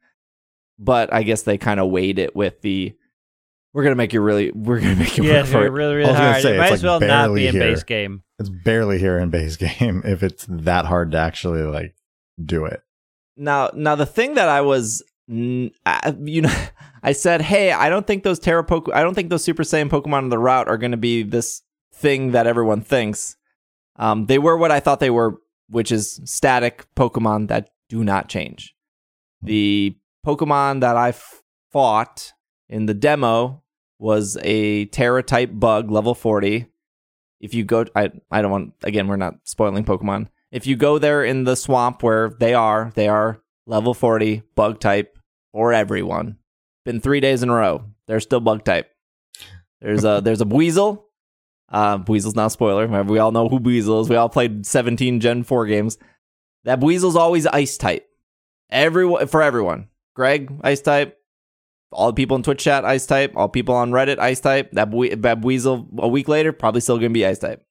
but 0.80 1.14
I 1.14 1.24
guess 1.24 1.42
they 1.44 1.58
kind 1.58 1.80
of 1.80 1.90
weighed 1.90 2.18
it 2.20 2.36
with 2.36 2.62
the. 2.62 2.96
We're 3.74 3.84
gonna 3.84 3.96
make 3.96 4.14
you 4.14 4.22
really. 4.22 4.52
We're 4.52 4.80
gonna 4.80 4.96
make 4.96 5.18
you 5.18 5.24
Yeah, 5.26 5.42
work 5.42 5.48
for 5.48 5.66
it. 5.66 5.70
really, 5.70 5.96
really 5.96 6.14
hard. 6.14 6.42
say, 6.42 6.56
it 6.56 6.58
might 6.58 6.66
it's 6.68 6.74
as 6.76 6.84
well 6.84 7.00
not 7.00 7.08
barely 7.08 7.42
be 7.42 7.48
in 7.48 7.54
here. 7.56 7.64
base 7.72 7.84
game. 7.84 8.24
It's 8.40 8.50
barely 8.50 9.00
here 9.00 9.18
in 9.20 9.30
base 9.32 9.56
game 9.78 10.02
if 10.06 10.24
it's 10.24 10.46
that 10.50 10.86
hard 10.86 11.12
to 11.12 11.18
actually 11.18 11.64
like 11.64 11.96
do 12.44 12.66
it. 12.66 12.82
Now, 13.38 13.72
now 13.74 13.96
the 13.96 14.06
thing 14.06 14.36
that 14.36 14.50
I 14.50 14.62
was, 14.62 15.04
you 15.28 15.72
know, 16.42 16.56
I 17.04 17.14
said, 17.14 17.42
hey, 17.42 17.72
I 17.72 17.90
don't 17.90 18.06
think 18.06 18.24
those 18.24 18.40
Tera 18.40 18.64
Poke, 18.64 18.90
I 18.94 19.02
don't 19.02 19.16
think 19.16 19.30
those 19.30 19.44
Super 19.44 19.64
Saiyan 19.64 19.90
Pokemon 19.90 20.14
on 20.14 20.30
the 20.30 20.38
route 20.38 20.68
are 20.68 20.78
going 20.78 20.92
to 20.92 20.98
be 20.98 21.24
this 21.24 21.64
thing 21.94 22.32
that 22.32 22.48
everyone 22.48 22.82
thinks. 22.82 23.38
Um, 23.96 24.28
they 24.28 24.38
were 24.38 24.58
what 24.58 24.72
I 24.72 24.80
thought 24.80 25.00
they 25.00 25.10
were, 25.10 25.42
which 25.70 25.92
is 25.92 26.22
static 26.26 26.86
Pokemon 26.96 27.48
that 27.48 27.70
do 27.90 28.04
not 28.04 28.30
change. 28.30 28.76
The 29.42 29.96
Pokemon 30.26 30.82
that 30.82 30.96
I 30.96 31.10
f- 31.10 31.42
fought 31.72 32.34
in 32.70 32.86
the 32.86 32.94
demo 32.94 33.64
was 34.00 34.38
a 34.42 34.86
Tera 34.86 35.24
type 35.24 35.52
bug, 35.54 35.92
level 35.92 36.16
40. 36.16 36.68
If 37.40 37.54
you 37.54 37.64
go, 37.64 37.86
I, 37.96 38.12
I 38.30 38.42
don't 38.42 38.52
want, 38.52 38.74
again, 38.84 39.08
we're 39.08 39.16
not 39.16 39.36
spoiling 39.44 39.84
Pokemon. 39.84 40.28
If 40.52 40.68
you 40.68 40.76
go 40.76 41.00
there 41.00 41.24
in 41.24 41.44
the 41.44 41.56
swamp 41.56 42.04
where 42.04 42.30
they 42.30 42.54
are, 42.54 42.92
they 42.96 43.08
are 43.08 43.42
level 43.66 43.94
40, 43.94 44.44
bug 44.56 44.80
type 44.80 45.18
for 45.52 45.74
everyone. 45.74 46.38
Been 46.86 47.00
three 47.02 47.20
days 47.20 47.44
in 47.44 47.50
a 47.50 47.54
row. 47.54 47.84
They're 48.08 48.20
still 48.20 48.40
bug 48.40 48.64
type. 48.64 48.90
There's 49.82 50.04
a 50.04 50.22
there's 50.24 50.42
a 50.42 50.46
Buizel. 50.46 51.04
Uh, 51.70 51.98
Buizel's 52.00 52.36
not 52.36 52.48
a 52.48 52.50
spoiler. 52.50 52.88
We 53.04 53.20
all 53.20 53.32
know 53.32 53.48
who 53.48 53.60
Buizel 53.60 54.02
is. 54.02 54.10
We 54.10 54.16
all 54.16 54.30
played 54.30 54.66
17 54.66 55.20
Gen 55.22 55.44
4 55.44 55.66
games. 55.68 55.98
That 56.66 56.80
Buizel's 56.80 57.16
always 57.16 57.48
ice 57.48 57.78
type. 57.78 58.08
Everyone 58.70 59.28
for 59.28 59.42
everyone. 59.42 59.88
Greg, 60.16 60.52
ice 60.64 60.82
type. 60.82 61.18
All 61.92 62.08
the 62.08 62.14
people 62.14 62.36
in 62.38 62.44
Twitch 62.44 62.64
chat, 62.64 62.86
ice 62.86 63.06
type. 63.06 63.34
All 63.36 63.50
people 63.50 63.76
on 63.76 63.92
Reddit, 63.92 64.20
ice 64.20 64.40
type. 64.40 64.72
That, 64.72 64.92
that 64.92 65.42
Buizel 65.42 65.88
a 66.00 66.08
week 66.08 66.28
later, 66.28 66.52
probably 66.54 66.82
still 66.82 66.98
gonna 66.98 67.10
be 67.10 67.26
ice 67.26 67.40
type. 67.40 67.64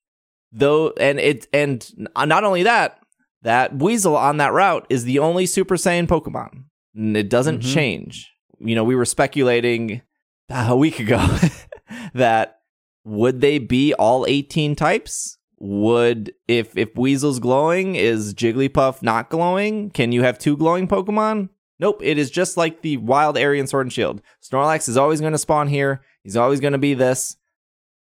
Though, 0.52 0.92
and 0.98 1.18
it 1.20 1.46
and 1.52 1.88
not 2.16 2.44
only 2.44 2.62
that, 2.64 2.98
that 3.42 3.76
Buizel 3.78 4.16
on 4.16 4.38
that 4.38 4.52
route 4.52 4.86
is 4.90 5.04
the 5.04 5.18
only 5.20 5.46
Super 5.46 5.76
Saiyan 5.76 6.06
Pokemon. 6.06 6.64
And 6.94 7.16
it 7.16 7.30
doesn't 7.30 7.62
Mhm. 7.62 7.72
change. 7.74 8.30
You 8.60 8.74
know, 8.74 8.84
we 8.84 8.94
were 8.94 9.04
speculating 9.04 10.02
a 10.48 10.76
week 10.76 11.00
ago 11.00 11.24
that 12.14 12.60
would 13.04 13.40
they 13.40 13.58
be 13.58 13.94
all 13.94 14.26
18 14.28 14.76
types? 14.76 15.38
Would 15.58 16.32
if 16.48 16.76
if 16.76 16.94
Buizel's 16.94 17.38
glowing, 17.38 17.94
is 17.94 18.32
Jigglypuff 18.34 19.02
not 19.02 19.28
glowing? 19.28 19.90
Can 19.90 20.10
you 20.12 20.22
have 20.22 20.38
two 20.38 20.56
glowing 20.56 20.88
Pokemon? 20.88 21.50
Nope, 21.78 22.00
it 22.02 22.18
is 22.18 22.30
just 22.30 22.56
like 22.56 22.82
the 22.82 22.98
wild 22.98 23.36
Area 23.38 23.60
in 23.60 23.66
Sword 23.66 23.86
and 23.86 23.92
Shield. 23.92 24.22
Snorlax 24.42 24.88
is 24.88 24.96
always 24.96 25.20
going 25.20 25.32
to 25.32 25.38
spawn 25.38 25.68
here. 25.68 26.02
He's 26.22 26.36
always 26.36 26.60
going 26.60 26.72
to 26.72 26.78
be 26.78 26.94
this. 26.94 27.36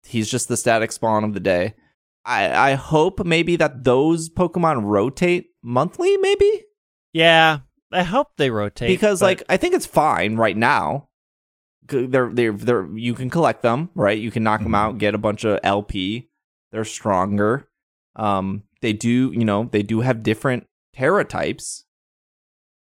He's 0.03 0.29
just 0.29 0.47
the 0.47 0.57
static 0.57 0.91
spawn 0.91 1.23
of 1.23 1.33
the 1.33 1.39
day. 1.39 1.75
I 2.25 2.71
I 2.71 2.73
hope 2.73 3.25
maybe 3.25 3.55
that 3.55 3.83
those 3.83 4.29
Pokemon 4.29 4.83
rotate 4.83 5.47
monthly, 5.63 6.17
maybe 6.17 6.63
Yeah, 7.13 7.59
I 7.91 8.03
hope 8.03 8.29
they 8.37 8.49
rotate 8.49 8.89
because 8.89 9.19
but- 9.21 9.25
like 9.27 9.43
I 9.49 9.57
think 9.57 9.73
it's 9.75 9.85
fine 9.85 10.35
right 10.35 10.57
now. 10.57 11.09
They're 11.87 12.29
they're 12.33 12.51
they're 12.51 12.85
you 12.97 13.13
can 13.13 13.29
collect 13.29 13.61
them 13.61 13.89
right. 13.95 14.17
You 14.19 14.29
can 14.31 14.43
knock 14.43 14.61
them 14.61 14.73
Mhm. 14.73 14.77
out, 14.77 14.97
get 14.97 15.15
a 15.15 15.17
bunch 15.17 15.45
of 15.45 15.59
LP. 15.63 16.29
They're 16.71 16.83
stronger. 16.83 17.67
Um, 18.17 18.63
they 18.81 18.91
do 18.93 19.31
you 19.33 19.45
know 19.45 19.69
they 19.71 19.83
do 19.83 20.01
have 20.01 20.21
different 20.23 20.67
Tera 20.93 21.23
types. 21.23 21.85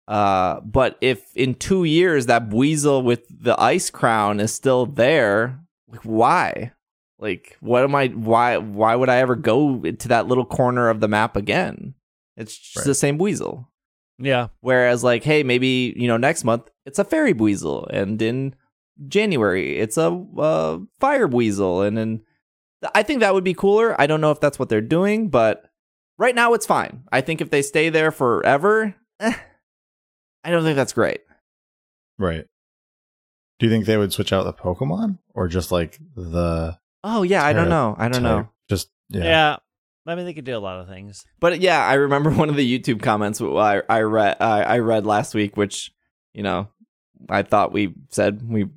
Uh, 0.08 0.60
but 0.62 0.98
if 1.02 1.36
in 1.36 1.56
two 1.56 1.86
years 1.86 2.26
that 2.26 2.50
weasel 2.54 3.02
with 3.02 3.26
the 3.30 3.60
ice 3.60 3.90
crown 3.90 4.40
is 4.42 4.54
still 4.54 4.86
there, 4.86 5.60
like, 5.88 6.02
why? 6.02 6.74
Like, 7.20 7.56
what 7.62 7.84
am 7.84 7.96
I? 7.96 8.08
Why? 8.10 8.58
Why 8.58 8.96
would 8.96 9.10
I 9.10 9.18
ever 9.18 9.36
go 9.36 9.80
to 9.82 10.08
that 10.10 10.28
little 10.28 10.46
corner 10.46 10.90
of 10.90 11.00
the 11.00 11.08
map 11.08 11.36
again? 11.38 11.94
It's 12.36 12.58
just 12.58 12.78
Right. 12.78 12.86
the 12.86 12.96
same 12.96 13.18
Buizel. 13.18 13.68
Yeah. 14.24 14.48
Whereas, 14.62 15.04
like, 15.04 15.24
hey, 15.24 15.44
maybe 15.44 15.94
you 15.98 16.08
know 16.08 16.18
next 16.18 16.44
month 16.44 16.70
it's 16.86 17.00
a 17.00 17.04
fairy 17.04 17.34
weasel, 17.34 17.88
and 17.88 18.22
in 18.22 18.56
January 19.08 19.80
it's 19.80 19.98
a 19.98 20.08
uh, 20.38 20.80
fire 21.00 21.28
weasel, 21.28 21.82
and 21.82 21.98
then 21.98 22.22
I 22.96 23.04
think 23.04 23.20
that 23.20 23.34
would 23.34 23.44
be 23.44 23.54
cooler. 23.54 24.00
I 24.00 24.08
don't 24.08 24.22
know 24.22 24.32
if 24.32 24.40
that's 24.40 24.58
what 24.58 24.70
they're 24.70 24.82
doing, 24.82 25.30
but 25.30 25.66
right 26.18 26.36
now 26.36 26.54
it's 26.54 26.66
fine. 26.66 27.04
I 27.12 27.22
think 27.22 27.42
if 27.42 27.50
they 27.50 27.62
stay 27.62 27.90
there 27.90 28.12
forever, 28.12 28.96
eh, 29.20 29.34
I 30.44 30.52
don't 30.52 30.64
think 30.64 30.76
that's 30.76 30.94
great. 30.94 31.22
Right. 32.18 32.46
Do 33.60 33.66
you 33.66 33.72
think 33.72 33.86
they 33.86 33.98
would 33.98 34.14
switch 34.14 34.34
out 34.34 34.44
the 34.44 34.54
Pokemon 34.54 35.20
or 35.34 35.48
just 35.48 35.72
like 35.72 36.00
the? 36.16 36.78
Oh 37.04 37.24
yeah, 37.24 37.46
I 37.46 37.54
don't 37.54 37.70
know. 37.70 37.96
I 37.98 38.08
don't 38.08 38.24
know. 38.24 38.50
Just 38.70 38.90
yeah. 39.10 39.24
Yeah. 39.24 39.58
I 40.06 40.16
mean, 40.16 40.26
they 40.26 40.34
could 40.34 40.46
do 40.46 40.58
a 40.58 40.60
lot 40.60 40.80
of 40.80 40.88
things. 40.88 41.26
But 41.40 41.62
yeah, 41.62 41.86
I 41.86 41.94
remember 41.94 42.30
one 42.32 42.50
of 42.50 42.56
the 42.56 42.80
YouTube 42.80 43.02
comments 43.02 43.42
I 43.42 43.82
I 43.90 44.02
read 44.02 44.38
I 44.40 44.64
I 44.64 44.80
read 44.80 45.06
last 45.06 45.34
week, 45.34 45.58
which 45.58 45.92
you 46.34 46.44
know 46.44 46.68
I 47.30 47.44
thought 47.44 47.72
we 47.72 47.94
said 48.10 48.42
we 48.48 48.68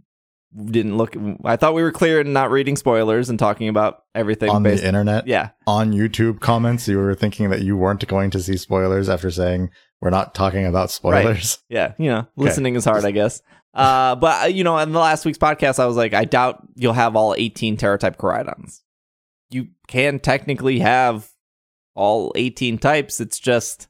didn't 0.64 0.96
look. 0.96 1.16
I 1.44 1.56
thought 1.56 1.74
we 1.74 1.82
were 1.82 1.92
clear 1.92 2.20
in 2.20 2.32
not 2.32 2.50
reading 2.50 2.76
spoilers 2.76 3.28
and 3.28 3.38
talking 3.38 3.68
about 3.68 4.04
everything 4.14 4.50
on 4.50 4.62
based. 4.62 4.82
the 4.82 4.88
internet. 4.88 5.26
yeah, 5.26 5.50
On 5.66 5.92
YouTube 5.92 6.40
comments, 6.40 6.88
you 6.88 6.98
were 6.98 7.14
thinking 7.14 7.50
that 7.50 7.62
you 7.62 7.76
weren't 7.76 8.06
going 8.06 8.30
to 8.30 8.40
see 8.40 8.56
spoilers 8.56 9.08
after 9.08 9.30
saying 9.30 9.70
we're 10.00 10.10
not 10.10 10.34
talking 10.34 10.64
about 10.64 10.90
spoilers. 10.90 11.58
yeah, 11.68 11.92
you 11.98 12.08
know, 12.08 12.26
listening 12.36 12.76
is 12.76 12.84
hard, 12.84 13.04
I 13.04 13.10
guess. 13.10 13.42
Uh, 13.74 14.14
but 14.14 14.44
uh, 14.44 14.46
you 14.46 14.64
know, 14.64 14.78
in 14.78 14.92
the 14.92 14.98
last 14.98 15.24
week's 15.24 15.38
podcast, 15.38 15.78
I 15.78 15.86
was 15.86 15.96
like, 15.96 16.14
I 16.14 16.24
doubt 16.24 16.66
you'll 16.76 16.94
have 16.94 17.16
all 17.16 17.34
18 17.36 17.76
Tera 17.76 17.98
type 17.98 18.16
Koraidons. 18.16 18.80
You 19.50 19.68
can 19.86 20.18
technically 20.18 20.80
have 20.80 21.30
all 21.94 22.32
18 22.34 22.78
types. 22.78 23.20
It's 23.20 23.38
just 23.38 23.88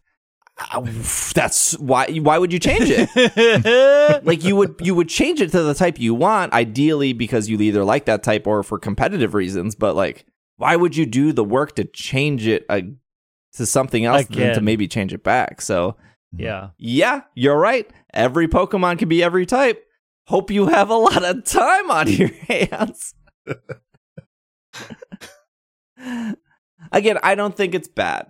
uh, 0.73 0.87
that's 1.35 1.79
why. 1.79 2.07
Why 2.19 2.39
would 2.39 2.53
you 2.53 2.59
change 2.59 2.89
it? 2.89 4.25
like 4.25 4.45
you 4.45 4.57
would 4.57 4.77
you 4.81 4.95
would 4.95 5.09
change 5.09 5.41
it 5.41 5.51
to 5.53 5.63
the 5.63 5.75
type 5.75 5.99
you 5.99 6.15
want 6.15 6.53
ideally 6.53 7.13
because 7.13 7.49
you 7.49 7.61
either 7.61 7.85
like 7.85 8.07
that 8.07 8.23
type 8.23 8.47
or 8.47 8.63
for 8.63 8.79
competitive 8.79 9.35
reasons 9.35 9.75
but 9.75 9.97
like 9.97 10.25
why 10.57 10.77
would 10.77 10.97
you 10.97 11.07
do 11.07 11.33
the 11.33 11.45
work 11.45 11.75
to 11.77 11.85
change 11.85 12.47
it 12.47 12.65
uh, 12.69 12.81
to 13.53 13.67
something 13.67 14.05
else 14.05 14.27
than 14.27 14.55
to 14.55 14.61
maybe 14.61 14.87
change 14.89 15.13
it 15.13 15.23
back 15.23 15.61
so 15.61 15.97
yeah. 16.37 16.71
yeah 16.79 17.23
you're 17.35 17.59
right 17.59 17.91
every 18.13 18.49
pokemon 18.49 18.99
can 18.99 19.09
be 19.09 19.23
every 19.23 19.47
type 19.47 19.87
hope 20.27 20.51
you 20.51 20.67
have 20.67 20.91
a 20.91 20.95
lot 20.95 21.25
of 21.25 21.45
time 21.45 21.91
on 21.91 22.09
your 22.09 22.29
hands 22.49 23.15
again 26.93 27.19
i 27.23 27.35
don't 27.35 27.57
think 27.57 27.75
it's 27.75 27.89
bad. 27.89 28.27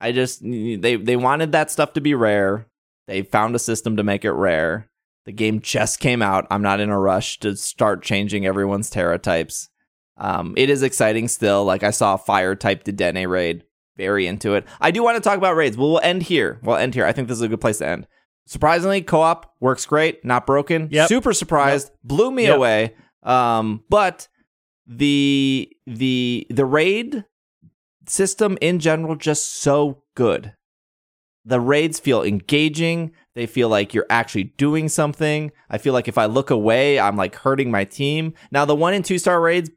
I 0.00 0.10
just 0.10 0.42
they 0.42 0.96
they 0.96 1.16
wanted 1.16 1.52
that 1.52 1.70
stuff 1.70 1.92
to 1.92 2.00
be 2.00 2.14
rare. 2.14 2.66
They 3.06 3.22
found 3.22 3.54
a 3.54 3.60
system 3.60 3.96
to 3.98 4.02
make 4.02 4.24
it 4.24 4.32
rare. 4.32 4.90
The 5.26 5.32
game 5.32 5.60
just 5.60 6.00
came 6.00 6.22
out. 6.22 6.46
I'm 6.50 6.62
not 6.62 6.80
in 6.80 6.90
a 6.90 6.98
rush 6.98 7.38
to 7.40 7.54
start 7.56 8.02
changing 8.02 8.44
everyone's 8.44 8.90
tera 8.90 9.18
types 9.18 9.68
um, 10.16 10.54
it 10.56 10.70
is 10.70 10.82
exciting 10.82 11.28
still. 11.28 11.64
Like 11.64 11.82
i 11.82 11.90
saw 11.90 12.14
a 12.14 12.18
fire 12.18 12.54
type 12.54 12.84
Dedenne 12.84 13.28
raid. 13.28 13.64
Very 13.96 14.26
into 14.26 14.54
it. 14.54 14.64
I 14.80 14.90
do 14.90 15.02
want 15.02 15.16
to 15.16 15.20
talk 15.20 15.36
about 15.36 15.54
raids. 15.56 15.76
Well, 15.76 15.90
we'll 15.90 16.00
end 16.00 16.22
here. 16.22 16.58
We'll 16.62 16.76
end 16.76 16.94
here. 16.94 17.04
I 17.04 17.12
think 17.12 17.28
this 17.28 17.36
is 17.36 17.42
a 17.42 17.48
good 17.48 17.60
place 17.60 17.78
to 17.78 17.86
end. 17.86 18.06
Surprisingly 18.46 19.02
co-op 19.02 19.54
works 19.60 19.84
great. 19.84 20.24
Not 20.24 20.46
broken. 20.46 20.88
Yep. 20.90 21.08
super 21.08 21.32
surprised. 21.32 21.90
Blew 22.02 22.30
me 22.30 22.44
Yep. 22.44 22.56
away. 22.56 22.94
Um, 23.22 23.84
but 23.90 24.28
the 24.86 25.70
the 25.86 26.46
the 26.50 26.64
raid 26.64 27.24
system 28.06 28.58
in 28.60 28.78
general 28.78 29.16
just 29.16 29.54
so 29.54 30.02
good. 30.14 30.54
The 31.44 31.60
raids 31.60 31.98
feel 31.98 32.22
engaging. 32.22 33.12
They 33.34 33.46
feel 33.46 33.68
like 33.68 33.94
you're 33.94 34.06
actually 34.10 34.44
doing 34.44 34.88
something. 34.88 35.50
I 35.70 35.78
feel 35.78 35.92
like 35.92 36.08
if 36.08 36.18
i 36.18 36.26
look 36.26 36.50
away 36.50 36.98
i'm 36.98 37.16
like 37.16 37.36
hurting 37.36 37.70
my 37.70 37.84
team. 37.84 38.34
Now 38.50 38.64
the 38.64 38.74
one 38.74 38.94
and 38.94 39.04
two 39.04 39.18
star 39.18 39.40
raids 39.40 39.70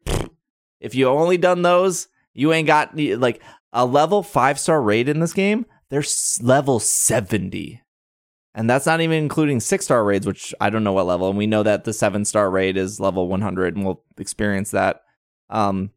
if 0.80 0.94
you 0.94 1.08
only 1.08 1.38
done 1.38 1.62
those 1.62 2.08
you 2.34 2.54
ain't 2.54 2.68
got 2.68 2.98
like 2.98 3.42
a 3.74 3.86
level 3.86 4.22
five 4.22 4.60
star 4.60 4.82
raid 4.82 5.10
in 5.10 5.20
this 5.20 5.34
game 5.34 5.66
they're 5.90 6.04
level 6.42 6.80
70 6.80 7.82
and 8.56 8.68
that's 8.70 8.86
not 8.88 9.02
even 9.02 9.18
including 9.18 9.60
six 9.60 9.86
star 9.86 10.04
raids, 10.04 10.26
which 10.26 10.54
I 10.60 10.70
don't 10.72 10.84
know 10.84 10.94
what 10.94 11.06
level. 11.06 11.30
And 11.30 11.38
we 11.38 11.46
know 11.46 11.62
that 11.64 11.84
the 11.84 11.94
seven 11.94 12.26
star 12.26 12.50
raid 12.50 12.78
is 12.78 13.00
level 13.00 13.28
100, 13.28 13.76
and 13.76 13.86
we'll 13.86 14.02
experience 14.18 14.72
that. 14.72 15.02
Um, 15.50 15.92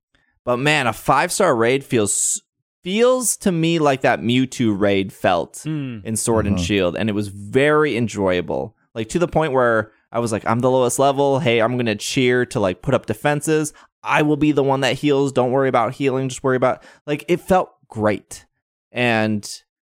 but 0.44 0.58
man, 0.58 0.86
a 0.86 0.92
five 0.92 1.32
star 1.32 1.54
raid 1.56 1.84
feels 1.84 2.42
feels 2.84 3.36
to 3.38 3.50
me 3.52 3.78
like 3.78 4.02
that 4.02 4.20
Mewtwo 4.20 4.78
raid 4.78 5.12
felt 5.12 5.60
Hmm. 5.64 5.98
in 6.04 6.16
Sword 6.16 6.46
and 6.46 6.56
Mhm. 6.56 6.64
Shield, 6.66 6.96
and 6.96 7.08
it 7.08 7.12
was 7.14 7.28
very 7.28 7.96
enjoyable. 7.96 8.76
Like 8.94 9.08
to 9.10 9.18
the 9.18 9.28
point 9.28 9.52
where 9.52 9.92
I 10.10 10.20
was 10.20 10.32
like, 10.32 10.46
I'm 10.46 10.60
the 10.60 10.70
lowest 10.70 10.98
level. 10.98 11.38
Hey, 11.40 11.60
I'm 11.60 11.76
gonna 11.76 11.94
cheer 11.96 12.46
to 12.46 12.60
like 12.60 12.80
put 12.82 12.94
up 12.94 13.06
defenses. 13.06 13.72
I 14.02 14.22
will 14.22 14.36
be 14.36 14.52
the 14.52 14.62
one 14.62 14.80
that 14.80 14.94
heals. 14.94 15.32
Don't 15.32 15.50
worry 15.50 15.68
about 15.68 15.94
healing. 15.94 16.28
Just 16.28 16.42
worry 16.42 16.56
about 16.56 16.82
like 17.06 17.24
it 17.28 17.40
felt 17.40 17.70
great. 17.88 18.46
And 18.92 19.46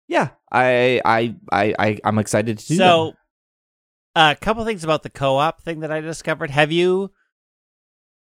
yeah, 0.08 0.30
I 0.50 1.00
I 1.04 1.34
I, 1.52 1.74
I 1.78 1.98
I'm 2.04 2.18
excited 2.18 2.58
to 2.58 2.66
do 2.66 2.76
that. 2.76 2.82
So, 2.84 3.14
a 4.16 4.36
couple 4.40 4.64
things 4.64 4.84
about 4.84 5.02
the 5.02 5.10
co-op 5.10 5.60
thing 5.62 5.80
that 5.80 5.92
I 5.92 6.00
discovered. 6.00 6.50
Have 6.50 6.72
you 6.72 7.12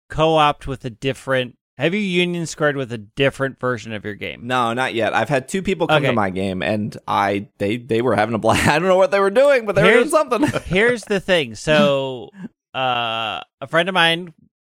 co-opted 0.10 0.68
with 0.68 0.86
a 0.86 0.90
different? 0.90 1.56
Have 1.78 1.94
you 1.94 2.02
union 2.02 2.46
squared 2.46 2.76
with 2.76 2.92
a 2.92 2.98
different 2.98 3.58
version 3.58 3.94
of 3.94 4.04
your 4.04 4.16
game? 4.16 4.46
No, 4.46 4.74
not 4.74 4.94
yet. 4.94 5.14
I've 5.14 5.30
had 5.30 5.48
two 5.48 5.62
people 5.62 5.88
come 5.88 5.98
Okay. 6.04 6.08
to 6.08 6.14
my 6.14 6.30
game, 6.30 6.62
and 6.62 6.96
I 7.08 7.48
they 7.58 7.78
they 7.78 8.02
were 8.02 8.16
having 8.16 8.36
a 8.36 8.40
blast. 8.40 8.68
I 8.68 8.80
don't 8.80 8.88
know 8.90 8.98
what 8.98 9.12
they 9.12 9.20
were 9.20 9.30
doing, 9.30 9.66
but 9.66 9.76
they 9.76 9.84
were 9.84 9.92
doing 9.92 10.10
something. 10.10 10.42
Here's 10.66 11.06
the 11.06 11.22
thing. 11.22 11.56
So, 11.56 12.32
uh, 12.74 13.40
a 13.62 13.68
friend 13.70 13.88
of 13.88 13.96
mine, 13.96 14.34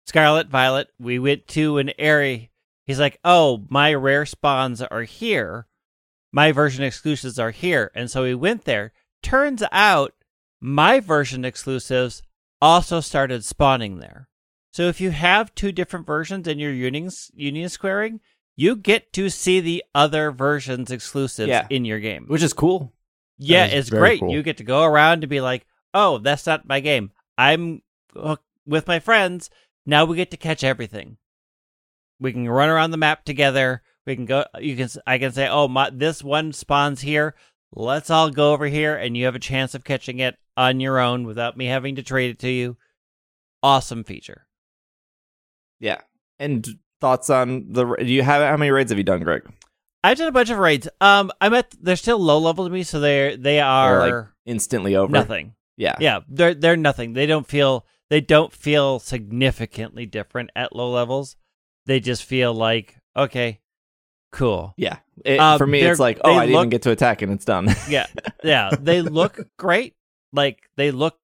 Scarlet 0.06 0.48
Violet, 0.48 0.88
we 0.98 1.18
went 1.18 1.48
to 1.48 1.78
an 1.78 1.92
area. 1.98 2.48
He's 2.86 3.00
like, 3.00 3.18
"Oh, 3.24 3.64
my 3.70 3.94
rare 3.94 4.26
spawns 4.26 4.82
are 4.82 5.02
here. 5.04 5.66
My 6.32 6.52
version 6.52 6.84
exclusives 6.84 7.38
are 7.38 7.50
here." 7.50 7.90
And 7.94 8.10
so 8.10 8.22
we 8.22 8.34
went 8.34 8.64
there. 8.64 8.92
Turns 9.22 9.62
out, 9.72 10.14
my 10.60 11.00
version 11.00 11.44
exclusives 11.44 12.22
also 12.60 13.00
started 13.00 13.44
spawning 13.44 13.98
there. 13.98 14.28
So 14.72 14.82
if 14.88 15.00
you 15.00 15.10
have 15.10 15.54
two 15.54 15.72
different 15.72 16.06
versions 16.06 16.46
in 16.46 16.58
your 16.58 16.72
union 16.72 17.10
union 17.34 17.68
squaring, 17.68 18.20
you 18.56 18.76
get 18.76 19.12
to 19.14 19.28
see 19.30 19.60
the 19.60 19.82
other 19.94 20.30
versions 20.30 20.90
exclusives 20.90 21.48
Yeah. 21.48 21.66
in 21.70 21.84
your 21.84 21.98
game. 21.98 22.26
Which 22.26 22.42
is 22.42 22.52
cool. 22.52 22.92
Yeah, 23.38 23.66
is 23.66 23.88
it's 23.88 23.90
great. 23.90 24.20
cool. 24.20 24.30
You 24.32 24.42
get 24.42 24.58
to 24.58 24.64
go 24.64 24.84
around 24.84 25.22
to 25.22 25.26
be 25.26 25.40
like, 25.40 25.66
"Oh, 25.94 26.18
that's 26.18 26.46
not 26.46 26.68
my 26.68 26.80
game. 26.80 27.10
I'm 27.38 27.82
with 28.66 28.86
my 28.86 28.98
friends. 29.00 29.48
Now 29.86 30.04
we 30.04 30.16
get 30.16 30.30
to 30.32 30.36
catch 30.36 30.62
everything. 30.62 31.16
We 32.20 32.32
can 32.32 32.46
run 32.48 32.68
around 32.68 32.90
the 32.90 32.98
map 32.98 33.24
together. 33.24 33.82
We 34.06 34.16
can 34.16 34.24
go. 34.26 34.44
You 34.58 34.76
can. 34.76 34.88
I 35.06 35.18
can 35.18 35.32
say, 35.32 35.48
"Oh, 35.48 35.68
my 35.68 35.90
this 35.90 36.22
one 36.22 36.52
spawns 36.52 37.00
here. 37.02 37.34
Let's 37.72 38.10
all 38.10 38.30
go 38.30 38.52
over 38.52 38.66
here, 38.66 38.96
and 38.96 39.16
you 39.16 39.26
have 39.26 39.34
a 39.34 39.40
chance 39.40 39.74
of 39.74 39.84
catching 39.84 40.18
it 40.18 40.36
on 40.56 40.80
your 40.80 40.98
own 40.98 41.24
without 41.24 41.56
me 41.56 41.66
having 41.66 41.96
to 41.96 42.02
trade 42.02 42.30
it 42.30 42.38
to 42.40 42.50
you." 42.50 42.76
Awesome 43.62 44.04
feature. 44.04 44.46
Yeah. 45.80 46.00
And 46.38 46.66
thoughts 47.00 47.30
on 47.30 47.66
the 47.72 47.84
do 47.96 48.06
you 48.06 48.22
have 48.22 48.42
how 48.42 48.56
many 48.56 48.70
raids 48.70 48.90
have 48.90 48.98
you 48.98 49.04
done, 49.04 49.22
Greg? 49.22 49.42
I've 50.02 50.16
done 50.16 50.28
a 50.28 50.32
bunch 50.32 50.48
of 50.50 50.58
raids. 50.58 50.88
Um, 51.00 51.30
I'm 51.40 51.52
at. 51.54 51.74
They're 51.80 51.96
still 51.96 52.18
low 52.18 52.38
level 52.38 52.64
to 52.64 52.70
me, 52.70 52.82
so 52.82 53.00
they're 53.00 53.36
they 53.36 53.60
are 53.60 53.98
like, 53.98 54.28
Instantly 54.46 54.96
over. 54.96 55.12
nothing. 55.12 55.54
Yeah. 55.76 55.96
yeah 55.98 56.20
they're 56.28 56.52
they're 56.52 56.76
nothing 56.76 57.14
they 57.14 57.24
don't 57.24 57.46
feel 57.46 57.86
they 58.10 58.20
don't 58.20 58.52
feel 58.52 58.98
significantly 58.98 60.04
different 60.04 60.50
at 60.54 60.76
low 60.76 60.90
levels 60.90 61.36
they 61.86 62.00
just 62.00 62.22
feel 62.22 62.52
like 62.52 62.98
okay 63.16 63.59
cool. 64.32 64.74
Yeah. 64.76 64.98
It- 65.24 65.38
Um, 65.40 65.58
for 65.58 65.66
me, 65.66 65.80
it's 65.80 66.00
like, 66.00 66.20
oh, 66.24 66.32
I 66.34 66.46
didn't 66.46 66.56
even 66.58 66.68
get 66.70 66.82
to 66.82 66.90
attack 66.90 67.22
and 67.22 67.32
it's 67.32 67.44
done. 67.44 67.68
yeah. 67.88 68.06
Yeah. 68.44 68.70
They 68.80 69.02
look 69.02 69.38
great. 69.58 69.94
Like 70.32 70.60
they 70.76 70.90
look 70.90 71.18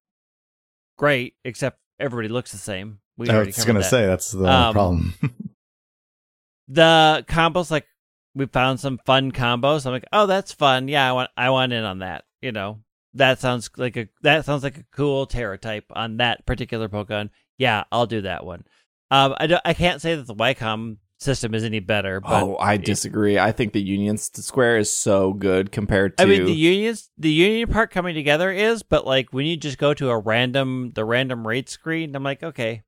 great 0.99 1.35
except 1.45 1.79
everybody 2.01 2.29
looks 2.29 2.53
the 2.53 2.59
same. 2.59 2.99
We 3.17 3.31
I 3.31 3.39
was 3.43 3.57
covered 3.57 3.67
gonna 3.67 3.83
say 3.85 4.07
that's 4.07 4.31
the 4.33 4.47
Um, 4.47 4.73
problem. 4.75 5.15
the 6.69 7.25
combos 7.29 7.71
like 7.71 7.87
we 8.35 8.47
found 8.47 8.81
some 8.81 8.99
fun 9.07 9.33
combos. 9.33 9.87
I'm 9.87 9.93
like 9.93 10.05
oh 10.13 10.27
that's 10.27 10.53
fun. 10.53 10.89
Yeah 10.89 11.09
i 11.09 11.13
want 11.13 11.31
i 11.37 11.51
want 11.51 11.73
in 11.73 11.85
on 11.85 12.01
that 12.01 12.25
you 12.43 12.53
know? 12.53 12.81
That 13.15 13.39
sounds 13.41 13.71
like 13.77 13.97
a 13.97 14.09
that 14.23 14.45
sounds 14.45 14.63
like 14.63 14.77
a 14.79 14.85
cool 14.93 15.27
tera 15.27 15.57
type 15.57 15.85
on 15.91 16.19
that 16.19 16.45
particular 16.45 16.89
pokemon. 16.89 17.31
Yeah 17.59 17.85
i'll 17.93 18.07
do 18.07 18.23
that 18.23 18.45
one. 18.45 18.65
Um 19.11 19.35
i 19.39 19.47
don't, 19.47 19.63
i 19.65 19.73
can't 19.75 20.03
say 20.03 20.15
that 20.17 20.27
the 20.27 20.35
Y-Comm 20.35 20.99
system 21.19 21.55
is 21.55 21.65
any 21.65 21.81
better. 21.81 22.21
But 22.21 22.43
oh, 22.43 22.57
I 22.59 22.77
disagree. 22.77 23.39
I 23.39 23.53
think 23.53 23.73
the 23.73 23.83
Union 23.83 24.17
Square 24.19 24.79
is 24.79 24.93
so 24.95 25.33
good 25.33 25.73
compared 25.73 26.17
to. 26.19 26.23
I 26.23 26.27
mean, 26.27 26.45
the 26.45 26.53
unions, 26.53 27.11
the 27.19 27.31
union 27.31 27.69
part 27.69 27.91
coming 27.91 28.15
together 28.15 28.51
is, 28.51 28.83
but 28.83 29.07
like 29.07 29.33
when 29.33 29.47
you 29.47 29.57
just 29.57 29.79
go 29.79 29.95
to 29.95 30.11
a 30.11 30.19
random, 30.19 30.93
the 30.95 31.05
random 31.05 31.47
rate 31.47 31.69
screen, 31.69 32.15
I'm 32.15 32.23
like, 32.23 32.43
okay, 32.43 32.83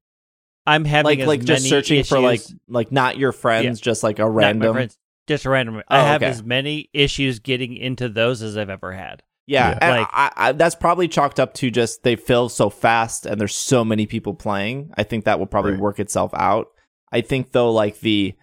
I'm 0.67 0.85
having 0.85 1.05
like 1.07 1.21
as 1.21 1.27
like 1.27 1.45
just 1.45 1.63
many 1.63 1.71
searching 1.71 2.05
for 2.05 2.21
like 2.21 2.43
like 2.69 2.93
not 2.93 3.17
your 3.19 3.33
friends, 3.33 3.81
just 3.81 4.03
like 4.03 4.19
a 4.19 4.23
not 4.23 4.29
my 4.31 4.35
random. 4.37 4.75
friends, 4.75 4.99
just 5.27 5.45
a 5.47 5.51
random. 5.51 5.83
I 5.89 6.01
Oh, 6.01 6.05
have 6.05 6.23
okay. 6.23 6.31
as 6.31 6.43
many 6.43 6.91
issues 6.93 7.39
getting 7.39 7.77
into 7.77 8.09
those 8.09 8.43
as 8.43 8.57
I've 8.59 8.71
ever 8.71 8.93
had. 8.93 9.23
Yeah, 9.47 9.79
Yeah. 9.81 9.97
Like- 10.01 10.09
I, 10.13 10.31
I, 10.37 10.53
that's 10.53 10.75
probably 10.75 11.09
chalked 11.09 11.41
up 11.41 11.55
to 11.55 11.71
just 11.71 12.03
they 12.03 12.17
fill 12.17 12.51
so 12.51 12.69
fast 12.69 13.25
and 13.25 13.41
there's 13.41 13.55
so 13.55 13.83
many 13.83 14.05
people 14.07 14.35
playing. 14.35 14.91
I 14.99 15.05
think 15.05 15.25
that 15.25 15.39
will 15.39 15.47
probably 15.47 15.73
Right. 15.73 15.81
work 15.81 15.99
itself 16.01 16.33
out. 16.35 16.69
I 17.13 17.21
think 17.21 17.53
though, 17.53 17.73
like 17.73 18.01
the 18.01 18.35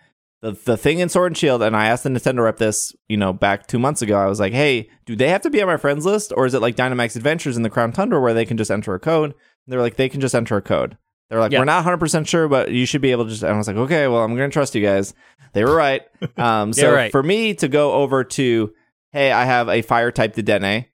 the 0.42 0.52
the 0.52 0.78
thing 0.78 1.00
in 1.00 1.10
Sword 1.10 1.32
and 1.32 1.38
Shield, 1.38 1.62
and 1.64 1.76
I 1.76 1.88
asked 1.88 2.04
the 2.04 2.10
Nintendo 2.10 2.44
rep 2.44 2.58
this, 2.58 2.96
you 3.10 3.18
know, 3.18 3.34
back 3.34 3.68
two 3.68 3.80
months 3.80 4.02
ago. 4.02 4.18
I 4.18 4.28
was 4.28 4.40
like, 4.40 4.54
hey, 4.54 4.90
do 5.06 5.16
they 5.16 5.30
have 5.30 5.42
to 5.42 5.50
be 5.50 5.62
on 5.62 5.68
my 5.68 5.78
friends 5.78 6.06
list, 6.06 6.34
or 6.36 6.46
is 6.46 6.54
it 6.54 6.62
like 6.62 6.76
Dynamax 6.76 7.16
Adventures 7.16 7.58
in 7.58 7.64
the 7.64 7.70
Crown 7.70 7.92
Tundra 7.92 8.20
where 8.20 8.34
they 8.34 8.46
can 8.46 8.58
just 8.58 8.72
enter 8.72 8.94
a 8.94 9.00
code? 9.00 9.32
And 9.32 9.74
they're 9.74 9.82
like, 9.82 9.96
they 9.96 10.10
can 10.10 10.22
just 10.22 10.36
enter 10.36 10.58
a 10.58 10.62
code. 10.62 10.98
They're 11.30 11.40
like, 11.40 11.52
Yeah. 11.52 11.60
we're 11.60 11.66
not 11.66 11.78
100 11.78 11.98
percent 11.98 12.28
sure, 12.28 12.48
but 12.48 12.72
you 12.72 12.86
should 12.86 13.02
be 13.02 13.12
able 13.12 13.24
to 13.24 13.32
just. 13.32 13.42
And 13.44 13.54
I 13.54 13.58
was 13.58 13.68
like, 13.68 13.78
okay, 13.78 14.08
well, 14.08 14.24
I'm 14.24 14.36
gonna 14.36 14.50
trust 14.50 14.76
you 14.76 14.84
guys. 14.84 15.14
They 15.54 15.64
were 15.64 15.76
right. 15.76 16.02
Um, 16.38 16.74
so 16.74 16.90
were 16.90 16.96
right. 16.96 17.12
for 17.12 17.24
me 17.24 17.54
to 17.56 17.68
go 17.68 17.94
over 17.94 18.24
to, 18.24 18.74
hey, 19.14 19.32
I 19.32 19.46
have 19.46 19.70
a 19.70 19.82
fire 19.82 20.12
type 20.12 20.34
to 20.36 20.44
Dedenne. 20.44 20.86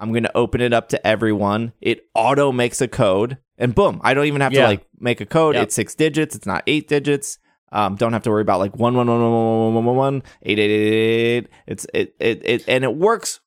I'm 0.00 0.10
going 0.12 0.22
to 0.24 0.36
open 0.36 0.60
it 0.60 0.72
up 0.72 0.88
to 0.90 1.06
everyone. 1.06 1.72
It 1.80 2.06
auto 2.14 2.52
makes 2.52 2.80
a 2.80 2.88
code, 2.88 3.38
and 3.56 3.74
boom, 3.74 4.00
I 4.04 4.14
don't 4.14 4.26
even 4.26 4.40
have 4.42 4.52
to 4.52 4.62
like 4.64 4.86
make 4.98 5.20
a 5.20 5.26
code. 5.26 5.54
Yep. 5.56 5.64
It's 5.64 5.74
six 5.74 5.94
digits. 5.94 6.36
It's 6.36 6.46
not 6.46 6.62
eight 6.66 6.86
digits. 6.88 7.38
Um, 7.72 7.96
don't 7.96 8.12
have 8.14 8.22
to 8.22 8.30
worry 8.30 8.42
about 8.42 8.60
like 8.60 8.76
one 8.76 8.94
one 8.94 9.08
one 9.08 9.20
one 9.20 9.32
one 9.32 9.74
one 9.74 9.84
one 9.84 9.96
one 9.96 10.22
eight 10.42 10.58
eight 10.58 10.70
eight 10.70 11.36
eight. 11.36 11.48
It's 11.66 11.86
it 11.92 12.14
it 12.18 12.40
it 12.44 12.64
and 12.68 12.84
it 12.84 12.94
works 12.96 13.40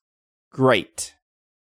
great. 0.50 1.14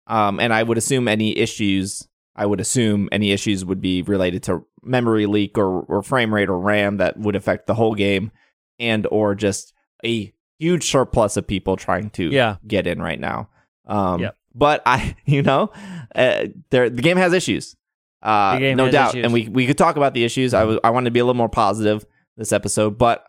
Um, 0.06 0.40
and 0.40 0.52
I 0.52 0.62
would 0.62 0.78
assume 0.78 1.06
any 1.08 1.36
issues. 1.36 2.08
I 2.34 2.46
would 2.46 2.60
assume 2.60 3.08
any 3.12 3.32
issues 3.32 3.64
would 3.64 3.80
be 3.80 4.02
related 4.02 4.42
to 4.44 4.64
memory 4.82 5.26
leak 5.26 5.58
or 5.58 5.82
or 5.82 6.02
frame 6.02 6.32
rate 6.34 6.48
or 6.48 6.58
RAM 6.58 6.96
that 6.96 7.18
would 7.18 7.36
affect 7.36 7.66
the 7.66 7.74
whole 7.74 7.94
game, 7.94 8.30
and 8.78 9.06
or 9.10 9.34
just 9.34 9.72
a 10.04 10.32
huge 10.58 10.90
surplus 10.90 11.36
of 11.36 11.46
people 11.46 11.76
trying 11.76 12.10
to 12.10 12.24
Yeah. 12.30 12.56
get 12.66 12.86
in 12.86 13.00
right 13.02 13.20
now. 13.20 13.48
Um, 13.86 14.20
Yep. 14.20 14.36
But 14.58 14.82
I, 14.84 15.16
you 15.24 15.42
know, 15.42 15.70
uh, 16.14 16.46
there 16.70 16.90
the 16.90 17.02
game 17.02 17.16
has 17.16 17.32
issues, 17.32 17.76
uh, 18.22 18.54
The 18.54 18.60
game 18.60 18.76
no 18.76 18.84
has 18.86 18.92
doubt, 18.92 19.10
issues. 19.14 19.24
and 19.24 19.32
we 19.32 19.48
we 19.48 19.66
could 19.66 19.78
talk 19.78 19.96
about 19.96 20.12
the 20.14 20.24
issues. 20.24 20.52
I 20.54 20.64
was 20.64 20.78
I 20.82 20.90
wanted 20.90 21.06
to 21.06 21.10
be 21.12 21.20
a 21.20 21.24
little 21.24 21.34
more 21.38 21.48
positive 21.48 22.04
this 22.36 22.52
episode, 22.52 22.98
but 22.98 23.24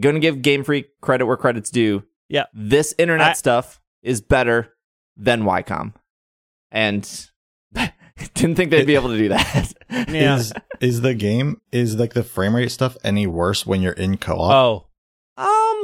going 0.00 0.14
to 0.14 0.20
give 0.20 0.42
Game 0.42 0.64
Freak 0.64 0.86
credit 1.00 1.26
where 1.26 1.36
credit's 1.36 1.70
due. 1.70 2.02
Yeah. 2.28 2.46
this 2.54 2.94
internet 2.98 3.28
I- 3.28 3.32
stuff 3.34 3.80
is 4.02 4.20
better 4.22 4.72
than 5.16 5.44
Y-Comm, 5.44 5.92
and 6.72 7.02
didn't 8.34 8.56
think 8.56 8.70
they'd 8.70 8.86
be 8.86 8.94
able 8.94 9.10
to 9.10 9.18
do 9.18 9.28
that. 9.28 9.72
Yeah. 10.08 10.36
Is 10.38 10.52
is 10.80 11.00
the 11.02 11.14
game 11.14 11.60
is 11.70 11.94
like 11.96 12.14
the 12.14 12.24
frame 12.24 12.56
rate 12.56 12.70
stuff 12.72 12.96
any 13.04 13.26
worse 13.28 13.64
when 13.64 13.80
you're 13.80 13.92
in 13.92 14.16
co-op? 14.16 14.50
Oh, 14.52 14.86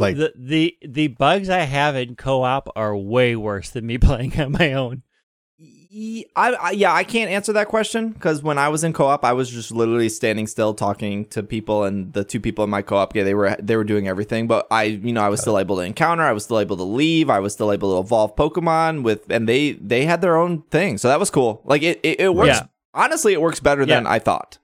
Like- 0.01 0.17
the 0.17 0.33
the 0.37 0.77
the 0.87 1.09
bugs 1.09 1.49
I 1.49 1.61
have 1.61 1.97
in 1.97 2.17
co-op 2.17 2.71
are 2.77 2.97
way 2.97 3.37
worse 3.37 3.71
than 3.71 3.87
me 3.87 3.99
playing 4.09 4.39
on 4.41 4.53
my 4.53 4.73
own. 4.73 5.03
I, 6.37 6.53
I 6.53 6.71
yeah, 6.71 6.95
I 6.95 7.03
can't 7.03 7.31
answer 7.31 7.53
that 7.55 7.67
question 7.67 8.11
because 8.11 8.43
when 8.45 8.59
I 8.59 8.69
was 8.69 8.85
in 8.85 8.93
co-op, 8.93 9.25
I 9.25 9.33
was 9.33 9.51
just 9.51 9.73
literally 9.73 10.09
standing 10.09 10.47
still 10.47 10.73
talking 10.73 11.25
to 11.27 11.43
people, 11.43 11.83
and 11.83 12.13
the 12.13 12.23
two 12.23 12.39
people 12.39 12.63
in 12.63 12.71
my 12.71 12.81
co-op, 12.81 13.15
yeah, 13.17 13.25
they 13.25 13.35
were 13.35 13.57
they 13.61 13.77
were 13.77 13.85
doing 13.85 14.07
everything. 14.07 14.47
But 14.47 14.69
I, 14.71 14.85
you 14.85 15.13
know, 15.13 15.21
I 15.21 15.29
was 15.29 15.41
still 15.41 15.59
able 15.59 15.77
to 15.77 15.83
encounter, 15.83 16.23
I 16.23 16.33
was 16.33 16.45
still 16.45 16.61
able 16.61 16.77
to 16.77 16.85
leave, 16.85 17.29
I 17.29 17.41
was 17.41 17.53
still 17.53 17.73
able 17.73 17.97
to 17.97 18.07
evolve 18.07 18.37
Pokemon 18.37 19.03
with, 19.03 19.29
and 19.31 19.49
they 19.49 19.73
they 19.73 20.05
had 20.05 20.21
their 20.21 20.37
own 20.37 20.63
thing, 20.71 20.97
so 20.97 21.09
that 21.09 21.19
was 21.19 21.29
cool. 21.29 21.61
Like 21.65 21.83
it 21.83 21.99
it, 22.05 22.21
it 22.21 22.35
works. 22.35 22.49
Yeah. 22.49 22.67
Honestly, 22.95 23.33
it 23.33 23.41
works 23.41 23.59
better 23.59 23.85
than 23.85 24.07
I 24.07 24.21
thought. 24.21 24.59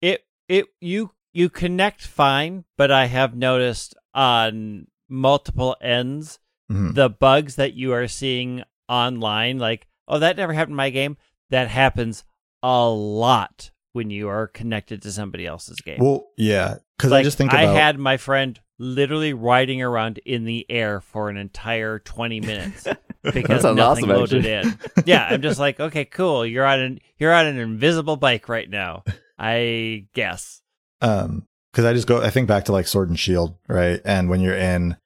It 0.00 0.24
it 0.48 0.66
you 0.80 1.12
you 1.32 1.48
connect 1.48 2.02
fine, 2.06 2.64
but 2.76 2.90
I 2.90 3.06
have 3.06 3.34
noticed 3.34 3.94
on 4.14 4.86
multiple 5.08 5.76
ends 5.80 6.38
Mhm. 6.70 6.94
the 6.94 7.10
bugs 7.10 7.56
that 7.56 7.74
you 7.74 7.92
are 7.92 8.08
seeing 8.08 8.62
online, 8.88 9.58
like, 9.58 9.86
oh, 10.08 10.18
that 10.18 10.36
never 10.36 10.52
happened 10.52 10.72
in 10.72 10.76
my 10.76 10.90
game. 10.90 11.16
That 11.50 11.68
happens 11.68 12.24
a 12.62 12.88
lot 12.88 13.70
when 13.92 14.08
you 14.10 14.28
are 14.28 14.46
connected 14.46 15.02
to 15.02 15.12
somebody 15.12 15.46
else's 15.46 15.80
game. 15.80 15.98
Well, 16.00 16.28
yeah, 16.38 16.76
because 16.96 17.10
like, 17.10 17.20
I 17.20 17.24
just 17.24 17.36
think 17.36 17.52
about 17.52 17.64
I 17.64 17.66
had 17.72 17.98
my 17.98 18.16
friend 18.16 18.58
literally 18.78 19.34
riding 19.34 19.82
around 19.82 20.18
in 20.18 20.44
the 20.44 20.64
air 20.70 21.00
for 21.00 21.28
an 21.28 21.36
entire 21.36 21.98
20 21.98 22.40
minutes 22.40 22.86
because 23.22 23.62
nothing 23.64 23.78
awesome, 23.80 24.08
loaded 24.08 24.46
in. 24.46 24.78
Yeah, 25.04 25.26
I'm 25.28 25.42
just 25.42 25.60
like, 25.60 25.78
okay, 25.78 26.04
cool. 26.06 26.46
You're 26.46 26.64
on 26.64 26.80
an 26.80 27.00
you're 27.18 27.34
on 27.34 27.46
an 27.46 27.58
invisible 27.58 28.16
bike 28.16 28.48
right 28.48 28.68
now. 28.68 29.04
I 29.38 30.06
guess. 30.14 30.61
Um 31.02 31.46
because 31.72 31.84
I 31.86 31.92
just 31.94 32.06
go 32.06 32.22
I 32.22 32.30
think 32.30 32.48
back 32.48 32.64
to 32.66 32.72
like 32.72 32.86
Sword 32.86 33.08
and 33.08 33.18
Shield, 33.18 33.56
right? 33.68 34.00
And 34.04 34.28
when 34.30 34.40
you're 34.40 34.56
in 34.56 34.96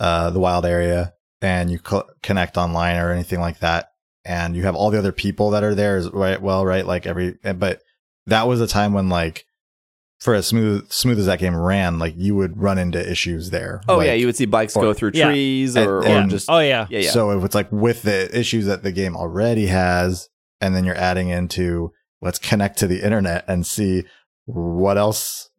uh 0.00 0.30
the 0.30 0.40
wild 0.40 0.64
area 0.66 1.14
and 1.40 1.70
you 1.70 1.78
co- 1.78 2.08
connect 2.22 2.56
online 2.56 2.96
or 2.98 3.10
anything 3.12 3.40
like 3.40 3.58
that, 3.60 3.88
and 4.24 4.54
you 4.56 4.62
have 4.62 4.74
all 4.76 4.90
the 4.90 4.98
other 4.98 5.12
people 5.12 5.50
that 5.50 5.64
are 5.64 5.74
there, 5.74 5.96
as 5.96 6.08
right? 6.10 6.40
Well, 6.40 6.64
right, 6.64 6.86
like 6.86 7.06
every 7.06 7.36
but 7.56 7.82
that 8.26 8.46
was 8.46 8.60
a 8.60 8.66
time 8.66 8.92
when 8.92 9.08
like 9.08 9.44
for 10.20 10.34
as 10.34 10.46
smooth 10.46 10.88
smooth 10.92 11.18
as 11.18 11.26
that 11.26 11.40
game 11.40 11.56
ran, 11.56 11.98
like 11.98 12.14
you 12.16 12.36
would 12.36 12.60
run 12.60 12.78
into 12.78 13.10
issues 13.10 13.50
there. 13.50 13.80
Oh 13.88 13.96
Like, 13.96 14.06
yeah, 14.06 14.12
you 14.12 14.26
would 14.26 14.36
see 14.36 14.46
bikes 14.46 14.76
or- 14.76 14.82
go 14.82 14.94
through 14.94 15.12
Yeah. 15.14 15.26
trees 15.26 15.74
And- 15.74 15.88
or, 15.88 16.06
or 16.06 16.22
just 16.28 16.48
Oh 16.48 16.60
yeah. 16.60 16.86
yeah 16.90 17.00
yeah. 17.00 17.10
So 17.10 17.36
if 17.36 17.42
it's 17.44 17.54
like 17.56 17.72
with 17.72 18.02
the 18.02 18.28
issues 18.38 18.66
that 18.66 18.84
the 18.84 18.92
game 18.92 19.16
already 19.16 19.66
has, 19.66 20.28
and 20.60 20.76
then 20.76 20.84
you're 20.84 20.94
adding 20.96 21.28
into 21.30 21.90
let's 22.20 22.38
connect 22.38 22.78
to 22.78 22.86
the 22.86 23.02
internet 23.04 23.44
and 23.48 23.66
see 23.66 24.04
what 24.46 24.98
else 24.98 25.50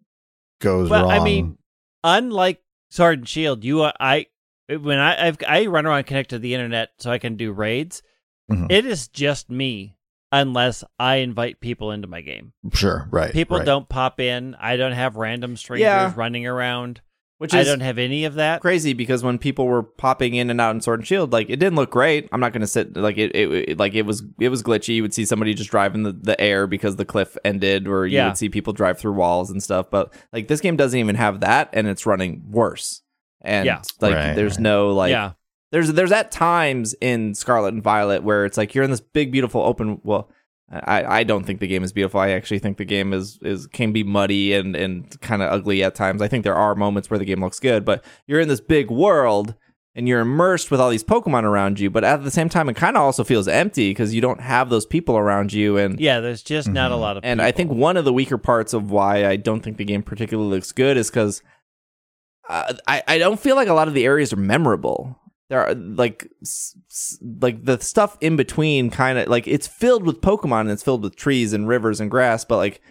goes 0.61 0.89
Well, 0.89 1.03
wrong. 1.03 1.11
I 1.11 1.23
mean, 1.23 1.57
unlike 2.03 2.61
Sword 2.89 3.19
and 3.19 3.27
Shield, 3.29 3.63
you 3.63 3.81
uh, 3.83 3.91
I 3.99 4.27
when 4.69 4.99
I 4.99 5.27
I've, 5.27 5.37
I 5.47 5.65
run 5.67 5.85
around 5.85 6.05
connect 6.05 6.29
to 6.31 6.39
the 6.39 6.53
internet 6.53 6.89
so 6.99 7.11
I 7.11 7.17
can 7.17 7.35
do 7.35 7.51
raids. 7.51 8.01
Mhm. 8.51 8.71
It 8.71 8.85
is 8.85 9.07
just 9.07 9.49
me 9.49 9.95
unless 10.31 10.83
I 10.99 11.17
invite 11.17 11.59
people 11.59 11.91
into 11.91 12.07
my 12.07 12.21
game. 12.21 12.53
sure, 12.73 13.07
right. 13.11 13.31
People 13.31 13.57
right. 13.57 13.65
don't 13.65 13.87
pop 13.87 14.19
in. 14.19 14.55
I 14.55 14.77
don't 14.77 14.91
have 14.93 15.15
random 15.15 15.55
strangers 15.57 15.83
Yeah. 15.83 16.13
running 16.15 16.47
around. 16.47 17.01
Which 17.43 17.53
I 17.53 17.63
don't 17.63 17.81
have 17.81 17.97
any 17.97 18.25
of 18.25 18.35
that. 18.35 18.61
crazy 18.61 18.93
because 18.93 19.23
when 19.23 19.37
people 19.37 19.67
were 19.67 19.83
popping 19.83 20.33
in 20.33 20.49
and 20.49 20.59
out 20.59 20.73
in 20.73 20.81
Sword 20.81 21.01
and 21.01 21.07
Shield, 21.07 21.31
like 21.31 21.49
it 21.49 21.57
didn't 21.57 21.75
look 21.75 21.91
great. 21.91 22.27
I'm 22.31 22.39
not 22.39 22.53
gonna 22.53 22.65
sit 22.65 22.95
like 22.97 23.17
it, 23.17 23.35
it, 23.35 23.51
it- 23.69 23.77
like 23.77 23.93
it 23.93 24.03
was 24.07 24.23
it 24.39 24.49
was 24.49 24.63
glitchy. 24.63 24.95
You 24.95 25.01
would 25.01 25.13
see 25.13 25.25
somebody 25.25 25.53
just 25.53 25.69
drive 25.69 25.93
in 25.93 26.03
the, 26.03 26.13
the 26.13 26.39
air 26.41 26.65
because 26.65 26.95
the 26.95 27.05
cliff 27.05 27.37
ended, 27.45 27.87
or 27.87 28.07
you 28.07 28.15
Yeah. 28.17 28.27
would 28.29 28.37
see 28.37 28.49
people 28.49 28.73
drive 28.73 28.97
through 28.97 29.13
walls 29.13 29.51
and 29.51 29.61
stuff. 29.61 29.91
But 29.91 30.13
like 30.31 30.47
this 30.47 30.61
game 30.61 30.75
doesn't 30.77 30.99
even 30.99 31.15
have 31.15 31.41
that, 31.41 31.69
and 31.73 31.87
it's 31.87 32.05
running 32.05 32.43
worse. 32.49 33.01
And 33.41 33.65
Yeah. 33.65 33.81
like 33.99 34.15
Right, 34.15 34.33
there's 34.35 34.57
no 34.57 34.89
like 34.93 35.11
yeah. 35.11 35.33
there's 35.71 35.91
there's 35.91 36.11
at 36.13 36.31
times 36.31 36.95
in 37.01 37.35
Scarlet 37.35 37.73
and 37.73 37.83
Violet 37.83 38.23
where 38.23 38.45
it's 38.45 38.57
like 38.57 38.73
you're 38.73 38.85
in 38.85 38.91
this 38.91 39.01
big 39.01 39.31
beautiful 39.31 39.61
open 39.61 39.99
well 40.03 40.29
I, 40.85 41.19
I 41.19 41.23
don't 41.23 41.43
think 41.45 41.59
the 41.59 41.67
game 41.67 41.83
is 41.83 41.93
beautiful. 41.93 42.19
I 42.19 42.29
actually 42.31 42.59
think 42.59 42.77
the 42.77 42.85
game 42.85 43.13
is 43.13 43.37
is 43.41 43.67
can 43.67 43.91
be 43.91 44.03
muddy 44.03 44.53
and 44.53 44.75
and 44.75 45.19
kind 45.21 45.41
of 45.41 45.51
ugly 45.51 45.83
at 45.83 45.95
times. 45.95 46.21
I 46.21 46.27
think 46.27 46.43
there 46.43 46.55
are 46.55 46.75
moments 46.75 47.09
where 47.09 47.19
the 47.19 47.25
game 47.25 47.41
looks 47.41 47.59
good, 47.59 47.85
but 47.85 48.03
you're 48.27 48.39
in 48.41 48.47
this 48.47 48.61
big 48.61 48.89
world 48.89 49.55
and 49.95 50.07
you're 50.07 50.21
immersed 50.21 50.71
with 50.71 50.79
all 50.81 50.89
these 50.89 51.03
Pokemon 51.03 51.43
around 51.43 51.79
you. 51.79 51.91
But 51.91 52.03
at 52.03 52.23
the 52.23 52.31
same 52.31 52.49
time, 52.49 52.67
it 52.67 52.75
kind 52.75 52.97
of 52.97 53.03
also 53.03 53.23
feels 53.23 53.47
empty 53.47 53.91
because 53.91 54.15
you 54.15 54.21
don't 54.21 54.41
have 54.41 54.71
those 54.71 54.87
people 54.87 55.15
around 55.17 55.53
you. 55.53 55.77
And 55.77 55.99
Yeah, 55.99 56.19
there's 56.19 56.41
just 56.41 56.67
not 56.67 56.91
a 56.91 56.95
Mhm. 56.95 56.99
lot 56.99 57.17
of 57.17 57.23
and 57.23 57.39
I 57.41 57.51
think 57.51 57.71
one 57.71 57.95
of 57.95 58.03
the 58.03 58.13
weaker 58.13 58.39
parts 58.39 58.73
of 58.73 58.89
why 58.89 59.27
I 59.27 59.35
don't 59.35 59.61
think 59.61 59.77
the 59.77 59.85
game 59.85 60.01
particularly 60.01 60.49
looks 60.49 60.71
good 60.71 60.97
is 60.97 61.11
because 61.11 61.43
uh, 62.49 62.73
I 62.87 63.03
I 63.07 63.17
don't 63.19 63.39
feel 63.39 63.55
like 63.55 63.67
a 63.67 63.73
lot 63.73 63.87
of 63.87 63.93
the 63.93 64.05
areas 64.05 64.33
are 64.33 64.37
memorable. 64.37 65.19
There 65.49 65.63
are 65.63 65.75
like 65.75 66.27
s- 66.41 66.75
s- 66.75 66.82
like 67.41 67.63
the 67.65 67.79
stuff 67.79 68.17
in 68.21 68.35
between, 68.35 68.89
kind 68.89 69.17
of 69.17 69.27
like 69.27 69.47
it's 69.47 69.67
filled 69.67 70.05
with 70.05 70.21
Pokemon 70.21 70.61
and 70.61 70.71
it's 70.71 70.83
filled 70.83 71.03
with 71.03 71.15
trees 71.15 71.53
and 71.53 71.67
rivers 71.67 71.99
and 71.99 72.11
grass, 72.11 72.45
but 72.45 72.57
like 72.57 72.81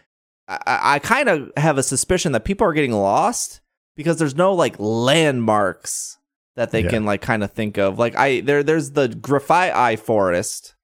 I, 0.49 0.59
I 0.95 0.99
kind 0.99 1.29
of 1.29 1.51
have 1.57 1.79
a 1.79 1.83
suspicion 1.83 2.33
that 2.33 2.45
people 2.45 2.67
are 2.67 2.73
getting 2.73 2.93
lost 2.93 3.61
because 3.97 4.19
there's 4.19 4.35
no 4.37 4.53
like 4.55 4.75
landmarks 4.79 6.19
that 6.57 6.71
they 6.71 6.83
Yeah. 6.85 6.91
can 6.91 7.05
like 7.05 7.23
kind 7.23 7.43
of 7.45 7.53
think 7.53 7.79
of. 7.79 7.99
Like 7.99 8.17
I 8.17 8.41
there 8.41 8.63
there's 8.63 8.91
the 8.93 9.09
Graphite 9.09 9.75
Eye 9.75 9.97
Forest, 9.97 10.75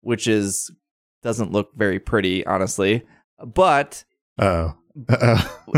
which 0.00 0.26
is 0.26 0.70
doesn't 1.22 1.52
look 1.52 1.70
very 1.76 1.98
pretty, 1.98 2.46
honestly, 2.46 3.02
but 3.44 4.04
Oh. 4.38 4.74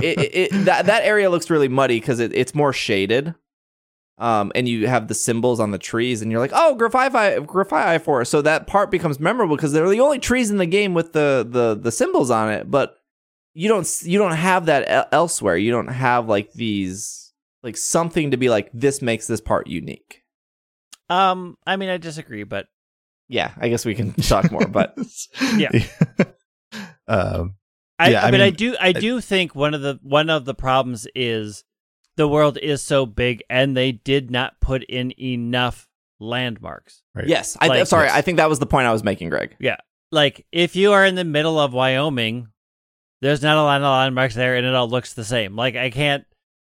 It, 0.01 0.53
it, 0.53 0.65
that 0.67 0.87
that 0.87 1.03
area 1.03 1.29
looks 1.29 1.51
really 1.51 1.67
muddy 1.67 1.99
because 1.99 2.21
it, 2.21 2.33
it's 2.33 2.55
more 2.55 2.73
shaded. 2.73 3.35
Um, 4.19 4.51
and 4.57 4.69
you 4.69 4.89
have 4.89 5.07
the 5.07 5.15
symbols 5.15 5.61
on 5.61 5.71
the 5.71 5.79
trees, 5.79 6.23
and 6.23 6.31
you're 6.31 6.41
like, 6.41 6.51
"Oh, 6.53 6.75
Graphite 6.75 7.47
Graphite 7.47 8.03
Forest." 8.03 8.33
So 8.33 8.43
that 8.43 8.67
part 8.67 8.91
becomes 8.91 9.21
memorable 9.21 9.55
because 9.55 9.73
they're 9.73 9.89
the 9.89 10.01
only 10.01 10.19
trees 10.19 10.51
in 10.51 10.57
the 10.57 10.67
game 10.67 10.93
with 10.93 11.13
the 11.13 11.47
the 11.49 11.79
the 11.81 11.93
symbols 11.93 12.31
on 12.31 12.53
it. 12.53 12.69
But 12.69 12.97
you 13.55 13.69
don't 13.69 13.89
you 14.03 14.19
don't 14.19 14.33
have 14.33 14.67
that 14.67 15.09
elsewhere. 15.13 15.57
You 15.57 15.71
don't 15.71 15.89
have 15.89 16.29
like 16.29 16.53
these 16.53 17.33
like 17.63 17.77
something 17.77 18.31
to 18.31 18.37
be 18.37 18.49
like 18.49 18.71
this 18.73 19.03
makes 19.03 19.27
this 19.27 19.41
part 19.41 19.67
unique. 19.67 20.23
Um, 21.11 21.57
I 21.67 21.77
mean, 21.77 21.89
I 21.89 21.97
disagree, 21.97 22.45
but 22.45 22.67
Yeah, 23.29 23.53
I 23.59 23.69
guess 23.69 23.85
we 23.85 23.95
can 23.95 24.13
talk 24.13 24.51
more, 24.51 24.67
but 24.67 24.97
Yeah. 25.57 25.71
um, 27.09 27.55
I, 27.99 28.11
Yeah, 28.11 28.27
I 28.27 28.31
but 28.31 28.41
I 28.41 28.47
mean, 28.47 28.55
do 28.55 28.77
I 28.81 28.93
do 28.93 29.21
think 29.21 29.55
one 29.55 29.75
of 29.75 29.81
the 29.81 29.99
one 30.03 30.31
of 30.31 30.45
the 30.45 30.55
problems 30.55 31.07
is 31.15 31.65
the 32.19 32.29
world 32.29 32.59
is 32.59 32.83
so 32.83 33.07
big 33.07 33.45
and 33.49 33.77
they 33.77 33.93
did 33.93 34.29
not 34.29 34.61
put 34.61 34.83
in 34.85 35.13
enough 35.21 35.89
landmarks. 36.19 37.01
right. 37.15 37.29
yes, 37.29 37.57
I, 37.61 37.69
Like- 37.69 37.87
sorry, 37.87 38.09
I 38.11 38.23
think 38.23 38.37
that 38.39 38.49
was 38.49 38.59
the 38.59 38.67
point 38.67 38.89
I 38.89 38.93
was 38.93 39.05
making, 39.05 39.31
Greg. 39.31 39.57
Yeah. 39.61 39.77
Like 40.11 40.45
if 40.51 40.75
you 40.75 40.93
are 40.93 41.07
in 41.07 41.15
the 41.15 41.25
middle 41.25 41.61
of 41.61 41.73
Wyoming, 41.73 42.49
there's 43.23 43.41
not 43.41 43.57
a 43.57 43.63
lot 43.63 43.81
of 43.81 43.87
landmarks 43.87 44.35
there 44.35 44.57
and 44.57 44.67
it 44.67 44.75
all 44.75 44.89
looks 44.89 45.15
the 45.15 45.25
same. 45.25 45.55
Like 45.55 45.77
I 45.77 45.91
can't 45.91 46.25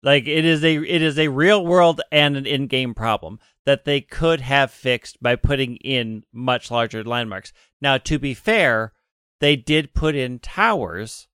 like 0.02 0.28
it 0.28 0.46
is 0.46 0.64
a 0.64 0.76
it 0.78 1.02
is 1.02 1.20
a 1.20 1.28
real 1.28 1.66
world 1.66 2.00
and 2.12 2.38
an 2.38 2.46
in-game 2.46 2.94
problem 2.94 3.40
that 3.66 3.84
they 3.86 4.00
could 4.02 4.40
have 4.42 4.72
fixed 4.72 5.22
by 5.22 5.36
putting 5.36 5.76
in 5.78 6.24
much 6.32 6.72
larger 6.72 7.04
landmarks. 7.04 7.52
Now 7.82 7.98
to 7.98 8.18
be 8.18 8.34
fair, 8.34 8.94
they 9.42 9.56
did 9.58 9.94
put 9.94 10.16
in 10.16 10.40
towers. 10.40 11.28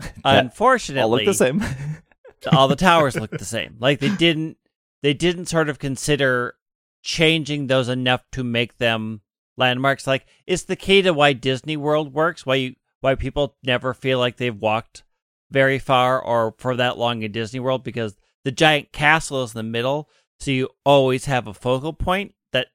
Unfortunately, 0.24 1.02
All 1.02 1.10
look 1.10 1.24
the 1.24 1.34
same. 1.34 1.62
all 2.52 2.68
the 2.68 2.76
towers 2.76 3.16
look 3.16 3.30
the 3.30 3.44
same. 3.44 3.76
Like 3.78 4.00
they 4.00 4.14
didn't 4.14 4.56
they 5.02 5.14
didn't 5.14 5.46
sort 5.46 5.68
of 5.68 5.78
consider 5.78 6.54
changing 7.02 7.66
those 7.66 7.88
enough 7.88 8.24
to 8.32 8.42
make 8.44 8.78
them 8.78 9.20
landmarks. 9.56 10.06
Like 10.06 10.26
it's 10.46 10.64
the 10.64 10.76
key 10.76 11.02
to 11.02 11.12
why 11.12 11.32
Disney 11.32 11.76
World 11.76 12.12
works, 12.12 12.44
why 12.46 12.56
you 12.56 12.74
why 13.00 13.14
people 13.14 13.56
never 13.62 13.94
feel 13.94 14.18
like 14.18 14.36
they've 14.36 14.54
walked 14.60 15.04
very 15.50 15.78
far 15.78 16.20
or 16.20 16.54
for 16.58 16.76
that 16.76 16.98
long 16.98 17.22
in 17.22 17.32
Disney 17.32 17.60
World 17.60 17.84
because 17.84 18.16
the 18.44 18.50
giant 18.50 18.92
castle 18.92 19.42
is 19.42 19.54
in 19.54 19.58
the 19.58 19.62
middle, 19.62 20.08
so 20.40 20.50
you 20.50 20.68
always 20.84 21.24
have 21.26 21.46
a 21.46 21.54
focal 21.54 21.92
point 21.92 22.34
that 22.52 22.68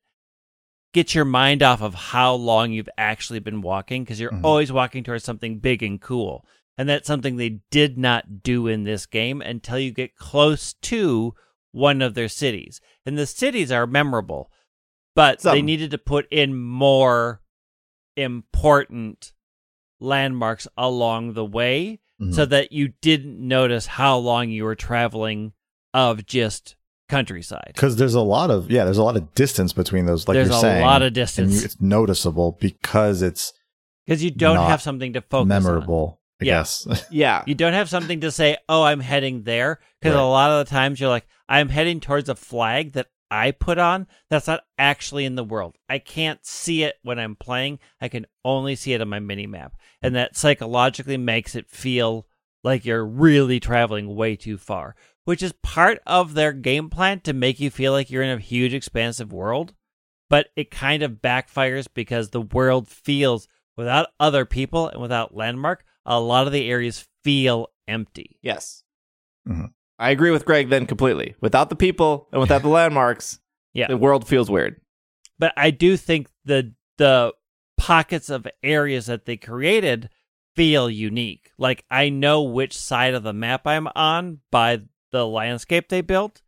gets 0.94 1.14
your 1.16 1.26
mind 1.26 1.62
off 1.64 1.82
of 1.82 1.94
how 1.94 2.34
long 2.34 2.72
you've 2.72 2.90
actually 2.98 3.40
been 3.40 3.62
walking 3.62 4.04
because 4.04 4.20
you're 4.20 4.32
Mhm. 4.32 4.44
always 4.44 4.72
walking 4.72 5.04
towards 5.04 5.24
something 5.24 5.60
big 5.60 5.84
and 5.84 6.00
cool. 6.02 6.46
And 6.78 6.90
that's 6.90 7.08
something 7.08 7.38
they 7.38 7.60
did 7.70 7.98
not 7.98 8.42
do 8.42 8.68
in 8.68 8.84
this 8.84 9.06
game 9.06 9.42
until 9.42 9.78
you 9.78 9.92
get 9.92 10.16
close 10.16 10.74
to 10.74 11.34
one 11.72 12.02
of 12.02 12.14
their 12.16 12.28
cities. 12.30 12.82
And 13.06 13.18
the 13.18 13.28
cities 13.28 13.72
are 13.72 13.86
memorable, 13.86 14.50
but 15.16 15.40
they 15.42 15.62
needed 15.62 15.92
to 15.92 15.98
put 16.00 16.28
in 16.32 16.60
more 16.60 17.42
important 18.16 19.34
landmarks 20.00 20.68
along 20.78 21.34
the 21.34 21.46
way 21.46 22.00
Mhm. 22.22 22.34
so 22.34 22.46
that 22.46 22.72
you 22.72 22.90
didn't 23.02 23.40
notice 23.40 23.86
how 23.88 24.18
long 24.18 24.50
you 24.50 24.64
were 24.64 24.76
traveling 24.76 25.54
of 25.94 26.26
just 26.26 26.76
countryside. 27.10 27.72
because 27.76 27.96
there's 27.98 28.14
a 28.16 28.22
lot 28.22 28.50
of 28.50 28.72
yeah, 28.72 28.84
there's 28.86 28.98
a 28.98 29.04
lot 29.04 29.16
of 29.18 29.34
distance 29.36 29.74
between 29.74 30.06
those. 30.06 30.28
Like 30.28 30.36
There's 30.36 30.50
you're 30.50 30.60
saying. 30.60 30.64
There's 30.64 30.74
a 30.74 30.78
saying, 30.80 30.86
lot 30.86 31.02
of 31.02 31.14
distance 31.14 31.54
you, 31.60 31.66
it's 31.66 31.82
noticeable 31.82 32.58
because 32.60 33.22
it's 33.22 33.54
because 34.06 34.24
you 34.24 34.32
don't 34.32 34.58
have 34.68 34.82
something 34.82 35.14
to 35.14 35.22
focus 35.22 35.42
on. 35.42 35.48
memorable. 35.48 36.20
I 36.44 36.48
Yeah. 36.48 36.60
guess. 36.60 37.08
yeah, 37.12 37.44
You 37.48 37.56
don't 37.56 37.74
have 37.74 37.90
something 37.90 38.22
to 38.22 38.32
say, 38.32 38.58
"Oh, 38.70 38.84
I'm 38.84 39.00
heading 39.00 39.44
there," 39.44 39.80
because 40.00 40.16
Right. 40.16 40.22
a 40.22 40.26
lot 40.26 40.52
of 40.52 40.66
the 40.66 40.70
times 40.70 41.00
you're 41.00 41.10
like, 41.10 41.28
"I'm 41.50 41.70
heading 41.70 42.00
towards 42.00 42.30
a 42.30 42.36
flag 42.36 42.94
that 42.94 43.08
I 43.32 43.52
put 43.52 43.80
on 43.80 44.08
that's 44.30 44.48
not 44.48 44.62
actually 44.78 45.26
in 45.26 45.36
the 45.36 45.44
world. 45.44 45.76
I 45.90 45.98
can't 46.00 46.46
see 46.46 46.84
it 46.84 46.96
when 47.02 47.18
I'm 47.18 47.36
playing. 47.36 47.80
I 48.00 48.08
can 48.08 48.28
only 48.46 48.76
see 48.76 48.94
it 48.94 49.02
on 49.02 49.10
my 49.10 49.20
mini 49.20 49.48
map, 49.48 49.74
and 50.02 50.16
that 50.16 50.38
psychologically 50.38 51.18
makes 51.18 51.56
it 51.56 51.70
feel 51.70 52.28
like 52.64 52.86
you're 52.86 53.06
really 53.06 53.60
traveling 53.60 54.16
way 54.16 54.36
too 54.36 54.58
far." 54.58 54.96
Which 55.26 55.42
is 55.42 55.54
part 55.64 56.00
of 56.06 56.34
their 56.34 56.52
game 56.52 56.90
plan 56.90 57.22
to 57.22 57.32
make 57.34 57.60
you 57.60 57.72
feel 57.72 57.94
like 57.94 58.12
you're 58.12 58.24
in 58.24 58.38
a 58.38 58.42
huge, 58.42 58.74
expansive 58.74 59.32
world, 59.32 59.74
but 60.30 60.50
it 60.58 60.70
kind 60.70 61.02
of 61.02 61.22
backfires 61.22 61.88
because 61.94 62.30
the 62.32 62.42
world 62.42 62.90
feels 62.90 63.48
without 63.78 64.10
other 64.20 64.44
people 64.46 64.90
and 64.90 65.02
without 65.02 65.34
landmark, 65.34 65.86
a 66.06 66.20
lot 66.20 66.48
of 66.48 66.54
the 66.54 66.70
areas 66.70 67.08
feel 67.24 67.68
empty. 67.88 68.38
yes. 68.42 68.84
Mhm. 69.48 69.74
I 70.00 70.10
agree 70.10 70.32
with 70.32 70.46
Greg 70.46 70.70
then 70.70 70.86
completely. 70.86 71.36
Without 71.42 71.70
the 71.70 71.76
people 71.76 72.28
and 72.32 72.42
without 72.42 72.62
the 72.62 72.68
landmarks, 72.80 73.40
Yeah. 73.74 73.88
the 73.88 73.98
world 73.98 74.28
feels 74.28 74.50
weird. 74.50 74.82
But 75.40 75.54
I 75.58 75.72
do 75.72 75.98
think 75.98 76.30
the 76.46 76.74
the 76.98 77.34
pockets 77.78 78.30
of 78.30 78.48
areas 78.64 79.06
that 79.08 79.26
they 79.26 79.36
created 79.38 80.10
feel 80.56 80.90
unique. 80.90 81.52
Like 81.58 81.84
I 81.90 82.10
know 82.10 82.44
which 82.44 82.78
side 82.78 83.14
of 83.14 83.24
the 83.24 83.34
map 83.34 83.66
I'm 83.68 83.88
on 83.96 84.40
by 84.52 84.82
the 85.12 85.26
landscape 85.28 85.90
they 85.90 86.02
built, 86.02 86.42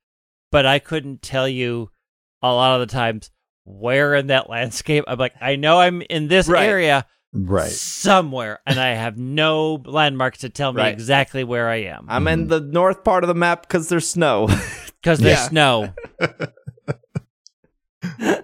but 0.52 0.66
I 0.66 0.80
couldn't 0.80 1.22
tell 1.22 1.48
you 1.48 1.92
a 2.42 2.54
lot 2.54 2.80
of 2.80 2.88
the 2.88 2.94
times 2.94 3.32
where 3.64 4.16
in 4.16 4.28
that 4.28 4.50
landscape. 4.56 5.04
I'm 5.08 5.18
like, 5.20 5.34
I 5.42 5.56
know 5.56 5.80
I'm 5.80 6.02
in 6.04 6.28
this 6.28 6.48
Right. 6.48 6.68
area 6.70 7.06
right. 7.36 7.72
somewhere, 7.72 8.60
and 8.66 8.80
I 8.80 8.96
have 8.96 9.18
no 9.18 9.82
landmarks 9.86 10.40
to 10.40 10.50
tell 10.50 10.74
me 10.74 10.82
Right. 10.82 10.94
exactly 10.94 11.44
where 11.44 11.70
I 11.70 11.84
am 11.84 12.06
I'm 12.10 12.28
in 12.28 12.46
Mhm. 12.46 12.50
the 12.50 12.60
north 12.62 13.04
part 13.04 13.24
of 13.24 13.28
the 13.28 13.34
map 13.36 13.62
because 13.64 13.90
there's 13.90 14.10
snow. 14.10 14.48
because 15.02 15.20
there's 15.20 15.38
Yeah. 15.40 15.48
snow. 15.50 15.94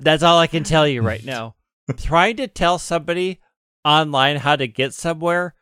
That's 0.02 0.24
all 0.24 0.40
I 0.40 0.48
can 0.48 0.64
tell 0.64 0.88
you 0.88 1.02
right 1.02 1.24
now. 1.24 1.56
Trying 1.98 2.38
to 2.38 2.48
tell 2.48 2.80
somebody 2.80 3.40
online 3.86 4.38
how 4.38 4.56
to 4.56 4.68
get 4.68 4.94
somewhere 4.94 5.56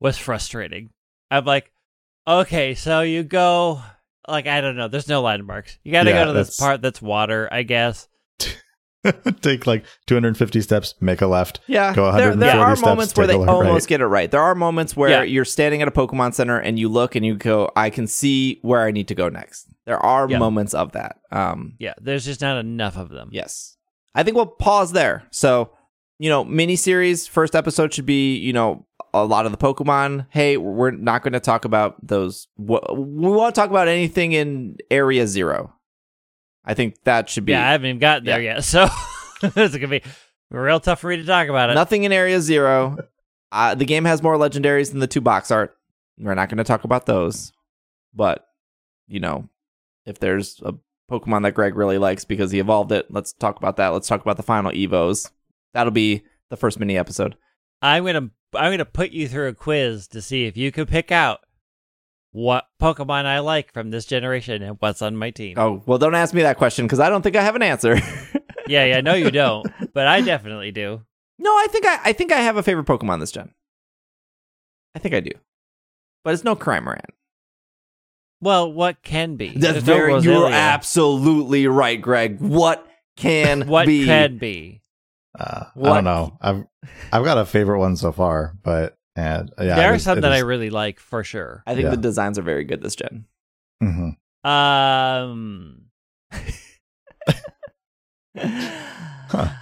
was 0.00 0.18
frustrating. 0.18 0.90
I'm 1.30 1.44
like, 1.44 1.72
okay, 2.28 2.74
so 2.74 3.00
you 3.00 3.22
go, 3.22 3.82
like, 4.28 4.46
I 4.46 4.60
don't 4.60 4.76
know, 4.76 4.88
there's 4.88 5.08
no 5.08 5.22
landmarks. 5.22 5.78
You 5.84 5.92
got 5.92 6.04
to 6.04 6.10
Yeah, 6.10 6.24
go 6.24 6.32
to 6.32 6.32
this 6.32 6.56
part 6.56 6.82
that's 6.82 7.02
water, 7.02 7.48
I 7.50 7.62
guess. 7.62 8.08
Take 9.42 9.66
like 9.66 9.84
250 10.06 10.60
steps, 10.60 10.94
make 11.00 11.20
a 11.20 11.26
left. 11.26 11.60
Yeah, 11.66 11.94
Go 11.94 12.04
there, 12.12 12.30
140 12.30 12.40
there 12.40 12.60
are 12.60 12.76
steps, 12.76 12.86
moments 12.86 13.16
where 13.16 13.26
they 13.26 13.34
left, 13.36 13.50
almost 13.50 13.84
right. 13.84 13.88
get 13.88 14.00
it 14.00 14.06
right. 14.06 14.30
There 14.30 14.40
are 14.40 14.54
moments 14.54 14.96
where 14.96 15.10
Yeah. 15.10 15.22
you're 15.22 15.44
standing 15.44 15.82
at 15.82 15.88
a 15.88 15.90
Pokemon 15.90 16.34
Center 16.34 16.58
and 16.58 16.78
you 16.78 16.88
look 16.88 17.14
and 17.14 17.24
you 17.24 17.34
go, 17.34 17.70
"I 17.76 17.90
can 17.90 18.06
see 18.06 18.58
where 18.62 18.82
I 18.82 18.90
need 18.90 19.08
to 19.08 19.14
go 19.14 19.28
next." 19.28 19.66
There 19.86 19.98
are 19.98 20.28
Yeah. 20.28 20.38
moments 20.38 20.72
of 20.74 20.92
that. 20.92 21.18
Um, 21.30 21.74
Yeah, 21.78 21.94
there's 22.00 22.24
just 22.24 22.40
not 22.40 22.56
enough 22.58 22.96
of 22.96 23.10
them. 23.10 23.28
yes, 23.32 23.76
I 24.14 24.22
think 24.22 24.36
we'll 24.36 24.46
pause 24.46 24.92
there. 24.92 25.24
So, 25.30 25.70
you 26.18 26.30
know, 26.30 26.44
miniseries 26.44 27.28
first 27.28 27.54
episode 27.54 27.92
should 27.92 28.06
be, 28.06 28.36
you 28.36 28.52
know, 28.52 28.86
a 29.12 29.24
lot 29.24 29.44
of 29.46 29.52
the 29.52 29.58
Pokemon. 29.58 30.26
Hey, 30.30 30.56
we're 30.56 30.90
not 30.92 31.22
going 31.22 31.34
to 31.34 31.40
talk 31.40 31.64
about 31.64 31.94
those. 32.04 32.48
We 32.56 32.78
won't 32.88 33.54
talk 33.54 33.70
about 33.70 33.86
anything 33.88 34.32
in 34.32 34.76
Area 34.90 35.26
Zero. 35.26 35.73
I 36.64 36.74
think 36.74 37.02
that 37.04 37.28
should 37.28 37.44
be 37.44 37.52
Yeah, 37.52 37.66
I 37.66 37.72
haven't 37.72 37.86
even 37.86 37.98
gotten 37.98 38.24
there 38.24 38.40
yet, 38.40 38.64
so 38.64 38.88
it's 39.42 39.74
gonna 39.74 39.88
be 39.88 40.02
real 40.50 40.80
tough 40.80 41.00
for 41.00 41.08
me 41.08 41.16
to 41.16 41.24
talk 41.24 41.48
about 41.48 41.70
it. 41.70 41.74
Nothing 41.74 42.04
in 42.04 42.12
Area 42.12 42.40
Zero. 42.40 42.98
Uh, 43.52 43.74
the 43.74 43.84
game 43.84 44.04
has 44.04 44.22
more 44.22 44.36
legendaries 44.36 44.90
than 44.90 45.00
the 45.00 45.06
two 45.06 45.20
box 45.20 45.50
art. 45.50 45.76
We're 46.18 46.34
not 46.34 46.48
going 46.48 46.58
to 46.58 46.64
talk 46.64 46.84
about 46.84 47.06
those. 47.06 47.52
But, 48.14 48.46
you 49.06 49.20
know, 49.20 49.48
if 50.06 50.18
there's 50.18 50.60
a 50.64 50.74
Pokemon 51.10 51.42
that 51.42 51.54
Greg 51.54 51.76
really 51.76 51.98
likes 51.98 52.24
because 52.24 52.50
he 52.50 52.58
evolved 52.58 52.92
it, 52.92 53.06
let's 53.10 53.32
talk 53.32 53.56
about 53.56 53.76
that. 53.76 53.88
Let's 53.88 54.08
talk 54.08 54.22
about 54.22 54.36
the 54.36 54.42
final 54.42 54.72
Evos. 54.72 55.30
That'll 55.72 55.92
be 55.92 56.22
the 56.50 56.56
first 56.56 56.78
mini 56.78 56.96
episode. 56.96 57.36
I'm 57.82 58.04
gonna 58.04 58.30
I'm 58.54 58.72
gonna 58.72 58.84
put 58.84 59.10
you 59.10 59.28
through 59.28 59.48
a 59.48 59.54
quiz 59.54 60.08
to 60.08 60.22
see 60.22 60.46
if 60.46 60.56
you 60.56 60.72
can 60.72 60.86
pick 60.86 61.12
out 61.12 61.40
what 62.34 62.66
Pokemon 62.82 63.26
I 63.26 63.38
like 63.38 63.72
from 63.72 63.90
this 63.90 64.04
generation 64.06 64.60
and 64.60 64.76
what's 64.80 65.00
on 65.02 65.16
my 65.16 65.30
team. 65.30 65.54
Oh, 65.56 65.82
well, 65.86 65.98
don't 65.98 66.16
ask 66.16 66.34
me 66.34 66.42
that 66.42 66.58
question 66.58 66.84
because 66.84 66.98
I 66.98 67.08
don't 67.08 67.22
think 67.22 67.36
I 67.36 67.42
have 67.42 67.56
an 67.56 67.62
answer. 67.62 67.96
Yeah, 68.66 68.86
yeah, 68.86 69.02
no, 69.02 69.12
you 69.12 69.30
don't, 69.30 69.66
but 69.92 70.06
I 70.06 70.22
definitely 70.22 70.72
do. 70.72 71.02
no, 71.38 71.50
I 71.50 71.66
think 71.70 71.84
I, 71.84 71.98
I 72.02 72.12
think 72.14 72.32
I 72.32 72.38
have 72.40 72.56
a 72.56 72.62
favorite 72.62 72.86
Pokemon 72.86 73.20
this 73.20 73.30
gen. 73.30 73.52
I 74.94 75.00
think 75.00 75.14
I 75.14 75.20
do. 75.20 75.32
But 76.24 76.32
it's 76.32 76.44
no 76.44 76.56
Cramorant. 76.56 77.10
Well, 78.40 78.72
what 78.72 79.02
can 79.02 79.36
be? 79.36 79.50
That's 79.50 79.84
There's 79.84 79.86
no 79.86 79.94
very, 79.94 80.20
you're 80.22 80.50
absolutely 80.50 81.66
right, 81.66 82.00
Greg. 82.00 82.40
What 82.40 82.86
can 83.18 83.66
What 83.68 83.86
be? 83.86 84.06
can 84.06 84.38
be? 84.38 84.80
Uh, 85.38 85.64
I 85.76 85.82
don't 85.82 86.04
know. 86.04 86.38
I've 86.40 86.64
I've 87.12 87.24
got 87.24 87.36
a 87.36 87.44
favorite 87.44 87.80
one 87.80 87.96
so 87.96 88.12
far, 88.12 88.54
but 88.62 88.96
and 89.16 89.52
yeah, 89.58 89.76
there 89.76 89.92
are 89.92 89.96
is- 89.96 90.02
some 90.02 90.18
it 90.18 90.22
that 90.22 90.32
I 90.32 90.38
really 90.40 90.70
like 90.70 90.98
for 90.98 91.22
sure. 91.24 91.62
I 91.66 91.74
think 91.74 91.84
Yeah. 91.84 91.90
the 91.90 91.96
designs 91.96 92.38
are 92.38 92.42
very 92.42 92.64
good 92.64 92.82
this 92.82 92.96
gen. 92.96 93.26
Mhm. 93.82 94.16
Um, 94.48 95.86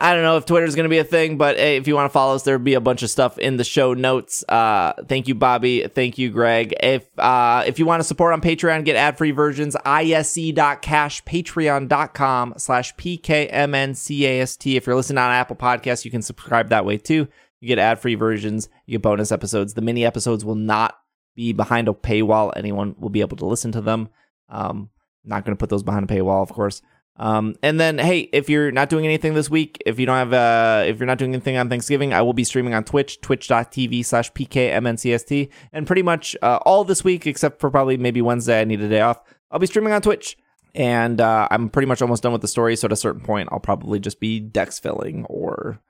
I 0.00 0.14
don't 0.14 0.22
know 0.22 0.36
if 0.36 0.46
Twitter's 0.46 0.76
going 0.76 0.84
to 0.84 0.88
be 0.90 0.98
a 0.98 1.04
thing, 1.04 1.38
but 1.38 1.56
hey, 1.56 1.76
if 1.76 1.88
you 1.88 1.96
want 1.96 2.04
to 2.06 2.12
follow 2.12 2.36
us, 2.36 2.44
there'll 2.44 2.60
be 2.60 2.74
a 2.74 2.80
bunch 2.80 3.02
of 3.02 3.10
stuff 3.10 3.36
in 3.36 3.56
the 3.56 3.64
show 3.64 3.94
notes. 3.94 4.44
Uh, 4.48 4.92
thank 5.08 5.26
you, 5.26 5.34
Bobby. 5.34 5.88
Thank 5.88 6.18
you, 6.18 6.30
Greg. 6.30 6.72
If 6.80 7.04
uh, 7.18 7.64
if 7.66 7.80
you 7.80 7.86
want 7.86 7.98
to 8.00 8.04
support 8.04 8.32
on 8.32 8.40
Patreon, 8.40 8.84
get 8.84 8.94
ad 8.94 9.18
free 9.18 9.32
versions. 9.32 9.74
isc.cash, 9.84 11.24
patreon.com 11.24 12.54
slash 12.58 12.94
pkmncast. 12.94 14.76
If 14.76 14.86
you're 14.86 14.94
listening 14.96 15.18
on 15.18 15.32
Apple 15.32 15.56
Podcasts, 15.56 16.04
you 16.04 16.12
can 16.12 16.22
subscribe 16.22 16.68
that 16.68 16.84
way 16.84 16.96
too. 16.98 17.26
You 17.60 17.68
get 17.68 17.78
ad 17.78 17.98
free 17.98 18.14
versions, 18.14 18.68
you 18.86 18.92
get 18.92 19.02
bonus 19.02 19.32
episodes. 19.32 19.74
The 19.74 19.80
mini 19.80 20.04
episodes 20.04 20.44
will 20.44 20.54
not 20.54 20.96
be 21.34 21.52
behind 21.52 21.88
a 21.88 21.92
paywall. 21.92 22.52
Anyone 22.56 22.94
will 22.98 23.10
be 23.10 23.20
able 23.20 23.36
to 23.38 23.46
listen 23.46 23.72
to 23.72 23.80
them. 23.80 24.08
Um, 24.48 24.90
not 25.24 25.44
going 25.44 25.56
to 25.56 25.58
put 25.58 25.70
those 25.70 25.82
behind 25.82 26.08
a 26.08 26.14
paywall, 26.14 26.42
of 26.42 26.52
course. 26.52 26.82
Um, 27.16 27.56
and 27.62 27.80
then, 27.80 27.98
hey, 27.98 28.20
if 28.32 28.48
you're 28.48 28.70
not 28.70 28.88
doing 28.88 29.04
anything 29.04 29.34
this 29.34 29.50
week, 29.50 29.82
if 29.84 29.98
you 29.98 30.06
don't 30.06 30.16
have, 30.16 30.32
uh, 30.32 30.84
if 30.86 30.98
you're 30.98 31.06
not 31.06 31.18
doing 31.18 31.34
anything 31.34 31.56
on 31.56 31.68
Thanksgiving, 31.68 32.12
I 32.12 32.22
will 32.22 32.32
be 32.32 32.44
streaming 32.44 32.74
on 32.74 32.84
Twitch, 32.84 33.20
twitch.tv 33.20 34.04
slash 34.04 34.32
pkmncast. 34.32 35.50
And 35.72 35.86
pretty 35.86 36.02
much 36.02 36.36
uh, 36.42 36.60
all 36.62 36.84
this 36.84 37.02
week, 37.02 37.26
except 37.26 37.60
for 37.60 37.70
probably 37.70 37.96
maybe 37.96 38.22
Wednesday, 38.22 38.60
I 38.60 38.64
need 38.64 38.80
a 38.80 38.88
day 38.88 39.00
off. 39.00 39.20
I'll 39.50 39.58
be 39.58 39.66
streaming 39.66 39.92
on 39.92 40.02
Twitch. 40.02 40.36
And 40.74 41.20
uh, 41.20 41.48
I'm 41.50 41.70
pretty 41.70 41.86
much 41.86 42.02
almost 42.02 42.22
done 42.22 42.32
with 42.32 42.42
the 42.42 42.48
story. 42.48 42.76
So 42.76 42.86
at 42.86 42.92
a 42.92 42.96
certain 42.96 43.22
point, 43.22 43.48
I'll 43.50 43.58
probably 43.58 43.98
just 43.98 44.20
be 44.20 44.38
dex 44.38 44.78
filling 44.78 45.24
or 45.24 45.80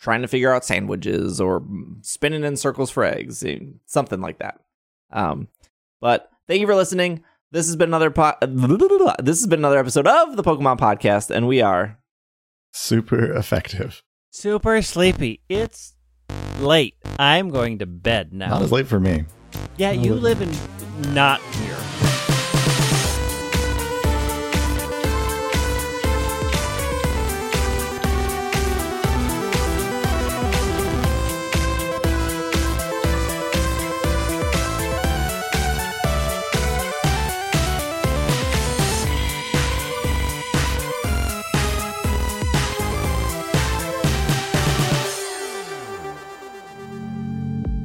trying 0.00 0.22
to 0.22 0.28
figure 0.28 0.52
out 0.52 0.64
sandwiches 0.64 1.40
or 1.40 1.62
spinning 2.02 2.42
in 2.44 2.56
circles 2.56 2.90
for 2.90 3.04
eggs, 3.04 3.44
eh, 3.44 3.58
something 3.86 4.20
like 4.20 4.38
that. 4.38 4.60
Um, 5.12 5.48
but 6.00 6.30
thank 6.48 6.60
you 6.60 6.66
for 6.66 6.74
listening. 6.74 7.22
This 7.52 7.66
has 7.66 7.76
been 7.76 7.90
another 7.90 8.10
po- 8.10 8.36
this 8.42 9.38
has 9.40 9.46
been 9.46 9.60
another 9.60 9.78
episode 9.78 10.06
of 10.06 10.36
the 10.36 10.42
Pokemon 10.42 10.78
Podcast, 10.78 11.30
and 11.30 11.46
we 11.46 11.60
are 11.60 11.98
Super 12.72 13.32
effective. 13.32 14.02
Super 14.30 14.80
sleepy. 14.80 15.40
It's 15.48 15.94
late. 16.60 16.94
I'm 17.18 17.50
going 17.50 17.78
to 17.80 17.86
bed 17.86 18.32
now. 18.32 18.50
Not 18.50 18.62
as 18.62 18.72
late 18.72 18.86
for 18.86 19.00
me. 19.00 19.24
yeah, 19.76 19.90
you 19.90 20.14
live 20.14 20.40
in 20.40 21.12
not 21.12 21.40
here. 21.40 21.76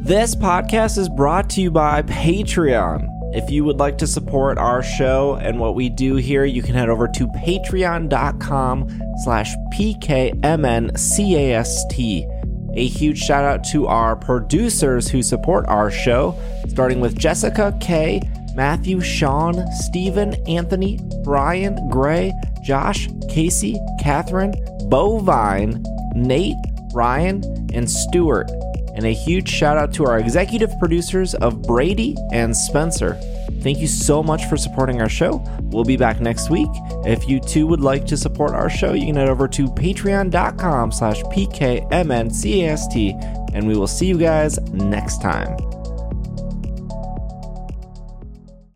This 0.05 0.35
podcast 0.35 0.99
is 0.99 1.09
brought 1.09 1.49
to 1.49 1.61
you 1.61 1.71
by 1.71 2.03
Patreon. 2.03 3.09
If 3.35 3.49
you 3.49 3.63
would 3.63 3.77
like 3.77 3.97
to 3.97 4.05
support 4.05 4.59
our 4.59 4.83
show 4.83 5.33
and 5.41 5.59
what 5.59 5.73
we 5.73 5.89
do 5.89 6.17
here, 6.17 6.45
you 6.45 6.61
can 6.61 6.75
head 6.75 6.89
over 6.89 7.07
to 7.07 7.27
patreon.com 7.29 9.01
slash 9.23 9.55
pkmncast. 9.73 10.37
A 12.77 12.85
huge 12.85 13.17
shout 13.17 13.45
out 13.45 13.63
to 13.71 13.87
our 13.87 14.15
producers 14.15 15.09
who 15.09 15.23
support 15.23 15.65
our 15.67 15.89
show, 15.89 16.39
starting 16.67 16.99
with 16.99 17.17
Jessica 17.17 17.75
K, 17.81 18.21
Matthew, 18.53 19.01
Sean, 19.01 19.65
Stephen, 19.71 20.35
Anthony, 20.47 20.99
Brian, 21.23 21.89
Gray, 21.89 22.31
Josh, 22.63 23.09
Casey, 23.27 23.79
Catherine, 23.99 24.53
Bovine, 24.87 25.83
Nate, 26.13 26.53
Ryan, 26.93 27.43
and 27.73 27.89
Stuart. 27.89 28.51
And 28.95 29.05
a 29.05 29.13
huge 29.13 29.49
shout 29.49 29.77
out 29.77 29.93
to 29.95 30.05
our 30.05 30.19
executive 30.19 30.71
producers 30.79 31.35
of 31.35 31.61
Brady 31.61 32.15
and 32.31 32.55
Spencer. 32.55 33.19
Thank 33.61 33.79
you 33.79 33.87
so 33.87 34.23
much 34.23 34.45
for 34.45 34.57
supporting 34.57 35.01
our 35.01 35.09
show. 35.09 35.43
We'll 35.63 35.83
be 35.83 35.97
back 35.97 36.21
next 36.21 36.49
week. 36.49 36.69
If 37.03 37.27
you 37.27 37.39
too 37.39 37.67
would 37.67 37.81
like 37.81 38.05
to 38.07 38.15
support 38.15 38.51
our 38.51 38.69
show, 38.69 38.93
you 38.93 39.07
can 39.07 39.15
head 39.15 39.27
over 39.27 39.47
to 39.49 39.67
patreon.com 39.67 40.91
slash 40.91 41.21
pkmncast, 41.23 42.93
and 43.53 43.67
we 43.67 43.75
will 43.75 43.87
see 43.87 44.05
you 44.05 44.17
guys 44.17 44.59
next 44.71 45.21
time. 45.21 45.74